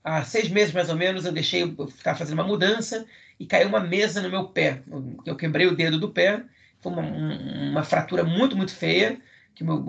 há 0.04 0.24
seis 0.24 0.48
meses 0.48 0.72
mais 0.72 0.88
ou 0.88 0.96
menos, 0.96 1.24
eu 1.24 1.32
deixei, 1.32 1.62
estava 1.62 2.18
fazendo 2.18 2.38
uma 2.38 2.46
mudança 2.46 3.06
e 3.38 3.46
caiu 3.46 3.68
uma 3.68 3.80
mesa 3.80 4.20
no 4.20 4.30
meu 4.30 4.44
pé. 4.48 4.82
Eu, 5.24 5.36
quebrei 5.36 5.66
o 5.66 5.76
dedo 5.76 5.98
do 5.98 6.10
pé, 6.10 6.42
foi 6.80 6.92
uma, 6.92 7.02
uma 7.02 7.82
fratura 7.82 8.24
muito, 8.24 8.56
muito 8.56 8.74
feia, 8.74 9.18
que 9.54 9.64
meu, 9.64 9.84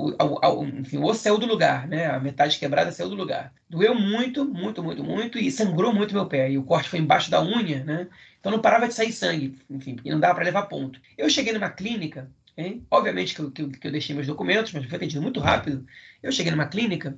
enfim, 0.79 0.97
o 0.97 1.05
osso 1.05 1.21
saiu 1.21 1.37
do 1.37 1.45
lugar, 1.45 1.87
né? 1.87 2.07
A 2.07 2.19
metade 2.19 2.59
quebrada 2.59 2.91
saiu 2.91 3.09
do 3.09 3.15
lugar. 3.15 3.53
Doeu 3.69 3.95
muito, 3.95 4.43
muito, 4.43 4.83
muito, 4.83 5.03
muito 5.03 5.37
e 5.37 5.51
sangrou 5.51 5.93
muito 5.93 6.13
meu 6.13 6.25
pé. 6.25 6.51
E 6.51 6.57
o 6.57 6.63
corte 6.63 6.89
foi 6.89 6.99
embaixo 6.99 7.31
da 7.31 7.41
unha, 7.41 7.83
né? 7.83 8.07
Então 8.39 8.51
não 8.51 8.59
parava 8.59 8.87
de 8.87 8.93
sair 8.93 9.13
sangue, 9.13 9.57
enfim, 9.69 9.97
e 10.03 10.11
não 10.11 10.19
dava 10.19 10.35
para 10.35 10.43
levar 10.43 10.63
ponto. 10.63 10.99
Eu 11.17 11.29
cheguei 11.29 11.53
numa 11.53 11.69
clínica, 11.69 12.29
hein? 12.57 12.85
obviamente 12.89 13.35
que 13.35 13.41
eu, 13.41 13.51
que 13.51 13.87
eu 13.87 13.91
deixei 13.91 14.15
meus 14.15 14.27
documentos, 14.27 14.73
mas 14.73 14.85
foi 14.85 14.97
atendido 14.97 15.21
muito 15.21 15.39
rápido. 15.39 15.85
Eu 16.21 16.31
cheguei 16.31 16.51
numa 16.51 16.65
clínica 16.65 17.17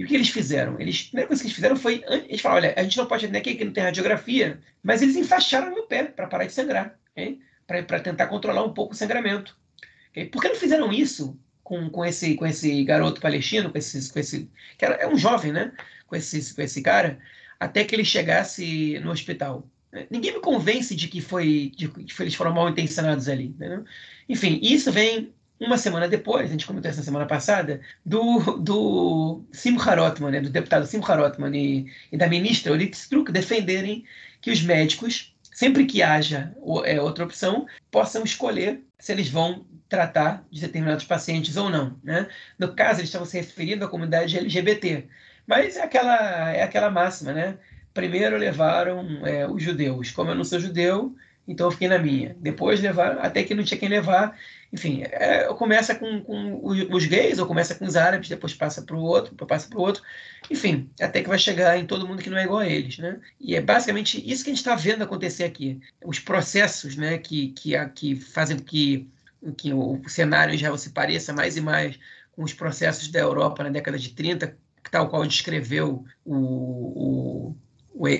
e 0.00 0.04
o 0.04 0.06
que 0.06 0.14
eles 0.14 0.30
fizeram? 0.30 0.80
Eles, 0.80 1.02
a 1.02 1.08
primeira 1.08 1.28
coisa 1.28 1.42
que 1.42 1.46
eles 1.48 1.54
fizeram 1.54 1.76
foi. 1.76 2.02
Eles 2.08 2.40
falaram: 2.40 2.62
olha, 2.62 2.74
a 2.74 2.82
gente 2.82 2.96
não 2.96 3.04
pode 3.04 3.26
atender 3.26 3.38
aqui 3.38 3.54
que 3.54 3.66
não 3.66 3.72
tem 3.72 3.84
radiografia, 3.84 4.58
mas 4.82 5.02
eles 5.02 5.14
enfaixaram 5.14 5.74
meu 5.74 5.82
pé 5.82 6.04
para 6.04 6.26
parar 6.26 6.46
de 6.46 6.54
sangrar, 6.54 6.98
okay? 7.10 7.38
para 7.66 8.00
tentar 8.00 8.26
controlar 8.28 8.64
um 8.64 8.72
pouco 8.72 8.94
o 8.94 8.96
sangramento. 8.96 9.54
Okay? 10.10 10.24
Por 10.24 10.40
que 10.40 10.48
não 10.48 10.54
fizeram 10.54 10.90
isso 10.90 11.38
com, 11.62 11.90
com, 11.90 12.02
esse, 12.02 12.34
com 12.34 12.46
esse 12.46 12.82
garoto 12.82 13.20
palestino, 13.20 13.70
com 13.70 13.76
esse, 13.76 14.10
com 14.10 14.18
esse. 14.18 14.50
que 14.78 14.86
era, 14.86 14.94
é 14.94 15.06
um 15.06 15.18
jovem, 15.18 15.52
né? 15.52 15.70
Com 16.06 16.16
esse, 16.16 16.54
com 16.54 16.62
esse 16.62 16.80
cara, 16.80 17.18
até 17.58 17.84
que 17.84 17.94
ele 17.94 18.04
chegasse 18.04 18.98
no 19.00 19.10
hospital? 19.10 19.68
Ninguém 20.08 20.32
me 20.32 20.40
convence 20.40 20.94
de 20.94 21.08
que 21.08 21.20
foi 21.20 21.72
de 21.76 21.88
que 21.88 22.22
eles 22.22 22.34
foram 22.34 22.54
mal 22.54 22.70
intencionados 22.70 23.28
ali. 23.28 23.48
Entendeu? 23.48 23.84
Enfim, 24.26 24.58
isso 24.62 24.90
vem 24.90 25.34
uma 25.60 25.76
semana 25.76 26.08
depois, 26.08 26.46
a 26.46 26.52
gente 26.52 26.66
comentou 26.66 26.90
essa 26.90 27.02
semana 27.02 27.26
passada, 27.26 27.80
do, 28.04 28.56
do 28.58 29.44
Simcha 29.52 29.94
Rotman, 29.94 30.30
né, 30.30 30.40
do 30.40 30.48
deputado 30.48 30.86
Simcha 30.86 31.14
Rotman 31.14 31.54
e, 31.54 31.86
e 32.10 32.16
da 32.16 32.26
ministra 32.26 32.72
Orit 32.72 32.94
Struk 32.96 33.30
defenderem 33.30 34.04
que 34.40 34.50
os 34.50 34.62
médicos, 34.62 35.34
sempre 35.42 35.84
que 35.84 36.02
haja 36.02 36.54
é, 36.84 37.00
outra 37.00 37.24
opção, 37.24 37.66
possam 37.90 38.24
escolher 38.24 38.82
se 38.98 39.12
eles 39.12 39.28
vão 39.28 39.66
tratar 39.86 40.46
de 40.50 40.62
determinados 40.62 41.04
pacientes 41.04 41.56
ou 41.58 41.68
não. 41.68 41.98
Né? 42.02 42.26
No 42.58 42.74
caso, 42.74 43.00
eles 43.00 43.08
estavam 43.08 43.26
se 43.26 43.36
referindo 43.36 43.84
à 43.84 43.88
comunidade 43.88 44.38
LGBT. 44.38 45.08
Mas 45.46 45.76
é 45.76 45.82
aquela, 45.82 46.52
é 46.52 46.62
aquela 46.62 46.90
máxima, 46.90 47.32
né? 47.32 47.58
Primeiro 47.92 48.36
levaram 48.36 49.26
é, 49.26 49.48
os 49.48 49.60
judeus. 49.60 50.12
Como 50.12 50.30
eu 50.30 50.34
não 50.36 50.44
sou 50.44 50.60
judeu, 50.60 51.14
então 51.50 51.66
eu 51.66 51.72
fiquei 51.72 51.88
na 51.88 51.98
minha. 51.98 52.36
Depois 52.38 52.80
levar, 52.80 53.18
até 53.18 53.42
que 53.42 53.56
não 53.56 53.64
tinha 53.64 53.78
quem 53.78 53.88
levar. 53.88 54.38
Enfim, 54.72 55.02
é, 55.02 55.52
começa 55.54 55.96
com, 55.96 56.20
com, 56.22 56.60
os 56.64 57.04
gays, 57.06 57.40
ou 57.40 57.46
começa 57.46 57.74
com 57.74 57.84
os 57.84 57.96
árabes, 57.96 58.28
depois 58.28 58.54
passa 58.54 58.82
para 58.82 58.94
o 58.94 59.02
outro, 59.02 59.34
passa 59.34 59.68
para 59.68 59.76
o 59.76 59.82
outro. 59.82 60.00
Enfim, 60.48 60.88
até 61.00 61.20
que 61.20 61.28
vai 61.28 61.40
chegar 61.40 61.76
em 61.76 61.84
todo 61.84 62.06
mundo 62.06 62.22
que 62.22 62.30
não 62.30 62.38
é 62.38 62.44
igual 62.44 62.60
a 62.60 62.68
eles, 62.68 62.98
né? 62.98 63.18
E 63.40 63.56
é 63.56 63.60
basicamente 63.60 64.16
isso 64.24 64.44
que 64.44 64.50
a 64.50 64.52
gente 64.52 64.60
está 64.60 64.76
vendo 64.76 65.02
acontecer 65.02 65.42
aqui. 65.42 65.80
Os 66.04 66.20
processos, 66.20 66.94
né, 66.94 67.18
que, 67.18 67.48
que, 67.48 67.72
que 67.96 68.14
fazem 68.14 68.56
que, 68.56 69.10
que 69.56 69.74
o 69.74 70.00
cenário 70.06 70.56
já 70.56 70.76
se 70.78 70.90
pareça 70.90 71.32
mais 71.32 71.56
e 71.56 71.60
mais 71.60 71.98
com 72.30 72.44
os 72.44 72.52
processos 72.52 73.08
da 73.08 73.18
Europa 73.18 73.64
na 73.64 73.70
década 73.70 73.98
de 73.98 74.10
30, 74.10 74.56
tal 74.88 75.08
qual 75.08 75.26
descreveu 75.26 76.04
o, 76.24 76.36
o 76.36 77.56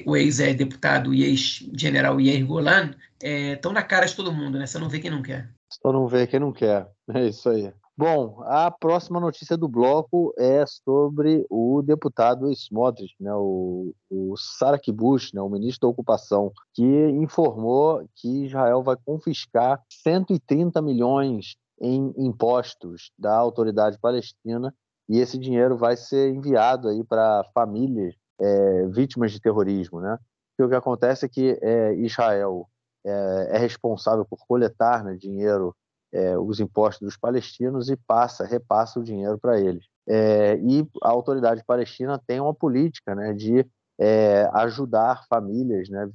o 0.07 0.17
ex-deputado 0.17 1.15
e 1.15 1.25
ex-general 1.25 2.21
Yair 2.21 2.47
Golan, 2.47 2.91
estão 3.23 3.73
é, 3.73 3.75
na 3.75 3.83
cara 3.83 4.07
de 4.07 4.15
todo 4.15 4.33
mundo, 4.33 4.59
né? 4.59 4.67
Você 4.67 4.79
não 4.79 4.89
vê 4.89 4.99
quem 4.99 5.11
não 5.11 5.23
quer. 5.23 5.51
Só 5.73 5.93
não 5.93 6.07
vê 6.07 6.27
quem 6.27 6.41
não 6.41 6.53
quer. 6.53 6.89
É 7.13 7.27
isso 7.27 7.49
aí. 7.49 7.73
Bom, 7.97 8.41
a 8.47 8.71
próxima 8.71 9.21
notícia 9.21 9.57
do 9.57 9.69
bloco 9.69 10.33
é 10.39 10.65
sobre 10.67 11.45
o 11.51 11.83
deputado 11.83 12.51
Smotrich, 12.51 13.15
né, 13.21 13.35
o, 13.35 13.93
o 14.09 14.35
Sarak 14.39 14.91
Bush, 14.91 15.33
né, 15.35 15.43
o 15.43 15.51
ministro 15.51 15.83
da 15.83 15.89
Ocupação, 15.89 16.51
que 16.73 16.83
informou 16.83 18.09
que 18.15 18.47
Israel 18.47 18.83
vai 18.83 18.97
confiscar 19.05 19.83
130 19.91 20.81
milhões 20.81 21.57
em 21.79 22.15
impostos 22.17 23.11
da 23.19 23.37
autoridade 23.37 23.99
palestina 23.99 24.73
e 25.07 25.19
esse 25.19 25.37
dinheiro 25.37 25.77
vai 25.77 25.97
ser 25.97 26.33
enviado 26.33 26.89
aí 26.89 27.03
para 27.05 27.45
famílias 27.53 28.15
é, 28.41 28.87
vítimas 28.89 29.33
de 29.33 29.41
terrorismo, 29.41 30.01
né? 30.01 30.19
o 30.59 30.69
que 30.69 30.75
acontece 30.75 31.25
é 31.25 31.29
que 31.29 31.59
é, 31.63 31.95
Israel 31.95 32.69
é, 33.05 33.49
é, 33.53 33.59
responsável 33.59 34.25
por 34.25 34.39
coletar 34.47 35.03
né, 35.03 35.15
dinheiro, 35.15 35.75
é, 36.13 36.37
os 36.39 36.61
impostos 36.61 37.07
dos 37.07 37.17
palestinos 37.17 37.89
e 37.89 37.97
passa, 37.97 38.45
repassa 38.45 39.01
o 39.01 39.03
dinheiro 39.03 39.39
para 39.39 39.59
eles. 39.59 39.87
É, 40.07 40.57
e 40.57 40.87
a 41.03 41.09
autoridade 41.09 41.65
palestina 41.65 42.21
tem 42.27 42.41
uma 42.41 42.55
política 42.55 43.15
né, 43.15 43.33
de 43.33 43.67
é, 43.99 44.49
ajudar 44.55 45.25
famílias 45.29 45.89
né, 45.89 46.11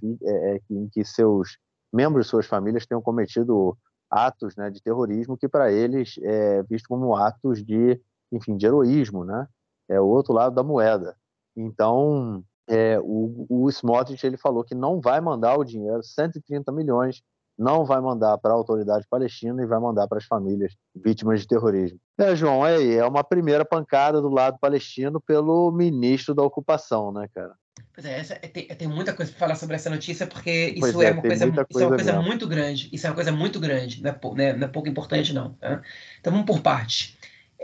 em 0.70 0.88
que 0.90 1.04
seus 1.04 1.58
membros 1.94 2.26
de 2.26 2.30
suas 2.30 2.46
famílias 2.46 2.86
tenham 2.86 3.02
cometido 3.02 3.78
atos 4.10 4.56
né, 4.56 4.70
de 4.70 4.82
terrorismo 4.82 5.38
que 5.38 5.48
para 5.48 5.72
eles 5.72 6.20
é 6.22 6.62
visto 6.64 6.88
como 6.88 7.16
atos 7.16 7.64
de, 7.64 8.00
enfim, 8.32 8.58
de 8.58 8.66
heroísmo, 8.66 9.24
né? 9.24 9.48
É 9.88 10.00
o 10.00 10.06
outro 10.06 10.34
lado 10.34 10.56
da 10.56 10.64
moeda. 10.64 11.16
Então, 11.56 12.44
é, 12.68 13.00
o, 13.00 13.46
o 13.50 13.70
Smotrich 13.70 14.26
ele 14.26 14.38
falou 14.38 14.64
que 14.64 14.76
não 14.76 15.00
vai 15.00 15.22
mandar 15.22 15.58
o 15.58 15.64
dinheiro, 15.64 16.04
130 16.04 16.72
milhões, 16.72 17.22
não 17.58 17.86
vai 17.86 18.02
mandar 18.02 18.38
para 18.38 18.52
a 18.52 18.56
autoridade 18.56 19.06
palestina 19.10 19.64
e 19.64 19.68
vai 19.68 19.80
mandar 19.80 20.08
para 20.08 20.18
as 20.18 20.26
famílias 20.26 20.74
vítimas 20.94 21.42
de 21.42 21.48
terrorismo. 21.48 21.98
É, 22.18 22.36
João, 22.36 22.66
é, 22.66 22.96
é 22.96 23.06
uma 23.06 23.24
primeira 23.24 23.64
pancada 23.64 24.22
do 24.22 24.30
lado 24.30 24.58
palestino 24.60 25.22
pelo 25.22 25.72
ministro 25.72 26.34
da 26.34 26.44
ocupação, 26.44 27.14
né, 27.14 27.28
cara? 27.34 27.54
Pois 27.94 28.06
é, 28.06 28.20
essa, 28.20 28.34
é, 28.34 28.48
tem, 28.48 28.68
tem, 28.68 28.88
muita 28.88 29.14
coisa 29.14 29.32
para 29.32 29.40
falar 29.40 29.56
sobre 29.56 29.76
essa 29.76 29.90
notícia, 29.90 30.28
porque 30.28 30.74
isso 30.76 31.02
é, 31.02 31.08
é, 31.08 31.12
uma 31.12 31.22
coisa, 31.22 31.52
coisa, 31.52 31.66
isso 31.70 31.80
é 31.80 31.88
uma 31.88 31.96
coisa 31.96 32.22
muito 32.22 32.48
grande. 32.48 32.90
Isso 32.92 33.08
é 33.08 33.10
uma 33.10 33.16
coisa 33.16 33.32
muito 33.32 33.60
grande, 33.60 34.04
não 34.04 34.10
é, 34.12 34.34
né, 34.36 34.54
não 34.54 34.68
é 34.68 34.70
pouco 34.70 34.90
importante, 34.90 35.34
não. 35.34 35.54
Tá? 35.54 35.82
Então 36.20 36.32
vamos 36.32 36.46
por 36.46 36.62
parte. 36.62 37.18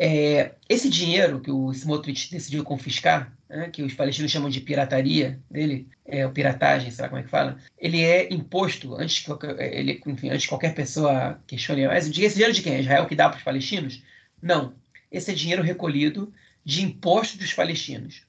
É, 0.04 0.56
esse 0.68 0.90
dinheiro 0.90 1.40
que 1.40 1.52
o 1.52 1.72
Smotrich 1.72 2.32
decidiu 2.32 2.64
confiscar, 2.64 3.32
né, 3.48 3.70
que 3.70 3.84
os 3.84 3.94
palestinos 3.94 4.32
chamam 4.32 4.50
de 4.50 4.60
pirataria 4.60 5.40
dele, 5.48 5.88
é, 6.08 6.26
ou 6.26 6.32
piratagem, 6.32 6.90
sei 6.90 7.04
lá 7.04 7.10
como 7.10 7.22
é 7.22 7.24
que 7.24 7.30
fala, 7.30 7.60
ele 7.78 8.02
é 8.02 8.34
imposto 8.34 8.96
antes 8.96 9.20
que 9.20 9.26
qualquer, 9.28 9.60
ele, 9.60 10.02
enfim, 10.08 10.32
antes 10.32 10.46
que 10.46 10.50
qualquer 10.50 10.74
pessoa 10.74 11.40
questione. 11.46 11.86
Mas 11.86 12.08
esse 12.08 12.34
dinheiro 12.34 12.52
de 12.52 12.64
quem? 12.64 12.74
É 12.74 12.80
Israel 12.80 13.06
que 13.06 13.14
dá 13.14 13.30
para 13.30 13.38
os 13.38 13.44
palestinos? 13.44 14.02
Não. 14.42 14.74
Esse 15.12 15.30
é 15.30 15.36
dinheiro 15.36 15.62
recolhido 15.62 16.34
de 16.66 16.82
impostos 16.84 17.38
dos 17.38 17.54
palestinos. 17.54 18.24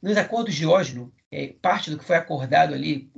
Nos 0.00 0.16
acordos 0.16 0.54
de 0.54 0.64
Oslo, 0.64 1.12
é, 1.28 1.54
parte 1.60 1.90
do 1.90 1.98
que 1.98 2.04
foi 2.04 2.14
acordado 2.14 2.72
ali 2.72 3.10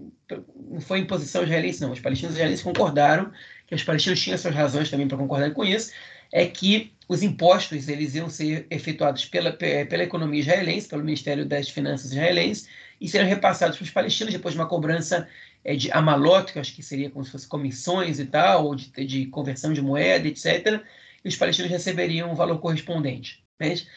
não 0.70 0.80
foi 0.80 1.00
imposição 1.00 1.42
israelense, 1.42 1.82
não. 1.82 1.92
Os 1.92 2.00
palestinos 2.00 2.36
israelenses 2.36 2.64
concordaram 2.64 3.30
que 3.66 3.74
os 3.74 3.84
palestinos 3.84 4.18
tinham 4.22 4.38
suas 4.38 4.54
razões 4.54 4.88
também 4.88 5.06
para 5.06 5.18
concordar 5.18 5.52
com 5.52 5.62
isso, 5.62 5.92
é 6.32 6.46
que 6.46 6.92
os 7.08 7.22
impostos 7.22 7.88
eles 7.88 8.14
iam 8.14 8.28
ser 8.28 8.66
efetuados 8.70 9.24
pela, 9.26 9.52
pela 9.52 10.02
economia 10.02 10.40
israelense, 10.40 10.88
pelo 10.88 11.04
Ministério 11.04 11.46
das 11.46 11.68
Finanças 11.68 12.10
israelense, 12.10 12.68
e 13.00 13.08
seriam 13.08 13.28
repassados 13.28 13.76
para 13.76 13.84
os 13.84 13.90
palestinos 13.90 14.32
depois 14.32 14.54
de 14.54 14.60
uma 14.60 14.68
cobrança 14.68 15.28
é, 15.64 15.76
de 15.76 15.90
amalot, 15.92 16.52
que 16.52 16.58
eu 16.58 16.60
acho 16.60 16.74
que 16.74 16.82
seria 16.82 17.10
como 17.10 17.24
se 17.24 17.30
fosse 17.30 17.46
comissões 17.46 18.18
e 18.18 18.26
tal, 18.26 18.66
ou 18.66 18.74
de, 18.74 18.90
de 19.04 19.26
conversão 19.26 19.72
de 19.72 19.82
moeda, 19.82 20.26
etc., 20.26 20.82
e 21.24 21.28
os 21.28 21.36
palestinos 21.36 21.70
receberiam 21.70 22.32
o 22.32 22.36
valor 22.36 22.58
correspondente. 22.58 23.45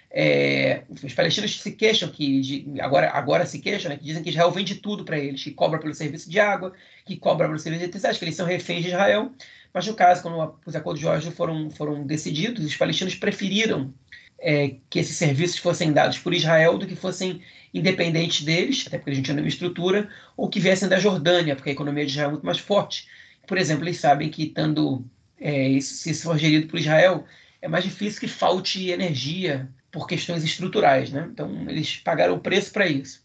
É, 0.09 0.83
os 1.03 1.13
palestinos 1.13 1.59
se 1.59 1.71
queixam 1.73 2.09
que 2.09 2.65
agora 2.79 3.09
agora 3.11 3.45
se 3.45 3.59
queixam, 3.59 3.89
né, 3.89 3.97
que 3.97 4.05
dizem 4.05 4.23
que 4.23 4.29
Israel 4.29 4.51
vende 4.51 4.75
tudo 4.75 5.03
para 5.03 5.19
eles, 5.19 5.43
que 5.43 5.51
cobra 5.51 5.79
pelo 5.79 5.93
serviço 5.93 6.29
de 6.29 6.39
água, 6.39 6.73
que 7.05 7.17
cobra 7.17 7.45
pelo 7.45 7.59
serviço 7.59 7.79
de 7.79 7.85
eletricidade, 7.85 8.17
que 8.17 8.23
eles 8.23 8.35
são 8.35 8.45
reféns 8.45 8.83
de 8.83 8.89
Israel 8.89 9.33
mas 9.73 9.85
no 9.85 9.93
caso, 9.93 10.21
quando 10.21 10.55
os 10.65 10.75
acordos 10.75 10.99
de 10.99 11.07
Oslo 11.07 11.31
foram, 11.31 11.69
foram 11.69 12.05
decididos, 12.05 12.65
os 12.65 12.75
palestinos 12.75 13.15
preferiram 13.15 13.93
é, 14.39 14.75
que 14.89 14.99
esses 14.99 15.15
serviços 15.15 15.59
fossem 15.59 15.91
dados 15.91 16.17
por 16.17 16.33
Israel 16.33 16.77
do 16.77 16.87
que 16.87 16.95
fossem 16.95 17.41
independentes 17.73 18.43
deles, 18.43 18.85
até 18.87 18.97
porque 18.97 19.11
a 19.11 19.13
gente 19.13 19.25
tinha 19.25 19.37
uma 19.37 19.47
estrutura, 19.47 20.09
ou 20.35 20.49
que 20.49 20.59
viessem 20.59 20.89
da 20.89 20.99
Jordânia, 20.99 21.55
porque 21.55 21.69
a 21.69 21.73
economia 21.73 22.05
de 22.05 22.11
Israel 22.11 22.29
é 22.29 22.31
muito 22.31 22.45
mais 22.45 22.59
forte. 22.59 23.07
Por 23.45 23.57
exemplo, 23.57 23.83
eles 23.83 23.97
sabem 23.97 24.29
que, 24.29 24.45
estando, 24.45 25.05
é, 25.39 25.67
isso, 25.69 25.93
se 25.95 26.11
isso 26.11 26.23
for 26.23 26.37
gerido 26.37 26.67
por 26.67 26.79
Israel, 26.79 27.25
é 27.61 27.67
mais 27.67 27.83
difícil 27.83 28.19
que 28.19 28.27
falte 28.27 28.89
energia 28.89 29.69
por 29.91 30.07
questões 30.07 30.43
estruturais. 30.43 31.11
Né? 31.11 31.27
Então, 31.31 31.65
eles 31.67 31.97
pagaram 31.97 32.35
o 32.35 32.39
preço 32.39 32.71
para 32.71 32.87
isso 32.87 33.23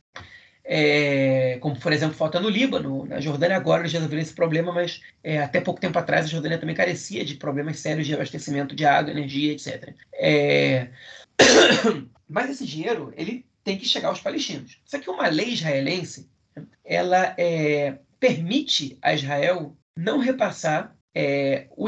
é, 0.65 1.59
como 1.61 1.79
por 1.79 1.93
exemplo 1.93 2.17
falta 2.17 2.41
no 2.41 2.49
Líbano, 2.49 3.05
na 3.05 3.21
Jordânia 3.21 3.57
agora 3.57 3.83
eles 3.83 3.93
resolveram 3.93 4.23
esse 4.23 4.33
problema, 4.33 4.73
mas 4.73 5.03
é, 5.23 5.39
até 5.39 5.61
pouco 5.61 5.81
tempo 5.81 5.99
atrás 5.99 6.25
a 6.25 6.29
Jordânia 6.29 6.59
também 6.59 6.75
carecia 6.75 7.25
de 7.25 7.35
problemas 7.35 7.79
sérios 7.79 8.07
de 8.07 8.15
abastecimento 8.15 8.75
de 8.75 8.87
água, 8.87 9.11
energia, 9.11 9.53
etc. 9.53 9.95
É... 10.15 10.89
mas 12.29 12.49
esse 12.49 12.67
dinheiro 12.67 13.13
ele 13.17 13.45
tem 13.63 13.77
que 13.77 13.87
chegar 13.87 14.09
aos 14.09 14.21
palestinos. 14.21 14.79
Só 14.87 14.99
que 14.99 15.11
uma 15.11 15.29
lei 15.29 15.51
israelense 15.51 16.29
ela 16.85 17.35
é, 17.37 17.99
permite 18.19 18.97
a 19.03 19.13
Israel 19.13 19.77
não 19.97 20.19
repassar 20.19 20.94
é, 21.15 21.67
o, 21.77 21.87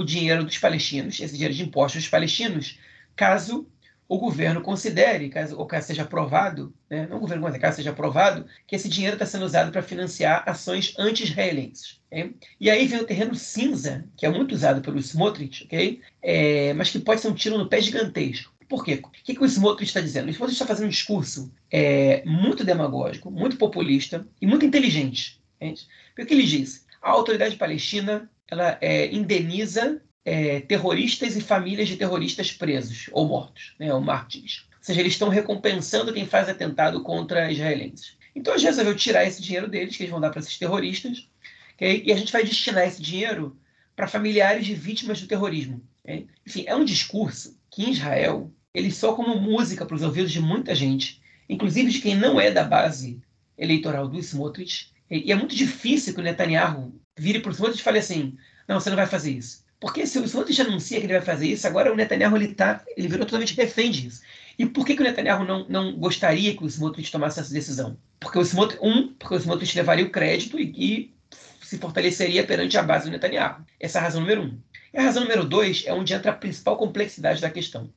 o, 0.00 0.04
dinheiro 0.04 0.44
dos 0.44 0.58
palestinos, 0.58 1.18
esse 1.18 1.34
dinheiro 1.34 1.54
de 1.54 1.62
impostos 1.62 2.02
dos 2.02 2.10
palestinos, 2.10 2.78
caso 3.16 3.66
o 4.08 4.18
governo 4.18 4.62
considere, 4.62 5.28
caso, 5.28 5.58
ou 5.58 5.66
caso 5.66 5.88
seja 5.88 6.02
aprovado, 6.02 6.72
né, 6.88 7.06
não 7.10 7.18
o 7.18 7.20
governo 7.20 7.42
considere, 7.42 7.62
caso 7.62 7.76
seja 7.76 7.90
aprovado, 7.90 8.46
que 8.66 8.74
esse 8.74 8.88
dinheiro 8.88 9.16
está 9.16 9.26
sendo 9.26 9.44
usado 9.44 9.70
para 9.70 9.82
financiar 9.82 10.44
ações 10.46 10.94
anti-israelenses. 10.98 12.00
Okay? 12.06 12.34
E 12.58 12.70
aí 12.70 12.86
vem 12.86 13.00
o 13.00 13.06
terreno 13.06 13.34
cinza, 13.34 14.06
que 14.16 14.24
é 14.24 14.30
muito 14.30 14.54
usado 14.54 14.80
pelo 14.80 14.98
Smotrich, 14.98 15.64
okay? 15.64 16.00
É, 16.22 16.72
mas 16.72 16.88
que 16.88 16.98
pode 16.98 17.20
ser 17.20 17.28
um 17.28 17.34
tiro 17.34 17.58
no 17.58 17.68
pé 17.68 17.82
gigantesco. 17.82 18.54
Por 18.66 18.84
quê? 18.84 19.00
O 19.02 19.10
que, 19.10 19.34
que 19.34 19.42
o 19.42 19.46
Smotrich 19.46 19.88
está 19.88 20.00
dizendo? 20.00 20.28
O 20.28 20.30
Smotrich 20.30 20.54
está 20.54 20.66
fazendo 20.66 20.86
um 20.86 20.90
discurso 20.90 21.52
é, 21.70 22.22
muito 22.24 22.64
demagógico, 22.64 23.30
muito 23.30 23.56
populista 23.56 24.26
e 24.40 24.46
muito 24.46 24.64
inteligente. 24.64 25.38
Entende? 25.56 25.86
Porque 26.14 26.32
ele 26.32 26.44
diz? 26.44 26.86
A 27.02 27.10
autoridade 27.10 27.56
palestina 27.56 28.30
ela 28.50 28.78
é, 28.80 29.12
indeniza 29.14 30.00
é, 30.24 30.60
terroristas 30.60 31.36
e 31.36 31.40
famílias 31.40 31.88
de 31.88 31.96
terroristas 31.96 32.52
presos 32.52 33.08
ou 33.12 33.26
mortos, 33.26 33.74
né, 33.78 33.92
ou 33.92 34.00
mártires. 34.00 34.66
Ou 34.72 34.84
seja, 34.84 35.00
eles 35.00 35.12
estão 35.12 35.28
recompensando 35.28 36.12
quem 36.12 36.26
faz 36.26 36.48
atentado 36.48 37.02
contra 37.02 37.50
israelenses. 37.50 38.16
Então 38.34 38.54
a 38.54 38.56
gente 38.56 38.66
resolveu 38.66 38.96
tirar 38.96 39.24
esse 39.24 39.42
dinheiro 39.42 39.68
deles, 39.68 39.96
que 39.96 40.02
eles 40.02 40.10
vão 40.10 40.20
dar 40.20 40.30
para 40.30 40.40
esses 40.40 40.58
terroristas, 40.58 41.28
okay? 41.74 42.02
e 42.04 42.12
a 42.12 42.16
gente 42.16 42.32
vai 42.32 42.44
destinar 42.44 42.86
esse 42.86 43.02
dinheiro 43.02 43.58
para 43.96 44.06
familiares 44.06 44.64
de 44.64 44.74
vítimas 44.74 45.20
do 45.20 45.26
terrorismo. 45.26 45.82
Okay? 46.04 46.26
Enfim, 46.46 46.64
é 46.66 46.74
um 46.74 46.84
discurso 46.84 47.58
que 47.70 47.84
em 47.84 47.90
Israel 47.90 48.52
ele 48.72 48.90
soa 48.90 49.14
como 49.14 49.40
música 49.40 49.84
para 49.84 49.96
os 49.96 50.02
ouvidos 50.02 50.30
de 50.30 50.40
muita 50.40 50.74
gente, 50.74 51.20
inclusive 51.48 51.90
de 51.90 52.00
quem 52.00 52.14
não 52.14 52.40
é 52.40 52.50
da 52.50 52.64
base 52.64 53.20
eleitoral 53.56 54.06
do 54.06 54.18
Smotrich. 54.18 54.92
E 55.10 55.32
é 55.32 55.34
muito 55.34 55.54
difícil 55.54 56.14
que 56.14 56.20
o 56.20 56.22
Netanyahu 56.22 56.92
vire 57.18 57.40
para 57.40 57.50
o 57.50 57.54
Smotrich 57.54 57.80
e 57.80 57.84
fale 57.84 57.98
assim: 57.98 58.36
não, 58.66 58.78
você 58.78 58.90
não 58.90 58.96
vai 58.96 59.06
fazer 59.06 59.32
isso. 59.32 59.64
Porque 59.80 60.06
se 60.06 60.18
o 60.18 60.24
Smotrich 60.24 60.60
anuncia 60.60 60.98
que 60.98 61.06
ele 61.06 61.14
vai 61.14 61.22
fazer 61.22 61.46
isso, 61.46 61.66
agora 61.66 61.92
o 61.92 61.96
Netanyahu 61.96 62.36
ele, 62.36 62.48
tá, 62.48 62.84
ele 62.96 63.08
virou 63.08 63.24
totalmente 63.24 63.54
refém 63.54 63.90
disso. 63.90 64.22
E 64.58 64.66
por 64.66 64.84
que, 64.84 64.96
que 64.96 65.00
o 65.00 65.04
Netanyahu 65.04 65.44
não, 65.44 65.66
não 65.68 65.92
gostaria 65.96 66.56
que 66.56 66.64
o 66.64 66.66
Smotrich 66.66 67.12
tomasse 67.12 67.38
essa 67.38 67.52
decisão? 67.52 67.96
Porque 68.18 68.38
o 68.38 68.42
Smotrich, 68.42 68.82
um, 68.82 69.14
porque 69.14 69.34
o 69.34 69.38
Smotrich 69.38 69.76
levaria 69.76 70.04
o 70.04 70.10
crédito 70.10 70.58
e, 70.58 70.72
e, 70.76 71.14
se 71.62 71.78
fortaleceria 71.78 72.44
perante 72.44 72.76
a 72.76 72.82
base 72.82 73.04
do 73.04 73.10
Netanyahu. 73.10 73.64
Essa 73.78 73.98
é 73.98 74.00
a 74.00 74.04
razão 74.04 74.20
número 74.20 74.42
um. 74.42 74.58
A 74.98 75.02
razão 75.02 75.22
número 75.22 75.44
dois 75.44 75.84
é 75.86 75.94
onde 75.94 76.12
entra 76.12 76.32
a 76.32 76.34
principal 76.34 76.76
complexidade 76.76 77.40
da 77.40 77.48
questão. 77.48 77.88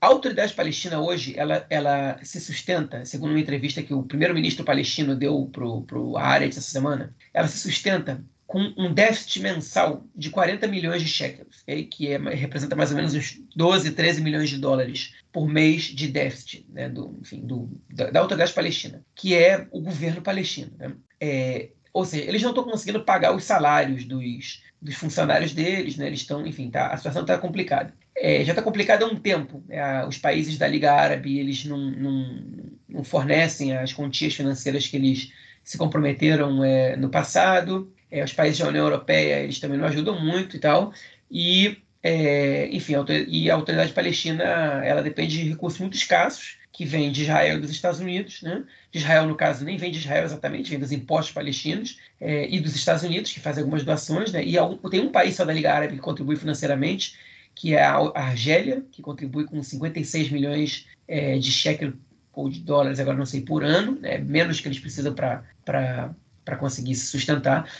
A 0.00 0.06
autoridade 0.06 0.54
palestina 0.54 1.00
hoje, 1.00 1.34
ela, 1.36 1.66
ela 1.68 2.20
se 2.22 2.40
sustenta, 2.40 3.04
segundo 3.04 3.30
uma 3.30 3.40
entrevista 3.40 3.82
que 3.82 3.92
o 3.92 4.04
primeiro-ministro 4.04 4.64
palestino 4.64 5.16
deu 5.16 5.50
para 5.50 5.66
o 5.66 6.16
Haaretz 6.16 6.56
essa 6.56 6.70
semana, 6.70 7.12
ela 7.32 7.48
se 7.48 7.58
sustenta 7.58 8.24
com 8.46 8.72
um 8.78 8.94
déficit 8.94 9.40
mensal 9.40 10.06
de 10.14 10.30
40 10.30 10.68
milhões 10.68 11.02
de 11.02 11.08
shekels, 11.08 11.62
okay? 11.62 11.86
que 11.86 12.06
é, 12.06 12.18
representa 12.18 12.76
mais 12.76 12.90
ou 12.90 12.96
menos 12.98 13.14
uns 13.14 13.42
12, 13.56 13.90
13 13.90 14.20
milhões 14.22 14.48
de 14.48 14.58
dólares 14.58 15.12
por 15.32 15.48
mês 15.48 15.82
de 15.82 16.06
déficit 16.06 16.64
né? 16.68 16.88
do, 16.88 17.18
enfim, 17.20 17.44
do, 17.44 17.68
da, 17.92 18.10
da 18.12 18.20
autoridade 18.20 18.52
palestina, 18.52 19.04
que 19.12 19.34
é 19.34 19.66
o 19.72 19.80
governo 19.80 20.22
palestino. 20.22 20.70
Né? 20.78 20.94
É, 21.20 21.70
ou 21.92 22.04
seja, 22.04 22.28
eles 22.28 22.42
não 22.42 22.50
estão 22.50 22.62
conseguindo 22.62 23.04
pagar 23.04 23.34
os 23.34 23.42
salários 23.42 24.04
dos, 24.04 24.62
dos 24.84 24.96
funcionários 24.96 25.54
deles, 25.54 25.96
né? 25.96 26.06
Eles 26.06 26.20
estão, 26.20 26.46
enfim, 26.46 26.68
tá, 26.68 26.88
a 26.88 26.96
situação 26.98 27.22
está 27.22 27.38
complicada. 27.38 27.94
É, 28.14 28.44
já 28.44 28.52
está 28.52 28.62
complicada 28.62 29.06
há 29.06 29.08
um 29.08 29.16
tempo. 29.16 29.64
Né? 29.66 30.06
Os 30.06 30.18
países 30.18 30.58
da 30.58 30.68
Liga 30.68 30.92
Árabe 30.92 31.38
eles 31.38 31.64
não, 31.64 31.78
não, 31.78 32.44
não, 32.86 33.02
fornecem 33.02 33.74
as 33.74 33.94
quantias 33.94 34.34
financeiras 34.34 34.86
que 34.86 34.96
eles 34.96 35.32
se 35.64 35.78
comprometeram 35.78 36.62
é, 36.62 36.96
no 36.96 37.08
passado. 37.08 37.90
É, 38.10 38.22
os 38.22 38.34
países 38.34 38.58
da 38.58 38.68
União 38.68 38.84
Europeia 38.84 39.40
eles 39.40 39.58
também 39.58 39.78
não 39.78 39.86
ajudam 39.86 40.20
muito 40.22 40.56
e 40.56 40.60
tal. 40.60 40.92
E, 41.30 41.78
é, 42.02 42.68
enfim, 42.70 42.94
a 42.94 43.04
e 43.26 43.50
a 43.50 43.54
autoridade 43.54 43.92
palestina 43.94 44.44
ela 44.84 45.02
depende 45.02 45.42
de 45.42 45.48
recursos 45.48 45.80
muito 45.80 45.96
escassos 45.96 46.58
que 46.74 46.84
vêm 46.84 47.12
de 47.12 47.22
Israel 47.22 47.56
e 47.56 47.60
dos 47.60 47.70
Estados 47.70 48.00
Unidos, 48.00 48.42
né? 48.42 48.64
De 48.90 48.98
Israel, 48.98 49.28
no 49.28 49.36
caso, 49.36 49.64
nem 49.64 49.76
vem 49.76 49.92
de 49.92 49.98
Israel 49.98 50.24
exatamente, 50.24 50.70
vem 50.70 50.78
dos 50.78 50.90
impostos 50.90 51.32
palestinos 51.32 52.00
é, 52.20 52.48
e 52.52 52.58
dos 52.58 52.74
Estados 52.74 53.04
Unidos, 53.04 53.32
que 53.32 53.38
fazem 53.38 53.62
algumas 53.62 53.84
doações, 53.84 54.32
né? 54.32 54.44
E 54.44 54.58
algum, 54.58 54.76
tem 54.90 55.00
um 55.00 55.12
país 55.12 55.36
só 55.36 55.44
da 55.44 55.52
Liga 55.52 55.72
Árabe 55.72 55.94
que 55.94 56.00
contribui 56.00 56.34
financeiramente, 56.34 57.16
que 57.54 57.74
é 57.74 57.84
a 57.84 58.10
Argélia, 58.16 58.84
que 58.90 59.00
contribui 59.00 59.44
com 59.44 59.62
56 59.62 60.30
milhões 60.32 60.88
é, 61.06 61.38
de 61.38 61.52
shekel 61.52 61.92
ou 62.32 62.50
de 62.50 62.58
dólares, 62.58 62.98
agora 62.98 63.16
não 63.16 63.24
sei, 63.24 63.42
por 63.42 63.62
ano, 63.62 63.96
né? 64.00 64.18
menos 64.18 64.58
que 64.58 64.66
eles 64.66 64.80
precisam 64.80 65.14
para 65.14 66.56
conseguir 66.58 66.96
se 66.96 67.06
sustentar. 67.06 67.70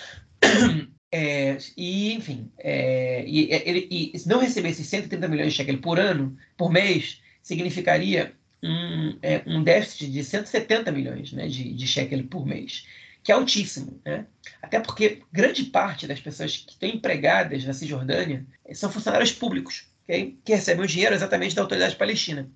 É, 1.17 1.59
e, 1.77 2.13
enfim, 2.13 2.51
é, 2.59 3.25
e, 3.25 3.49
e, 3.53 4.13
e, 4.17 4.29
não 4.29 4.41
receber 4.41 4.71
esses 4.71 4.89
130 4.89 5.29
milhões 5.29 5.53
de 5.53 5.57
shekel 5.57 5.79
por 5.79 6.01
ano, 6.01 6.37
por 6.57 6.73
mês, 6.73 7.23
significaria 7.41 8.35
um, 8.65 9.19
é, 9.21 9.43
um 9.47 9.63
déficit 9.63 10.11
de 10.11 10.25
170 10.25 10.91
milhões 10.91 11.33
né, 11.33 11.47
de, 11.47 11.75
de 11.75 11.87
shekel 11.87 12.25
por 12.25 12.47
mês, 12.47 12.87
que 13.23 13.31
é 13.31 13.35
altíssimo. 13.35 14.01
Né? 14.05 14.27
Até 14.63 14.81
porque 14.81 15.21
grande 15.31 15.65
parte 15.65 16.07
das 16.07 16.19
pessoas 16.19 16.57
que 16.57 16.73
estão 16.73 16.89
empregadas 16.89 17.63
na 17.65 17.75
Cisjordânia 17.75 18.47
são 18.73 18.91
funcionários 18.91 19.33
públicos, 19.33 19.87
okay? 20.05 20.39
que 20.43 20.55
recebem 20.55 20.85
o 20.85 20.89
dinheiro 20.89 21.15
exatamente 21.15 21.55
da 21.55 21.61
autoridade 21.61 21.97
palestina. 21.97 22.49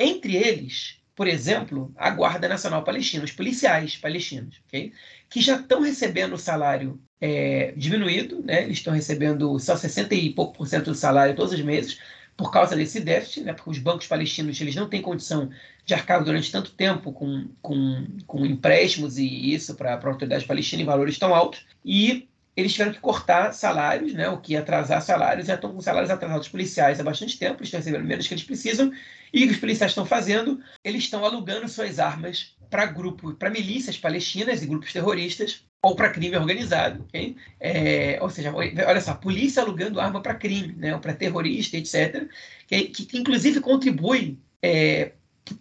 Entre 0.00 0.34
eles, 0.34 0.98
por 1.14 1.28
exemplo, 1.28 1.92
a 1.94 2.10
Guarda 2.10 2.48
Nacional 2.48 2.82
Palestina, 2.82 3.24
os 3.24 3.32
policiais 3.32 3.96
palestinos, 3.96 4.60
okay? 4.66 4.92
que 5.28 5.42
já 5.42 5.56
estão 5.56 5.82
recebendo 5.82 6.34
o 6.34 6.38
salário 6.38 6.98
é, 7.20 7.74
diminuído, 7.76 8.42
né? 8.42 8.62
eles 8.62 8.78
estão 8.78 8.94
recebendo 8.94 9.58
só 9.58 9.76
60 9.76 10.14
e 10.14 10.32
pouco 10.32 10.56
por 10.56 10.66
cento 10.66 10.90
do 10.90 10.96
salário 10.96 11.36
todos 11.36 11.52
os 11.52 11.60
meses, 11.60 11.98
por 12.36 12.50
causa 12.50 12.74
desse 12.74 13.00
déficit, 13.00 13.44
né, 13.44 13.52
porque 13.52 13.70
os 13.70 13.78
bancos 13.78 14.06
palestinos 14.06 14.60
eles 14.60 14.74
não 14.74 14.88
têm 14.88 15.00
condição 15.00 15.50
de 15.84 15.94
arcar 15.94 16.22
durante 16.24 16.50
tanto 16.50 16.72
tempo 16.72 17.12
com, 17.12 17.46
com, 17.62 18.06
com 18.26 18.44
empréstimos 18.44 19.18
e 19.18 19.52
isso 19.52 19.74
para 19.74 19.94
a 19.94 20.06
autoridade 20.06 20.46
palestina 20.46 20.82
em 20.82 20.86
valores 20.86 21.18
tão 21.18 21.34
altos, 21.34 21.64
e 21.84 22.28
eles 22.56 22.72
tiveram 22.72 22.92
que 22.92 23.00
cortar 23.00 23.52
salários, 23.52 24.12
né, 24.12 24.28
o 24.28 24.38
que 24.38 24.56
atrasar 24.56 25.02
salários, 25.02 25.46
já 25.46 25.54
estão 25.54 25.72
com 25.72 25.80
salários 25.80 26.10
atrasados 26.10 26.48
policiais 26.48 27.00
há 27.00 27.02
bastante 27.02 27.38
tempo, 27.38 27.56
eles 27.56 27.68
estão 27.68 27.80
recebendo 27.80 28.04
menos 28.04 28.28
que 28.28 28.34
eles 28.34 28.44
precisam, 28.44 28.92
e 29.32 29.44
o 29.44 29.48
que 29.48 29.54
os 29.54 29.60
policiais 29.60 29.90
estão 29.90 30.06
fazendo? 30.06 30.60
Eles 30.84 31.04
estão 31.04 31.24
alugando 31.24 31.68
suas 31.68 31.98
armas 31.98 32.54
para 32.70 32.86
grupos, 32.86 33.34
para 33.34 33.50
milícias 33.50 33.98
palestinas 33.98 34.62
e 34.62 34.66
grupos 34.66 34.92
terroristas, 34.92 35.64
ou 35.82 35.94
para 35.94 36.10
crime 36.10 36.36
organizado, 36.36 37.02
okay? 37.04 37.36
é, 37.60 38.18
ou 38.22 38.30
seja, 38.30 38.54
olha 38.54 39.00
só, 39.00 39.14
polícia 39.14 39.62
alugando 39.62 40.00
arma 40.00 40.22
para 40.22 40.34
crime, 40.34 40.74
né, 40.76 40.94
ou 40.94 41.00
para 41.00 41.12
terrorista, 41.12 41.76
etc., 41.76 42.28
que, 42.66 42.84
que 42.84 43.18
inclusive 43.18 43.60
contribui 43.60 44.38
é, 44.62 45.12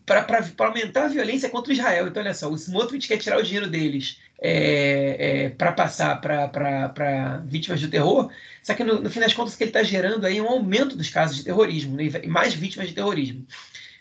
para 0.06 0.46
aumentar 0.60 1.06
a 1.06 1.10
violência 1.10 1.50
contra 1.50 1.74
Israel. 1.74 2.08
Então, 2.08 2.24
olha 2.24 2.34
só, 2.34 2.50
o 2.50 2.56
Smotrich 2.56 3.08
quer 3.08 3.18
tirar 3.18 3.38
o 3.38 3.44
dinheiro 3.44 3.70
deles 3.70 4.20
é, 4.44 5.46
é, 5.46 5.50
para 5.52 5.72
passar 5.72 6.20
para 6.20 7.42
vítimas 7.46 7.80
do 7.80 7.90
terror, 7.90 8.30
só 8.62 8.74
que 8.74 8.84
no, 8.84 9.02
no, 9.02 9.10
fim 9.10 9.22
das 9.22 9.34
contas 9.34 9.54
o 9.54 9.58
que 9.58 9.64
ele 9.64 9.70
está 9.70 9.82
gerando 9.84 10.26
aí 10.26 10.38
é 10.38 10.44
um 10.44 10.50
aumento 10.50 10.98
dos 10.98 11.10
casos 11.10 11.38
de 11.38 11.46
terrorismo, 11.46 11.96
né, 11.96 12.10
e 12.22 12.28
mais 12.28 12.54
vítimas 12.54 12.90
de 12.90 12.94
terrorismo. 12.94 13.48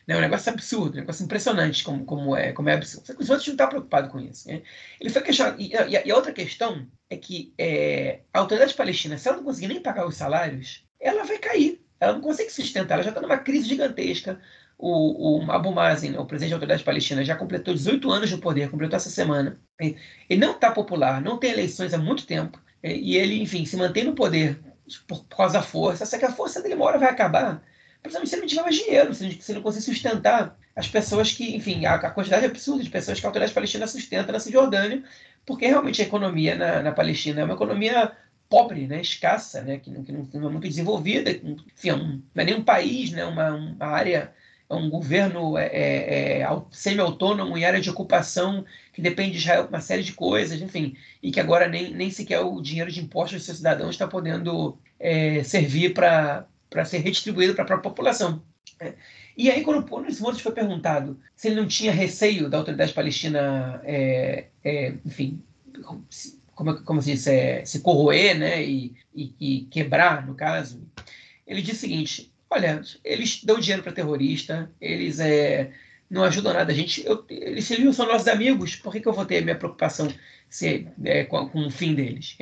É 0.09 0.17
um 0.17 0.21
negócio 0.21 0.53
absurdo, 0.53 0.95
um 0.95 1.01
negócio 1.01 1.25
impressionante 1.25 1.85
como, 1.85 2.05
como, 2.05 2.37
é, 2.37 2.53
como 2.53 2.69
é 2.69 2.75
absurdo. 2.75 3.07
Só 3.07 3.15
que 3.15 3.23
os 3.23 3.31
outros 3.31 3.47
não 3.47 3.55
estão 3.55 3.69
preocupados 3.69 4.11
com 4.11 4.19
isso. 4.19 4.49
Né? 4.49 4.63
Ele 5.01 5.11
foi 5.11 5.23
questionado. 5.23 5.61
E, 5.61 5.73
e, 5.73 6.07
e, 6.07 6.11
a 6.11 6.17
outra 6.17 6.33
questão 6.33 6.87
é 7.09 7.17
que 7.17 7.55
é, 7.57 8.21
a 8.35 8.41
autoridade 8.41 8.75
palestina, 8.75 9.17
se 9.17 9.29
ela 9.29 9.37
não 9.37 9.45
conseguir 9.45 9.69
nem 9.69 9.81
pagar 9.81 10.07
os 10.07 10.17
salários, 10.17 10.85
ela 11.01 11.25
vai 11.25 11.39
cair. 11.39 11.81
Ela 12.01 12.15
não 12.15 12.21
consegue 12.21 12.51
sustentar. 12.51 12.95
Ela 12.95 13.05
já 13.05 13.11
está 13.11 13.21
numa 13.21 13.39
crise 13.39 13.69
gigantesca. 13.69 14.41
O, 14.79 15.45
o 15.45 15.53
Abu 15.53 15.73
Mazen, 15.73 16.19
o 16.19 16.27
presidente 16.27 16.51
da 16.51 16.57
autoridade 16.57 16.83
palestina, 16.83 17.25
já 17.25 17.37
completou 17.37 17.73
18 17.73 18.11
anos 18.11 18.31
no 18.33 18.39
poder, 18.39 18.71
completou 18.71 18.97
essa 18.97 19.11
semana. 19.11 19.59
Ele 19.81 20.41
não 20.41 20.53
está 20.53 20.73
popular, 20.73 21.21
não 21.21 21.39
tem 21.39 21.53
eleições 21.53 21.95
há 21.95 21.99
muito 21.99 22.27
tempo. 22.27 22.61
E 22.83 23.17
ele, 23.17 23.41
enfim, 23.41 23.65
se 23.65 23.77
mantém 23.77 24.05
no 24.05 24.15
poder 24.15 24.59
por, 25.07 25.25
causa 25.27 25.55
da 25.55 25.63
força. 25.63 26.05
Só 26.05 26.19
que 26.19 26.25
a 26.25 26.33
força 26.33 26.61
dele 26.61 26.75
uma 26.75 26.85
hora 26.85 26.99
vai 26.99 27.09
acabar 27.09 27.63
principalmente 28.03 28.31
se 28.31 28.35
ele 28.35 28.43
não 28.43 28.49
tiver 28.49 28.63
mais 28.63 28.77
dinheiro, 28.77 29.15
se 29.15 29.25
ele, 29.25 29.41
ele 29.49 29.55
não 29.55 29.63
conseguir 29.63 29.85
sustentar 29.85 30.59
as 30.75 30.89
pessoas 30.89 31.33
que, 31.33 31.55
enfim, 31.55 31.87
a, 31.87 31.95
a, 31.95 32.11
quantidade 32.11 32.45
absurda 32.45 32.83
de 32.83 32.91
pessoas 32.91 33.21
que 33.21 33.27
a 33.27 33.29
autoridade 33.29 33.55
palestina 33.55 33.87
sustenta 33.87 34.33
na 34.33 34.41
Cisjordânia, 34.41 35.05
porque 35.47 35.67
realmente 35.67 36.03
a 36.03 36.05
economia 36.05 36.57
na, 36.57 36.83
na 36.83 36.93
Palestina 36.93 37.43
é 37.43 37.45
uma 37.45 37.55
economia 37.55 38.13
pobre, 38.49 38.87
né, 38.87 39.01
escassa, 39.01 39.63
né, 39.63 39.79
que, 39.79 39.91
não, 39.91 40.05
que 40.05 40.13
não, 40.13 40.29
não 40.35 40.49
é 40.49 40.53
muito 40.53 40.69
desenvolvida, 40.69 41.31
enfim, 41.31 41.91
é 41.91 41.97
não 41.97 42.23
é 42.37 42.45
nem 42.45 42.55
um 42.55 42.65
país, 42.65 43.11
né, 43.11 43.25
uma, 43.25 43.51
uma 43.55 43.87
área, 43.87 44.33
um 44.77 44.91
governo 44.91 45.57
é, 45.57 45.67
é, 45.67 46.41
é 46.43 46.63
semi-autônomo 46.71 47.57
em 47.57 47.65
área 47.65 47.81
de 47.81 47.91
ocupação 47.91 48.65
que 48.93 49.01
depende 49.01 49.33
de 49.33 49.39
Israel 49.39 49.67
uma 49.69 49.81
série 49.81 50.03
de 50.03 50.13
coisas, 50.13 50.61
enfim, 50.61 50.97
e 51.23 51.31
que 51.31 51.41
agora 51.41 51.69
nem, 51.69 51.93
nem 51.95 52.11
sequer 52.11 52.41
o 52.41 52.61
dinheiro 52.61 52.91
de 52.91 53.01
impostos 53.01 53.39
dos 53.39 53.47
seus 53.47 53.59
cidadãos 53.59 53.91
está 53.91 54.07
podendo 54.07 54.79
é, 54.99 55.43
servir 55.43 55.95
para 55.95 56.47
ser 56.85 56.99
redistribuído 56.99 57.55
para 57.55 57.65
a 57.65 57.67
própria 57.67 57.91
população. 57.91 58.43
É. 58.79 58.95
E 59.37 59.51
aí, 59.51 59.63
quando 59.63 59.91
o 59.91 60.11
Smotrich 60.11 60.43
foi 60.43 60.53
perguntado 60.53 61.19
se 61.35 61.49
ele 61.49 61.57
não 61.57 61.67
tinha 61.67 61.91
receio 61.91 62.51
da 62.51 62.59
autoridade 62.59 62.93
palestina, 62.93 63.81
é, 63.85 64.49
enfim, 65.05 65.43
como, 66.55 66.83
como 66.83 67.01
se 67.01 67.13
diz, 67.13 67.27
se 67.65 67.81
corroer 67.81 68.39
né, 68.39 68.63
e, 68.63 68.95
e, 69.15 69.35
e, 69.41 69.61
quebrar, 69.65 70.27
no 70.27 70.35
caso, 70.35 70.87
ele 71.47 71.63
disse 71.63 71.79
o 71.79 71.81
seguinte: 71.81 72.32
olha, 72.53 72.83
eles 73.05 73.43
dão 73.43 73.59
dinheiro 73.59 73.83
para 73.83 73.93
terrorista, 73.93 74.71
eles 74.81 75.19
é, 75.19 75.73
não 76.09 76.25
ajudam 76.25 76.53
nada 76.53 76.73
a 76.73 76.75
gente, 76.75 77.05
eu, 77.07 77.25
eles 77.29 77.67
são 77.67 78.07
nossos 78.07 78.29
amigos, 78.29 78.77
por 78.77 78.93
que, 78.93 79.01
que 79.01 79.09
eu 79.09 79.13
vou 79.13 79.25
ter 79.25 79.43
minha 79.43 79.57
preocupação 79.57 80.13
se, 80.49 80.87
é, 81.05 81.25
com, 81.25 81.49
com, 81.49 81.67
o 81.67 81.71
fim 81.71 81.95
deles? 81.95 82.37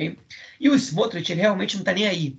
E 0.59 0.69
o 0.69 0.75
Smotrich, 0.75 1.31
ele 1.31 1.41
realmente 1.41 1.75
não 1.75 1.81
está 1.81 1.93
nem 1.93 2.07
aí 2.07 2.37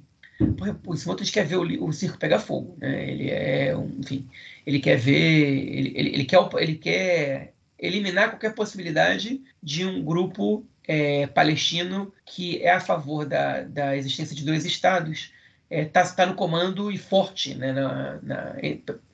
o 0.86 0.94
Smotrich 0.94 1.32
quer 1.32 1.47
ver 1.47 1.57
o, 1.57 1.85
o, 1.86 1.93
circo 1.93 2.19
pegar 2.19 2.39
fogo, 2.39 2.77
né? 2.81 3.11
Ele 3.11 3.31
é, 3.31 3.74
enfim, 3.99 4.28
ele 4.66 4.81
quer 4.81 4.97
ver, 4.97 5.15
ele, 5.15 5.93
ele, 5.94 6.09
ele, 6.11 6.24
quer, 6.24 6.39
ele 6.59 6.74
quer 6.74 7.55
eliminar 7.78 8.31
qualquer 8.31 8.55
possibilidade 8.55 9.40
de 9.62 9.85
um 9.85 10.03
grupo 10.03 10.66
é, 10.86 11.27
palestino 11.28 12.12
que 12.24 12.62
é 12.62 12.73
a 12.73 12.81
favor 12.81 13.24
da, 13.24 13.62
da 13.62 13.97
existência 13.97 14.35
de 14.35 14.44
dois 14.44 14.65
estados 14.65 15.32
está 15.73 16.01
é, 16.01 16.05
tá, 16.05 16.27
no 16.27 16.35
comando 16.35 16.93
e 16.93 16.99
forte 16.99 17.55
né, 17.55 17.73
na, 17.73 18.19
na, 18.23 18.57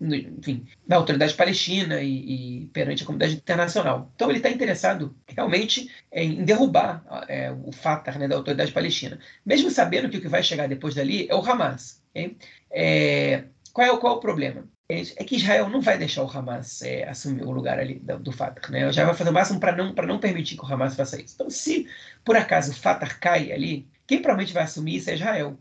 enfim, 0.00 0.66
na 0.86 0.96
autoridade 0.96 1.34
palestina 1.34 2.00
e, 2.02 2.62
e, 2.62 2.66
perante 2.66 3.04
a 3.04 3.06
comunidade 3.06 3.36
internacional. 3.36 4.10
Então 4.16 4.28
ele 4.28 4.38
está 4.38 4.50
interessado 4.50 5.14
realmente 5.28 5.88
em 6.12 6.44
derrubar 6.44 7.04
é, 7.28 7.52
o 7.52 7.70
Fatah 7.70 8.18
né, 8.18 8.26
da 8.26 8.34
autoridade 8.34 8.72
palestina, 8.72 9.20
mesmo 9.46 9.70
sabendo 9.70 10.08
que 10.08 10.18
o 10.18 10.20
que 10.20 10.28
vai 10.28 10.42
chegar 10.42 10.68
depois 10.68 10.96
dali 10.96 11.28
é 11.30 11.34
o 11.34 11.44
Hamas. 11.48 12.02
Okay? 12.10 12.36
É, 12.70 13.44
qual, 13.72 13.86
é, 13.86 13.96
qual 13.96 14.14
é 14.14 14.16
o 14.16 14.20
problema? 14.20 14.68
É, 14.90 15.00
é 15.00 15.24
que 15.24 15.36
Israel 15.36 15.68
não 15.68 15.80
vai 15.80 15.96
deixar 15.96 16.24
o 16.24 16.30
Hamas 16.30 16.82
é, 16.82 17.08
assumir 17.08 17.44
o 17.44 17.52
lugar 17.52 17.78
ali 17.78 18.00
do, 18.00 18.18
do 18.18 18.32
Fatah. 18.32 18.68
Né? 18.68 18.90
Já 18.90 19.04
vai 19.04 19.14
fazer 19.14 19.30
o 19.30 19.32
máximo 19.32 19.60
para 19.60 19.76
não, 19.76 19.92
não 19.92 20.18
permitir 20.18 20.56
que 20.56 20.64
o 20.64 20.66
Hamas 20.66 20.96
faça 20.96 21.22
isso. 21.22 21.34
Então, 21.34 21.48
se 21.48 21.86
por 22.24 22.36
acaso 22.36 22.72
o 22.72 22.74
Fatah 22.74 23.14
cai 23.14 23.52
ali, 23.52 23.86
quem 24.08 24.20
provavelmente 24.20 24.52
vai 24.52 24.64
assumir 24.64 24.96
isso 24.96 25.10
é 25.10 25.14
Israel. 25.14 25.56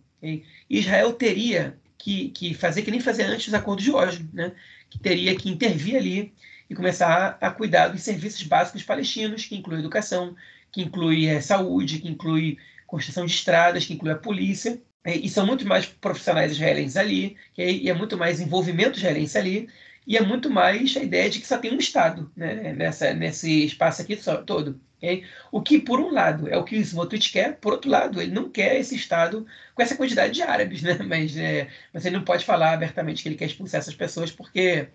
Israel 0.70 1.14
teria 1.14 1.78
que, 1.98 2.30
que, 2.30 2.54
fazer 2.54 2.82
que 2.82 2.92
nem 2.92 3.00
fazer 3.00 3.24
antes 3.24 3.48
os 3.48 3.54
acordos 3.54 3.84
de 3.84 3.92
Oslo, 3.92 4.28
né? 4.34 4.54
que 4.90 5.00
teria 5.00 5.36
que 5.36 5.50
intervir 5.50 5.98
ali 5.98 6.34
e 6.70 6.76
começar 6.76 7.38
a, 7.42 7.48
a 7.48 7.52
cuidar 7.52 7.90
dos 7.90 8.02
serviços 8.02 8.44
básicos 8.44 8.84
palestinos, 8.84 9.46
que 9.46 9.56
inclui 9.56 9.80
educação, 9.80 10.36
que 10.72 10.82
inclui 10.82 11.28
é, 11.28 11.42
saúde, 11.42 12.00
que 12.00 12.08
inclui 12.08 12.58
construção 12.86 13.26
de 13.26 13.32
estradas, 13.32 13.86
que 13.86 13.94
inclui 13.94 14.12
a 14.12 14.18
polícia, 14.18 14.82
e, 15.06 15.26
e 15.26 15.30
são 15.30 15.46
muito 15.46 15.66
mais 15.68 15.86
profissionais 15.86 16.52
israelenses 16.52 16.98
ali, 16.98 17.38
e 17.58 17.90
é 17.90 17.94
muito 17.94 18.18
mais 18.18 18.40
envolvimento 18.40 18.98
israelense 18.98 19.38
ali, 19.38 19.70
e 20.08 20.16
é 20.16 20.22
muito 20.22 20.50
mais 20.50 20.96
a 20.96 21.04
ideia 21.04 21.30
de 21.30 21.42
que 21.42 21.48
só 21.48 21.58
tem 21.58 21.74
um 21.74 21.78
Estado 21.78 22.32
né, 22.34 22.74
nessa, 22.74 23.14
nesse 23.14 23.66
espaço 23.66 24.02
aqui 24.02 24.16
só, 24.16 24.38
todo. 24.38 24.80
Okay? 24.98 25.26
O 25.52 25.62
que, 25.62 25.80
por 25.80 26.00
um 26.00 26.10
lado, 26.10 26.48
é 26.48 26.58
o 26.58 26.64
que 26.64 26.78
o 26.78 26.82
Smotrich 26.82 27.32
quer, 27.32 27.58
por 27.58 27.74
outro 27.74 27.92
lado, 27.92 28.22
ele 28.22 28.32
não 28.32 28.50
quer 28.50 28.80
esse 28.80 28.96
Estado 28.96 29.46
com 29.76 29.82
essa 29.82 29.98
quantidade 29.98 30.34
de 30.34 30.42
árabes, 30.42 30.82
né? 30.82 30.98
mas, 31.06 31.36
é, 31.36 31.68
mas 31.94 32.06
ele 32.06 32.16
não 32.16 32.24
pode 32.24 32.46
falar 32.46 32.74
abertamente 32.74 33.22
que 33.22 33.28
ele 33.28 33.36
quer 33.36 33.46
expulsar 33.46 33.80
essas 33.80 33.96
pessoas 33.96 34.32
porque 34.32 34.88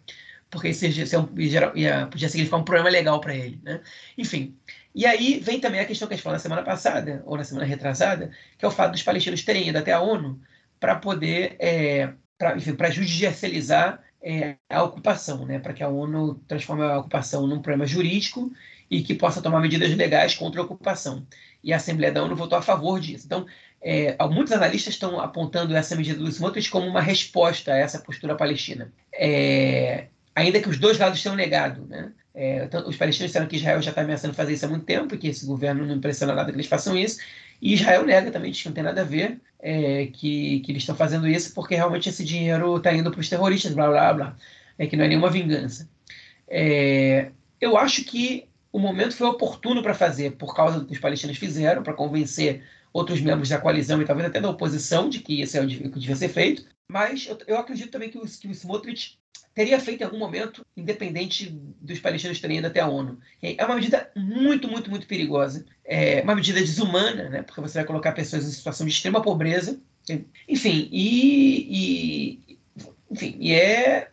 porque 0.51 0.69
isso, 0.69 0.85
isso 0.85 1.17
é 1.17 1.19
um, 1.19 1.29
ia, 1.39 2.07
podia 2.09 2.29
significar 2.29 2.61
um 2.61 2.65
problema 2.65 2.91
legal 2.91 3.21
para 3.21 3.35
ele. 3.35 3.59
Né? 3.63 3.81
Enfim, 4.19 4.55
e 4.95 5.07
aí 5.07 5.41
vem 5.41 5.59
também 5.59 5.81
a 5.81 5.87
questão 5.87 6.07
que 6.07 6.13
a 6.13 6.17
gente 6.17 6.25
falou 6.25 6.37
na 6.37 6.43
semana 6.43 6.63
passada, 6.63 7.23
ou 7.25 7.39
na 7.39 7.45
semana 7.45 7.67
retrasada, 7.67 8.31
que 8.59 8.65
é 8.65 8.69
o 8.69 8.71
fato 8.71 8.93
dos 8.93 9.03
palestinos 9.03 9.43
terem 9.43 9.69
ido 9.69 9.79
até 9.79 9.93
a 9.93 10.01
ONU 10.01 10.39
para 10.79 10.97
poder, 10.97 11.57
é, 11.59 12.13
para 12.37 12.91
judicializar 12.91 14.03
é, 14.23 14.57
a 14.69 14.82
ocupação, 14.82 15.44
né? 15.44 15.59
para 15.59 15.73
que 15.73 15.82
a 15.82 15.89
ONU 15.89 16.35
transforme 16.47 16.85
a 16.85 16.99
ocupação 16.99 17.47
num 17.47 17.61
problema 17.61 17.86
jurídico 17.86 18.53
e 18.90 19.03
que 19.03 19.15
possa 19.15 19.43
tomar 19.43 19.61
medidas 19.61 19.94
legais 19.97 20.35
contra 20.35 20.61
a 20.61 20.65
ocupação. 20.65 21.27
E 21.62 21.73
a 21.73 21.77
Assembleia 21.77 22.12
da 22.12 22.23
ONU 22.23 22.36
votou 22.36 22.59
a 22.59 22.62
favor 22.62 23.01
disso. 23.01 23.27
Então, 23.27 23.47
é, 23.81 24.16
muitos 24.28 24.53
analistas 24.53 24.94
estão 24.94 25.19
apontando 25.20 25.74
essa 25.74 25.97
medida 25.97 26.19
do 26.19 26.28
Smotrich 26.28 26.70
como 26.70 26.86
uma 26.86 27.01
resposta 27.01 27.73
a 27.73 27.78
essa 27.78 27.99
postura 27.99 28.36
palestina. 28.36 28.93
É, 29.12 30.07
ainda 30.35 30.61
que 30.61 30.69
os 30.69 30.78
dois 30.78 30.99
lados 30.99 31.23
tenham 31.23 31.35
negado. 31.35 31.85
Né? 31.86 32.12
É, 32.35 32.69
os 32.86 32.97
palestinos 32.97 33.31
disseram 33.31 33.47
que 33.47 33.57
Israel 33.57 33.82
já 33.82 33.90
está 33.90 34.03
ameaçando 34.03 34.35
fazer 34.35 34.55
isso 34.55 34.65
há 34.65 34.69
muito 34.69 34.85
tempo, 34.85 35.16
que 35.19 35.28
esse 35.28 35.44
governo 35.44 35.85
não 35.85 35.97
impressiona 35.97 36.35
nada 36.35 36.51
que 36.51 36.57
eles 36.57 36.66
façam 36.66 36.97
isso, 36.97 37.19
e 37.63 37.75
Israel 37.75 38.05
nega 38.05 38.33
também, 38.33 38.51
diz 38.51 38.61
que 38.61 38.69
não 38.69 38.75
tem 38.75 38.83
nada 38.83 39.03
a 39.03 39.05
ver, 39.05 39.41
é, 39.61 40.07
que, 40.07 40.59
que 40.61 40.73
eles 40.73 40.83
estão 40.83 40.97
fazendo 40.97 41.29
isso 41.29 41.55
porque 41.55 41.77
realmente 41.77 42.09
esse 42.09 42.25
dinheiro 42.25 42.77
está 42.77 42.93
indo 42.93 43.09
para 43.09 43.21
os 43.21 43.29
terroristas, 43.29 43.73
blá 43.73 43.89
blá 43.89 44.13
blá, 44.13 44.37
é, 44.77 44.87
que 44.89 44.97
não 44.97 45.05
é 45.05 45.09
nenhuma 45.09 45.31
vingança. 45.31 45.89
É, 46.49 47.31
eu 47.61 47.77
acho 47.77 48.03
que 48.03 48.49
o 48.73 48.81
momento 48.81 49.15
foi 49.15 49.29
oportuno 49.29 49.81
para 49.81 49.95
fazer, 49.95 50.33
por 50.33 50.57
causa 50.57 50.81
do 50.81 50.87
que 50.87 50.93
os 50.93 50.99
palestinos 50.99 51.39
fizeram, 51.39 51.85
para 51.85 51.95
convencer 51.95 52.65
outros 52.93 53.21
membros 53.21 53.49
da 53.49 53.61
coalizão 53.61 54.03
e 54.03 54.05
talvez 54.05 54.29
até 54.29 54.41
da 54.41 54.51
oposição 54.51 55.09
de 55.09 55.21
que 55.21 55.41
isso 55.41 55.57
é 55.57 55.63
o 55.63 55.69
que 55.69 56.01
devia 56.01 56.17
ser 56.17 56.31
feito, 56.31 56.67
mas 56.89 57.27
eu, 57.29 57.39
eu 57.47 57.57
acredito 57.59 57.93
também 57.93 58.11
que 58.11 58.19
o, 58.19 58.23
que 58.23 58.49
o 58.49 58.51
Smotrich 58.51 59.19
teria 59.55 59.79
feito 59.79 60.01
em 60.01 60.05
algum 60.05 60.19
momento, 60.19 60.65
independente 60.77 61.51
dos 61.81 62.01
palestinos 62.01 62.41
terem 62.41 62.59
ido 62.59 62.67
até 62.67 62.81
a 62.81 62.89
ONU. 62.89 63.19
É 63.43 63.65
uma 63.65 63.75
medida 63.75 64.11
muito, 64.17 64.69
muito, 64.69 64.91
muito 64.91 65.07
perigosa. 65.07 65.65
É 65.85 66.23
uma 66.23 66.35
medida 66.35 66.61
desumana, 66.61 67.29
né? 67.29 67.43
porque 67.43 67.61
você 67.61 67.79
vai 67.79 67.85
colocar 67.85 68.13
pessoas 68.13 68.47
em 68.47 68.51
situação 68.51 68.87
de 68.87 68.93
extrema 68.93 69.23
pobreza. 69.23 69.81
Enfim, 70.49 70.89
e, 70.91 72.39
e 72.49 72.59
enfim, 73.11 73.37
e 73.39 73.53
é 73.53 74.11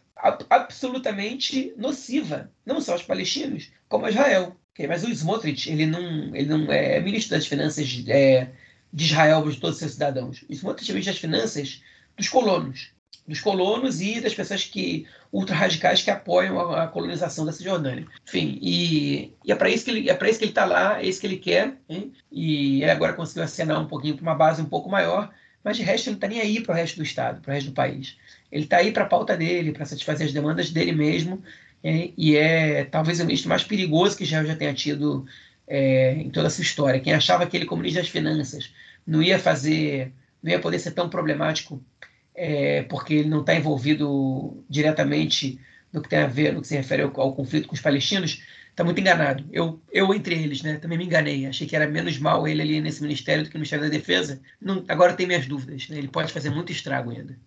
absolutamente 0.50 1.74
nociva, 1.78 2.52
não 2.66 2.82
só 2.82 2.92
aos 2.94 3.04
palestinos, 3.04 3.72
como 3.88 4.06
a 4.06 4.10
Israel. 4.10 4.56
Mas 4.88 5.04
o 5.04 5.10
Smotrich, 5.10 5.70
ele 5.70 5.86
não, 5.86 6.34
ele 6.34 6.48
não 6.48 6.72
é 6.72 7.02
ministro 7.02 7.36
das 7.36 7.46
finanças 7.46 7.86
de, 7.86 8.10
é, 8.10 8.50
de 8.94 9.06
Israel 9.06 9.50
de 9.50 9.60
todos 9.60 9.76
os 9.76 9.80
seus 9.80 9.94
cidadãos. 9.94 10.46
O 10.48 10.54
Smotrich 10.54 10.90
é 10.90 10.94
ministro 10.94 11.14
das 11.14 11.22
finanças 11.22 11.82
dos 12.16 12.30
colonos 12.30 12.94
dos 13.30 13.40
colonos 13.40 14.02
e 14.02 14.20
das 14.20 14.34
pessoas 14.34 14.66
que 14.66 15.06
ultra-radicais 15.32 16.02
que 16.02 16.10
apoiam 16.10 16.60
a, 16.60 16.86
a, 16.86 16.88
colonização 16.88 17.46
da 17.46 17.52
Cisjordânia. 17.52 18.08
Enfim, 18.28 18.58
e, 18.60 19.32
e 19.46 19.52
é 19.52 19.56
para 19.56 19.70
isso 19.70 19.86
que 19.86 19.92
ele 19.92 20.10
é 20.10 20.16
para 20.16 20.28
isso 20.28 20.40
que 20.40 20.46
ele 20.46 20.52
está 20.52 20.66
lá, 20.66 21.00
é 21.00 21.06
isso 21.06 21.22
que 21.22 21.28
ele 21.28 21.38
quer, 21.38 21.76
hein? 21.88 22.12
e 22.32 22.82
ele 22.82 22.90
agora 22.90 23.14
conseguiu 23.14 23.44
acenar 23.44 23.80
um 23.80 23.86
pouquinho 23.86 24.16
para 24.16 24.24
uma 24.24 24.34
base 24.34 24.64
um 24.64 24.66
pouco 24.66 24.90
maior, 24.90 25.30
mas 25.64 25.78
de 25.78 25.84
resto 25.84 26.08
ele 26.08 26.14
não 26.14 26.18
está 26.18 26.28
nem 26.28 26.42
aí 26.42 26.60
para 26.60 26.74
o 26.74 26.76
resto 26.76 26.98
do 26.98 27.04
estado, 27.04 27.40
para 27.40 27.52
o 27.52 27.54
resto 27.54 27.70
do 27.70 27.74
país. 27.74 28.18
Ele 28.52 28.64
está 28.64 28.78
aí 28.78 28.92
para 28.92 29.04
a 29.04 29.08
pauta 29.08 29.38
dele, 29.38 29.74
para 29.74 29.86
satisfazer 29.86 30.26
as 30.26 30.34
demandas 30.34 30.72
dele 30.72 30.92
mesmo, 30.92 31.44
hein? 31.84 32.12
e 32.18 32.36
é 32.36 32.86
talvez 32.86 33.20
o 33.20 33.26
ministro 33.26 33.50
mais 33.50 33.64
perigoso 33.64 34.18
que 34.18 34.24
Israel 34.24 34.48
já 34.48 34.56
tenha 34.56 34.74
tido 34.74 35.24
é, 35.68 36.14
em 36.14 36.32
toda 36.32 36.48
a 36.48 36.50
sua 36.50 36.64
história. 36.64 37.00
Quem 37.00 37.14
achava 37.14 37.46
que 37.46 37.56
ele, 37.56 37.66
como 37.66 37.84
ministro 37.84 38.02
das 38.02 38.12
Finanças, 38.12 38.74
não 39.06 39.22
ia 39.22 39.38
fazer, 39.38 40.12
não 40.42 40.52
ia 40.52 40.60
poder 40.60 40.80
ser 40.80 40.92
tão 40.92 41.08
problemático 41.08 41.80
é, 42.40 42.84
porque 42.84 43.16
ele 43.16 43.30
não 43.30 43.42
está 43.42 43.54
envolvido 43.54 44.64
diretamente 44.70 45.60
no 45.92 46.02
que 46.02 46.08
tem 46.08 46.20
a 46.20 46.28
ver, 46.28 46.54
no 46.54 46.62
que 46.62 46.68
se 46.68 46.76
refere 46.78 47.04
ao, 47.04 47.12
ao 47.20 47.36
conflito 47.36 47.68
com 47.68 47.76
os 47.76 47.82
palestinos, 47.82 48.42
está 48.70 48.82
muito 48.82 49.02
enganado. 49.02 49.44
Eu, 49.52 49.82
eu, 49.92 50.14
entre 50.14 50.42
eles, 50.42 50.64
né, 50.64 50.78
também 50.78 50.98
me 50.98 51.06
enganei. 51.06 51.46
Achei 51.46 51.68
que 51.68 51.76
era 51.76 51.86
menos 51.86 52.18
mal 52.18 52.48
ele 52.48 52.62
ali 52.62 52.80
nesse 52.80 53.02
ministério 53.02 53.44
do 53.44 53.50
que 53.50 53.56
no 53.56 53.60
Ministério 53.60 53.84
da 53.84 53.92
Defesa. 53.92 54.40
Não, 54.62 54.86
agora 54.88 55.14
tem 55.14 55.28
minhas 55.28 55.46
dúvidas. 55.48 55.90
Né? 55.90 55.98
Ele 55.98 56.08
pode 56.08 56.32
fazer 56.32 56.50
muito 56.50 56.72
estrago 56.72 57.12
ainda. 57.12 57.38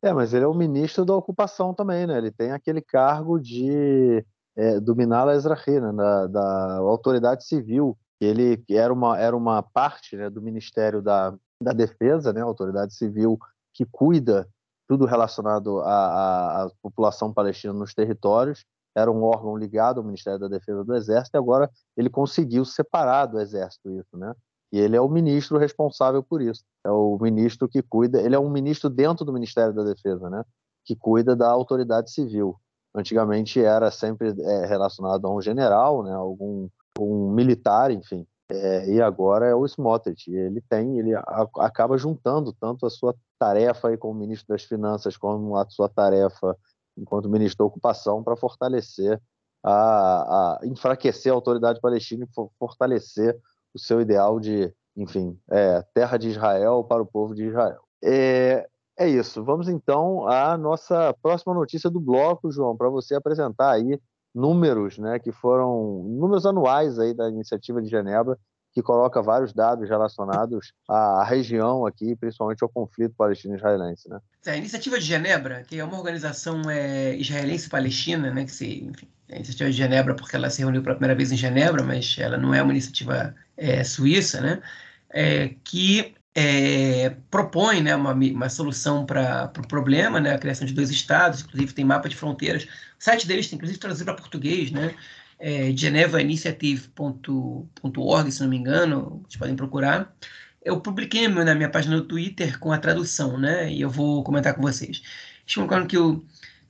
É, 0.00 0.12
mas 0.12 0.32
ele 0.32 0.44
é 0.44 0.48
o 0.48 0.54
ministro 0.54 1.04
da 1.04 1.16
ocupação 1.16 1.74
também, 1.74 2.06
né? 2.06 2.16
Ele 2.16 2.30
tem 2.30 2.52
aquele 2.52 2.80
cargo 2.80 3.40
de 3.40 4.24
é, 4.54 4.78
do 4.78 4.94
Minala 4.94 5.34
Ezrahi, 5.34 5.80
né? 5.80 5.92
da, 5.92 6.26
da 6.28 6.76
autoridade 6.76 7.44
civil. 7.44 7.98
Ele 8.20 8.62
era 8.70 8.92
uma, 8.92 9.18
era 9.18 9.36
uma 9.36 9.62
parte 9.62 10.14
né, 10.16 10.30
do 10.30 10.40
Ministério 10.40 11.02
da, 11.02 11.34
da 11.60 11.72
Defesa, 11.72 12.32
né? 12.32 12.42
Autoridade 12.42 12.94
civil 12.94 13.38
que 13.76 13.84
cuida 13.84 14.48
tudo 14.88 15.04
relacionado 15.04 15.80
à, 15.80 16.64
à, 16.64 16.70
população 16.82 17.32
palestina 17.32 17.72
nos 17.74 17.92
territórios, 17.92 18.64
era 18.96 19.10
um 19.10 19.22
órgão 19.22 19.54
ligado 19.56 19.98
ao 19.98 20.04
Ministério 20.04 20.40
da 20.40 20.48
Defesa 20.48 20.82
do 20.82 20.94
Exército, 20.94 21.36
e 21.36 21.38
agora 21.38 21.70
ele 21.96 22.08
conseguiu 22.08 22.64
separar 22.64 23.26
do 23.26 23.38
Exército 23.38 23.90
isso, 23.90 24.16
né? 24.16 24.32
E 24.72 24.78
ele 24.78 24.96
é 24.96 25.00
o 25.00 25.08
ministro 25.08 25.58
responsável 25.58 26.22
por 26.22 26.40
isso. 26.40 26.64
É 26.84 26.90
o 26.90 27.18
ministro 27.20 27.68
que 27.68 27.82
cuida, 27.82 28.20
ele 28.20 28.34
é 28.34 28.38
um 28.38 28.48
ministro 28.48 28.88
dentro 28.88 29.24
do 29.24 29.32
Ministério 29.32 29.74
da 29.74 29.84
Defesa, 29.84 30.30
né? 30.30 30.42
Que 30.84 30.96
cuida 30.96 31.36
da 31.36 31.50
autoridade 31.50 32.10
civil. 32.10 32.56
Antigamente 32.94 33.60
era 33.60 33.90
sempre 33.90 34.34
é, 34.40 34.66
relacionado 34.66 35.26
a 35.26 35.34
um 35.34 35.42
general, 35.42 36.02
né? 36.02 36.14
Algum 36.14 36.68
um 36.98 37.30
militar, 37.30 37.90
enfim. 37.90 38.26
É, 38.48 38.88
e 38.88 39.02
agora 39.02 39.46
é 39.46 39.54
o 39.54 39.64
Smotrich. 39.66 40.32
Ele 40.32 40.60
tem, 40.60 40.98
ele 40.98 41.14
a, 41.14 41.48
acaba 41.58 41.98
juntando 41.98 42.52
tanto 42.52 42.86
a 42.86 42.90
sua 42.90 43.14
tarefa 43.38 43.88
aí 43.88 43.96
como 43.96 44.18
ministro 44.18 44.48
das 44.48 44.62
Finanças 44.62 45.16
como 45.16 45.56
a 45.56 45.68
sua 45.68 45.88
tarefa 45.88 46.56
enquanto 46.96 47.28
ministro 47.28 47.58
da 47.58 47.64
Ocupação 47.64 48.22
para 48.22 48.36
fortalecer 48.36 49.20
a, 49.62 49.72
a, 49.72 50.66
enfraquecer 50.66 51.30
a 51.30 51.34
autoridade 51.34 51.80
palestina 51.80 52.24
e 52.24 52.48
fortalecer 52.58 53.36
o 53.74 53.78
seu 53.78 54.00
ideal 54.00 54.38
de, 54.40 54.72
enfim, 54.96 55.38
é, 55.50 55.82
terra 55.92 56.16
de 56.16 56.28
Israel 56.28 56.84
para 56.84 57.02
o 57.02 57.06
povo 57.06 57.34
de 57.34 57.46
Israel. 57.46 57.80
É, 58.02 58.66
é 58.98 59.08
isso. 59.08 59.44
Vamos 59.44 59.68
então 59.68 60.26
à 60.28 60.56
nossa 60.56 61.14
próxima 61.20 61.52
notícia 61.52 61.90
do 61.90 62.00
bloco, 62.00 62.50
João, 62.50 62.76
para 62.76 62.88
você 62.88 63.14
apresentar 63.14 63.72
aí 63.72 64.00
números, 64.36 64.98
né, 64.98 65.18
que 65.18 65.32
foram 65.32 66.04
números 66.04 66.44
anuais 66.44 66.98
aí 66.98 67.14
da 67.14 67.28
iniciativa 67.28 67.80
de 67.80 67.88
Genebra, 67.88 68.38
que 68.74 68.82
coloca 68.82 69.22
vários 69.22 69.54
dados 69.54 69.88
relacionados 69.88 70.74
à 70.86 71.24
região 71.24 71.86
aqui, 71.86 72.14
principalmente 72.14 72.62
ao 72.62 72.68
conflito 72.68 73.14
palestino-israelense, 73.16 74.06
né? 74.10 74.20
É, 74.44 74.50
a 74.50 74.56
iniciativa 74.58 74.98
de 74.98 75.06
Genebra, 75.06 75.62
que 75.66 75.80
é 75.80 75.84
uma 75.84 75.96
organização 75.96 76.60
é, 76.68 77.16
israelense-palestina, 77.16 78.30
né, 78.30 78.44
que 78.44 78.52
se, 78.52 78.84
enfim, 78.84 79.08
a 79.30 79.36
iniciativa 79.36 79.70
de 79.70 79.76
Genebra 79.76 80.14
porque 80.14 80.36
ela 80.36 80.50
se 80.50 80.60
reuniu 80.60 80.82
pela 80.82 80.94
primeira 80.94 81.14
vez 81.14 81.32
em 81.32 81.36
Genebra, 81.36 81.82
mas 81.82 82.16
ela 82.18 82.36
não 82.36 82.52
é 82.52 82.62
uma 82.62 82.72
iniciativa 82.72 83.34
é, 83.56 83.82
suíça, 83.82 84.42
né, 84.42 84.60
é, 85.08 85.54
que 85.64 86.14
é, 86.38 87.16
propõe 87.30 87.80
né, 87.80 87.96
uma, 87.96 88.12
uma 88.12 88.50
solução 88.50 89.06
para 89.06 89.46
o 89.46 89.48
pro 89.48 89.66
problema, 89.66 90.20
né, 90.20 90.34
a 90.34 90.38
criação 90.38 90.66
de 90.66 90.74
dois 90.74 90.90
estados, 90.90 91.40
inclusive 91.40 91.72
tem 91.72 91.82
mapa 91.82 92.10
de 92.10 92.16
fronteiras. 92.16 92.64
O 92.64 93.02
site 93.02 93.26
deles 93.26 93.48
tem 93.48 93.56
inclusive 93.56 93.80
traduzido 93.80 94.04
para 94.04 94.20
português, 94.20 94.70
né, 94.70 94.94
é, 95.38 95.72
genevainitiative.org, 95.74 98.30
se 98.30 98.42
não 98.42 98.50
me 98.50 98.58
engano, 98.58 99.22
vocês 99.26 99.38
podem 99.38 99.56
procurar. 99.56 100.14
Eu 100.62 100.78
publiquei 100.78 101.26
na 101.26 101.54
minha 101.54 101.70
página 101.70 101.96
no 101.96 102.02
Twitter 102.02 102.58
com 102.58 102.70
a 102.70 102.76
tradução, 102.76 103.38
né, 103.38 103.72
e 103.72 103.80
eu 103.80 103.88
vou 103.88 104.22
comentar 104.22 104.52
com 104.52 104.60
vocês. 104.60 105.00
Estou 105.46 105.66
colocando 105.66 105.88
que 105.88 105.96
o 105.96 106.22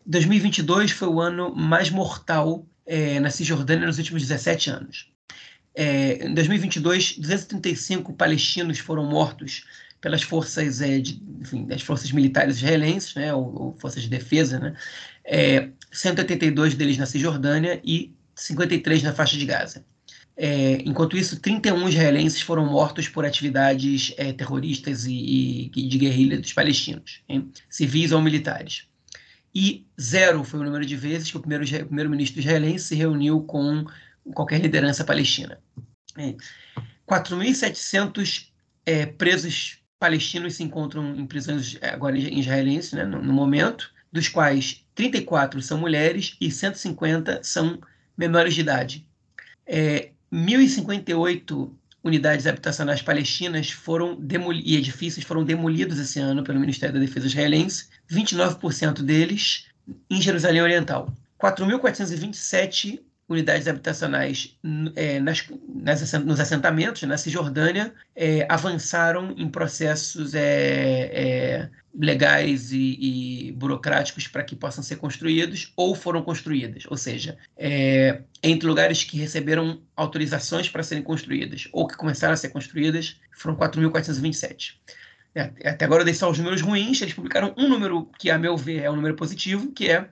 2022 0.06 0.92
foi 0.92 1.08
o 1.08 1.20
ano 1.20 1.52
mais 1.56 1.90
mortal 1.90 2.64
é, 2.86 3.18
na 3.18 3.30
Cisjordânia 3.30 3.86
nos 3.86 3.98
últimos 3.98 4.22
17 4.22 4.70
anos. 4.70 5.15
É, 5.78 6.26
em 6.26 6.32
2022, 6.32 7.18
235 7.18 8.14
palestinos 8.14 8.78
foram 8.78 9.04
mortos 9.04 9.66
pelas 10.00 10.22
forças, 10.22 10.80
é, 10.80 10.98
de, 10.98 11.22
enfim, 11.40 11.66
das 11.66 11.82
forças 11.82 12.10
militares 12.12 12.56
israelenses, 12.56 13.14
né, 13.14 13.34
ou, 13.34 13.62
ou 13.62 13.76
forças 13.78 14.02
de 14.02 14.08
defesa, 14.08 14.58
né, 14.58 14.74
é, 15.22 15.68
182 15.92 16.74
deles 16.74 16.96
na 16.96 17.04
Cisjordânia 17.04 17.78
e 17.84 18.14
53 18.34 19.02
na 19.02 19.12
faixa 19.12 19.36
de 19.36 19.44
Gaza. 19.44 19.84
É, 20.34 20.78
enquanto 20.84 21.16
isso, 21.16 21.40
31 21.40 21.88
israelenses 21.88 22.40
foram 22.40 22.66
mortos 22.66 23.08
por 23.08 23.24
atividades 23.24 24.14
é, 24.16 24.32
terroristas 24.32 25.04
e, 25.06 25.70
e, 25.74 25.88
de 25.88 25.98
guerrilha 25.98 26.38
dos 26.38 26.52
palestinos, 26.52 27.22
hein? 27.28 27.50
civis 27.68 28.12
ou 28.12 28.20
militares. 28.20 28.84
E 29.54 29.86
zero 29.98 30.44
foi 30.44 30.60
o 30.60 30.64
número 30.64 30.84
de 30.84 30.94
vezes 30.94 31.30
que 31.30 31.36
o 31.38 31.40
primeiro-ministro 31.40 31.86
primeiro 31.86 32.12
israelense 32.12 32.84
se 32.84 32.94
reuniu 32.94 33.40
com 33.40 33.86
qualquer 34.34 34.60
liderança 34.60 35.04
palestina. 35.04 35.58
É. 36.16 36.34
4.700 37.06 38.48
é, 38.84 39.06
presos 39.06 39.78
palestinos 39.98 40.54
se 40.54 40.62
encontram 40.62 41.14
em 41.16 41.26
prisões 41.26 41.78
é, 41.80 41.90
agora 41.90 42.18
israelenses, 42.18 42.92
né, 42.92 43.04
no, 43.04 43.22
no 43.22 43.32
momento, 43.32 43.90
dos 44.12 44.28
quais 44.28 44.84
34 44.94 45.60
são 45.62 45.78
mulheres 45.78 46.36
e 46.40 46.50
150 46.50 47.40
são 47.42 47.78
menores 48.16 48.54
de 48.54 48.60
idade. 48.60 49.06
É, 49.66 50.10
1.058 50.32 51.70
unidades 52.02 52.46
habitacionais 52.46 53.02
palestinas 53.02 53.70
foram 53.70 54.18
e 54.64 54.76
edifícios 54.76 55.24
foram 55.24 55.44
demolidos 55.44 55.98
esse 55.98 56.20
ano 56.20 56.44
pelo 56.44 56.60
Ministério 56.60 56.94
da 56.94 57.00
Defesa 57.00 57.26
israelense, 57.26 57.88
29% 58.10 59.02
deles 59.02 59.66
em 60.08 60.20
Jerusalém 60.20 60.62
Oriental. 60.62 61.12
4.427 61.40 63.00
unidades 63.28 63.66
habitacionais 63.66 64.56
é, 64.94 65.18
nas, 65.18 65.44
nas, 65.68 66.12
nos 66.24 66.38
assentamentos 66.38 67.02
na 67.02 67.18
Cisjordânia 67.18 67.92
é, 68.14 68.46
avançaram 68.48 69.34
em 69.36 69.48
processos 69.48 70.34
é, 70.34 70.40
é 70.42 71.70
legais 71.98 72.72
e, 72.72 73.48
e 73.48 73.52
burocráticos 73.52 74.28
para 74.28 74.44
que 74.44 74.54
possam 74.54 74.84
ser 74.84 74.96
construídos 74.96 75.72
ou 75.74 75.94
foram 75.94 76.22
construídas, 76.22 76.84
ou 76.88 76.96
seja, 76.96 77.38
é, 77.56 78.20
entre 78.42 78.68
lugares 78.68 79.02
que 79.02 79.16
receberam 79.16 79.80
autorizações 79.96 80.68
para 80.68 80.82
serem 80.82 81.02
construídas 81.02 81.68
ou 81.72 81.86
que 81.86 81.96
começaram 81.96 82.34
a 82.34 82.36
ser 82.36 82.50
construídas, 82.50 83.18
foram 83.32 83.56
4.427. 83.56 84.74
É, 85.34 85.52
até 85.68 85.84
agora 85.84 86.02
eu 86.02 86.04
dei 86.04 86.14
só 86.14 86.30
os 86.30 86.38
números 86.38 86.60
ruins, 86.60 87.00
eles 87.00 87.14
publicaram 87.14 87.54
um 87.56 87.68
número 87.68 88.10
que, 88.18 88.30
a 88.30 88.38
meu 88.38 88.56
ver, 88.56 88.82
é 88.82 88.90
um 88.90 88.96
número 88.96 89.16
positivo, 89.16 89.72
que 89.72 89.88
é 89.88 90.08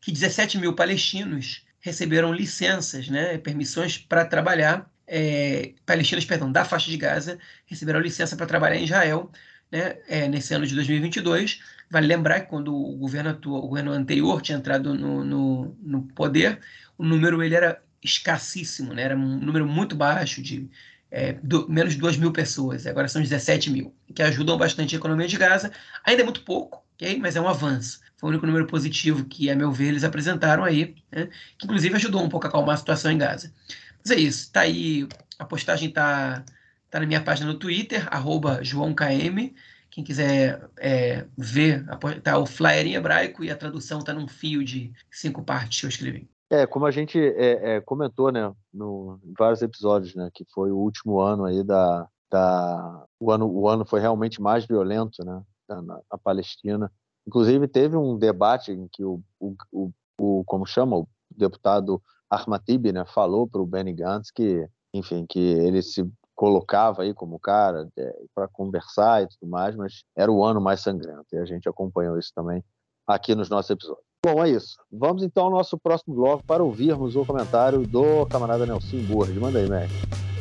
que 0.00 0.12
17 0.12 0.58
mil 0.58 0.74
palestinos 0.74 1.65
receberam 1.86 2.32
licenças, 2.32 3.08
né, 3.08 3.38
permissões 3.38 3.96
para 3.96 4.24
trabalhar, 4.24 4.90
é, 5.06 5.72
palestinos, 5.86 6.24
perdão, 6.24 6.50
da 6.50 6.64
faixa 6.64 6.90
de 6.90 6.96
Gaza, 6.96 7.38
receberam 7.64 8.00
licença 8.00 8.34
para 8.36 8.44
trabalhar 8.44 8.74
em 8.76 8.84
Israel 8.84 9.30
né, 9.70 9.96
é, 10.08 10.26
nesse 10.26 10.52
ano 10.52 10.66
de 10.66 10.74
2022. 10.74 11.60
Vale 11.88 12.08
lembrar 12.08 12.40
que 12.40 12.48
quando 12.48 12.74
o 12.74 12.96
governo, 12.96 13.30
o 13.30 13.68
governo 13.68 13.92
anterior 13.92 14.42
tinha 14.42 14.58
entrado 14.58 14.94
no, 14.94 15.24
no, 15.24 15.76
no, 15.80 16.02
poder, 16.02 16.58
o 16.98 17.04
número 17.04 17.40
ele 17.40 17.54
era 17.54 17.80
escassíssimo, 18.02 18.92
né, 18.92 19.02
era 19.02 19.16
um 19.16 19.38
número 19.38 19.64
muito 19.64 19.94
baixo, 19.94 20.42
de 20.42 20.68
é, 21.08 21.34
do, 21.34 21.68
menos 21.68 21.94
de 21.94 22.00
2 22.00 22.16
mil 22.16 22.32
pessoas, 22.32 22.84
agora 22.84 23.06
são 23.06 23.22
17 23.22 23.70
mil, 23.70 23.94
que 24.12 24.22
ajudam 24.24 24.58
bastante 24.58 24.96
a 24.96 24.98
economia 24.98 25.28
de 25.28 25.36
Gaza. 25.36 25.70
Ainda 26.04 26.22
é 26.22 26.24
muito 26.24 26.42
pouco, 26.42 26.84
okay? 26.96 27.16
mas 27.16 27.36
é 27.36 27.40
um 27.40 27.48
avanço. 27.48 28.00
Foi 28.16 28.28
o 28.28 28.30
único 28.30 28.46
número 28.46 28.66
positivo 28.66 29.24
que, 29.24 29.50
a 29.50 29.56
meu 29.56 29.70
ver, 29.70 29.88
eles 29.88 30.04
apresentaram 30.04 30.64
aí, 30.64 30.94
né? 31.12 31.28
que 31.58 31.66
inclusive 31.66 31.94
ajudou 31.96 32.22
um 32.22 32.28
pouco 32.28 32.46
a 32.46 32.48
acalmar 32.48 32.74
a 32.74 32.78
situação 32.78 33.10
em 33.10 33.18
Gaza. 33.18 33.52
Mas 33.98 34.10
é 34.10 34.20
isso, 34.20 34.50
tá 34.50 34.60
aí, 34.60 35.06
a 35.38 35.44
postagem 35.44 35.90
tá, 35.90 36.44
tá 36.90 37.00
na 37.00 37.06
minha 37.06 37.22
página 37.22 37.52
no 37.52 37.58
Twitter, 37.58 38.06
arroba 38.10 38.62
JoãoKM. 38.62 39.54
Quem 39.90 40.04
quiser 40.04 40.68
é, 40.78 41.26
ver, 41.36 41.84
tá 42.22 42.38
o 42.38 42.46
flyer 42.46 42.86
em 42.86 42.94
hebraico 42.94 43.42
e 43.44 43.50
a 43.50 43.56
tradução 43.56 44.00
tá 44.00 44.12
num 44.12 44.28
fio 44.28 44.64
de 44.64 44.92
cinco 45.10 45.42
partes 45.42 45.80
que 45.80 45.86
eu 45.86 45.90
escrevi. 45.90 46.28
É, 46.50 46.66
como 46.66 46.86
a 46.86 46.90
gente 46.90 47.18
é, 47.18 47.76
é, 47.76 47.80
comentou, 47.80 48.30
né, 48.30 48.52
no, 48.72 49.18
em 49.24 49.32
vários 49.36 49.62
episódios, 49.62 50.14
né, 50.14 50.30
que 50.32 50.44
foi 50.54 50.70
o 50.70 50.76
último 50.76 51.20
ano 51.20 51.44
aí 51.44 51.64
da, 51.64 52.06
da 52.30 53.04
o 53.18 53.32
ano, 53.32 53.50
o 53.50 53.68
ano 53.68 53.84
foi 53.84 54.00
realmente 54.00 54.40
mais 54.40 54.64
violento, 54.64 55.24
né, 55.24 55.42
na, 55.68 55.82
na 55.82 56.18
Palestina. 56.22 56.90
Inclusive, 57.26 57.66
teve 57.66 57.96
um 57.96 58.16
debate 58.16 58.72
em 58.72 58.86
que 58.88 59.04
o, 59.04 59.20
o, 59.40 59.54
o, 59.72 59.90
o 60.18 60.44
como 60.44 60.66
chama, 60.66 60.96
o 60.96 61.08
deputado 61.30 62.00
Ahmatib 62.30 62.92
né, 62.92 63.04
falou 63.04 63.48
para 63.48 63.60
o 63.60 63.66
Benny 63.66 63.92
Gantz 63.92 64.30
que, 64.30 64.68
enfim, 64.94 65.26
que 65.28 65.40
ele 65.40 65.82
se 65.82 66.08
colocava 66.34 67.02
aí 67.02 67.14
como 67.14 67.40
cara 67.40 67.88
é, 67.96 68.16
para 68.34 68.46
conversar 68.46 69.22
e 69.22 69.28
tudo 69.28 69.48
mais, 69.48 69.74
mas 69.74 70.04
era 70.14 70.30
o 70.30 70.44
ano 70.44 70.60
mais 70.60 70.80
sangrento 70.80 71.26
e 71.32 71.38
a 71.38 71.44
gente 71.44 71.68
acompanhou 71.68 72.18
isso 72.18 72.30
também 72.34 72.62
aqui 73.06 73.34
nos 73.34 73.48
nossos 73.48 73.70
episódios. 73.70 74.04
Bom, 74.24 74.44
é 74.44 74.50
isso. 74.50 74.76
Vamos 74.90 75.22
então 75.22 75.44
ao 75.44 75.50
nosso 75.50 75.78
próximo 75.78 76.14
bloco 76.14 76.44
para 76.44 76.62
ouvirmos 76.62 77.16
o 77.16 77.24
comentário 77.24 77.86
do 77.86 78.26
camarada 78.26 78.66
Nelson 78.66 79.02
Burri. 79.06 79.32
Manda 79.34 79.58
aí, 79.58 79.68
Mac. 79.68 80.35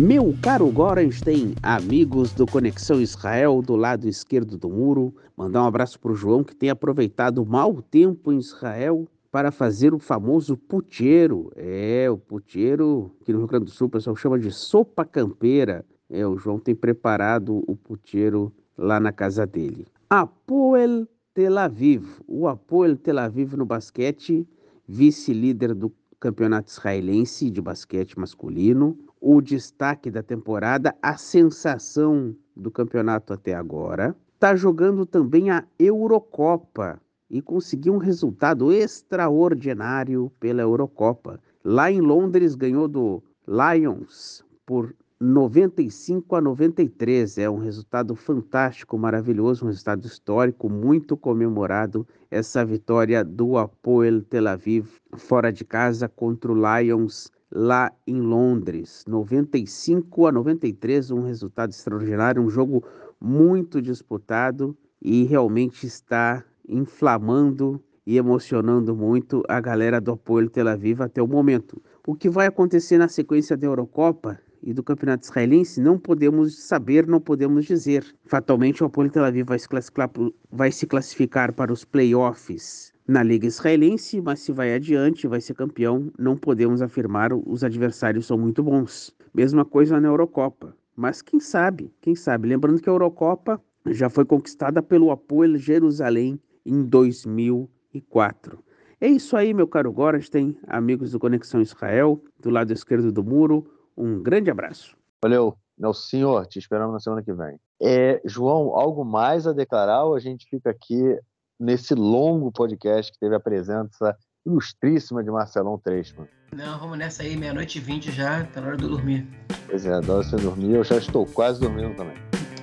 Meu 0.00 0.34
caro 0.40 0.70
Gorenstein, 0.70 1.54
amigos 1.62 2.32
do 2.32 2.46
Conexão 2.46 2.98
Israel 2.98 3.60
do 3.60 3.76
lado 3.76 4.08
esquerdo 4.08 4.56
do 4.56 4.70
muro, 4.70 5.14
mandar 5.36 5.62
um 5.62 5.66
abraço 5.66 6.00
para 6.00 6.12
o 6.12 6.14
João 6.14 6.42
que 6.42 6.56
tem 6.56 6.70
aproveitado 6.70 7.42
o 7.42 7.46
mau 7.46 7.82
tempo 7.82 8.32
em 8.32 8.38
Israel 8.38 9.06
para 9.30 9.52
fazer 9.52 9.92
o 9.92 9.98
famoso 9.98 10.56
puteiro. 10.56 11.52
É, 11.56 12.08
o 12.10 12.16
puteiro 12.16 13.14
que 13.22 13.32
no 13.32 13.40
Rio 13.40 13.48
Grande 13.48 13.66
do 13.66 13.70
Sul 13.70 13.86
o 13.88 13.90
pessoal 13.90 14.16
chama 14.16 14.38
de 14.38 14.50
sopa 14.50 15.04
campeira. 15.04 15.84
É, 16.08 16.26
o 16.26 16.38
João 16.38 16.58
tem 16.58 16.74
preparado 16.74 17.62
o 17.66 17.76
puteiro 17.76 18.50
lá 18.78 18.98
na 18.98 19.12
casa 19.12 19.46
dele. 19.46 19.86
Apoel 20.08 21.06
Tel 21.34 21.58
Aviv, 21.58 22.06
o 22.26 22.48
Apoel 22.48 22.96
Tel 22.96 23.18
Aviv 23.18 23.54
no 23.56 23.66
basquete, 23.66 24.48
vice-líder 24.88 25.74
do 25.74 25.92
campeonato 26.18 26.70
israelense 26.70 27.50
de 27.50 27.60
basquete 27.60 28.18
masculino, 28.18 28.96
o 29.24 29.40
destaque 29.40 30.10
da 30.10 30.20
temporada, 30.20 30.96
a 31.00 31.16
sensação 31.16 32.34
do 32.56 32.72
campeonato 32.72 33.32
até 33.32 33.54
agora. 33.54 34.16
Está 34.34 34.56
jogando 34.56 35.06
também 35.06 35.48
a 35.48 35.64
Eurocopa 35.78 37.00
e 37.30 37.40
conseguiu 37.40 37.94
um 37.94 37.98
resultado 37.98 38.72
extraordinário 38.72 40.30
pela 40.40 40.62
Eurocopa. 40.62 41.38
Lá 41.64 41.88
em 41.88 42.00
Londres 42.00 42.56
ganhou 42.56 42.88
do 42.88 43.22
Lions 43.46 44.44
por 44.66 44.92
95 45.20 46.34
a 46.34 46.40
93. 46.40 47.38
É 47.38 47.48
um 47.48 47.58
resultado 47.58 48.16
fantástico, 48.16 48.98
maravilhoso, 48.98 49.64
um 49.64 49.68
resultado 49.68 50.04
histórico, 50.04 50.68
muito 50.68 51.16
comemorado. 51.16 52.04
Essa 52.28 52.64
vitória 52.64 53.24
do 53.24 53.56
Apoel 53.56 54.20
Tel 54.22 54.48
Aviv 54.48 54.88
fora 55.16 55.52
de 55.52 55.64
casa 55.64 56.08
contra 56.08 56.50
o 56.50 56.56
Lions 56.56 57.30
lá 57.54 57.92
em 58.06 58.20
Londres. 58.20 59.04
95 59.06 60.26
a 60.26 60.32
93, 60.32 61.10
um 61.10 61.20
resultado 61.20 61.70
extraordinário, 61.70 62.42
um 62.42 62.48
jogo 62.48 62.82
muito 63.20 63.82
disputado 63.82 64.76
e 65.00 65.24
realmente 65.24 65.86
está 65.86 66.42
inflamando 66.66 67.80
e 68.06 68.16
emocionando 68.16 68.96
muito 68.96 69.42
a 69.48 69.60
galera 69.60 70.00
do 70.00 70.12
apoio 70.12 70.48
Tel 70.48 70.68
Aviv 70.68 71.02
até 71.02 71.22
o 71.22 71.28
momento. 71.28 71.80
O 72.06 72.14
que 72.14 72.28
vai 72.28 72.46
acontecer 72.46 72.98
na 72.98 73.08
sequência 73.08 73.56
da 73.56 73.66
Eurocopa 73.66 74.40
e 74.62 74.72
do 74.72 74.82
Campeonato 74.82 75.24
Israelense 75.24 75.80
não 75.80 75.98
podemos 75.98 76.58
saber, 76.66 77.06
não 77.06 77.20
podemos 77.20 77.64
dizer. 77.64 78.04
Fatalmente 78.24 78.82
o 78.82 78.86
apoio 78.86 79.10
Tel 79.10 79.24
Aviv 79.24 79.46
vai 79.46 79.58
se 79.58 79.68
classificar, 79.68 80.10
vai 80.50 80.72
se 80.72 80.86
classificar 80.86 81.52
para 81.52 81.72
os 81.72 81.84
playoffs 81.84 82.91
na 83.06 83.22
Liga 83.22 83.46
Israelense, 83.46 84.20
mas 84.20 84.40
se 84.40 84.52
vai 84.52 84.74
adiante, 84.74 85.26
vai 85.26 85.40
ser 85.40 85.54
campeão, 85.54 86.10
não 86.18 86.36
podemos 86.36 86.80
afirmar, 86.80 87.32
os 87.32 87.64
adversários 87.64 88.26
são 88.26 88.38
muito 88.38 88.62
bons. 88.62 89.14
Mesma 89.34 89.64
coisa 89.64 90.00
na 90.00 90.08
Eurocopa. 90.08 90.76
Mas 90.94 91.22
quem 91.22 91.40
sabe, 91.40 91.92
quem 92.00 92.14
sabe, 92.14 92.48
lembrando 92.48 92.80
que 92.80 92.88
a 92.88 92.92
Eurocopa 92.92 93.60
já 93.86 94.08
foi 94.08 94.24
conquistada 94.24 94.82
pelo 94.82 95.10
Apoel 95.10 95.56
Jerusalém 95.56 96.38
em 96.64 96.84
2004. 96.84 98.58
É 99.00 99.08
isso 99.08 99.36
aí, 99.36 99.52
meu 99.52 99.66
caro 99.66 99.92
Gorstein, 99.92 100.56
amigos 100.68 101.10
do 101.10 101.18
Conexão 101.18 101.60
Israel, 101.60 102.22
do 102.38 102.50
lado 102.50 102.72
esquerdo 102.72 103.10
do 103.10 103.24
muro. 103.24 103.66
Um 103.96 104.22
grande 104.22 104.50
abraço. 104.50 104.96
Valeu, 105.20 105.56
meu 105.76 105.92
senhor, 105.92 106.46
te 106.46 106.58
esperamos 106.58 106.92
na 106.92 107.00
semana 107.00 107.22
que 107.22 107.32
vem. 107.32 107.58
É, 107.80 108.20
João, 108.24 108.76
algo 108.76 109.04
mais 109.04 109.46
a 109.46 109.52
declarar 109.52 110.04
ou 110.04 110.14
a 110.14 110.20
gente 110.20 110.46
fica 110.48 110.70
aqui 110.70 111.18
nesse 111.62 111.94
longo 111.94 112.50
podcast 112.50 113.12
que 113.12 113.18
teve 113.18 113.34
a 113.34 113.40
presença 113.40 114.16
ilustríssima 114.44 115.22
de 115.22 115.30
Marcelão 115.30 115.78
Treisman. 115.78 116.26
Não, 116.54 116.78
vamos 116.78 116.98
nessa 116.98 117.22
aí, 117.22 117.36
meia-noite 117.36 117.78
e 117.78 117.80
vinte 117.80 118.10
já, 118.10 118.44
tá 118.44 118.60
na 118.60 118.68
hora 118.68 118.76
de 118.76 118.82
eu 118.82 118.90
dormir. 118.90 119.26
Pois 119.66 119.86
é, 119.86 119.94
adoro 119.94 120.24
você 120.24 120.36
dormir, 120.36 120.74
eu 120.74 120.84
já 120.84 120.96
estou 120.96 121.24
quase 121.24 121.60
dormindo 121.60 121.94
também. 121.96 122.16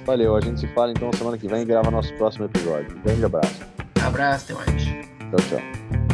Valeu, 0.06 0.36
a 0.36 0.42
gente 0.42 0.60
se 0.60 0.68
fala 0.74 0.92
então 0.92 1.12
semana 1.14 1.38
que 1.38 1.48
vem 1.48 1.62
e 1.62 1.66
grava 1.66 1.90
nosso 1.90 2.14
próximo 2.16 2.46
episódio. 2.46 2.98
Um 2.98 3.02
grande 3.02 3.26
abraço. 3.26 3.62
Abraço, 4.06 4.52
até 4.52 4.72
mais. 4.72 4.84
Tchau, 4.84 5.40
tchau. 5.50 6.09